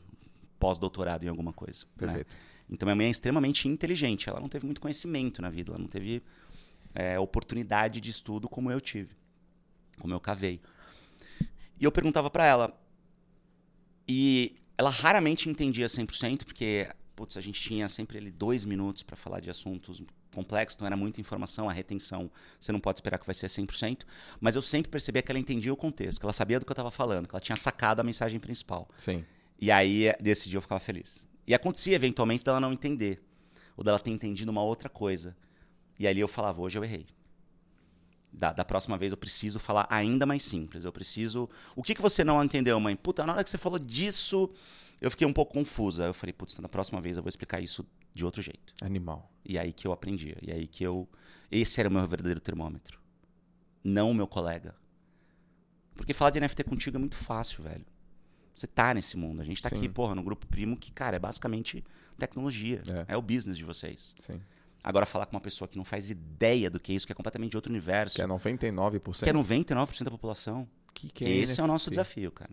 pós-doutorado 0.59 1.25
em 1.25 1.29
alguma 1.29 1.53
coisa. 1.53 1.85
né? 1.85 2.07
Perfeito. 2.07 2.37
Então 2.71 2.87
minha 2.87 2.97
mãe 2.97 3.07
é 3.07 3.11
extremamente 3.11 3.69
inteligente. 3.69 4.29
Ela 4.29 4.41
não 4.41 4.49
teve 4.49 4.65
muito 4.65 4.81
conhecimento 4.81 5.43
na 5.43 5.51
vida. 5.51 5.73
Ela 5.73 5.79
não 5.79 5.89
teve 5.89 6.23
é, 6.95 7.19
oportunidade 7.19 8.01
de 8.01 8.11
estudo 8.11 8.49
como 8.49 8.71
eu 8.71 8.81
tive, 8.81 9.15
como 9.99 10.15
eu 10.15 10.21
cavei. 10.21 10.61
E 11.79 11.85
eu 11.85 11.93
perguntava 11.93 12.31
pra 12.31 12.47
ela. 12.47 12.81
E 14.09 14.57
ela 14.79 14.91
raramente 14.91 15.49
entendia 15.49 15.87
100%, 15.87 16.45
porque 16.45 16.89
putz, 17.15 17.37
a 17.37 17.41
gente 17.41 17.61
tinha 17.61 17.89
sempre 17.89 18.19
ali 18.19 18.31
dois 18.31 18.65
minutos 18.65 19.03
para 19.03 19.17
falar 19.17 19.41
de 19.41 19.51
assuntos 19.51 20.03
complexos, 20.35 20.77
então 20.77 20.87
era 20.87 20.97
muita 20.97 21.21
informação, 21.21 21.69
a 21.69 21.73
retenção 21.73 22.31
você 22.59 22.73
não 22.73 22.81
pode 22.81 22.99
esperar 22.99 23.19
que 23.19 23.27
vai 23.27 23.35
ser 23.35 23.47
100%, 23.49 24.03
mas 24.41 24.57
eu 24.57 24.63
sempre 24.63 24.91
percebia 24.91 25.23
que 25.23 25.31
ela 25.31 25.39
entendia 25.39 25.73
o 25.73 25.77
contexto, 25.77 26.19
que 26.19 26.27
ela 26.27 26.33
sabia 26.33 26.59
do 26.59 26.65
que 26.65 26.73
eu 26.73 26.75
estava 26.75 26.91
falando, 26.91 27.29
que 27.29 27.35
ela 27.35 27.41
tinha 27.41 27.57
sacado 27.57 28.01
a 28.01 28.05
mensagem 28.05 28.41
principal. 28.41 28.89
Sim. 28.97 29.25
E 29.63 29.71
aí, 29.71 30.13
desse 30.21 30.51
dia, 30.51 30.57
eu 30.57 30.61
ficava 30.61 30.81
feliz. 30.81 31.25
E 31.47 31.55
acontecia, 31.55 31.95
eventualmente, 31.95 32.45
dela 32.45 32.59
não 32.59 32.73
entender. 32.73 33.23
Ou 33.77 33.85
dela 33.85 33.97
ter 33.97 34.11
entendido 34.11 34.51
uma 34.51 34.61
outra 34.61 34.89
coisa. 34.89 35.37
E 36.01 36.09
ali 36.09 36.19
eu 36.19 36.27
falava, 36.27 36.61
hoje 36.61 36.77
eu 36.77 36.83
errei. 36.83 37.07
Da, 38.33 38.53
da 38.53 38.65
próxima 38.65 38.99
vez 38.99 39.13
eu 39.13 39.17
preciso 39.17 39.61
falar 39.61 39.87
ainda 39.89 40.27
mais 40.27 40.43
simples. 40.43 40.85
Eu 40.85 40.91
preciso. 40.91 41.49
O 41.77 41.83
que, 41.85 41.95
que 41.95 42.03
você 42.03 42.25
não 42.25 42.43
entendeu, 42.43 42.81
mãe? 42.81 42.97
Puta, 42.97 43.25
na 43.25 43.35
hora 43.35 43.45
que 43.45 43.51
você 43.51 43.57
falou 43.57 43.79
disso, 43.79 44.51
eu 45.01 45.13
fiquei 45.13 45.29
um 45.29 45.33
pouco 45.33 45.55
confusa. 45.55 46.07
Eu 46.07 46.15
falei, 46.15 46.33
putz, 46.33 46.59
na 46.59 46.69
próxima 46.69 47.01
vez 47.01 47.17
eu 47.17 47.23
vou 47.23 47.29
explicar 47.29 47.61
isso 47.61 47.87
de 48.13 48.25
outro 48.25 48.43
jeito. 48.43 48.75
Animal. 48.81 49.31
E 49.45 49.57
aí 49.61 49.73
que 49.73 49.87
eu 49.87 49.93
aprendia. 49.93 50.39
E 50.43 50.51
aí 50.51 50.67
que 50.67 50.83
eu. 50.83 51.09
Esse 51.53 51.79
era 51.79 51.89
o 51.89 51.93
meu 51.93 52.05
verdadeiro 52.05 52.41
termômetro. 52.41 52.99
Não 53.85 54.11
o 54.11 54.15
meu 54.15 54.27
colega. 54.27 54.75
Porque 55.95 56.13
falar 56.13 56.31
de 56.31 56.41
NFT 56.41 56.65
contigo 56.65 56.97
é 56.97 56.99
muito 56.99 57.17
fácil, 57.17 57.63
velho. 57.63 57.92
Você 58.55 58.67
tá 58.67 58.93
nesse 58.95 59.17
mundo. 59.17 59.41
A 59.41 59.45
gente 59.45 59.63
tá 59.63 59.69
Sim. 59.69 59.77
aqui, 59.77 59.89
porra, 59.89 60.15
no 60.15 60.23
grupo 60.23 60.47
primo 60.47 60.77
que, 60.77 60.93
cara, 60.93 61.17
é 61.17 61.19
basicamente 61.19 61.83
tecnologia. 62.19 62.83
É. 63.09 63.15
É, 63.15 63.17
o 63.17 63.23
business 63.23 63.57
de 63.59 63.65
vocês. 63.65 64.15
Sim. 64.21 64.41
Agora, 64.85 65.07
falar 65.07 65.27
com 65.27 65.37
uma 65.37 65.41
pessoa 65.41 65.69
que 65.69 65.77
não 65.77 65.85
faz 65.85 66.11
ideia 66.11 66.69
do 66.69 66.81
que 66.81 66.93
é 66.93 66.95
isso, 66.97 67.07
que 67.07 67.13
é 67.13 67.15
completamente 67.15 67.53
de 67.53 67.57
outro 67.57 67.71
universo, 67.71 68.17
Que 68.17 68.23
é 68.23 68.27
99%. 68.27 69.23
que 69.25 69.31
é 69.31 69.33
99% 69.33 70.05
da 70.05 70.11
população. 70.11 70.69
Que 70.93 71.09
que 71.09 71.25
Esse 71.25 71.61
é 71.61 71.65
o 71.65 71.67
nosso 71.67 71.89
NFT? 71.89 71.91
desafio, 71.91 72.31
cara. 72.33 72.51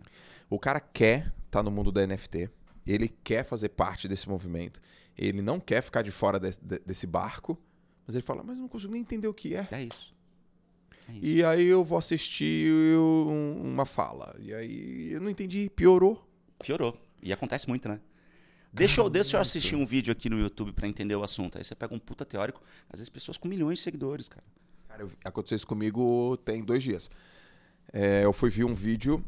O 0.48 0.58
cara 0.58 0.80
quer 0.80 1.32
estar 1.46 1.62
no 1.62 1.70
mundo 1.70 1.90
da 1.92 2.06
NFT. 2.06 2.48
Ele 2.86 3.08
quer 3.08 3.44
fazer 3.44 3.68
parte 3.70 4.08
desse 4.08 4.28
movimento. 4.28 4.80
Ele 5.18 5.42
não 5.42 5.60
quer 5.60 5.82
ficar 5.82 6.02
de 6.02 6.10
fora 6.10 6.40
desse, 6.40 6.58
de- 6.64 6.78
desse 6.86 7.06
barco. 7.06 7.58
Mas 8.06 8.14
ele 8.14 8.22
fala, 8.22 8.42
mas 8.42 8.56
eu 8.56 8.62
não 8.62 8.68
consigo 8.68 8.92
nem 8.92 9.02
entender 9.02 9.28
o 9.28 9.34
que 9.34 9.54
é. 9.54 9.68
É 9.70 9.82
isso. 9.84 10.14
É 11.14 11.16
isso. 11.18 11.24
E 11.26 11.44
aí 11.44 11.66
eu 11.66 11.84
vou 11.84 11.98
assistir 11.98 12.70
um- 12.96 13.60
uma 13.62 13.84
fala. 13.86 14.34
E 14.40 14.52
aí 14.54 15.12
eu 15.12 15.20
não 15.20 15.30
entendi, 15.30 15.70
piorou. 15.74 16.26
Piorou. 16.62 16.96
E 17.22 17.32
acontece 17.32 17.68
muito, 17.68 17.88
né? 17.88 18.00
Deixa 18.72 19.00
eu, 19.00 19.10
deixa 19.10 19.36
eu 19.36 19.40
assistir 19.40 19.74
um 19.74 19.84
vídeo 19.84 20.12
aqui 20.12 20.30
no 20.30 20.38
YouTube 20.38 20.72
pra 20.72 20.86
entender 20.86 21.16
o 21.16 21.22
assunto. 21.24 21.58
Aí 21.58 21.64
você 21.64 21.74
pega 21.74 21.92
um 21.94 21.98
puta 21.98 22.24
teórico, 22.24 22.62
às 22.88 23.00
vezes 23.00 23.08
pessoas 23.08 23.36
com 23.36 23.48
milhões 23.48 23.78
de 23.78 23.82
seguidores, 23.82 24.28
cara. 24.28 24.44
Cara, 24.88 25.02
eu- 25.02 25.10
aconteceu 25.24 25.56
isso 25.56 25.66
comigo 25.66 26.36
tem 26.44 26.62
dois 26.62 26.82
dias. 26.82 27.10
É, 27.92 28.24
eu 28.24 28.32
fui 28.32 28.48
ver 28.50 28.64
um 28.64 28.74
vídeo 28.74 29.24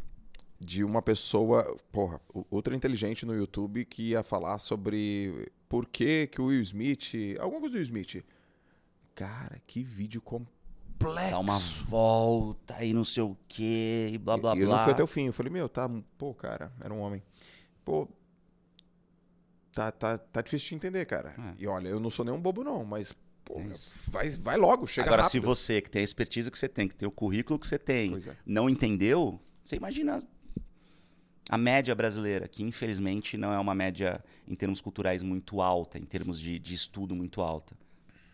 de 0.61 0.85
uma 0.85 1.03
pessoa, 1.03 1.77
porra, 1.91 2.21
ultra 2.53 2.77
inteligente 2.77 3.27
no 3.27 3.35
YouTube 3.35 3.85
que 3.85 4.11
ia 4.11 4.23
falar 4.23 4.61
sobre 4.61 5.51
por 5.69 5.89
que 5.89 6.29
que 6.29 6.41
o 6.41 6.47
Will 6.47 6.63
Smith, 6.63 7.13
alguma 7.41 7.61
coisa 7.61 7.73
do 7.73 7.79
Will 7.79 7.83
Smith. 7.85 8.25
Cara, 9.15 9.61
que 9.67 9.83
vídeo 9.83 10.21
complexo. 10.99 11.31
Dá 11.31 11.39
uma 11.39 11.59
volta 11.59 12.85
e 12.85 12.93
não 12.93 13.05
sei 13.05 13.23
o 13.23 13.37
quê, 13.49 14.11
e 14.13 14.19
blá 14.19 14.37
blá 14.37 14.55
E 14.57 14.61
eu 14.61 14.67
blá. 14.67 14.77
não 14.77 14.85
fui 14.85 14.93
até 14.93 15.03
o 15.03 15.07
fim. 15.07 15.27
Eu 15.27 15.33
falei, 15.33 15.53
meu, 15.53 15.69
tá, 15.69 15.89
pô, 16.17 16.35
cara, 16.35 16.73
era 16.81 16.93
um 16.93 17.01
homem. 17.01 17.23
Pô, 17.85 18.09
tá, 19.73 19.91
tá, 19.91 20.19
tá 20.19 20.41
difícil 20.41 20.69
de 20.71 20.75
entender, 20.77 21.05
cara. 21.07 21.35
É. 21.39 21.55
E 21.63 21.67
olha, 21.67 21.89
eu 21.89 21.99
não 22.01 22.11
sou 22.11 22.25
nenhum 22.25 22.41
bobo 22.41 22.63
não, 22.63 22.85
mas, 22.85 23.13
pô, 23.45 23.61
isso. 23.61 23.91
vai, 24.11 24.31
vai 24.31 24.57
logo, 24.57 24.87
chega 24.87 25.09
Agora, 25.09 25.23
rápido. 25.23 25.33
se 25.33 25.41
você 25.41 25.81
que 25.81 25.91
tem 25.91 26.01
a 26.01 26.05
expertise 26.05 26.51
que 26.51 26.59
você 26.59 26.69
tem, 26.69 26.89
que 26.89 26.95
tem 26.95 27.09
o 27.09 27.13
currículo 27.13 27.59
que 27.59 27.67
você 27.67 27.79
tem, 27.79 28.15
é. 28.17 28.37
não 28.47 28.69
entendeu, 28.71 29.41
você 29.65 29.77
imagina 29.77 30.19
a 31.51 31.59
média 31.59 31.95
brasileira, 31.95 32.47
que 32.49 32.63
infelizmente 32.63 33.37
não 33.37 33.53
é 33.53 33.59
uma 33.59 33.75
média 33.75 34.25
em 34.47 34.55
termos 34.55 34.81
culturais 34.81 35.23
muito 35.23 35.61
alta, 35.61 35.99
em 35.99 36.05
termos 36.05 36.39
de, 36.39 36.59
de 36.59 36.75
estudo 36.75 37.15
muito 37.15 37.41
alta. 37.43 37.77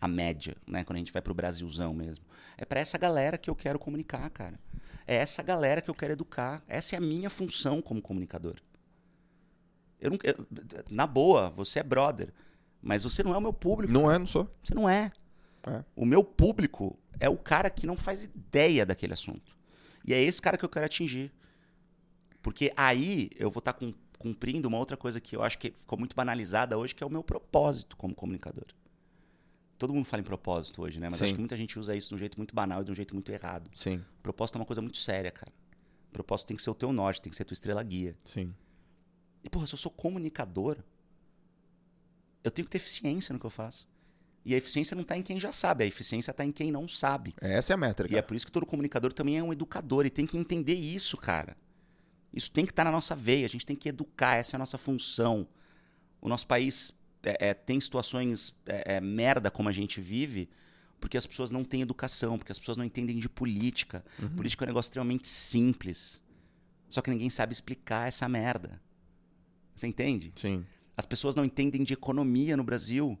A 0.01 0.07
média, 0.07 0.55
né? 0.65 0.83
Quando 0.83 0.95
a 0.95 0.99
gente 0.99 1.11
vai 1.11 1.21
pro 1.21 1.33
Brasilzão 1.33 1.93
mesmo. 1.93 2.23
É 2.57 2.63
para 2.65 2.79
essa 2.79 2.97
galera 2.97 3.37
que 3.37 3.49
eu 3.49 3.55
quero 3.55 3.77
comunicar, 3.77 4.29
cara. 4.29 4.59
É 5.05 5.15
essa 5.15 5.43
galera 5.43 5.81
que 5.81 5.89
eu 5.89 5.95
quero 5.95 6.13
educar. 6.13 6.63
Essa 6.67 6.95
é 6.95 6.97
a 6.97 7.01
minha 7.01 7.29
função 7.29 7.81
como 7.81 8.01
comunicador. 8.01 8.55
Eu 9.99 10.11
não, 10.11 10.19
eu- 10.23 10.47
na 10.89 11.05
boa, 11.05 11.49
você 11.49 11.79
é 11.79 11.83
brother, 11.83 12.33
mas 12.81 13.03
você 13.03 13.21
não 13.23 13.33
é 13.33 13.37
o 13.37 13.41
meu 13.41 13.51
público. 13.53 13.91
Não 13.91 14.09
é, 14.09 14.17
não 14.17 14.27
sou. 14.27 14.49
Você 14.63 14.73
não 14.73 14.89
é. 14.89 15.11
É. 15.63 15.83
O 15.95 16.05
meu 16.05 16.23
público 16.23 16.97
é 17.19 17.27
o 17.27 17.37
cara 17.37 17.69
que 17.69 17.85
não 17.85 17.97
faz 17.97 18.23
ideia 18.23 18.85
daquele 18.85 19.13
assunto. 19.13 19.57
E 20.07 20.13
é 20.13 20.21
esse 20.21 20.41
cara 20.41 20.57
que 20.57 20.63
eu 20.63 20.69
quero 20.69 20.85
atingir. 20.85 21.31
Porque 22.41 22.71
aí 22.77 23.29
eu 23.35 23.51
vou 23.51 23.59
estar 23.59 23.75
cumprindo 24.17 24.69
uma 24.69 24.77
outra 24.77 24.95
coisa 24.95 25.19
que 25.19 25.35
eu 25.35 25.43
acho 25.43 25.57
que 25.57 25.71
ficou 25.71 25.99
muito 25.99 26.15
banalizada 26.15 26.77
hoje, 26.77 26.95
que 26.95 27.03
é 27.03 27.07
o 27.07 27.09
meu 27.09 27.21
propósito 27.23 27.97
como 27.97 28.15
comunicador. 28.15 28.65
Todo 29.79 29.93
mundo 29.93 30.05
fala 30.05 30.19
em 30.19 30.25
propósito 30.25 30.81
hoje, 30.81 30.99
né? 30.99 31.07
Mas 31.09 31.19
Sim. 31.19 31.25
acho 31.25 31.33
que 31.33 31.39
muita 31.39 31.55
gente 31.55 31.79
usa 31.79 31.95
isso 31.95 32.09
de 32.09 32.15
um 32.15 32.17
jeito 32.17 32.37
muito 32.37 32.53
banal 32.53 32.81
e 32.81 32.83
de 32.83 32.91
um 32.91 32.95
jeito 32.95 33.13
muito 33.15 33.31
errado. 33.31 33.71
Sim, 33.73 34.03
Propósito 34.21 34.57
é 34.57 34.59
uma 34.59 34.65
coisa 34.65 34.81
muito 34.81 34.97
séria, 34.97 35.31
cara. 35.31 35.51
Propósito 36.11 36.47
tem 36.47 36.57
que 36.57 36.61
ser 36.61 36.69
o 36.69 36.75
teu 36.75 36.91
norte, 36.91 37.21
tem 37.21 37.29
que 37.29 37.35
ser 37.35 37.43
a 37.43 37.45
tua 37.45 37.53
estrela 37.53 37.81
guia. 37.81 38.15
sim. 38.23 38.53
E, 39.41 39.49
porra, 39.49 39.65
se 39.65 39.73
eu 39.73 39.77
sou 39.77 39.89
comunicador, 39.89 40.77
eu 42.43 42.51
tenho 42.51 42.65
que 42.65 42.71
ter 42.71 42.77
eficiência 42.77 43.31
no 43.31 43.39
que 43.39 43.45
eu 43.45 43.49
faço. 43.49 43.87
E 44.43 44.53
a 44.53 44.57
eficiência 44.57 44.95
não 44.95 45.03
está 45.03 45.17
em 45.17 45.21
quem 45.21 45.39
já 45.39 45.51
sabe, 45.53 45.85
a 45.85 45.87
eficiência 45.87 46.31
está 46.31 46.43
em 46.43 46.51
quem 46.51 46.71
não 46.73 46.89
sabe. 46.89 47.33
Essa 47.39 47.71
é 47.71 47.75
a 47.75 47.77
métrica. 47.77 48.13
E 48.13 48.17
é 48.17 48.21
por 48.21 48.35
isso 48.35 48.45
que 48.45 48.51
todo 48.51 48.65
comunicador 48.65 49.13
também 49.13 49.37
é 49.37 49.43
um 49.43 49.53
educador 49.53 50.05
e 50.05 50.09
tem 50.09 50.25
que 50.25 50.37
entender 50.37 50.73
isso, 50.73 51.15
cara. 51.15 51.55
Isso 52.33 52.51
tem 52.51 52.65
que 52.65 52.73
estar 52.73 52.83
na 52.83 52.91
nossa 52.91 53.15
veia, 53.15 53.45
a 53.45 53.49
gente 53.49 53.65
tem 53.65 53.77
que 53.77 53.87
educar, 53.87 54.35
essa 54.35 54.55
é 54.55 54.57
a 54.57 54.59
nossa 54.59 54.77
função. 54.77 55.47
O 56.19 56.27
nosso 56.27 56.45
país 56.45 56.93
é, 57.23 57.49
é, 57.49 57.53
tem 57.53 57.79
situações 57.79 58.55
é, 58.65 58.95
é, 58.95 59.01
merda 59.01 59.51
como 59.51 59.69
a 59.69 59.71
gente 59.71 59.99
vive, 59.99 60.49
porque 60.99 61.17
as 61.17 61.25
pessoas 61.25 61.51
não 61.51 61.63
têm 61.63 61.81
educação, 61.81 62.37
porque 62.37 62.51
as 62.51 62.59
pessoas 62.59 62.77
não 62.77 62.83
entendem 62.83 63.17
de 63.17 63.29
política. 63.29 64.03
Política 64.35 64.63
é 64.63 64.65
um 64.65 64.69
negócio 64.69 64.89
extremamente 64.89 65.27
simples. 65.27 66.21
Só 66.89 67.01
que 67.01 67.09
ninguém 67.09 67.29
sabe 67.29 67.53
explicar 67.53 68.07
essa 68.07 68.27
merda. 68.27 68.81
Você 69.75 69.87
entende? 69.87 70.33
Sim. 70.35 70.65
As 70.97 71.05
pessoas 71.05 71.35
não 71.35 71.45
entendem 71.45 71.83
de 71.83 71.93
economia 71.93 72.57
no 72.57 72.63
Brasil. 72.63 73.17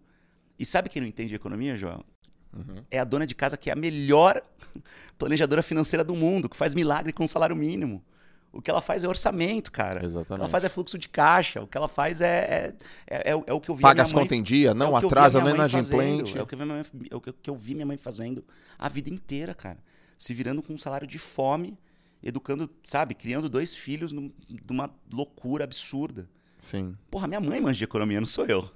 E 0.57 0.65
sabe 0.65 0.89
quem 0.89 1.01
não 1.01 1.07
entende 1.07 1.29
de 1.29 1.35
economia, 1.35 1.75
João? 1.77 2.03
Uhum. 2.51 2.83
É 2.91 2.99
a 2.99 3.05
dona 3.05 3.25
de 3.25 3.35
casa 3.35 3.55
que 3.55 3.69
é 3.69 3.73
a 3.73 3.75
melhor 3.75 4.41
planejadora 5.17 5.63
financeira 5.63 6.03
do 6.03 6.15
mundo, 6.15 6.49
que 6.49 6.57
faz 6.57 6.75
milagre 6.75 7.13
com 7.13 7.25
salário 7.25 7.55
mínimo. 7.55 8.03
O 8.51 8.61
que 8.61 8.69
ela 8.71 8.81
faz 8.81 9.03
é 9.03 9.07
orçamento, 9.07 9.71
cara. 9.71 9.97
O 9.97 9.99
que 9.99 10.05
Exatamente. 10.07 10.41
ela 10.41 10.49
faz 10.49 10.63
é 10.63 10.69
fluxo 10.69 10.97
de 10.97 11.07
caixa. 11.07 11.61
O 11.61 11.67
que 11.67 11.77
ela 11.77 11.87
faz 11.87 12.19
é, 12.19 12.73
é, 13.07 13.15
é, 13.17 13.29
é 13.31 13.35
o- 13.35 13.43
é 13.45 13.59
que 13.59 13.69
eu 13.69 13.75
vi 13.75 13.81
Paga 13.83 13.95
minha 13.95 14.03
as 14.03 14.11
contas 14.11 14.37
em 14.37 14.41
dia, 14.41 14.71
é 14.71 14.73
não 14.73 14.95
a 14.95 14.99
atrasa 14.99 15.39
minha 15.39 15.51
nem 15.53 15.57
mãe 15.59 15.67
na 15.67 15.69
fazendo, 15.71 15.99
adimplente. 16.01 16.37
É 16.37 16.41
o 16.41 16.47
que, 16.47 16.55
eu 16.55 16.57
vi 16.57 16.65
minha 16.65 16.75
mãe- 16.75 17.07
é 17.11 17.15
o 17.15 17.21
que- 17.21 17.49
eu 17.49 17.55
vi 17.55 17.73
minha 17.75 17.85
mãe 17.85 17.97
fazendo 17.97 18.43
a 18.77 18.89
vida 18.89 19.09
inteira, 19.09 19.53
cara. 19.53 19.77
Se 20.17 20.33
virando 20.33 20.63
com 20.63 20.73
um 20.73 20.77
salário 20.77 21.05
de 21.07 21.19
fome, 21.19 21.77
educando, 22.23 22.69
sabe, 22.83 23.13
criando 23.13 23.47
dois 23.49 23.75
filhos 23.75 24.11
num- 24.11 24.31
de 24.49 24.71
uma 24.73 24.89
loucura 25.13 25.63
absurda. 25.63 26.27
Sim. 26.59 26.97
Porra, 27.11 27.27
minha 27.27 27.39
mãe 27.39 27.61
manja 27.61 27.77
de 27.77 27.83
economia, 27.83 28.19
não 28.19 28.27
sou 28.27 28.45
eu. 28.45 28.69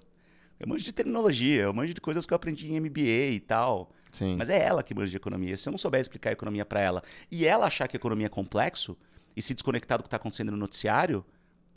Eu 0.60 0.68
manjo 0.68 0.86
de 0.86 0.94
terminologia, 0.94 1.64
eu 1.64 1.74
manjo 1.74 1.94
de 1.94 2.00
coisas 2.00 2.26
que 2.26 2.32
eu 2.34 2.36
aprendi 2.36 2.72
em 2.72 2.76
MBA 2.80 3.32
e 3.34 3.40
tal. 3.40 3.92
Sim. 4.12 4.36
Mas 4.38 4.50
é 4.50 4.64
ela 4.64 4.84
que 4.84 4.94
manja 4.94 5.10
de 5.10 5.18
economia. 5.18 5.58
Se 5.58 5.68
eu 5.68 5.72
não 5.72 5.78
souber 5.80 6.00
explicar 6.00 6.30
a 6.30 6.34
economia 6.34 6.64
pra 6.64 6.80
ela 6.80 7.02
e 7.32 7.46
ela 7.46 7.66
achar 7.66 7.88
que 7.88 7.98
a 7.98 8.00
economia 8.00 8.28
é 8.28 8.30
complexo 8.30 8.96
e 9.36 9.42
se 9.42 9.54
desconectar 9.54 9.98
do 9.98 10.04
que 10.04 10.10
tá 10.10 10.18
acontecendo 10.18 10.52
no 10.52 10.58
noticiário, 10.58 11.26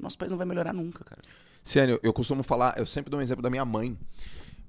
nosso 0.01 0.19
país 0.19 0.31
não 0.31 0.39
vai 0.39 0.47
melhorar 0.47 0.73
nunca, 0.73 1.05
cara. 1.05 1.23
Sério, 1.63 1.99
eu 2.03 2.13
costumo 2.13 2.43
falar, 2.43 2.79
eu 2.79 2.87
sempre 2.87 3.11
dou 3.11 3.19
um 3.19 3.23
exemplo 3.23 3.43
da 3.43 3.51
minha 3.51 3.65
mãe. 3.65 3.99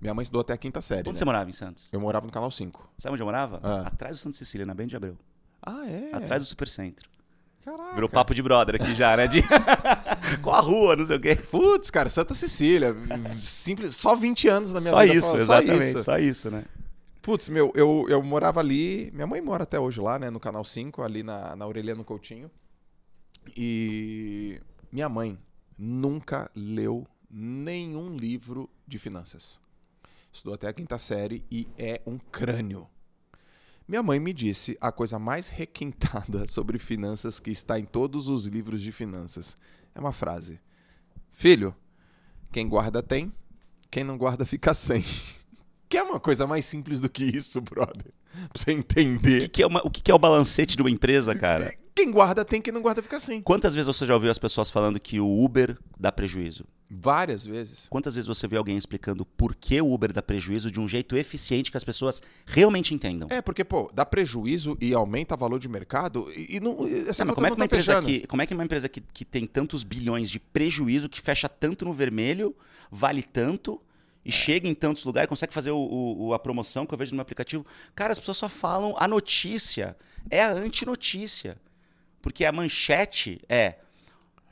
Minha 0.01 0.13
mãe 0.13 0.23
estudou 0.23 0.41
até 0.41 0.53
a 0.53 0.57
quinta 0.57 0.81
série. 0.81 1.01
Onde 1.01 1.09
né? 1.11 1.15
você 1.15 1.25
morava 1.25 1.49
em 1.49 1.53
Santos? 1.53 1.89
Eu 1.91 1.99
morava 1.99 2.25
no 2.25 2.31
canal 2.31 2.51
5. 2.51 2.91
Sabe 2.97 3.13
onde 3.13 3.21
eu 3.21 3.25
morava? 3.25 3.59
Ah. 3.63 3.87
Atrás 3.87 4.15
do 4.15 4.19
Santa 4.19 4.35
Cecília, 4.35 4.65
na 4.65 4.73
Bento 4.73 4.89
de 4.89 4.95
Abreu. 4.95 5.17
Ah, 5.61 5.87
é? 5.87 6.15
Atrás 6.15 6.41
do 6.41 6.45
Supercentro. 6.45 7.09
Caraca. 7.63 7.95
Virou 7.95 8.09
papo 8.09 8.33
de 8.33 8.41
brother 8.41 8.75
aqui 8.75 8.95
já, 8.95 9.17
né? 9.17 9.27
De... 9.27 9.43
Qual 10.41 10.55
a 10.55 10.61
rua, 10.61 10.95
não 10.95 11.05
sei 11.05 11.17
o 11.17 11.19
quê. 11.19 11.35
Putz, 11.35 11.89
cara, 11.89 12.09
Santa 12.09 12.33
Cecília. 12.33 12.95
Simples, 13.41 13.95
só 13.95 14.15
20 14.15 14.47
anos 14.47 14.73
na 14.73 14.79
minha 14.79 14.91
Só 14.91 15.01
vida. 15.01 15.13
isso, 15.13 15.27
falando, 15.27 15.41
exatamente. 15.41 15.91
Só 15.91 16.01
Só 16.01 16.17
isso. 16.17 16.29
isso, 16.29 16.51
né? 16.51 16.63
Putz, 17.21 17.49
meu, 17.49 17.73
eu, 17.75 18.05
eu 18.07 18.23
morava 18.23 18.61
ali. 18.61 19.11
Minha 19.13 19.27
mãe 19.27 19.41
mora 19.41 19.63
até 19.63 19.77
hoje 19.77 19.99
lá, 19.99 20.17
né? 20.17 20.29
No 20.29 20.39
canal 20.39 20.63
5, 20.63 21.01
ali 21.01 21.23
na, 21.23 21.57
na 21.57 21.65
Aureliano 21.65 22.03
Coutinho. 22.03 22.49
E 23.55 24.59
minha 24.91 25.07
mãe 25.09 25.37
nunca 25.77 26.49
leu 26.55 27.05
nenhum 27.29 28.15
livro 28.15 28.69
de 28.87 28.97
finanças. 28.97 29.59
Estudou 30.31 30.53
até 30.55 30.67
a 30.67 30.73
quinta 30.73 30.97
série 30.97 31.43
e 31.49 31.67
é 31.77 32.01
um 32.05 32.17
crânio. 32.17 32.87
Minha 33.87 34.03
mãe 34.03 34.19
me 34.19 34.33
disse 34.33 34.77
a 34.81 34.91
coisa 34.91 35.17
mais 35.17 35.47
requintada 35.47 36.45
sobre 36.51 36.77
finanças 36.77 37.39
que 37.39 37.49
está 37.51 37.79
em 37.79 37.85
todos 37.85 38.27
os 38.27 38.45
livros 38.45 38.81
de 38.81 38.91
finanças. 38.91 39.57
É 39.95 39.99
uma 39.99 40.11
frase: 40.13 40.59
Filho, 41.31 41.73
quem 42.51 42.67
guarda 42.67 43.01
tem, 43.01 43.31
quem 43.89 44.03
não 44.03 44.17
guarda 44.17 44.45
fica 44.45 44.73
sem. 44.73 45.03
Que 45.89 45.95
é 45.97 46.03
uma 46.03 46.19
coisa 46.19 46.45
mais 46.45 46.65
simples 46.65 46.99
do 46.99 47.07
que 47.09 47.23
isso, 47.23 47.61
brother. 47.61 48.11
Pra 48.33 48.49
você 48.53 48.71
O 48.71 48.83
que, 48.83 48.99
entender. 48.99 49.47
que 49.47 49.63
é 49.63 49.65
uma- 49.65 49.79
o 49.87 49.89
que 49.89 50.01
que 50.03 50.11
é 50.11 50.13
o 50.13 50.19
balancete 50.19 50.75
de 50.75 50.83
uma 50.83 50.91
empresa, 50.91 51.33
cara? 51.33 51.73
Quem 51.97 52.11
guarda 52.11 52.45
tem, 52.45 52.61
quem 52.61 52.71
não 52.73 52.81
guarda 52.81 53.01
fica 53.01 53.19
sem. 53.19 53.41
Quantas 53.41 53.73
vezes 53.73 53.87
você 53.87 54.05
já 54.05 54.13
ouviu 54.13 54.29
as 54.31 54.37
pessoas 54.37 54.69
falando 54.69 54.99
que 54.99 55.19
o 55.19 55.43
Uber 55.43 55.77
dá 55.99 56.11
prejuízo? 56.11 56.63
Várias 56.89 57.45
vezes. 57.45 57.87
Quantas 57.89 58.15
vezes 58.15 58.27
você 58.27 58.47
viu 58.47 58.57
alguém 58.59 58.77
explicando 58.77 59.25
por 59.25 59.53
que 59.55 59.81
o 59.81 59.91
Uber 59.93 60.13
dá 60.13 60.21
prejuízo 60.21 60.71
de 60.71 60.79
um 60.79 60.87
jeito 60.87 61.17
eficiente 61.17 61.69
que 61.69 61.75
as 61.75 61.83
pessoas 61.83 62.21
realmente 62.45 62.93
entendam? 62.93 63.27
É, 63.29 63.41
porque, 63.41 63.63
pô, 63.65 63.91
dá 63.93 64.05
prejuízo 64.05 64.77
e 64.79 64.93
aumenta 64.93 65.35
valor 65.35 65.59
de 65.59 65.67
mercado 65.67 66.31
e, 66.33 66.55
e 66.55 66.59
não. 66.61 66.85
Essa 67.07 67.25
Não, 67.25 67.33
mas 67.33 67.35
conta 67.35 67.35
como 67.35 67.45
é, 67.45 67.49
que 67.49 67.49
não 67.49 67.55
uma 67.55 67.57
tá 67.57 67.65
empresa 67.65 67.93
fechando. 68.01 68.07
que, 68.07 68.27
como 68.27 68.41
é 68.41 68.45
que 68.45 68.53
uma 68.53 68.63
empresa 68.63 68.87
que, 68.87 69.01
que 69.01 69.25
tem 69.25 69.45
tantos 69.45 69.83
bilhões 69.83 70.29
de 70.29 70.39
prejuízo, 70.39 71.09
que 71.09 71.19
fecha 71.19 71.49
tanto 71.49 71.83
no 71.83 71.91
vermelho, 71.91 72.55
vale 72.89 73.21
tanto 73.21 73.81
É. 74.25 74.29
e 74.29 74.31
chega 74.31 74.67
em 74.69 74.73
tantos 74.73 75.03
lugares, 75.03 75.27
consegue 75.27 75.53
fazer 75.53 75.71
o- 75.71 76.15
o- 76.17 76.33
a 76.33 76.39
promoção 76.39 76.85
que 76.85 76.93
eu 76.93 76.97
vejo 76.97 77.11
no 77.11 77.15
meu 77.17 77.21
aplicativo? 77.23 77.65
Cara, 77.95 78.13
as 78.13 78.19
pessoas 78.19 78.37
só 78.37 78.47
falam 78.47 78.93
a 78.97 79.07
notícia. 79.09 79.97
É 80.29 80.41
a 80.43 80.51
antinotícia. 80.53 81.57
Porque 82.21 82.45
a 82.45 82.51
manchete 82.51 83.39
é 83.47 83.75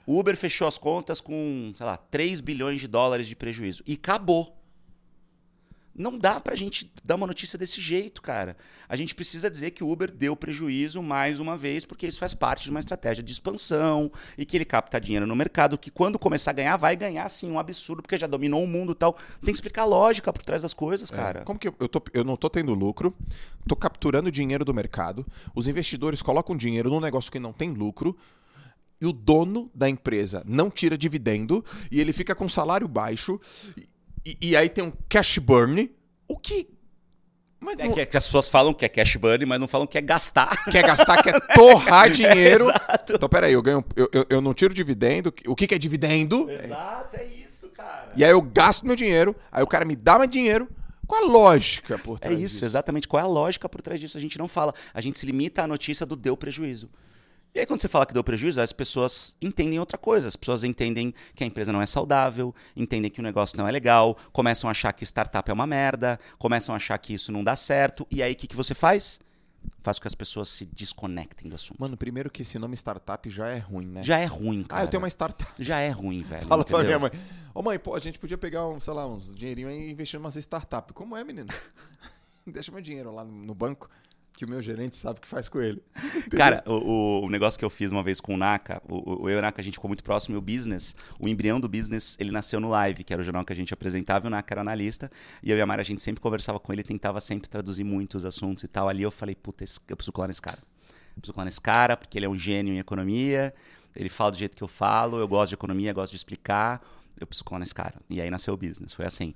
Uber 0.08 0.38
fechou 0.38 0.68
as 0.68 0.78
contas 0.78 1.20
com, 1.20 1.74
sei 1.76 1.86
lá, 1.86 1.98
3 1.98 2.42
bilhões 2.42 2.80
de 2.80 2.88
dólares 2.88 3.28
de 3.28 3.36
prejuízo. 3.36 3.84
E 3.86 3.94
acabou. 3.94 4.56
Não 5.98 6.18
dá 6.18 6.42
pra 6.42 6.56
gente 6.56 6.92
dar 7.06 7.16
uma 7.16 7.26
notícia 7.26 7.58
desse 7.58 7.80
jeito, 7.80 8.22
cara. 8.22 8.58
A 8.90 8.98
gente 8.98 9.16
precisa 9.16 9.50
dizer 9.50 9.72
que 9.72 9.84
o 9.84 9.90
Uber 9.90 10.12
deu 10.12 10.36
prejuízo 10.36 11.02
mais 11.02 11.40
uma 11.40 11.56
vez, 11.56 11.86
porque 11.86 12.06
isso 12.06 12.20
faz 12.20 12.34
parte 12.34 12.66
de 12.66 12.72
uma 12.72 12.82
estratégia 12.82 13.24
de 13.24 13.32
expansão 13.32 14.12
e 14.38 14.46
que 14.46 14.58
ele 14.58 14.66
capta 14.66 15.00
dinheiro 15.00 15.26
no 15.26 15.36
mercado, 15.36 15.78
que 15.78 15.90
quando 15.90 16.20
começar 16.20 16.52
a 16.52 16.54
ganhar, 16.54 16.76
vai 16.76 16.98
ganhar 16.98 17.30
sim 17.30 17.50
um 17.50 17.58
absurdo, 17.58 18.02
porque 18.02 18.18
já 18.18 18.28
dominou 18.28 18.62
o 18.62 18.68
mundo 18.68 18.92
e 18.92 18.96
tal. 18.96 19.14
Tem 19.14 19.46
que 19.46 19.52
explicar 19.54 19.84
a 19.84 19.86
lógica 19.86 20.34
por 20.34 20.44
trás 20.44 20.64
das 20.64 20.74
coisas, 20.74 21.10
É, 21.12 21.16
cara. 21.16 21.42
Como 21.46 21.58
que 21.58 21.70
eu, 21.70 21.76
eu, 21.80 21.88
tô, 21.88 22.02
eu 22.14 22.26
não 22.26 22.36
tô 22.36 22.50
tendo 22.50 22.74
lucro, 22.74 23.16
tô 23.66 23.76
capturando 23.76 24.30
dinheiro 24.30 24.66
do 24.66 24.74
mercado, 24.74 25.26
os 25.56 25.68
investidores 25.68 26.22
colocam 26.22 26.58
dinheiro 26.58 26.90
num 26.90 27.00
negócio 27.00 27.32
que 27.32 27.40
não 27.40 27.54
tem 27.54 27.72
lucro, 27.72 28.18
e 29.00 29.06
o 29.06 29.14
dono 29.14 29.70
da 29.74 29.90
empresa 29.90 30.44
não 30.46 30.70
tira 30.70 30.98
dividendo, 30.98 31.64
e 31.92 32.00
ele 32.00 32.14
fica 32.14 32.34
com 32.34 32.48
salário 32.48 32.88
baixo, 32.88 33.40
e, 34.26 34.38
e 34.42 34.56
aí 34.58 34.70
tem 34.70 34.84
um 34.84 34.92
cash 35.10 35.38
burn. 35.38 35.92
O 36.28 36.38
que. 36.38 36.68
Mas 37.62 37.78
É 37.80 37.88
não- 37.88 37.94
que, 37.94 38.02
é 38.02 38.06
que 38.06 38.18
as 38.18 38.26
pessoas 38.26 38.48
falam 38.48 38.74
que 38.74 38.86
é 38.86 38.90
cash 38.90 39.16
burn, 39.16 39.46
mas 39.46 39.60
não 39.60 39.68
falam 39.68 39.88
que 39.88 39.98
é 39.98 40.02
gastar. 40.02 40.50
quer 40.72 40.84
gastar, 40.86 41.22
quer 41.24 41.40
torrar 41.54 42.10
dinheiro. 42.12 42.66
Exato. 42.66 43.14
Então, 43.16 43.30
peraí, 43.30 43.54
eu 43.54 43.62
ganho. 43.62 43.84
Eu, 43.96 44.10
eu, 44.14 44.26
eu 44.30 44.42
não 44.42 44.54
tiro 44.54 44.74
dividendo. 44.74 45.34
O 45.48 45.56
que, 45.56 45.66
que 45.68 45.74
é 45.76 45.78
dividendo? 45.78 46.50
Exato, 46.52 47.18
é 47.18 47.26
isso, 47.26 47.70
cara. 47.70 48.12
E 48.16 48.24
aí 48.24 48.32
eu 48.32 48.42
gasto 48.42 48.86
meu 48.86 48.96
dinheiro, 48.96 49.36
aí 49.52 49.64
o 49.64 49.68
cara 49.68 49.84
me 49.86 49.96
dá 49.96 50.18
mais 50.18 50.30
dinheiro. 50.30 50.70
Qual 51.08 51.24
a 51.24 51.28
lógica 51.28 51.98
por 52.00 52.16
É 52.18 52.20
trás 52.28 52.36
isso, 52.36 52.56
disso? 52.56 52.66
exatamente. 52.66 53.08
Qual 53.08 53.20
é 53.22 53.24
a 53.24 53.28
lógica 53.28 53.70
por 53.70 53.80
trás 53.82 54.00
disso? 54.00 54.18
A 54.18 54.22
gente 54.22 54.38
não 54.40 54.48
fala. 54.48 54.74
A 54.94 55.02
gente 55.02 55.20
se 55.20 55.26
limita 55.26 55.64
à 55.64 55.68
notícia 55.68 56.04
do 56.06 56.16
deu 56.16 56.36
prejuízo. 56.36 56.90
E 57.56 57.60
aí, 57.60 57.66
quando 57.66 57.80
você 57.80 57.88
fala 57.88 58.06
que 58.06 58.14
deu 58.14 58.22
prejuízo, 58.22 58.60
as 58.60 58.74
pessoas 58.74 59.38
entendem 59.42 59.80
outra 59.80 59.98
coisa. 59.98 60.28
As 60.28 60.36
pessoas 60.36 60.66
entendem 60.66 61.14
que 61.34 61.42
a 61.42 61.48
empresa 61.48 61.72
não 61.72 61.82
é 61.82 61.86
saudável, 61.86 62.54
entendem 62.76 63.10
que 63.10 63.22
o 63.22 63.24
negócio 63.24 63.58
não 63.58 63.66
é 63.66 63.72
legal, 63.72 64.18
começam 64.34 64.68
a 64.68 64.72
achar 64.72 64.92
que 64.92 65.06
startup 65.06 65.50
é 65.50 65.54
uma 65.54 65.66
merda, 65.66 66.20
começam 66.38 66.74
a 66.74 66.76
achar 66.76 66.98
que 66.98 67.14
isso 67.14 67.32
não 67.32 67.46
dá 67.46 67.56
certo. 67.56 68.06
E 68.12 68.22
aí, 68.22 68.34
o 68.34 68.36
que, 68.36 68.46
que 68.46 68.58
você 68.58 68.76
faz? 68.76 69.22
Faz 69.82 69.98
com 69.98 70.02
que 70.02 70.08
as 70.10 70.16
pessoas 70.16 70.50
se 70.50 70.66
desconectem 70.66 71.48
do 71.48 71.56
assunto. 71.56 71.80
Mano, 71.80 71.96
primeiro 71.96 72.30
que 72.30 72.42
esse 72.42 72.60
nome 72.60 72.76
startup 72.76 73.30
já 73.30 73.48
é 73.48 73.58
ruim, 73.58 73.86
né? 73.86 74.04
Já 74.04 74.20
é 74.20 74.26
ruim, 74.26 74.62
cara. 74.64 74.82
Ah, 74.82 74.84
eu 74.84 74.90
tenho 74.90 75.02
uma 75.02 75.08
startup. 75.08 75.54
Já 75.58 75.80
é 75.80 75.90
ruim, 75.90 76.24
velho. 76.24 76.46
Fala 76.50 76.66
pra 76.66 76.80
entendeu? 76.80 77.00
minha 77.00 77.10
mãe. 77.10 77.22
Ô 77.54 77.62
mãe, 77.62 77.80
pô, 77.80 77.96
a 77.96 78.02
gente 78.02 78.20
podia 78.20 78.38
pegar, 78.38 78.68
um, 78.68 78.82
sei 78.82 78.94
lá, 78.94 79.08
uns 79.08 79.34
dinheirinho 79.34 79.70
aí 79.70 79.88
e 79.88 79.92
investir 79.92 80.20
em 80.20 80.22
umas 80.22 80.36
startups. 80.36 80.94
Como 80.94 81.16
é, 81.16 81.24
menino? 81.24 81.48
Deixa 82.46 82.70
meu 82.70 82.82
dinheiro 82.82 83.14
lá 83.14 83.24
no 83.24 83.56
banco, 83.56 83.90
que 84.36 84.46
o 84.46 84.50
meu 84.50 84.62
gerente 84.62 84.98
sabe 84.98 85.20
o 85.20 85.22
que 85.22 85.28
faz 85.28 85.48
com 85.48 85.62
ele. 85.62 85.82
Cara, 86.36 86.64
o, 86.66 87.26
o- 87.26 87.30
negócio 87.30 87.58
que 87.58 87.64
eu 87.66 87.70
fiz 87.70 87.92
uma 87.92 88.04
vez 88.04 88.20
com 88.20 88.34
o 88.34 88.38
Naka, 88.38 88.82
o, 88.88 89.24
o, 89.24 89.30
eu 89.30 89.36
e 89.36 89.40
o 89.40 89.42
Naka, 89.42 89.62
a 89.62 89.64
gente 89.64 89.76
ficou 89.76 89.88
muito 89.88 90.04
próximo 90.04 90.36
e 90.36 90.38
o 90.38 90.42
business, 90.42 90.96
o 91.24 91.28
embrião 91.28 91.60
do 91.60 91.70
business, 91.70 92.18
ele 92.20 92.32
nasceu 92.32 92.60
no 92.60 92.70
Live, 92.70 93.04
que 93.04 93.14
era 93.14 93.22
o 93.22 93.26
jornal 93.26 93.46
que 93.46 93.54
a 93.54 93.56
gente 93.56 93.74
apresentava, 93.74 94.26
e 94.26 94.28
o 94.28 94.32
Naka 94.32 94.54
era 94.54 94.62
analista, 94.62 95.10
e 95.42 95.52
eu 95.52 95.58
e 95.58 95.62
a 95.62 95.66
Mara, 95.66 95.82
a 95.82 95.86
gente 95.86 96.02
sempre 96.04 96.22
conversava 96.22 96.60
com 96.60 96.74
ele, 96.74 96.84
tentava 96.84 97.22
sempre 97.22 97.50
traduzir 97.50 97.84
muitos 97.84 98.26
assuntos 98.26 98.64
e 98.64 98.68
tal. 98.68 98.90
Ali 98.90 99.04
eu 99.04 99.12
falei, 99.12 99.36
puta, 99.36 99.64
eu 99.88 99.96
preciso 99.96 100.12
colar 100.12 100.28
nesse 100.28 100.42
cara. 100.42 100.60
Eu 100.60 101.22
preciso 101.22 101.34
colar 101.34 101.46
nesse 101.46 101.62
cara, 101.62 101.96
porque 101.96 102.18
ele 102.18 102.26
é 102.26 102.30
um 102.30 102.38
gênio 102.38 102.74
em 102.74 102.80
economia, 102.80 103.54
ele 103.96 104.10
fala 104.10 104.32
do 104.32 104.38
jeito 104.38 104.58
que 104.58 104.64
eu 104.64 104.68
falo, 104.68 105.18
eu 105.18 105.28
gosto 105.28 105.50
de 105.50 105.56
economia, 105.56 105.94
gosto 105.94 106.12
de 106.12 106.18
explicar, 106.18 106.82
eu 107.18 107.26
preciso 107.26 107.46
colar 107.46 107.60
nesse 107.60 107.74
cara. 107.74 107.96
E 108.10 108.20
aí 108.20 108.30
nasceu 108.30 108.54
o 108.54 108.58
business, 108.58 108.92
foi 108.92 109.06
assim. 109.06 109.34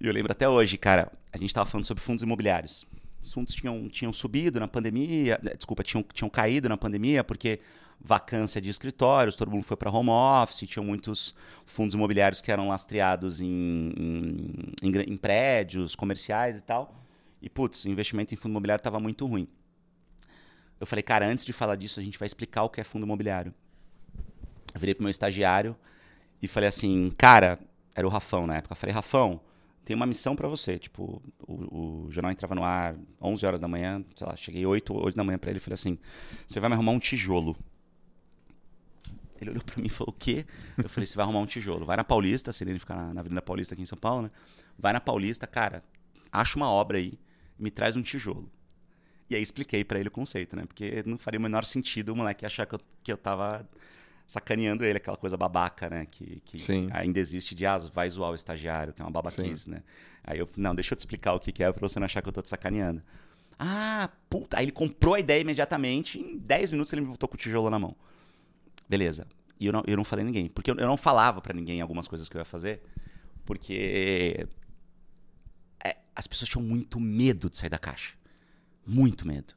E 0.00 0.06
eu 0.06 0.12
lembro 0.12 0.32
até 0.32 0.48
hoje, 0.48 0.78
cara, 0.78 1.12
a 1.32 1.36
gente 1.36 1.52
tava 1.54 1.68
falando 1.68 1.84
sobre 1.84 2.02
fundos 2.02 2.22
imobiliários. 2.22 2.86
Os 3.24 3.32
fundos 3.32 3.54
tinham, 3.54 3.88
tinham 3.88 4.12
subido 4.12 4.60
na 4.60 4.68
pandemia, 4.68 5.40
né, 5.42 5.52
desculpa, 5.56 5.82
tinham, 5.82 6.04
tinham 6.12 6.28
caído 6.28 6.68
na 6.68 6.76
pandemia 6.76 7.24
porque 7.24 7.60
vacância 8.00 8.60
de 8.60 8.68
escritórios, 8.68 9.34
todo 9.34 9.50
mundo 9.50 9.62
foi 9.62 9.76
para 9.76 9.90
home 9.90 10.10
office, 10.10 10.68
tinham 10.68 10.84
muitos 10.84 11.34
fundos 11.64 11.94
imobiliários 11.94 12.42
que 12.42 12.52
eram 12.52 12.68
lastreados 12.68 13.40
em, 13.40 13.46
em, 13.96 14.72
em 14.82 15.12
em 15.14 15.16
prédios 15.16 15.96
comerciais 15.96 16.58
e 16.58 16.62
tal. 16.62 16.94
E, 17.40 17.48
putz, 17.48 17.86
investimento 17.86 18.34
em 18.34 18.36
fundo 18.36 18.52
imobiliário 18.52 18.80
estava 18.80 19.00
muito 19.00 19.26
ruim. 19.26 19.48
Eu 20.78 20.86
falei, 20.86 21.02
cara, 21.02 21.26
antes 21.26 21.44
de 21.44 21.52
falar 21.52 21.76
disso, 21.76 22.00
a 22.00 22.02
gente 22.02 22.18
vai 22.18 22.26
explicar 22.26 22.64
o 22.64 22.68
que 22.68 22.80
é 22.80 22.84
fundo 22.84 23.04
imobiliário. 23.04 23.54
Eu 24.74 24.80
virei 24.80 24.94
pro 24.94 25.02
meu 25.02 25.10
estagiário 25.10 25.74
e 26.42 26.48
falei 26.48 26.68
assim, 26.68 27.10
cara, 27.16 27.58
era 27.94 28.06
o 28.06 28.10
Rafão 28.10 28.46
na 28.46 28.56
época. 28.56 28.72
Eu 28.72 28.76
falei, 28.76 28.94
Rafão, 28.94 29.40
tem 29.84 29.94
uma 29.94 30.06
missão 30.06 30.34
pra 30.34 30.48
você. 30.48 30.78
Tipo, 30.78 31.22
o, 31.46 32.06
o 32.06 32.10
jornal 32.10 32.32
entrava 32.32 32.54
no 32.54 32.64
ar 32.64 32.96
11 33.20 33.46
horas 33.46 33.60
da 33.60 33.68
manhã, 33.68 34.04
sei 34.14 34.26
lá, 34.26 34.34
cheguei 34.36 34.64
8, 34.64 34.94
8 34.94 35.14
da 35.14 35.24
manhã 35.24 35.38
pra 35.38 35.50
ele 35.50 35.58
e 35.58 35.60
falei 35.60 35.74
assim: 35.74 35.98
você 36.46 36.58
vai 36.58 36.68
me 36.70 36.74
arrumar 36.74 36.92
um 36.92 36.98
tijolo. 36.98 37.56
Ele 39.40 39.50
olhou 39.50 39.62
pra 39.64 39.76
mim 39.76 39.86
e 39.86 39.90
falou: 39.90 40.12
o 40.14 40.18
quê? 40.18 40.46
Eu 40.78 40.88
falei: 40.88 41.06
você 41.06 41.16
vai 41.16 41.24
arrumar 41.24 41.40
um 41.40 41.46
tijolo. 41.46 41.84
Vai 41.84 41.96
na 41.96 42.04
Paulista, 42.04 42.52
se 42.52 42.64
ele 42.64 42.78
ficar 42.78 42.96
na, 42.96 43.14
na 43.14 43.20
Avenida 43.20 43.42
Paulista 43.42 43.74
aqui 43.74 43.82
em 43.82 43.86
São 43.86 43.98
Paulo, 43.98 44.22
né? 44.22 44.30
Vai 44.78 44.92
na 44.92 45.00
Paulista, 45.00 45.46
cara, 45.46 45.84
acha 46.32 46.56
uma 46.56 46.70
obra 46.70 46.98
aí, 46.98 47.18
me 47.58 47.70
traz 47.70 47.96
um 47.96 48.02
tijolo. 48.02 48.50
E 49.28 49.34
aí 49.34 49.42
expliquei 49.42 49.84
pra 49.84 49.98
ele 49.98 50.08
o 50.08 50.12
conceito, 50.12 50.56
né? 50.56 50.64
Porque 50.66 51.02
não 51.06 51.16
faria 51.18 51.38
o 51.38 51.42
menor 51.42 51.64
sentido 51.64 52.10
o 52.10 52.16
moleque 52.16 52.44
achar 52.44 52.66
que 52.66 52.74
eu, 52.74 52.80
que 53.02 53.12
eu 53.12 53.16
tava 53.16 53.68
sacaneando 54.26 54.84
ele, 54.84 54.96
aquela 54.96 55.16
coisa 55.16 55.36
babaca, 55.36 55.88
né? 55.90 56.06
Que, 56.10 56.40
que 56.44 56.60
Sim. 56.60 56.88
ainda 56.92 57.18
existe 57.18 57.54
de, 57.54 57.66
ah, 57.66 57.78
vai 57.78 58.08
zoar 58.08 58.30
o 58.30 58.34
estagiário, 58.34 58.92
que 58.92 59.02
é 59.02 59.04
uma 59.04 59.10
babaquice, 59.10 59.70
né? 59.70 59.82
Aí 60.22 60.38
eu, 60.38 60.48
não, 60.56 60.74
deixa 60.74 60.94
eu 60.94 60.96
te 60.96 61.00
explicar 61.00 61.34
o 61.34 61.40
que, 61.40 61.52
que 61.52 61.62
é 61.62 61.70
pra 61.70 61.86
você 61.86 61.98
não 61.98 62.06
achar 62.06 62.22
que 62.22 62.28
eu 62.28 62.32
tô 62.32 62.40
te 62.40 62.48
sacaneando. 62.48 63.02
Ah, 63.58 64.10
puta. 64.28 64.58
Aí 64.58 64.64
ele 64.64 64.72
comprou 64.72 65.14
a 65.14 65.20
ideia 65.20 65.40
imediatamente, 65.40 66.18
em 66.18 66.38
10 66.38 66.70
minutos 66.70 66.92
ele 66.92 67.02
me 67.02 67.08
voltou 67.08 67.28
com 67.28 67.34
o 67.34 67.38
tijolo 67.38 67.68
na 67.68 67.78
mão. 67.78 67.94
Beleza. 68.88 69.26
E 69.60 69.66
eu 69.66 69.72
não, 69.72 69.82
eu 69.86 69.96
não 69.96 70.04
falei 70.04 70.24
ninguém. 70.24 70.48
Porque 70.48 70.70
eu, 70.70 70.76
eu 70.76 70.86
não 70.86 70.96
falava 70.96 71.40
pra 71.40 71.54
ninguém 71.54 71.80
algumas 71.80 72.08
coisas 72.08 72.28
que 72.28 72.36
eu 72.36 72.40
ia 72.40 72.44
fazer, 72.44 72.82
porque 73.44 74.46
é, 75.84 75.96
as 76.16 76.26
pessoas 76.26 76.48
tinham 76.48 76.64
muito 76.64 76.98
medo 76.98 77.50
de 77.50 77.58
sair 77.58 77.70
da 77.70 77.78
caixa. 77.78 78.16
Muito 78.86 79.26
medo. 79.26 79.54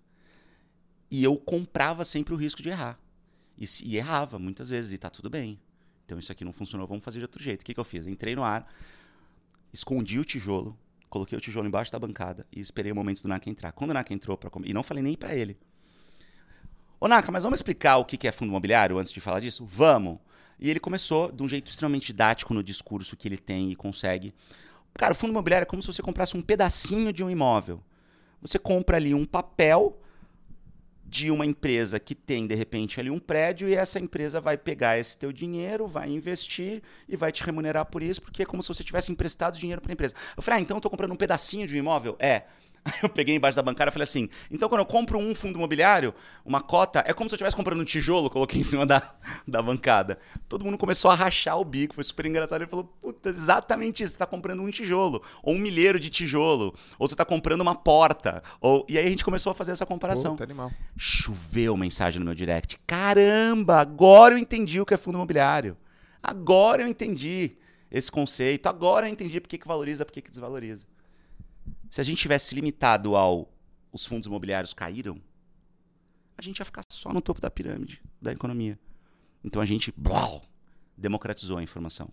E 1.10 1.24
eu 1.24 1.38
comprava 1.38 2.04
sempre 2.04 2.34
o 2.34 2.38
risco 2.38 2.62
de 2.62 2.70
errar. 2.70 3.00
E, 3.58 3.66
e 3.84 3.98
errava 3.98 4.38
muitas 4.38 4.70
vezes, 4.70 4.92
e 4.94 4.98
tá 4.98 5.10
tudo 5.10 5.30
bem. 5.30 5.60
Então 6.06 6.18
isso 6.18 6.32
aqui 6.32 6.46
não 6.46 6.54
funcionou, 6.54 6.88
vamos 6.88 7.04
fazer 7.04 7.20
de 7.20 7.26
outro 7.26 7.42
jeito. 7.42 7.62
O 7.62 7.66
que, 7.66 7.74
que 7.74 7.80
eu 7.80 7.84
fiz? 7.84 8.06
Entrei 8.06 8.36
no 8.36 8.44
ar, 8.44 8.72
escondi 9.74 10.20
o 10.20 10.24
tijolo, 10.26 10.78
coloquei 11.10 11.38
o 11.38 11.42
tijolo 11.42 11.68
embaixo 11.68 11.92
da 11.92 12.00
bancada 12.00 12.46
e 12.52 12.60
esperei 12.60 12.92
o 12.92 12.96
momento 12.96 13.22
do 13.22 13.28
Naka 13.28 13.50
entrar. 13.50 13.72
Quando 13.72 13.92
o 13.92 13.94
Naka 13.94 14.14
entrou, 14.14 14.38
pra, 14.38 14.50
com- 14.50 14.62
e 14.64 14.74
não 14.74 14.84
falei 14.84 15.04
nem 15.04 15.16
pra 15.16 15.36
ele. 15.36 15.58
Ô 17.00 17.08
Naka, 17.08 17.32
mas 17.32 17.44
vamos 17.44 17.60
explicar 17.60 17.98
o 17.98 18.06
que 18.06 18.28
é 18.28 18.32
fundo 18.32 18.50
imobiliário 18.50 18.98
antes 18.98 19.12
de 19.12 19.22
falar 19.22 19.40
disso? 19.40 19.66
Vamos! 19.66 20.20
E 20.60 20.70
ele 20.70 20.80
começou 20.80 21.32
de 21.32 21.44
um 21.44 21.48
jeito 21.48 21.70
extremamente 21.70 22.08
didático 22.08 22.54
no 22.54 22.64
discurso 22.64 23.16
que 23.16 23.28
ele 23.28 23.38
tem 23.38 23.72
e 23.72 23.76
consegue. 23.76 24.34
Cara, 24.96 25.14
o 25.14 25.16
fundo 25.16 25.30
imobiliário 25.30 25.64
é 25.64 25.68
como 25.68 25.82
se 25.82 25.88
você 25.88 26.02
comprasse 26.02 26.36
um 26.36 26.42
pedacinho 26.42 27.14
de 27.14 27.24
um 27.24 27.30
imóvel. 27.30 27.84
Você 28.42 28.58
compra 28.58 28.98
ali 28.98 29.14
um 29.14 29.26
papel 29.26 30.02
de 31.08 31.32
uma 31.32 31.46
empresa 31.46 32.00
que 32.00 32.14
tem, 32.14 32.46
de 32.46 32.54
repente, 32.54 33.00
ali 33.00 33.10
um 33.10 33.18
prédio 33.18 33.70
e 33.70 33.74
essa 33.74 33.98
empresa 33.98 34.42
vai 34.42 34.58
pegar 34.58 35.00
esse 35.00 35.18
teu 35.18 35.32
dinheiro, 35.32 35.88
vai 35.88 36.10
investir 36.10 36.84
e 37.08 37.16
vai 37.16 37.32
te 37.32 37.44
remunerar 37.44 37.86
por 37.86 38.04
isso, 38.04 38.22
porque 38.22 38.44
é 38.44 38.46
como 38.46 38.62
se 38.62 38.68
você 38.68 38.84
tivesse 38.84 39.10
emprestado 39.10 39.58
dinheiro 39.58 39.82
para 39.82 39.92
a 39.92 39.94
empresa. 39.94 40.14
Eu 40.36 40.44
falei, 40.44 40.60
ah, 40.60 40.62
então 40.62 40.76
eu 40.76 40.80
estou 40.80 40.92
comprando 40.92 41.14
um 41.14 41.16
pedacinho 41.16 41.66
de 41.66 41.76
um 41.76 41.80
imóvel? 41.80 42.18
É. 42.20 42.44
Eu 43.02 43.10
peguei 43.10 43.36
embaixo 43.36 43.56
da 43.56 43.62
bancária 43.62 43.90
e 43.90 43.94
falei 43.94 44.04
assim: 44.04 44.30
então 44.50 44.70
quando 44.70 44.82
eu 44.82 44.86
compro 44.86 45.20
um 45.20 45.34
fundo 45.36 45.58
imobiliário, 45.58 46.14
uma 46.46 46.62
cota, 46.62 47.04
é 47.06 47.14
como 47.14 47.30
se 47.30 47.34
eu 47.34 47.38
estivesse 47.38 47.56
comprando 47.56 47.82
um 47.82 47.86
tijolo, 47.86 48.30
coloquei 48.30 48.60
em 48.60 48.64
cima 48.64 48.86
da, 48.86 49.14
da 49.48 49.62
bancada. 49.62 50.18
Todo 50.48 50.64
mundo 50.64 50.78
começou 50.78 51.12
a 51.12 51.16
rachar 51.16 51.60
o 51.60 51.66
bico, 51.66 51.96
foi 51.96 52.04
super 52.04 52.26
engraçado. 52.26 52.62
Ele 52.62 52.70
falou: 52.70 52.86
puta, 53.02 53.30
exatamente 53.30 54.04
isso, 54.04 54.12
você 54.12 54.16
está 54.16 54.26
comprando 54.26 54.62
um 54.62 54.70
tijolo, 54.70 55.22
ou 55.44 55.56
um 55.56 55.58
milheiro 55.58 56.00
de 56.00 56.10
tijolo, 56.10 56.74
ou 56.98 57.08
você 57.08 57.14
está 57.14 57.26
comprando 57.26 57.62
uma 57.62 57.76
porta. 57.76 58.42
Ou... 58.62 58.86
E 58.90 58.98
aí 58.98 59.06
a 59.06 59.10
gente 59.10 59.26
começou 59.26 59.52
a 59.52 59.56
fazer 59.56 59.72
essa 59.72 59.86
comparação. 59.86 60.32
Puta 60.32 60.44
animal. 60.44 60.72
Choveu 60.96 61.76
mensagem 61.78 62.20
no 62.20 62.26
meu 62.26 62.36
direct. 62.36 62.80
Caramba, 62.86 63.80
agora 63.80 64.34
eu 64.34 64.38
entendi 64.38 64.80
o 64.80 64.86
que 64.86 64.94
é 64.94 64.98
fundo 64.98 65.16
imobiliário. 65.16 65.78
Agora 66.22 66.82
eu 66.82 66.88
entendi 66.88 67.58
esse 67.90 68.12
conceito, 68.12 68.68
agora 68.68 69.08
eu 69.08 69.12
entendi 69.12 69.40
por 69.40 69.48
que, 69.48 69.58
que 69.58 69.68
valoriza, 69.68 70.06
por 70.06 70.12
que, 70.12 70.22
que 70.22 70.30
desvaloriza. 70.30 70.86
Se 71.90 72.02
a 72.02 72.04
gente 72.04 72.20
tivesse 72.20 72.54
limitado 72.56 73.16
ao 73.16 73.52
os 73.92 74.06
fundos 74.06 74.28
imobiliários 74.28 74.74
caíram, 74.74 75.20
a 76.38 76.42
gente 76.42 76.60
ia 76.60 76.66
ficar 76.66 76.84
só 76.90 77.12
no 77.12 77.22
topo 77.22 77.42
da 77.42 77.50
pirâmide 77.50 78.02
da 78.22 78.32
economia. 78.32 78.78
Então 79.44 79.62
a 79.62 79.66
gente 79.66 79.94
blau, 79.96 80.42
democratizou 80.96 81.58
a 81.58 81.64
informação. 81.64 82.10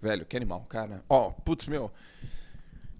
Velho, 0.00 0.26
que 0.26 0.36
animal, 0.36 0.62
cara. 0.68 1.04
Ó, 1.08 1.30
putz, 1.30 1.66
meu. 1.66 1.90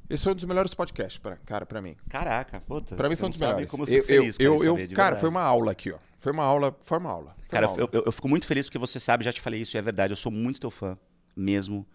Esse 0.08 0.24
foi 0.24 0.32
um 0.32 0.36
dos 0.36 0.44
melhores 0.44 0.74
podcasts, 0.74 1.18
pra, 1.18 1.36
cara, 1.36 1.66
pra 1.66 1.82
mim. 1.82 1.96
Caraca, 2.08 2.60
puta. 2.60 2.94
Pra 2.94 3.08
mim 3.08 3.16
foi 3.16 3.26
um 3.26 3.30
dos 3.30 3.40
melhores. 3.40 3.70
Como 3.70 3.82
eu 3.82 3.86
fico 3.86 4.04
feliz 4.04 4.36
eu, 4.38 4.54
isso, 4.54 4.64
eu, 4.64 4.72
saber, 4.72 4.86
de 4.86 4.94
cara, 4.94 5.16
foi 5.16 5.28
uma 5.28 5.42
aula 5.42 5.72
aqui, 5.72 5.90
ó. 5.90 5.98
Foi 6.18 6.32
uma 6.32 6.44
aula, 6.44 6.76
foi 6.84 6.98
uma 6.98 7.10
aula. 7.10 7.34
Foi 7.38 7.48
Cara, 7.48 7.66
uma 7.66 7.76
eu, 7.76 7.82
aula. 7.82 7.90
eu, 7.94 8.02
eu 8.06 8.12
fico 8.12 8.28
muito 8.28 8.46
feliz 8.46 8.66
porque 8.66 8.78
você 8.78 9.00
sabe, 9.00 9.24
já 9.24 9.32
te 9.32 9.40
falei 9.40 9.60
isso, 9.60 9.76
e 9.76 9.78
é 9.78 9.82
verdade. 9.82 10.12
Eu 10.12 10.16
sou 10.16 10.30
muito 10.30 10.60
teu 10.60 10.70
fã, 10.70 10.96
mesmo. 11.34 11.86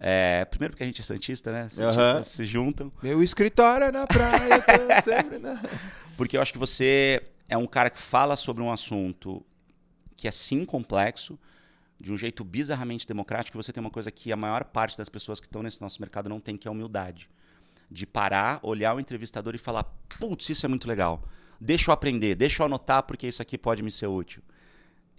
É, 0.00 0.44
primeiro 0.44 0.72
porque 0.72 0.84
a 0.84 0.86
gente 0.86 1.00
é 1.00 1.04
santista, 1.04 1.50
né? 1.52 1.68
Santistas 1.68 2.28
se 2.28 2.44
juntam. 2.44 2.92
Meu 3.02 3.22
escritório 3.22 3.86
é 3.86 3.92
na 3.92 4.06
praia, 4.06 4.60
tô 4.60 5.02
sempre 5.02 5.38
na... 5.38 5.60
Porque 6.16 6.36
eu 6.36 6.42
acho 6.42 6.52
que 6.52 6.58
você 6.58 7.22
é 7.48 7.56
um 7.56 7.66
cara 7.66 7.90
que 7.90 8.00
fala 8.00 8.36
sobre 8.36 8.62
um 8.62 8.70
assunto 8.70 9.44
que 10.16 10.26
é 10.26 10.30
sim 10.30 10.64
complexo, 10.64 11.38
de 12.00 12.12
um 12.12 12.16
jeito 12.16 12.44
bizarramente 12.44 13.06
democrático, 13.06 13.56
e 13.56 13.62
você 13.62 13.72
tem 13.72 13.80
uma 13.80 13.90
coisa 13.90 14.10
que 14.10 14.32
a 14.32 14.36
maior 14.36 14.64
parte 14.64 14.98
das 14.98 15.08
pessoas 15.08 15.40
que 15.40 15.46
estão 15.46 15.62
nesse 15.62 15.80
nosso 15.80 16.00
mercado 16.00 16.28
não 16.28 16.40
tem, 16.40 16.56
que 16.56 16.68
é 16.68 16.70
a 16.70 16.72
humildade. 16.72 17.28
De 17.90 18.06
parar, 18.06 18.60
olhar 18.62 18.94
o 18.94 19.00
entrevistador 19.00 19.54
e 19.54 19.58
falar: 19.58 19.84
putz, 20.18 20.50
isso 20.50 20.66
é 20.66 20.68
muito 20.68 20.86
legal. 20.86 21.22
Deixa 21.60 21.90
eu 21.90 21.94
aprender, 21.94 22.34
deixa 22.34 22.62
eu 22.62 22.66
anotar, 22.66 23.02
porque 23.02 23.26
isso 23.26 23.42
aqui 23.42 23.56
pode 23.56 23.82
me 23.82 23.90
ser 23.90 24.06
útil. 24.06 24.42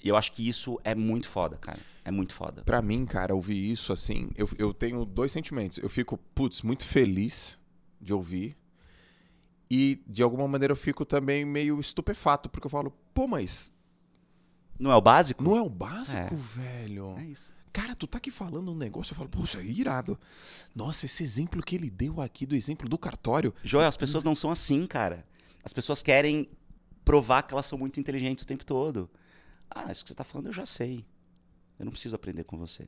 E 0.03 0.07
eu 0.09 0.15
acho 0.15 0.31
que 0.31 0.47
isso 0.47 0.79
é 0.83 0.95
muito 0.95 1.27
foda, 1.27 1.57
cara. 1.57 1.79
É 2.05 2.11
muito 2.11 2.33
foda. 2.33 2.63
Pra 2.63 2.81
mim, 2.81 3.05
cara, 3.05 3.35
ouvir 3.35 3.69
isso 3.71 3.91
assim, 3.93 4.29
eu, 4.35 4.49
eu 4.57 4.73
tenho 4.73 5.03
dois 5.05 5.31
sentimentos. 5.31 5.77
Eu 5.77 5.89
fico, 5.89 6.17
putz, 6.33 6.61
muito 6.61 6.85
feliz 6.85 7.59
de 8.01 8.13
ouvir. 8.13 8.57
E, 9.69 10.01
de 10.07 10.23
alguma 10.23 10.47
maneira, 10.47 10.71
eu 10.71 10.75
fico 10.75 11.05
também 11.05 11.45
meio 11.45 11.79
estupefato, 11.79 12.49
porque 12.49 12.65
eu 12.65 12.71
falo, 12.71 12.91
pô, 13.13 13.27
mas 13.27 13.73
Não 14.79 14.91
é 14.91 14.95
o 14.95 15.01
básico? 15.01 15.43
não 15.43 15.55
é 15.55 15.61
o 15.61 15.69
básico, 15.69 16.33
É. 16.33 16.37
velho? 16.37 17.15
É 17.19 17.25
isso. 17.25 17.53
Cara, 17.71 17.93
tu 17.93 18.07
tá 18.07 18.17
aqui 18.17 18.31
falando 18.31 18.71
um 18.71 18.75
negócio, 18.75 19.11
eu 19.13 19.17
falo, 19.17 19.29
poxa, 19.29 19.61
irado. 19.61 20.17
Nossa, 20.75 21.05
esse 21.05 21.21
exemplo 21.23 21.61
que 21.61 21.75
ele 21.75 21.89
deu 21.89 22.19
aqui, 22.19 22.45
do 22.47 22.55
exemplo 22.55 22.89
do 22.89 22.97
cartório. 22.97 23.53
Joel, 23.63 23.87
as 23.87 23.95
pessoas 23.97 24.23
não 24.23 24.33
são 24.33 24.49
assim, 24.49 24.87
cara. 24.87 25.23
As 25.63 25.71
pessoas 25.71 26.01
querem 26.01 26.49
provar 27.05 27.43
que 27.43 27.53
elas 27.53 27.67
são 27.67 27.77
muito 27.77 27.99
inteligentes 27.99 28.43
o 28.43 28.47
tempo 28.47 28.65
todo. 28.65 29.07
Ah, 29.69 29.91
isso 29.91 30.03
que 30.03 30.09
você 30.09 30.15
tá 30.15 30.23
falando 30.23 30.47
eu 30.47 30.53
já 30.53 30.65
sei. 30.65 31.05
Eu 31.77 31.85
não 31.85 31.91
preciso 31.91 32.15
aprender 32.15 32.43
com 32.43 32.57
você. 32.57 32.87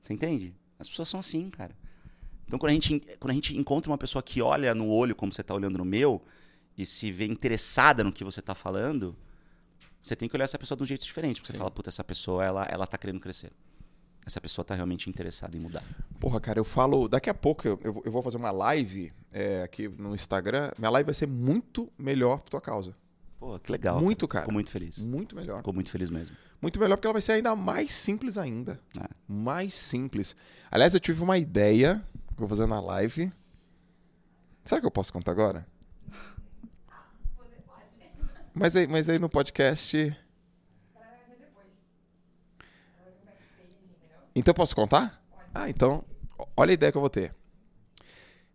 Você 0.00 0.12
entende? 0.12 0.54
As 0.78 0.88
pessoas 0.88 1.08
são 1.08 1.20
assim, 1.20 1.50
cara. 1.50 1.76
Então, 2.46 2.58
quando 2.58 2.70
a 2.70 2.74
gente, 2.74 3.00
quando 3.18 3.30
a 3.30 3.34
gente 3.34 3.56
encontra 3.56 3.90
uma 3.90 3.98
pessoa 3.98 4.22
que 4.22 4.42
olha 4.42 4.74
no 4.74 4.88
olho 4.88 5.14
como 5.14 5.32
você 5.32 5.42
tá 5.42 5.54
olhando 5.54 5.78
no 5.78 5.84
meu 5.84 6.22
e 6.76 6.84
se 6.84 7.12
vê 7.12 7.26
interessada 7.26 8.02
no 8.02 8.12
que 8.12 8.24
você 8.24 8.42
tá 8.42 8.54
falando, 8.54 9.16
você 10.02 10.16
tem 10.16 10.28
que 10.28 10.36
olhar 10.36 10.44
essa 10.44 10.58
pessoa 10.58 10.76
de 10.76 10.82
um 10.82 10.86
jeito 10.86 11.04
diferente. 11.04 11.36
Porque 11.40 11.48
você 11.48 11.52
Sim. 11.52 11.58
fala, 11.58 11.70
puta, 11.70 11.90
essa 11.90 12.02
pessoa, 12.02 12.44
ela, 12.44 12.64
ela 12.70 12.86
tá 12.86 12.96
querendo 12.96 13.20
crescer. 13.20 13.52
Essa 14.26 14.40
pessoa 14.40 14.64
tá 14.64 14.74
realmente 14.74 15.08
interessada 15.08 15.56
em 15.56 15.60
mudar. 15.60 15.82
Porra, 16.18 16.40
cara, 16.40 16.58
eu 16.58 16.64
falo. 16.64 17.08
Daqui 17.08 17.30
a 17.30 17.34
pouco 17.34 17.66
eu, 17.66 18.02
eu 18.04 18.12
vou 18.12 18.22
fazer 18.22 18.36
uma 18.36 18.50
live 18.50 19.12
é, 19.32 19.62
aqui 19.62 19.88
no 19.88 20.14
Instagram. 20.14 20.70
Minha 20.78 20.90
live 20.90 21.06
vai 21.06 21.14
ser 21.14 21.26
muito 21.26 21.90
melhor 21.98 22.40
por 22.40 22.50
tua 22.50 22.60
causa. 22.60 22.94
Pô, 23.40 23.58
que 23.58 23.72
legal. 23.72 23.98
Muito, 23.98 24.28
cara. 24.28 24.44
Fico 24.44 24.52
muito 24.52 24.70
feliz. 24.70 24.98
Muito 24.98 25.34
melhor. 25.34 25.56
Fico 25.56 25.72
muito 25.72 25.90
feliz 25.90 26.10
mesmo. 26.10 26.36
Muito 26.60 26.78
melhor 26.78 26.96
porque 26.96 27.06
ela 27.06 27.14
vai 27.14 27.22
ser 27.22 27.32
ainda 27.32 27.56
mais 27.56 27.90
simples 27.90 28.36
ainda. 28.36 28.78
É. 29.00 29.08
Mais 29.26 29.72
simples. 29.72 30.36
Aliás, 30.70 30.92
eu 30.92 31.00
tive 31.00 31.22
uma 31.22 31.38
ideia 31.38 32.04
que 32.28 32.34
eu 32.34 32.46
vou 32.46 32.48
fazer 32.48 32.66
na 32.66 32.78
live. 32.78 33.32
Será 34.62 34.78
que 34.78 34.86
eu 34.86 34.90
posso 34.90 35.10
contar 35.10 35.32
agora? 35.32 35.66
Mas 38.52 38.76
aí, 38.76 38.86
mas 38.86 39.08
aí 39.08 39.18
no 39.18 39.30
podcast. 39.30 39.96
Então 44.34 44.50
eu 44.50 44.54
posso 44.54 44.76
contar? 44.76 45.24
Ah, 45.54 45.70
então. 45.70 46.04
Olha 46.54 46.72
a 46.72 46.74
ideia 46.74 46.92
que 46.92 46.98
eu 46.98 47.00
vou 47.00 47.10
ter. 47.10 47.34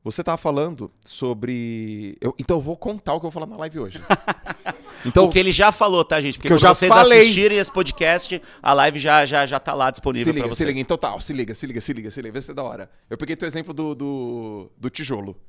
Você 0.05 0.23
tava 0.23 0.37
falando 0.37 0.89
sobre. 1.03 2.15
eu- 2.21 2.33
então 2.37 2.57
eu 2.57 2.61
vou 2.61 2.77
contar 2.77 3.15
o 3.15 3.19
que 3.19 3.25
eu 3.25 3.31
vou 3.31 3.41
falar 3.41 3.47
na 3.47 3.57
live 3.57 3.79
hoje. 3.79 4.01
Então, 5.05 5.25
o 5.25 5.29
que 5.29 5.37
ele 5.37 5.51
já 5.51 5.71
falou, 5.71 6.03
tá, 6.03 6.19
gente? 6.19 6.35
Porque 6.39 6.47
Que 6.47 6.53
eu 6.53 6.57
já 6.57 6.69
vocês 6.73 6.91
falei. 6.91 7.19
assistirem 7.19 7.59
esse 7.59 7.71
podcast, 7.71 8.41
a 8.63 8.73
live 8.73 8.97
já, 8.97 9.23
já, 9.23 9.45
já 9.45 9.59
tá 9.59 9.71
lá 9.71 9.91
disponível 9.91 10.25
Se 10.25 10.31
pra 10.31 10.41
liga, 10.41 10.47
vocês. 10.47 10.57
se 10.57 10.65
liga. 10.65 10.79
Então 10.79 10.97
tá, 10.97 11.13
ó, 11.13 11.19
se 11.19 11.31
liga, 11.31 11.53
se 11.53 11.67
liga, 11.67 11.79
se 11.79 11.93
liga, 11.93 12.09
se 12.09 12.21
liga. 12.23 12.33
Vê 12.33 12.41
se 12.41 12.49
é 12.49 12.53
da 12.55 12.63
hora. 12.63 12.89
Eu 13.07 13.15
peguei 13.15 13.35
teu 13.35 13.45
exemplo 13.47 13.71
do, 13.71 13.93
do, 13.93 14.71
do 14.75 14.89
tijolo. 14.89 15.39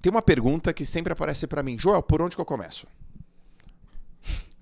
Tem 0.00 0.08
uma 0.08 0.22
pergunta 0.22 0.72
que 0.72 0.86
sempre 0.86 1.12
aparece 1.12 1.48
pra 1.48 1.64
mim. 1.64 1.76
Joel, 1.76 2.00
por 2.00 2.22
onde 2.22 2.36
que 2.36 2.40
eu 2.40 2.46
começo? 2.46 2.86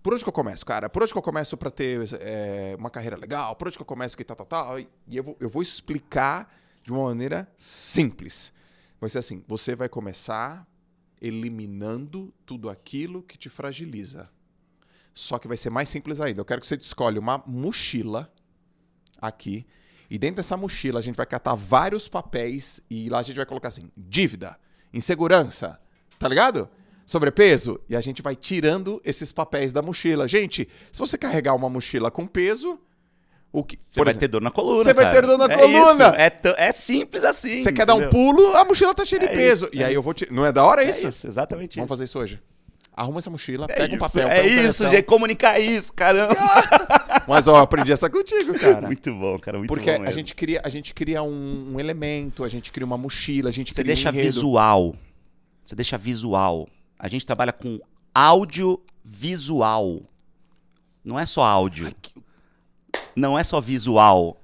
Por 0.02 0.14
onde 0.14 0.23
que 0.24 0.28
eu 0.28 0.32
começo, 0.32 0.64
cara? 0.64 0.89
Por 0.89 1.02
onde 1.02 1.12
que 1.12 1.19
eu 1.19 1.23
começo 1.23 1.55
pra 1.59 1.70
ter 1.70 2.09
é, 2.20 2.74
uma 2.78 2.89
carreira 2.89 3.16
legal? 3.16 3.55
Por 3.56 3.69
onde 3.69 3.77
que 3.77 3.82
eu 3.82 3.86
começo 3.86 4.16
que 4.16 4.24
tal, 4.24 4.36
tal, 4.36 4.47
tal? 4.47 4.78
E 4.81 4.89
eu 5.12 5.23
vou, 5.23 5.36
eu 5.39 5.51
vou 5.51 5.62
explicar 5.62 6.51
de 6.82 6.90
uma 6.93 7.05
maneira 7.09 7.47
simples. 7.59 8.55
Vai 9.02 9.10
ser 9.10 9.18
assim, 9.18 9.42
você 9.48 9.74
vai 9.74 9.88
começar 9.88 10.64
eliminando 11.20 12.32
tudo 12.46 12.70
aquilo 12.70 13.20
que 13.20 13.36
te 13.36 13.48
fragiliza. 13.48 14.30
Só 15.12 15.40
que 15.40 15.48
vai 15.48 15.56
ser 15.56 15.70
mais 15.70 15.88
simples 15.88 16.20
ainda. 16.20 16.40
Eu 16.40 16.44
quero 16.44 16.60
que 16.60 16.68
você 16.68 16.76
escolha 16.76 17.18
uma 17.18 17.42
mochila 17.44 18.32
aqui. 19.20 19.66
E 20.08 20.16
dentro 20.18 20.36
dessa 20.36 20.56
mochila 20.56 21.00
a 21.00 21.02
gente 21.02 21.16
vai 21.16 21.26
catar 21.26 21.56
vários 21.56 22.06
papéis 22.06 22.80
e 22.88 23.08
lá 23.08 23.18
a 23.18 23.22
gente 23.24 23.34
vai 23.34 23.44
colocar 23.44 23.70
assim: 23.70 23.90
dívida, 23.96 24.56
insegurança, 24.94 25.80
tá 26.16 26.28
ligado? 26.28 26.68
Sobrepeso. 27.04 27.80
E 27.88 27.96
a 27.96 28.00
gente 28.00 28.22
vai 28.22 28.36
tirando 28.36 29.02
esses 29.04 29.32
papéis 29.32 29.72
da 29.72 29.82
mochila. 29.82 30.28
Gente, 30.28 30.68
se 30.92 31.00
você 31.00 31.18
carregar 31.18 31.56
uma 31.56 31.68
mochila 31.68 32.08
com 32.08 32.24
peso, 32.24 32.80
o 33.52 33.62
que. 33.62 33.76
Você 33.80 34.02
vai 34.02 34.14
ter 34.14 34.28
dor 34.28 34.40
na 34.40 34.50
coluna. 34.50 34.82
Você 34.82 34.94
vai 34.94 35.04
cara. 35.04 35.20
ter 35.20 35.26
dor 35.26 35.36
na 35.38 35.44
É 35.52 35.56
coluna. 35.58 35.92
isso, 35.92 36.02
É, 36.02 36.40
é 36.68 36.72
simples 36.72 37.22
assim. 37.24 37.58
Você 37.62 37.72
quer 37.72 37.84
dar 37.86 37.94
um 37.94 38.08
pulo, 38.08 38.56
a 38.56 38.64
mochila 38.64 38.94
tá 38.94 39.04
cheia 39.04 39.20
de 39.20 39.26
É 39.26 39.28
peso. 39.28 39.66
isso, 39.66 39.74
e 39.76 39.82
é 39.82 39.86
aí 39.86 39.94
eu 39.94 40.00
vou. 40.02 40.14
ti- 40.14 40.26
Não 40.30 40.44
é 40.46 40.50
da 40.52 40.64
hora 40.64 40.82
É 40.84 40.88
isso? 40.90 41.06
isso, 41.06 41.26
exatamente 41.26 41.76
Vamos 41.76 41.86
isso. 41.86 41.94
fazer 41.94 42.04
isso 42.04 42.18
hoje. 42.18 42.40
Arruma 42.94 43.20
essa 43.20 43.30
mochila, 43.30 43.64
É 43.70 43.74
pega 43.74 43.92
um 43.94 43.96
isso, 43.96 44.04
papel. 44.06 44.28
é 44.28 44.42
um 44.42 44.68
isso, 44.68 44.88
gente. 44.88 45.02
Comunicar 45.04 45.58
isso, 45.58 45.92
caramba. 45.94 46.34
Mas 47.26 47.48
ó, 47.48 47.52
eu 47.52 47.62
aprendi 47.62 47.90
essa 47.92 48.10
contigo, 48.10 48.52
cara. 48.60 48.86
muito 48.86 49.14
bom, 49.14 49.38
cara. 49.38 49.56
Muito 49.58 49.68
Porque 49.68 49.90
bom 49.92 49.96
a 49.96 50.00
mesmo. 50.00 50.12
gente 50.14 50.34
cria, 50.34 50.60
a 50.62 50.68
gente 50.68 50.92
cria 50.92 51.22
um, 51.22 51.72
um 51.74 51.80
elemento, 51.80 52.44
a 52.44 52.48
gente 52.50 52.70
cria 52.70 52.84
uma 52.84 52.98
mochila, 52.98 53.48
a 53.48 53.52
gente 53.52 53.72
Você 53.74 53.82
deixa 53.82 54.10
um 54.10 54.12
visual. 54.12 54.94
Você 55.64 55.74
deixa 55.74 55.96
visual. 55.96 56.68
A 56.98 57.08
gente 57.08 57.24
trabalha 57.24 57.52
com 57.52 57.80
audiovisual. 58.14 60.02
Não 61.04 61.18
é 61.18 61.24
só 61.26 61.42
áudio. 61.44 61.92
Não 63.16 63.39
é 63.39 63.44
só 63.44 63.60
visual. 63.60 64.40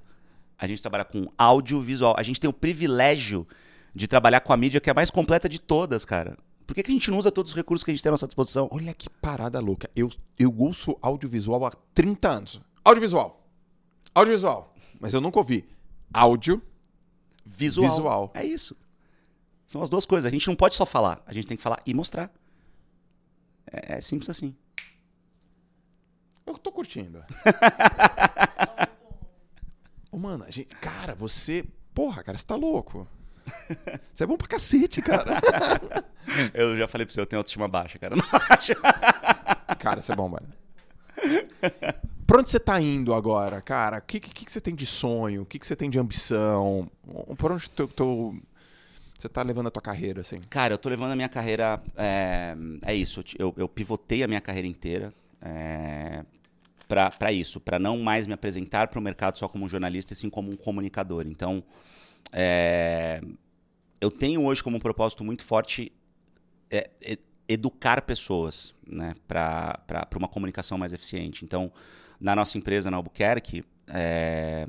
A 0.58 0.66
gente 0.66 0.82
trabalha 0.82 1.04
com 1.04 1.26
audiovisual. 1.38 2.14
A 2.18 2.22
gente 2.22 2.40
tem 2.40 2.48
o 2.48 2.52
privilégio 2.52 3.46
de 3.94 4.06
trabalhar 4.06 4.40
com 4.40 4.52
a 4.52 4.56
mídia 4.56 4.80
que 4.80 4.90
é 4.90 4.92
a 4.92 4.94
mais 4.94 5.10
completa 5.10 5.48
de 5.48 5.60
todas, 5.60 6.04
cara. 6.04 6.36
Por 6.66 6.74
que, 6.74 6.82
que 6.82 6.90
a 6.90 6.94
gente 6.94 7.10
não 7.10 7.18
usa 7.18 7.30
todos 7.30 7.52
os 7.52 7.56
recursos 7.56 7.82
que 7.82 7.90
a 7.90 7.94
gente 7.94 8.02
tem 8.02 8.10
à 8.10 8.12
nossa 8.12 8.26
disposição? 8.26 8.68
Olha 8.70 8.92
que 8.92 9.08
parada 9.08 9.58
louca. 9.58 9.88
Eu, 9.96 10.10
eu 10.38 10.54
ouço 10.58 10.98
audiovisual 11.00 11.64
há 11.64 11.72
30 11.94 12.28
anos. 12.28 12.60
Audiovisual. 12.84 13.48
Audiovisual. 14.14 14.74
Mas 15.00 15.14
eu 15.14 15.20
nunca 15.20 15.38
ouvi 15.38 15.66
áudio. 16.12 16.62
Visual. 17.46 17.88
Visual. 17.88 18.30
É 18.34 18.44
isso. 18.44 18.76
São 19.66 19.82
as 19.82 19.88
duas 19.88 20.04
coisas. 20.04 20.28
A 20.28 20.30
gente 20.30 20.46
não 20.46 20.54
pode 20.54 20.74
só 20.74 20.84
falar. 20.84 21.22
A 21.26 21.32
gente 21.32 21.46
tem 21.46 21.56
que 21.56 21.62
falar 21.62 21.80
e 21.86 21.94
mostrar. 21.94 22.30
É, 23.70 23.96
é 23.96 24.00
simples 24.00 24.28
assim. 24.28 24.54
Eu 26.58 26.60
tô 26.60 26.72
curtindo. 26.72 27.24
Ô, 30.10 30.18
mano, 30.18 30.44
a 30.44 30.50
gente, 30.50 30.66
cara, 30.80 31.14
você. 31.14 31.64
Porra, 31.94 32.24
cara, 32.24 32.36
você 32.36 32.44
tá 32.44 32.56
louco. 32.56 33.06
Você 34.12 34.24
é 34.24 34.26
bom 34.26 34.36
pra 34.36 34.48
cacete, 34.48 35.00
cara. 35.00 35.40
Eu 36.52 36.76
já 36.76 36.88
falei 36.88 37.06
pra 37.06 37.14
você, 37.14 37.20
eu 37.20 37.26
tenho 37.26 37.40
autoestima 37.40 37.66
baixa, 37.66 37.98
cara. 37.98 38.14
Não 38.14 38.24
acho. 38.50 38.74
cara, 39.78 40.02
você 40.02 40.12
é 40.12 40.16
bom, 40.16 40.28
mano. 40.28 40.46
Pra 42.26 42.40
onde 42.40 42.50
você 42.50 42.60
tá 42.60 42.78
indo 42.78 43.14
agora, 43.14 43.62
cara? 43.62 43.96
O 43.98 44.02
que, 44.02 44.20
que, 44.20 44.44
que 44.44 44.52
você 44.52 44.60
tem 44.60 44.74
de 44.74 44.84
sonho? 44.84 45.42
O 45.42 45.46
que, 45.46 45.58
que 45.58 45.66
você 45.66 45.74
tem 45.74 45.88
de 45.88 45.98
ambição? 45.98 46.90
Por 47.38 47.52
onde 47.52 47.70
teu, 47.70 47.88
teu, 47.88 48.38
você 49.16 49.26
tá 49.28 49.42
levando 49.42 49.68
a 49.68 49.70
tua 49.70 49.80
carreira, 49.80 50.20
assim? 50.20 50.38
Cara, 50.50 50.74
eu 50.74 50.78
tô 50.78 50.90
levando 50.90 51.12
a 51.12 51.16
minha 51.16 51.30
carreira. 51.30 51.82
É, 51.96 52.54
é 52.82 52.94
isso, 52.94 53.24
eu, 53.38 53.54
eu 53.56 53.68
pivotei 53.68 54.22
a 54.22 54.28
minha 54.28 54.40
carreira 54.40 54.68
inteira 54.68 55.14
é, 55.40 56.24
para 56.88 57.30
isso, 57.30 57.60
para 57.60 57.78
não 57.78 57.98
mais 57.98 58.26
me 58.26 58.32
apresentar 58.32 58.88
para 58.88 58.98
o 58.98 59.02
mercado 59.02 59.36
só 59.36 59.46
como 59.46 59.66
um 59.66 59.68
jornalista, 59.68 60.14
e 60.14 60.16
sim 60.16 60.30
como 60.30 60.50
um 60.50 60.56
comunicador. 60.56 61.26
Então, 61.26 61.62
é, 62.32 63.20
eu 64.00 64.10
tenho 64.10 64.44
hoje 64.44 64.62
como 64.62 64.78
um 64.78 64.80
propósito 64.80 65.22
muito 65.22 65.44
forte 65.44 65.92
é, 66.70 66.90
é 67.02 67.18
educar 67.48 68.02
pessoas 68.02 68.74
né, 68.86 69.14
para 69.26 70.08
uma 70.16 70.28
comunicação 70.28 70.76
mais 70.78 70.92
eficiente. 70.92 71.44
Então, 71.44 71.72
na 72.20 72.34
nossa 72.34 72.58
empresa, 72.58 72.90
na 72.90 72.96
Albuquerque, 72.96 73.64
é, 73.86 74.66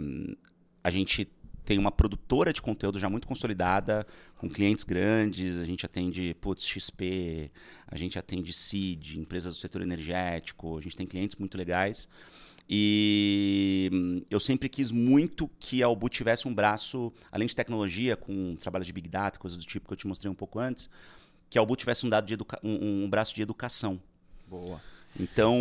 a 0.84 0.90
gente 0.90 1.30
tem 1.70 1.78
uma 1.78 1.92
produtora 1.92 2.52
de 2.52 2.64
conteúdo 2.64 2.98
já 2.98 3.08
muito 3.12 3.28
consolidada, 3.28 4.04
com 4.40 4.50
clientes 4.50 4.84
grandes, 4.84 5.60
a 5.60 5.66
gente 5.66 5.86
atende 5.86 6.36
putz, 6.42 6.66
XP, 6.66 7.52
a 7.88 7.96
gente 7.96 8.18
atende 8.18 8.52
CID, 8.52 9.20
empresas 9.20 9.54
do 9.54 9.60
setor 9.60 9.84
energético, 9.84 10.80
a 10.80 10.82
gente 10.82 10.96
tem 10.96 11.06
clientes 11.06 11.36
muito 11.36 11.56
legais. 11.56 12.10
E 12.68 13.88
hum, 13.94 14.24
eu 14.32 14.40
sempre 14.40 14.68
quis 14.68 14.92
muito 14.92 15.48
que 15.60 15.84
a 15.84 15.86
Albu 15.86 16.10
tivesse 16.10 16.48
um 16.48 16.54
braço, 16.56 17.14
além 17.32 17.48
de 17.48 17.56
tecnologia, 17.56 18.18
com 18.18 18.56
trabalho 18.56 18.84
de 18.84 18.92
Big 18.92 19.08
Data, 19.08 19.38
coisas 19.38 19.56
do 19.56 19.64
tipo 19.64 19.86
que 19.88 19.94
eu 19.94 19.98
te 19.98 20.08
mostrei 20.08 20.32
um 20.32 20.36
pouco 20.36 20.58
antes, 20.58 20.90
que 21.52 21.60
a 21.60 21.62
Albu 21.62 21.76
tivesse 21.76 22.04
um, 22.04 22.10
dado 22.10 22.26
de 22.26 22.36
um, 22.64 23.04
um 23.04 23.08
braço 23.08 23.36
de 23.36 23.44
educação. 23.44 24.02
Boa. 24.48 24.82
Então, 25.20 25.56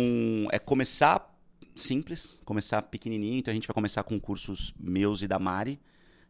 é 0.51 0.57
começar 0.57 1.39
simples, 1.75 2.41
começar 2.43 2.81
pequenininho. 2.81 3.37
Então 3.37 3.51
a 3.51 3.55
gente 3.55 3.67
vai 3.67 3.75
começar 3.75 4.01
com 4.01 4.19
cursos 4.19 4.73
meus 4.79 5.21
e 5.21 5.27
da 5.27 5.37
Mari. 5.37 5.79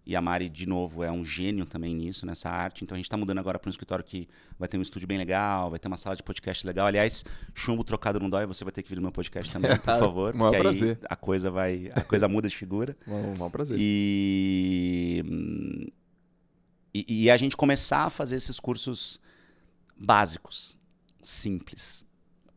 E 0.10 0.16
a 0.16 0.22
Mari, 0.22 0.50
de 0.50 0.68
novo, 0.68 1.04
é 1.04 1.12
um 1.12 1.24
gênio 1.24 1.68
também 1.68 1.94
nisso, 1.94 2.26
nessa 2.26 2.50
arte. 2.50 2.84
Então 2.84 2.96
a 2.96 2.98
gente 2.98 3.06
está 3.06 3.16
mudando 3.16 3.38
agora 3.38 3.60
para 3.60 3.70
um 3.70 3.70
escritório 3.70 4.04
que 4.04 4.28
vai 4.58 4.68
ter 4.68 4.76
um 4.76 4.82
estúdio 4.82 5.08
bem 5.08 5.20
legal, 5.20 5.70
vai 5.70 5.78
ter 5.78 5.88
uma 5.88 5.98
sala 5.98 6.16
de 6.16 6.24
podcast 6.24 6.66
legal. 6.66 6.88
Aliás, 6.88 7.24
chumbo 7.54 7.84
trocado 7.84 8.20
não 8.20 8.28
dói, 8.28 8.48
você 8.48 8.64
vai 8.64 8.74
ter 8.74 8.82
que 8.82 8.90
vir 8.90 8.96
no 8.96 9.04
meu 9.04 9.12
podcast 9.12 9.54
também, 9.54 9.78
por 9.78 9.84
favor. 10.00 10.36
um 10.36 10.50
prazer. 10.50 10.98
a 11.08 11.16
coisa 11.16 11.52
vai. 11.52 11.92
A 11.94 12.02
coisa 12.02 12.28
muda 12.28 12.50
de 12.50 12.56
figura. 12.56 12.98
Um, 13.08 13.44
um 13.44 13.50
prazer. 13.52 13.78
E, 13.80 15.24
e, 16.94 17.26
e 17.26 17.30
a 17.30 17.38
gente 17.38 17.56
começar 17.56 18.06
a 18.06 18.10
fazer 18.10 18.36
esses 18.36 18.60
cursos 18.60 19.20
básicos, 19.96 20.80
simples 21.22 22.04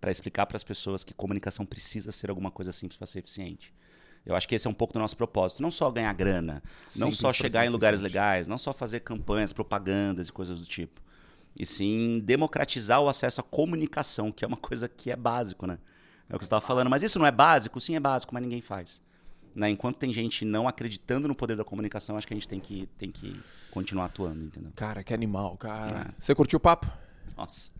para 0.00 0.10
explicar 0.10 0.46
para 0.46 0.56
as 0.56 0.64
pessoas 0.64 1.04
que 1.04 1.12
comunicação 1.12 1.66
precisa 1.66 2.12
ser 2.12 2.30
alguma 2.30 2.50
coisa 2.50 2.72
simples 2.72 2.96
para 2.96 3.06
ser 3.06 3.18
eficiente. 3.18 3.74
Eu 4.24 4.36
acho 4.36 4.48
que 4.48 4.54
esse 4.54 4.66
é 4.66 4.70
um 4.70 4.74
pouco 4.74 4.94
do 4.94 5.00
nosso 5.00 5.16
propósito. 5.16 5.62
Não 5.62 5.70
só 5.70 5.90
ganhar 5.90 6.12
grana, 6.12 6.62
simples 6.86 6.96
não 6.96 7.12
só 7.12 7.32
chegar 7.32 7.66
em 7.66 7.68
lugares 7.68 8.00
legais, 8.00 8.46
não 8.46 8.56
só 8.56 8.72
fazer 8.72 9.00
campanhas, 9.00 9.52
propagandas 9.52 10.28
e 10.28 10.32
coisas 10.32 10.60
do 10.60 10.66
tipo. 10.66 11.00
E 11.58 11.66
sim 11.66 12.20
democratizar 12.24 13.00
o 13.00 13.08
acesso 13.08 13.40
à 13.40 13.44
comunicação, 13.44 14.30
que 14.30 14.44
é 14.44 14.48
uma 14.48 14.56
coisa 14.56 14.88
que 14.88 15.10
é 15.10 15.16
básico, 15.16 15.66
né? 15.66 15.78
É 16.28 16.36
o 16.36 16.38
que 16.38 16.44
você 16.44 16.46
estava 16.46 16.64
falando. 16.64 16.88
Mas 16.88 17.02
isso 17.02 17.18
não 17.18 17.26
é 17.26 17.32
básico? 17.32 17.80
Sim, 17.80 17.96
é 17.96 18.00
básico, 18.00 18.32
mas 18.32 18.42
ninguém 18.42 18.62
faz. 18.62 19.02
Né? 19.54 19.68
Enquanto 19.68 19.98
tem 19.98 20.12
gente 20.14 20.44
não 20.44 20.66
acreditando 20.66 21.28
no 21.28 21.34
poder 21.34 21.56
da 21.56 21.64
comunicação, 21.64 22.16
acho 22.16 22.26
que 22.26 22.32
a 22.32 22.36
gente 22.36 22.48
tem 22.48 22.58
que, 22.58 22.86
tem 22.96 23.10
que 23.10 23.38
continuar 23.70 24.06
atuando, 24.06 24.44
entendeu? 24.44 24.72
Cara, 24.74 25.04
que 25.04 25.12
animal, 25.12 25.56
cara. 25.58 26.08
É. 26.08 26.14
Você 26.18 26.34
curtiu 26.34 26.56
o 26.56 26.60
papo? 26.60 26.90
Nossa. 27.36 27.70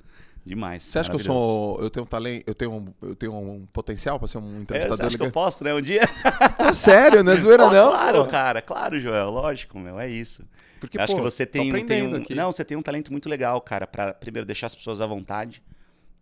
Demais. 0.44 0.82
Você 0.82 0.98
acha 0.98 1.09
que 1.09 1.14
eu 1.14 1.20
sou. 1.20 1.81
Eu 1.81 1.89
tenho 1.89 2.05
um 2.05 2.06
talento, 2.06 2.43
eu 2.47 2.55
tenho 2.55 2.73
um, 2.73 2.94
eu 3.01 3.14
tenho 3.14 3.32
um 3.32 3.64
potencial 3.73 4.19
para 4.19 4.27
ser 4.27 4.39
um 4.39 4.62
entrevistador? 4.62 4.94
É, 4.94 4.97
você 4.97 5.02
acha 5.06 5.19
que 5.19 5.24
eu 5.24 5.31
posso, 5.31 5.62
né? 5.62 5.73
Um 5.73 5.81
dia. 5.81 6.02
É 6.59 6.73
sério, 6.73 7.23
não 7.23 7.32
é 7.32 7.36
zoeira, 7.39 7.64
não? 7.70 7.90
Claro, 7.90 8.24
pô. 8.24 8.31
cara, 8.31 8.62
claro, 8.62 8.98
Joel, 8.98 9.31
lógico, 9.31 9.78
meu, 9.78 9.98
é 9.98 10.09
isso. 10.09 10.44
Porque, 10.81 10.98
eu 10.98 11.02
acho 11.02 11.12
pô, 11.12 11.19
que 11.19 11.24
você 11.24 11.47
tem, 11.47 11.86
tem 11.86 12.06
um. 12.09 12.16
Aqui. 12.16 12.35
Não, 12.35 12.51
você 12.51 12.64
tem 12.64 12.77
um 12.77 12.82
talento 12.82 13.12
muito 13.12 13.28
legal, 13.28 13.60
cara, 13.60 13.86
para 13.86 14.12
primeiro 14.12 14.44
deixar 14.44 14.66
as 14.66 14.74
pessoas 14.74 15.01
à 15.01 15.06
vontade. 15.06 15.62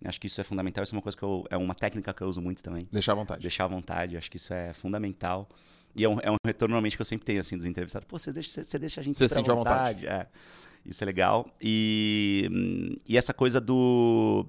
Acho 0.05 0.21
que 0.21 0.27
isso 0.27 0.41
é 0.41 0.45
fundamental. 0.45 0.85
Isso 0.85 0.95
é 0.95 0.97
uma 0.97 1.03
coisa 1.03 1.17
que 1.17 1.23
eu. 1.23 1.47
É 1.51 1.57
uma 1.57 1.75
técnica 1.75 2.13
que 2.13 2.23
eu 2.23 2.29
uso 2.29 2.41
muito 2.41 2.63
também. 2.63 2.87
Deixar 2.93 3.13
à 3.13 3.15
vontade. 3.15 3.43
Deixar 3.43 3.65
à 3.65 3.69
vontade. 3.69 4.17
Acho 4.17 4.31
que 4.31 4.37
isso 4.37 4.53
é 4.53 4.73
fundamental. 4.73 5.49
E 5.95 6.05
é 6.05 6.09
um, 6.09 6.19
é 6.21 6.31
um 6.31 6.37
retorno 6.45 6.73
normalmente 6.73 6.97
que 6.97 7.03
eu 7.03 7.07
sempre 7.07 7.25
tenho, 7.25 7.41
assim, 7.41 7.57
dos 7.57 7.67
entrevistados. 7.67 8.07
Pô, 8.07 8.19
você 8.19 8.33
deixa, 8.33 8.63
você, 8.63 8.79
deixa 8.79 9.01
a 9.01 9.05
gente 9.05 9.19
você 9.19 9.29
sente 9.29 9.51
à 9.51 9.55
vontade. 9.55 10.07
É. 10.07 10.27
Isso 10.85 11.03
é 11.05 11.07
legal. 11.07 11.49
E, 11.61 12.99
e 13.09 13.17
essa 13.19 13.35
coisa 13.35 13.61
do 13.61 14.47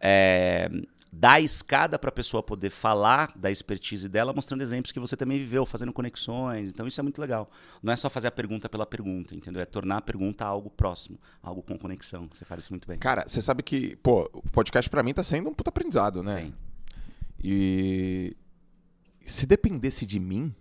é, 0.00 0.70
dar 1.12 1.32
a 1.32 1.40
escada 1.40 1.98
para 1.98 2.08
a 2.08 2.12
pessoa 2.12 2.42
poder 2.42 2.70
falar 2.70 3.32
da 3.36 3.50
expertise 3.50 4.08
dela, 4.08 4.32
mostrando 4.32 4.62
exemplos 4.62 4.92
que 4.92 5.00
você 5.00 5.16
também 5.16 5.38
viveu, 5.38 5.66
fazendo 5.66 5.92
conexões. 5.92 6.68
Então 6.68 6.86
isso 6.86 7.00
é 7.00 7.02
muito 7.02 7.20
legal. 7.20 7.50
Não 7.82 7.92
é 7.92 7.96
só 7.96 8.08
fazer 8.08 8.28
a 8.28 8.30
pergunta 8.30 8.68
pela 8.68 8.86
pergunta, 8.86 9.34
entendeu? 9.34 9.60
É 9.60 9.66
tornar 9.66 9.98
a 9.98 10.00
pergunta 10.00 10.44
algo 10.44 10.70
próximo, 10.70 11.18
algo 11.42 11.62
com 11.62 11.76
conexão. 11.76 12.28
Você 12.30 12.44
faz 12.44 12.64
isso 12.64 12.72
muito 12.72 12.86
bem. 12.86 12.98
Cara, 12.98 13.24
você 13.26 13.42
sabe 13.42 13.62
que, 13.62 13.96
pô, 13.96 14.30
o 14.32 14.48
podcast 14.50 14.88
para 14.88 15.02
mim 15.02 15.12
tá 15.12 15.24
sendo 15.24 15.50
um 15.50 15.54
puta 15.54 15.70
aprendizado, 15.70 16.22
né? 16.22 16.44
Sim. 16.44 16.54
E 17.42 18.36
se 19.30 19.46
dependesse 19.46 20.04
de 20.04 20.18
mim, 20.18 20.54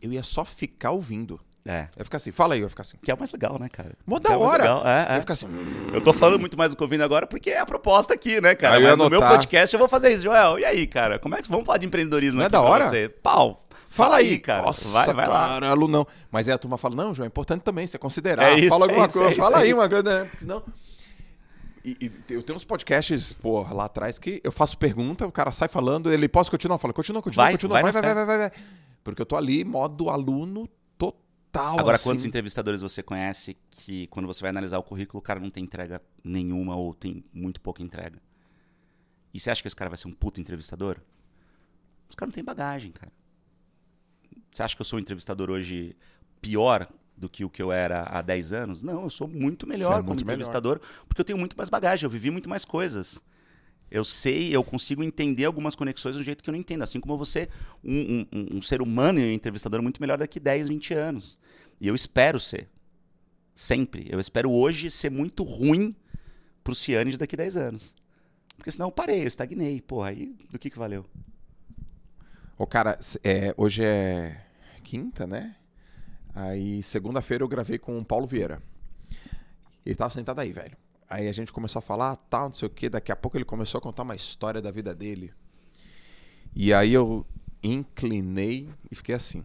eu 0.00 0.12
ia 0.12 0.22
só 0.22 0.44
ficar 0.44 0.90
ouvindo. 0.90 1.40
É. 1.64 1.88
Ia 1.96 2.04
ficar 2.04 2.16
assim, 2.16 2.32
fala 2.32 2.54
aí, 2.54 2.60
eu 2.60 2.64
ia 2.64 2.68
ficar 2.68 2.82
assim. 2.82 2.96
Que 3.02 3.10
é 3.10 3.14
o 3.14 3.18
mais 3.18 3.30
legal, 3.32 3.56
né, 3.58 3.68
cara? 3.68 3.92
Mó 4.04 4.18
da 4.18 4.32
é 4.32 4.36
hora. 4.36 4.64
É, 4.84 5.12
é. 5.12 5.14
Ia 5.14 5.20
ficar 5.20 5.34
assim. 5.34 5.46
Eu 5.92 6.00
tô 6.00 6.12
falando 6.12 6.40
muito 6.40 6.58
mais 6.58 6.72
do 6.72 6.76
que 6.76 6.82
ouvindo 6.82 7.02
agora 7.02 7.26
porque 7.26 7.50
é 7.50 7.60
a 7.60 7.66
proposta 7.66 8.14
aqui, 8.14 8.40
né, 8.40 8.54
cara? 8.54 8.80
Mas 8.80 8.98
no 8.98 9.08
meu 9.08 9.20
podcast 9.20 9.74
eu 9.74 9.78
vou 9.78 9.88
fazer 9.88 10.12
isso. 10.12 10.24
Joel, 10.24 10.58
e 10.58 10.64
aí, 10.64 10.86
cara? 10.86 11.18
Como 11.18 11.34
é 11.36 11.42
que 11.42 11.48
vamos 11.48 11.64
falar 11.64 11.78
de 11.78 11.86
empreendedorismo 11.86 12.38
Não 12.38 12.44
é 12.44 12.46
aqui 12.46 12.56
é 12.56 12.58
da 12.58 12.62
hora? 12.62 12.88
você? 12.88 13.08
Pau. 13.08 13.64
Fala, 13.88 14.16
aí, 14.16 14.38
cara. 14.38 14.62
Nossa, 14.62 14.88
vai, 14.88 15.12
vai 15.12 15.28
lá. 15.28 15.48
Caralho, 15.48 15.86
não. 15.86 16.06
Mas 16.30 16.48
aí 16.48 16.54
a 16.54 16.58
turma 16.58 16.78
fala, 16.78 16.96
não, 16.96 17.14
João, 17.14 17.24
é 17.24 17.28
importante 17.28 17.60
também 17.60 17.86
você 17.86 17.98
considerar. 17.98 18.52
É 18.52 18.58
isso, 18.58 18.70
fala 18.70 18.86
alguma 18.86 19.04
é 19.04 19.06
isso, 19.06 19.18
coisa. 19.18 19.28
É 19.28 19.32
isso, 19.32 19.42
fala 19.42 19.58
é 19.58 19.62
aí 19.64 19.74
uma 19.74 19.88
coisa, 19.88 20.24
né? 20.24 20.30
Não. 20.40 20.62
E, 21.84 21.96
e, 22.00 22.32
eu 22.34 22.42
tenho 22.42 22.56
uns 22.56 22.64
podcasts, 22.64 23.32
pô, 23.32 23.62
lá 23.62 23.86
atrás 23.86 24.18
que 24.18 24.40
eu 24.44 24.52
faço 24.52 24.78
pergunta, 24.78 25.26
o 25.26 25.32
cara 25.32 25.50
sai 25.50 25.68
falando, 25.68 26.12
ele 26.12 26.28
posso 26.28 26.50
continuar? 26.50 26.78
Fala, 26.78 26.92
continua, 26.92 27.20
continua, 27.20 27.44
vai, 27.44 27.52
continua, 27.52 27.82
vai, 27.82 27.92
vai, 27.92 28.02
vai, 28.02 28.14
vai, 28.14 28.26
vai, 28.26 28.38
vai. 28.38 28.52
Porque 29.02 29.20
eu 29.20 29.26
tô 29.26 29.36
ali, 29.36 29.64
modo 29.64 30.08
aluno 30.08 30.68
total. 30.96 31.78
Agora, 31.80 31.96
assim. 31.96 32.04
quantos 32.04 32.24
entrevistadores 32.24 32.80
você 32.80 33.02
conhece 33.02 33.56
que, 33.68 34.06
quando 34.08 34.26
você 34.26 34.40
vai 34.42 34.50
analisar 34.50 34.78
o 34.78 34.82
currículo, 34.82 35.18
o 35.18 35.22
cara 35.22 35.40
não 35.40 35.50
tem 35.50 35.64
entrega 35.64 36.00
nenhuma 36.22 36.76
ou 36.76 36.94
tem 36.94 37.24
muito 37.32 37.60
pouca 37.60 37.82
entrega? 37.82 38.20
E 39.34 39.40
você 39.40 39.50
acha 39.50 39.60
que 39.60 39.66
esse 39.66 39.76
cara 39.76 39.90
vai 39.90 39.98
ser 39.98 40.06
um 40.06 40.12
puto 40.12 40.40
entrevistador? 40.40 40.98
Os 42.08 42.14
caras 42.14 42.30
não 42.30 42.34
têm 42.34 42.44
bagagem, 42.44 42.92
cara. 42.92 43.12
Você 44.50 44.62
acha 44.62 44.76
que 44.76 44.82
eu 44.82 44.86
sou 44.86 44.98
um 44.98 45.00
entrevistador 45.00 45.50
hoje 45.50 45.96
pior 46.40 46.86
do 47.22 47.28
que 47.28 47.44
o 47.44 47.48
que 47.48 47.62
eu 47.62 47.70
era 47.70 48.02
há 48.02 48.20
10 48.20 48.52
anos? 48.52 48.82
Não, 48.82 49.04
eu 49.04 49.10
sou 49.10 49.28
muito 49.28 49.64
melhor 49.64 50.00
é 50.00 50.02
como 50.02 50.20
entrevistador, 50.20 50.80
melhor. 50.80 51.04
porque 51.06 51.20
eu 51.20 51.24
tenho 51.24 51.38
muito 51.38 51.56
mais 51.56 51.70
bagagem, 51.70 52.04
eu 52.04 52.10
vivi 52.10 52.32
muito 52.32 52.48
mais 52.48 52.64
coisas. 52.64 53.22
Eu 53.88 54.04
sei, 54.04 54.54
eu 54.54 54.64
consigo 54.64 55.04
entender 55.04 55.44
algumas 55.44 55.76
conexões 55.76 56.16
do 56.16 56.22
jeito 56.22 56.42
que 56.42 56.50
eu 56.50 56.52
não 56.52 56.58
entendo. 56.58 56.82
Assim 56.82 56.98
como 56.98 57.16
você, 57.16 57.48
um, 57.84 58.26
um, 58.32 58.56
um 58.56 58.60
ser 58.60 58.82
humano 58.82 59.20
e 59.20 59.22
um 59.22 59.32
entrevistador 59.32 59.80
muito 59.82 60.00
melhor 60.00 60.18
daqui 60.18 60.40
10, 60.40 60.68
20 60.68 60.94
anos. 60.94 61.38
E 61.80 61.86
eu 61.86 61.94
espero 61.94 62.40
ser. 62.40 62.68
Sempre. 63.54 64.08
Eu 64.10 64.18
espero 64.18 64.50
hoje 64.50 64.90
ser 64.90 65.10
muito 65.10 65.44
ruim 65.44 65.94
pro 66.64 66.74
Cianes 66.74 67.18
daqui 67.18 67.36
10 67.36 67.56
anos. 67.56 67.94
Porque 68.56 68.70
senão 68.70 68.88
eu 68.88 68.92
parei, 68.92 69.22
eu 69.22 69.28
estagnei. 69.28 69.80
Porra, 69.80 70.08
aí 70.08 70.34
do 70.50 70.58
que 70.58 70.70
que 70.70 70.78
valeu? 70.78 71.04
Ô, 72.58 72.66
cara, 72.66 72.98
é, 73.22 73.54
hoje 73.56 73.84
é 73.84 74.40
quinta, 74.82 75.26
né? 75.26 75.54
Aí, 76.34 76.82
segunda-feira 76.82 77.44
eu 77.44 77.48
gravei 77.48 77.78
com 77.78 77.98
o 77.98 78.04
Paulo 78.04 78.26
Vieira. 78.26 78.62
Ele 79.84 79.94
tava 79.94 80.10
sentado 80.10 80.40
aí, 80.40 80.52
velho. 80.52 80.76
Aí 81.08 81.28
a 81.28 81.32
gente 81.32 81.52
começou 81.52 81.80
a 81.80 81.82
falar, 81.82 82.16
tal, 82.16 82.46
não 82.46 82.54
sei 82.54 82.66
o 82.66 82.70
que. 82.70 82.88
Daqui 82.88 83.12
a 83.12 83.16
pouco 83.16 83.36
ele 83.36 83.44
começou 83.44 83.78
a 83.78 83.82
contar 83.82 84.02
uma 84.02 84.16
história 84.16 84.62
da 84.62 84.70
vida 84.70 84.94
dele. 84.94 85.32
E 86.54 86.72
aí 86.72 86.94
eu 86.94 87.26
inclinei 87.62 88.70
e 88.90 88.94
fiquei 88.94 89.14
assim. 89.14 89.44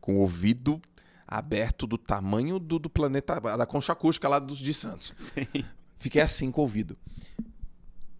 Com 0.00 0.16
o 0.16 0.20
ouvido 0.20 0.80
aberto 1.26 1.86
do 1.86 1.96
tamanho 1.96 2.58
do, 2.58 2.78
do 2.78 2.90
planeta, 2.90 3.40
da 3.40 3.66
concha 3.66 3.92
acústica 3.92 4.28
lá 4.28 4.38
dos 4.38 4.58
de 4.58 4.74
Santos. 4.74 5.14
Sim. 5.18 5.64
Fiquei 5.98 6.20
assim 6.20 6.50
com 6.50 6.60
o 6.60 6.64
ouvido. 6.64 6.96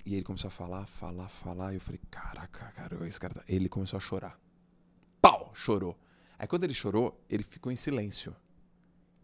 E 0.05 0.15
ele 0.15 0.23
começou 0.23 0.49
a 0.49 0.51
falar, 0.51 0.87
falar, 0.87 1.29
falar. 1.29 1.73
E 1.73 1.77
eu 1.77 1.81
falei, 1.81 2.01
caraca, 2.11 2.73
cara, 2.75 3.07
esse 3.07 3.21
cara 3.21 3.35
tá... 3.35 3.45
Ele 3.49 3.69
começou 3.69 3.97
a 3.97 4.01
chorar. 4.01 4.39
Pau! 5.21 5.51
Chorou. 5.53 5.99
Aí 6.39 6.47
quando 6.47 6.65
ele 6.65 6.75
chorou, 6.75 7.19
ele 7.29 7.43
ficou 7.43 7.73
em 7.73 7.77
silêncio. 7.77 8.35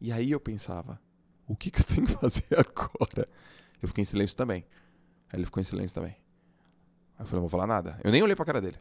E 0.01 0.11
aí 0.13 0.31
eu 0.31 0.41
pensava, 0.41 1.01
o 1.47 1.55
que, 1.55 1.71
que 1.71 1.81
eu 1.81 1.85
tenho 1.85 2.07
que 2.07 2.15
fazer 2.15 2.45
agora? 2.59 3.29
Eu 3.81 3.89
fiquei 3.89 4.03
em 4.03 4.05
silêncio 4.07 4.37
também. 4.37 4.65
Aí 5.33 5.39
ele 5.39 5.45
ficou 5.45 5.61
em 5.61 5.65
silêncio 5.65 5.95
também. 5.95 6.13
Aí 7.19 7.21
eu 7.21 7.27
falei, 7.27 7.35
não 7.35 7.43
vou 7.43 7.51
falar 7.51 7.67
nada. 7.67 8.01
Eu 8.03 8.11
nem 8.11 8.23
olhei 8.23 8.35
pra 8.35 8.45
cara 8.45 8.61
dele. 8.61 8.79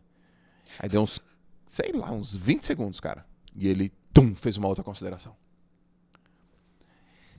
Aí 0.80 0.88
deu 0.88 1.02
uns, 1.02 1.20
sei 1.66 1.91
lá, 1.91 2.12
uns 2.12 2.36
20 2.36 2.64
segundos, 2.64 2.99
cara. 2.99 3.26
E 3.56 3.68
ele, 3.68 3.91
tum, 4.14 4.34
fez 4.34 4.58
uma 4.58 4.68
outra 4.68 4.84
consideração. 4.84 5.36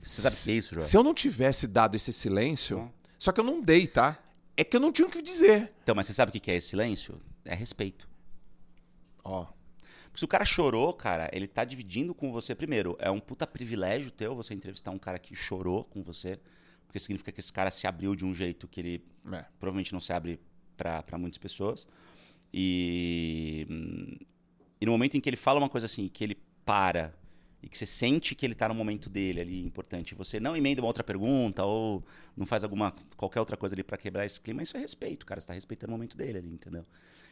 Você 0.01 0.21
sabe 0.21 0.35
o 0.35 0.43
que 0.43 0.51
é 0.51 0.53
isso, 0.55 0.75
João? 0.75 0.85
Se 0.85 0.97
eu 0.97 1.03
não 1.03 1.13
tivesse 1.13 1.65
dado 1.65 1.95
esse 1.95 2.11
silêncio. 2.11 2.79
Hum. 2.79 2.91
Só 3.17 3.31
que 3.31 3.39
eu 3.39 3.43
não 3.43 3.61
dei, 3.61 3.87
tá? 3.87 4.19
É 4.55 4.63
que 4.63 4.75
eu 4.75 4.79
não 4.79 4.91
tinha 4.91 5.07
o 5.07 5.11
que 5.11 5.21
dizer. 5.21 5.73
Então, 5.81 5.95
mas 5.95 6.07
você 6.07 6.13
sabe 6.13 6.29
o 6.29 6.41
que 6.41 6.51
é 6.51 6.55
esse 6.55 6.69
silêncio? 6.69 7.21
É 7.45 7.55
respeito. 7.55 8.07
Ó. 9.23 9.47
Porque 10.13 10.19
se 10.19 10.25
o 10.25 10.27
cara 10.27 10.45
chorou, 10.45 10.93
cara, 10.93 11.27
ele 11.33 11.47
tá 11.47 11.65
dividindo 11.65 12.13
com 12.13 12.31
você. 12.31 12.53
Primeiro, 12.53 12.95
é 12.99 13.09
um 13.09 13.19
puta 13.19 13.47
privilégio 13.47 14.11
teu 14.11 14.35
você 14.35 14.53
entrevistar 14.53 14.91
um 14.91 14.99
cara 14.99 15.17
que 15.17 15.35
chorou 15.35 15.83
com 15.85 16.03
você. 16.03 16.39
Porque 16.85 16.99
significa 16.99 17.31
que 17.31 17.39
esse 17.39 17.51
cara 17.51 17.71
se 17.71 17.87
abriu 17.87 18.15
de 18.15 18.23
um 18.23 18.31
jeito 18.31 18.67
que 18.67 18.79
ele 18.79 19.05
É. 19.25 19.43
provavelmente 19.59 19.91
não 19.91 19.99
se 19.99 20.13
abre 20.13 20.39
para 20.77 21.17
muitas 21.17 21.39
pessoas. 21.39 21.87
E, 22.53 23.65
hum, 23.67 24.17
e 24.79 24.85
no 24.85 24.91
momento 24.91 25.17
em 25.17 25.19
que 25.19 25.27
ele 25.27 25.35
fala 25.35 25.57
uma 25.57 25.67
coisa 25.67 25.87
assim, 25.87 26.07
que 26.07 26.23
ele 26.23 26.37
para 26.63 27.11
e 27.63 27.67
que 27.67 27.75
você 27.75 27.87
sente 27.87 28.35
que 28.35 28.45
ele 28.45 28.53
tá 28.53 28.69
no 28.69 28.75
momento 28.75 29.09
dele 29.09 29.41
ali 29.41 29.65
importante, 29.65 30.13
você 30.13 30.39
não 30.39 30.55
emenda 30.55 30.79
uma 30.79 30.87
outra 30.87 31.03
pergunta 31.03 31.65
ou 31.65 32.05
não 32.37 32.45
faz 32.45 32.63
alguma 32.63 32.93
qualquer 33.17 33.39
outra 33.39 33.57
coisa 33.57 33.73
ali 33.73 33.81
para 33.81 33.97
quebrar 33.97 34.27
esse 34.27 34.39
clima, 34.39 34.61
isso 34.61 34.77
é 34.77 34.79
respeito, 34.81 35.25
cara, 35.25 35.41
você 35.41 35.47
tá 35.47 35.53
respeitando 35.53 35.91
o 35.91 35.95
momento 35.95 36.15
dele 36.15 36.37
ali, 36.37 36.49
entendeu? 36.53 36.85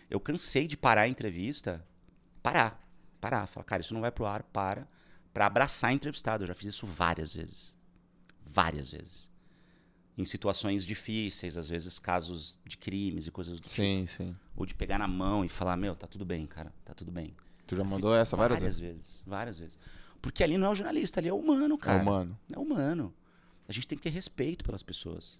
Eu 0.09 0.19
cansei 0.19 0.65
de 0.65 0.75
parar 0.75 1.01
a 1.01 1.07
entrevista, 1.07 1.85
parar, 2.41 2.79
parar, 3.19 3.47
falar, 3.47 3.63
cara, 3.63 3.81
isso 3.81 3.93
não 3.93 4.01
vai 4.01 4.11
pro 4.11 4.25
ar, 4.25 4.43
para, 4.43 4.87
para 5.33 5.45
abraçar 5.45 5.93
entrevistado. 5.93 6.43
Eu 6.43 6.47
já 6.47 6.53
fiz 6.53 6.67
isso 6.67 6.85
várias 6.85 7.33
vezes. 7.33 7.75
Várias 8.45 8.91
vezes 8.91 9.31
em 10.17 10.25
situações 10.25 10.85
difíceis, 10.85 11.57
às 11.57 11.69
vezes 11.69 11.99
casos 11.99 12.59
de 12.65 12.77
crimes 12.77 13.27
e 13.27 13.31
coisas 13.31 13.59
do 13.59 13.63
tipo. 13.63 13.73
Sim, 13.73 14.05
sim. 14.05 14.35
Ou 14.55 14.65
de 14.65 14.73
pegar 14.73 14.97
na 14.97 15.07
mão 15.07 15.43
e 15.43 15.49
falar, 15.49 15.75
meu, 15.77 15.95
tá 15.95 16.07
tudo 16.07 16.25
bem, 16.25 16.45
cara, 16.45 16.73
tá 16.85 16.93
tudo 16.93 17.11
bem. 17.11 17.33
Tu 17.65 17.75
já 17.75 17.83
mandou 17.83 18.13
essa 18.13 18.35
várias, 18.35 18.59
várias 18.59 18.79
vezes? 18.79 18.99
vezes. 18.99 19.23
Várias 19.25 19.59
vezes. 19.59 19.79
Porque 20.21 20.43
ali 20.43 20.57
não 20.57 20.67
é 20.67 20.69
o 20.69 20.75
jornalista, 20.75 21.19
ali 21.19 21.29
é 21.29 21.33
o 21.33 21.37
humano, 21.37 21.77
cara. 21.77 21.99
É 21.99 22.01
humano. 22.01 22.39
É 22.53 22.59
humano. 22.59 23.13
A 23.67 23.71
gente 23.71 23.87
tem 23.87 23.97
que 23.97 24.03
ter 24.03 24.09
respeito 24.09 24.63
pelas 24.63 24.83
pessoas. 24.83 25.39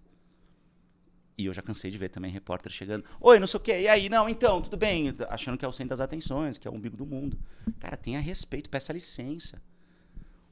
E 1.37 1.45
eu 1.45 1.53
já 1.53 1.61
cansei 1.61 1.89
de 1.89 1.97
ver 1.97 2.09
também 2.09 2.31
repórter 2.31 2.71
chegando, 2.71 3.05
oi, 3.19 3.39
não 3.39 3.47
sei 3.47 3.57
o 3.57 3.61
quê, 3.61 3.81
e 3.81 3.87
aí, 3.87 4.09
não, 4.09 4.27
então, 4.27 4.61
tudo 4.61 4.77
bem, 4.77 5.13
achando 5.29 5.57
que 5.57 5.65
é 5.65 5.67
o 5.67 5.71
centro 5.71 5.89
das 5.89 6.01
atenções, 6.01 6.57
que 6.57 6.67
é 6.67 6.71
o 6.71 6.73
umbigo 6.73 6.97
do 6.97 7.05
mundo. 7.05 7.39
Cara, 7.79 7.97
tenha 7.97 8.19
respeito, 8.19 8.69
peça 8.69 8.93
licença. 8.93 9.61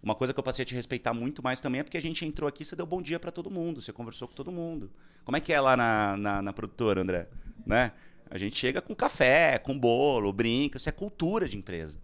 Uma 0.01 0.15
coisa 0.15 0.33
que 0.33 0.39
eu 0.39 0.43
passei 0.43 0.63
a 0.63 0.65
te 0.65 0.73
respeitar 0.73 1.13
muito 1.13 1.43
mais 1.43 1.59
também 1.59 1.81
é 1.81 1.83
porque 1.83 1.97
a 1.97 2.01
gente 2.01 2.25
entrou 2.25 2.47
aqui, 2.47 2.63
você 2.63 2.75
deu 2.75 2.85
bom 2.85 3.01
dia 3.01 3.19
para 3.19 3.31
todo 3.31 3.51
mundo, 3.51 3.81
você 3.81 3.91
conversou 3.91 4.27
com 4.27 4.33
todo 4.33 4.51
mundo. 4.51 4.89
Como 5.25 5.35
é 5.35 5.41
que 5.41 5.51
é 5.51 5.59
lá 5.59 5.75
na, 5.75 6.17
na, 6.17 6.41
na 6.41 6.53
produtora, 6.53 7.01
André? 7.01 7.27
Né? 7.65 7.91
A 8.29 8.37
gente 8.37 8.57
chega 8.57 8.81
com 8.81 8.95
café, 8.95 9.57
com 9.57 9.77
bolo, 9.77 10.31
brinca, 10.31 10.77
isso 10.77 10.87
é 10.87 10.91
cultura 10.91 11.49
de 11.49 11.57
empresa. 11.57 11.99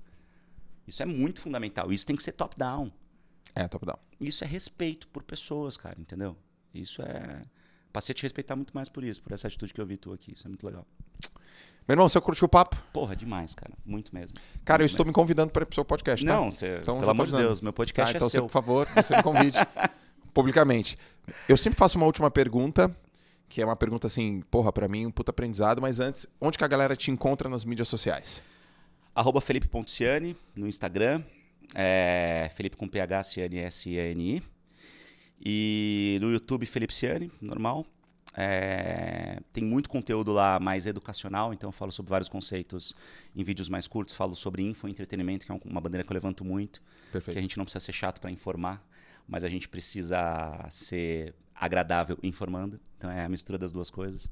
Isso 0.86 1.02
é 1.02 1.06
muito 1.06 1.40
fundamental. 1.40 1.92
Isso 1.92 2.06
tem 2.06 2.16
que 2.16 2.24
ser 2.24 2.34
top-down. 2.34 2.92
É, 3.56 3.68
top 3.68 3.86
down. 3.86 3.98
Isso 4.20 4.44
é 4.44 4.48
respeito 4.48 5.08
por 5.08 5.24
pessoas, 5.24 5.78
cara, 5.78 5.96
entendeu? 6.00 6.36
Isso 6.74 7.02
é. 7.02 7.42
Passei 7.96 8.12
a 8.12 8.16
te 8.16 8.24
respeitar 8.24 8.58
muito 8.58 8.74
mais 8.76 8.90
por 8.90 9.06
isso, 9.06 9.22
por 9.22 9.32
essa 9.32 9.48
atitude 9.48 9.74
que 9.74 9.80
eu 9.80 9.86
vi 9.86 9.96
tu 9.96 10.12
aqui. 10.12 10.34
Isso 10.34 10.46
é 10.46 10.50
muito 10.50 10.66
legal. 10.66 10.86
Meu 11.88 11.94
irmão, 11.94 12.10
você 12.10 12.20
curtiu 12.20 12.46
o 12.46 12.50
papo? 12.50 12.76
Porra, 12.92 13.16
demais, 13.16 13.56
cara. 13.56 13.72
Muito 13.86 14.14
mesmo. 14.14 14.36
Cara, 14.66 14.82
eu 14.82 14.84
Muito 14.84 14.92
estou 14.92 15.06
me 15.06 15.08
mesmo. 15.12 15.16
convidando 15.16 15.54
para 15.54 15.64
ir 15.64 15.66
pro 15.66 15.76
seu 15.76 15.86
podcast, 15.86 16.26
tá? 16.26 16.34
Não, 16.34 16.52
você, 16.52 16.80
Então, 16.82 17.00
pelo 17.00 17.12
amor 17.12 17.26
de. 17.26 17.38
Deus, 17.38 17.62
meu 17.62 17.72
Tá, 17.72 17.78
podcast 17.78 18.14
então, 18.14 18.28
é 18.28 18.30
você, 18.30 18.34
seu. 18.34 18.44
por 18.44 18.52
favor, 18.52 18.86
você 18.94 19.16
me 19.16 19.24
convide 19.24 19.58
publicamente. 20.34 20.98
Eu 21.48 21.56
sempre 21.56 21.80
faço 21.80 21.98
uma 21.98 22.06
última 22.06 22.30
pergunta, 22.30 22.94
que 23.48 23.62
é 23.62 23.66
uma 23.66 23.78
pergunta 23.78 24.08
assim, 24.08 24.42
porra, 24.52 24.74
pra 24.74 24.90
mim, 24.90 25.06
um 25.06 25.12
puta 25.12 25.32
aprendizado, 25.32 25.82
mas 25.82 26.02
antes, 26.02 26.28
onde 26.42 26.58
que 26.58 26.66
a 26.66 26.68
galera 26.68 26.98
te 26.98 27.12
encontra 27.12 27.48
nas 27.48 27.64
mídias 27.64 27.88
sociais? 27.88 28.44
Arroba 29.16 29.40
Felipe 29.40 29.70
no 30.54 30.68
Instagram. 30.68 31.24
É, 31.74 32.52
Felipe 32.56 32.76
com 32.76 32.90
PH, 32.90 33.24
Ciani, 33.24 33.60
S-I-N-I. 33.60 34.44
E 35.46 36.18
no 36.22 36.32
YouTube, 36.32 36.66
Felipe 36.66 36.94
Ciani, 36.94 37.32
normal. 37.42 37.86
É, 38.38 39.40
tem 39.54 39.64
muito 39.64 39.90
conteúdo 39.90 40.34
lá 40.34 40.60
mais 40.60 40.86
educacional, 40.86 41.54
então 41.54 41.70
eu 41.70 41.72
falo 41.72 41.92
sobre 41.92 42.10
vários 42.10 42.28
conceitos 42.28 42.94
em 43.34 43.44
vídeos 43.44 43.70
mais 43.70 43.88
curtos. 43.88 44.14
Falo 44.16 44.36
sobre 44.36 44.62
infoentretenimento, 44.64 45.46
que 45.46 45.52
é 45.52 45.56
um- 45.56 45.62
uma 45.64 45.80
bandeira 45.80 46.04
que 46.04 46.12
eu 46.12 46.14
levanto 46.16 46.44
muito. 46.44 46.82
que 46.82 47.18
a 47.20 47.22
Perfeito. 47.22 47.40
gente 47.42 47.58
não 47.58 47.64
precisa 47.64 47.80
ser 47.80 47.94
chato 47.94 48.20
para 48.20 48.30
informar, 48.30 48.86
mas 49.26 49.46
a 49.46 49.48
gente 49.48 49.70
precisa 49.70 50.66
ser 50.70 51.34
agradável 51.54 52.18
informando. 52.22 52.78
Então 52.98 53.10
é 53.10 53.24
a 53.24 53.30
mistura 53.30 53.58
das 53.58 53.72
duas 53.72 53.90
coisas. 53.90 54.30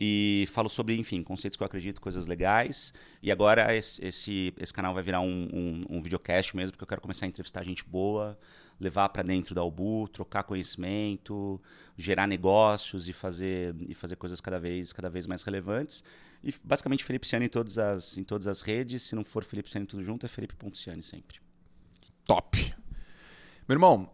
E 0.00 0.46
falo 0.52 0.68
sobre, 0.68 0.96
enfim, 0.96 1.24
conceitos 1.24 1.56
que 1.56 1.62
eu 1.62 1.66
acredito, 1.66 2.00
coisas 2.00 2.28
legais. 2.28 2.92
E 3.20 3.32
agora 3.32 3.74
esse, 3.74 4.04
esse, 4.04 4.54
esse 4.56 4.72
canal 4.72 4.94
vai 4.94 5.02
virar 5.02 5.20
um, 5.20 5.48
um, 5.52 5.84
um 5.96 6.00
videocast 6.00 6.54
mesmo, 6.54 6.72
porque 6.72 6.84
eu 6.84 6.88
quero 6.88 7.00
começar 7.00 7.26
a 7.26 7.28
entrevistar 7.28 7.64
gente 7.64 7.84
boa, 7.84 8.38
levar 8.78 9.08
para 9.08 9.24
dentro 9.24 9.56
da 9.56 9.60
Albu, 9.60 10.06
trocar 10.06 10.44
conhecimento, 10.44 11.60
gerar 11.96 12.28
negócios 12.28 13.08
e 13.08 13.12
fazer, 13.12 13.74
e 13.88 13.94
fazer 13.94 14.14
coisas 14.14 14.40
cada 14.40 14.60
vez, 14.60 14.92
cada 14.92 15.10
vez 15.10 15.26
mais 15.26 15.42
relevantes. 15.42 16.04
E 16.44 16.54
basicamente 16.62 17.02
Felipe 17.02 17.26
Ciani 17.26 17.46
em 17.46 17.48
todas 17.48 17.76
as, 17.76 18.16
em 18.16 18.22
todas 18.22 18.46
as 18.46 18.60
redes. 18.60 19.02
Se 19.02 19.16
não 19.16 19.24
for 19.24 19.42
Felipe 19.42 19.68
Ciani 19.68 19.84
tudo 19.84 20.04
junto, 20.04 20.24
é 20.24 20.28
Felipe.ciani 20.28 21.02
sempre. 21.02 21.40
Top. 22.24 22.72
Meu 23.68 23.74
irmão, 23.74 24.08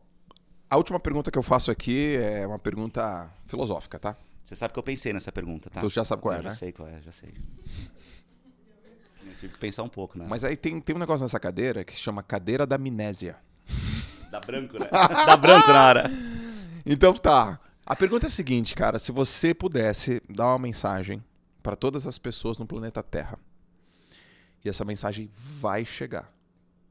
a 0.70 0.78
última 0.78 0.98
pergunta 0.98 1.30
que 1.30 1.38
eu 1.38 1.42
faço 1.42 1.70
aqui 1.70 2.16
é 2.16 2.46
uma 2.46 2.58
pergunta 2.58 3.30
filosófica, 3.46 3.98
tá? 3.98 4.16
Você 4.54 4.60
sabe 4.60 4.72
que 4.72 4.78
eu 4.78 4.84
pensei 4.84 5.12
nessa 5.12 5.32
pergunta, 5.32 5.68
tá? 5.68 5.80
Tu 5.80 5.90
já 5.90 6.04
sabe 6.04 6.22
qual 6.22 6.32
é, 6.32 6.38
eu 6.38 6.42
já 6.44 6.48
né? 6.50 6.54
sei 6.54 6.72
qual 6.72 6.88
é, 6.88 7.02
já 7.02 7.10
sei. 7.10 7.34
Eu 9.26 9.34
tive 9.40 9.52
que 9.54 9.58
pensar 9.58 9.82
um 9.82 9.88
pouco, 9.88 10.16
né? 10.16 10.26
Mas 10.28 10.44
aí 10.44 10.56
tem, 10.56 10.80
tem 10.80 10.94
um 10.94 10.98
negócio 10.98 11.24
nessa 11.24 11.40
cadeira 11.40 11.82
que 11.84 11.92
se 11.92 12.00
chama 12.00 12.22
cadeira 12.22 12.64
da 12.64 12.76
amnésia. 12.76 13.36
Dá 14.30 14.38
branco, 14.38 14.78
né? 14.78 14.88
Dá 15.26 15.36
branco 15.36 15.72
na 15.72 15.88
hora. 15.88 16.10
Então 16.86 17.14
tá. 17.14 17.58
A 17.84 17.96
pergunta 17.96 18.26
é 18.26 18.28
a 18.28 18.30
seguinte, 18.30 18.76
cara. 18.76 19.00
Se 19.00 19.10
você 19.10 19.52
pudesse 19.52 20.22
dar 20.30 20.46
uma 20.46 20.58
mensagem 20.58 21.22
para 21.60 21.74
todas 21.74 22.06
as 22.06 22.16
pessoas 22.16 22.56
no 22.56 22.66
planeta 22.66 23.02
Terra, 23.02 23.38
e 24.64 24.68
essa 24.68 24.84
mensagem 24.84 25.28
vai 25.60 25.84
chegar. 25.84 26.32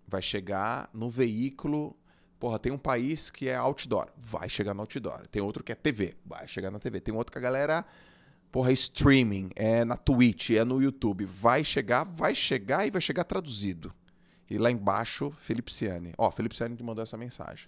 Vai 0.05 0.21
chegar 0.21 0.89
no 0.93 1.09
veículo. 1.09 1.95
Porra, 2.43 2.59
tem 2.59 2.73
um 2.73 2.77
país 2.77 3.29
que 3.29 3.47
é 3.47 3.55
outdoor. 3.55 4.09
Vai 4.17 4.49
chegar 4.49 4.73
no 4.73 4.81
outdoor. 4.81 5.25
Tem 5.27 5.41
outro 5.41 5.63
que 5.63 5.71
é 5.71 5.75
TV. 5.75 6.13
Vai 6.25 6.45
chegar 6.45 6.69
na 6.69 6.77
TV. 6.77 6.99
Tem 6.99 7.15
outro 7.15 7.31
que 7.31 7.37
a 7.37 7.41
galera. 7.41 7.85
Porra, 8.51 8.69
é 8.69 8.73
streaming. 8.73 9.49
É 9.55 9.85
na 9.85 9.95
Twitch, 9.95 10.49
é 10.49 10.65
no 10.65 10.81
YouTube. 10.81 11.23
Vai 11.23 11.63
chegar, 11.63 12.03
vai 12.03 12.35
chegar 12.35 12.85
e 12.85 12.91
vai 12.91 12.99
chegar 12.99 13.23
traduzido. 13.23 13.93
E 14.49 14.57
lá 14.57 14.69
embaixo, 14.69 15.31
Felipe 15.39 15.71
Ciani. 15.71 16.11
Ó, 16.17 16.29
Felipe 16.31 16.53
Ciani 16.53 16.75
te 16.75 16.83
mandou 16.83 17.01
essa 17.01 17.15
mensagem. 17.15 17.65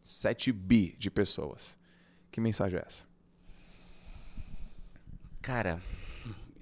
7 0.00 0.50
bi 0.50 0.96
de 0.98 1.10
pessoas. 1.10 1.76
Que 2.32 2.40
mensagem 2.40 2.78
é 2.78 2.84
essa? 2.86 3.04
Cara, 5.42 5.78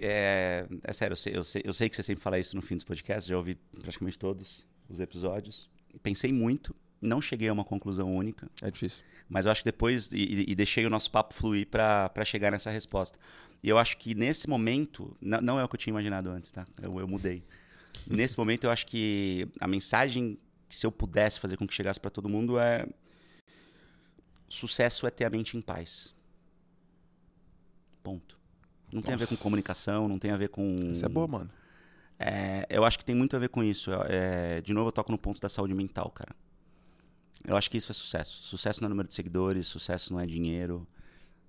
é, 0.01 0.67
é 0.83 0.93
sério, 0.93 1.13
eu 1.13 1.17
sei, 1.17 1.37
eu, 1.37 1.45
sei, 1.45 1.63
eu 1.65 1.73
sei 1.73 1.89
que 1.89 1.95
você 1.95 2.03
sempre 2.03 2.21
fala 2.21 2.37
isso 2.37 2.57
no 2.57 2.63
fim 2.63 2.75
dos 2.75 2.83
podcasts, 2.83 3.29
já 3.29 3.37
ouvi 3.37 3.55
praticamente 3.81 4.19
todos 4.19 4.67
os 4.89 4.99
episódios. 4.99 5.71
Pensei 6.03 6.33
muito, 6.33 6.75
não 7.05 7.21
cheguei 7.21 7.49
a 7.49 7.53
uma 7.53 7.65
conclusão 7.65 8.13
única, 8.15 8.49
É 8.63 8.71
difícil. 8.71 9.03
mas 9.29 9.45
eu 9.47 9.53
acho 9.53 9.63
que 9.63 9.67
depois, 9.71 10.11
e, 10.13 10.45
e 10.49 10.55
deixei 10.55 10.85
o 10.87 10.91
nosso 10.91 11.11
papo 11.11 11.35
fluir 11.35 11.67
pra 11.69 12.09
pra 12.09 12.25
chegar 12.25 12.51
nessa 12.51 12.71
resposta. 12.71 13.19
E 13.63 13.69
eu 13.69 13.79
acho 13.79 13.97
que 13.97 14.15
nesse 14.15 14.49
momento, 14.49 15.17
não, 15.21 15.59
é 15.59 15.65
o 15.65 15.69
que 15.69 15.75
eu 15.75 15.79
tinha 15.79 15.93
imaginado 15.93 16.31
antes, 16.31 16.53
tá? 16.53 16.65
Eu, 16.83 16.99
eu 17.01 17.09
mudei. 17.09 17.43
Nesse 18.07 18.37
momento, 18.37 18.65
eu 18.65 18.71
acho 18.73 18.87
que 18.87 19.47
a 19.61 19.69
mensagem 19.69 20.37
que 20.69 20.75
se 20.75 20.85
eu 20.85 20.91
pudesse 20.91 21.39
fazer 21.39 21.57
com 21.57 21.67
que 21.67 21.73
chegasse 21.73 22.01
pra 22.01 22.11
todo 22.11 22.29
mundo 22.29 22.59
é 22.59 22.87
sucesso 24.49 25.07
é 25.07 25.11
ter 25.11 25.25
a 25.25 25.31
mente 25.31 25.57
em 25.57 25.61
paz. 25.61 26.15
Ponto. 28.03 28.39
Não 28.93 29.01
tem 29.01 29.15
a 29.15 29.17
ver 29.17 29.27
com 29.27 29.37
comunicação, 29.37 30.09
não 30.09 30.19
tem 30.19 30.31
a 30.31 30.37
ver 30.37 30.49
com. 30.49 30.75
Isso 30.93 31.05
é 31.05 31.09
boa, 31.09 31.27
mano. 31.27 31.51
É, 32.19 32.67
eu 32.69 32.85
acho 32.85 32.99
que 32.99 33.05
tem 33.05 33.15
muito 33.15 33.35
a 33.35 33.39
ver 33.39 33.49
com 33.49 33.63
isso. 33.63 33.91
É, 34.09 34.61
de 34.61 34.73
novo, 34.73 34.89
eu 34.89 34.93
toco 34.93 35.11
no 35.11 35.19
ponto 35.19 35.41
da 35.41 35.49
saúde 35.49 35.75
mental, 35.75 36.11
cara. 36.11 36.35
Eu 37.43 37.57
acho 37.57 37.71
que 37.71 37.77
isso 37.77 37.91
é 37.91 37.95
sucesso. 37.95 38.43
Sucesso 38.43 38.81
não 38.81 38.87
é 38.87 38.91
número 38.91 39.09
de 39.09 39.15
seguidores, 39.15 39.67
sucesso 39.67 40.13
não 40.13 40.21
é 40.21 40.27
dinheiro, 40.27 40.87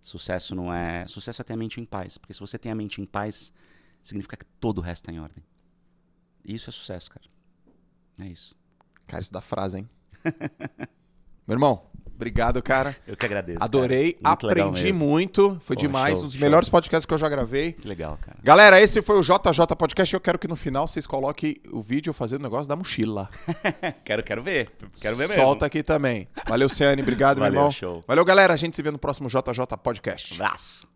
sucesso 0.01 0.55
não 0.55 0.73
é. 0.73 1.05
Sucesso 1.07 1.41
é 1.41 1.45
ter 1.45 1.53
a 1.53 1.57
mente 1.57 1.79
em 1.79 1.85
paz. 1.85 2.17
Porque 2.17 2.33
se 2.33 2.39
você 2.39 2.57
tem 2.57 2.71
a 2.71 2.75
mente 2.75 3.01
em 3.01 3.05
paz, 3.05 3.53
significa 4.01 4.37
que 4.37 4.45
todo 4.59 4.79
o 4.79 4.81
resto 4.81 5.03
está 5.03 5.11
em 5.11 5.19
ordem. 5.19 5.43
E 6.43 6.55
isso 6.55 6.69
é 6.69 6.73
sucesso, 6.73 7.09
cara. 7.09 7.25
É 8.19 8.27
isso. 8.27 8.55
Cara, 9.07 9.21
isso 9.21 9.31
dá 9.31 9.41
frase, 9.41 9.79
hein? 9.79 9.89
Meu 11.47 11.55
irmão, 11.55 11.89
obrigado, 12.15 12.61
cara. 12.61 12.95
Eu 13.07 13.15
que 13.15 13.25
agradeço. 13.25 13.59
Adorei, 13.61 14.13
cara. 14.13 14.29
Muito 14.35 14.45
aprendi 14.51 14.93
muito. 14.93 15.61
Foi 15.63 15.75
Pô, 15.75 15.81
demais. 15.81 16.13
show, 16.15 16.23
um 16.23 16.25
dos 16.25 16.33
show. 16.33 16.41
melhores 16.41 16.69
podcasts 16.69 17.05
que 17.05 17.13
eu 17.13 17.17
já 17.17 17.29
gravei. 17.29 17.73
Que 17.73 17.87
legal, 17.87 18.17
cara. 18.21 18.37
Galera, 18.43 18.81
esse 18.81 19.01
foi 19.01 19.17
o 19.17 19.21
JJ 19.21 19.75
Podcast. 19.77 20.13
Eu 20.13 20.21
quero 20.21 20.39
que 20.39 20.47
no 20.47 20.55
final 20.55 20.87
vocês 20.87 21.05
coloquem 21.05 21.57
o 21.71 21.81
vídeo 21.81 22.13
fazendo 22.13 22.41
o 22.41 22.43
negócio 22.43 22.67
da 22.67 22.75
mochila. 22.75 23.29
quero, 24.03 24.23
quero 24.23 24.41
ver. 24.41 24.71
Quero 24.99 25.15
ver 25.15 25.27
mesmo. 25.27 25.43
Solta 25.43 25.65
aqui 25.65 25.83
também. 25.83 26.27
Valeu, 26.47 26.69
Ciane. 26.69 27.01
Obrigado, 27.01 27.37
Valeu, 27.37 27.51
meu 27.51 27.61
irmão. 27.61 27.71
show. 27.71 28.01
Valeu, 28.07 28.25
galera. 28.25 28.53
A 28.53 28.57
gente 28.57 28.75
se 28.75 28.81
vê 28.81 28.91
no 28.91 28.97
próximo 28.99 29.27
JJ 29.29 29.77
Podcast. 29.83 30.33
Abraço. 30.33 30.94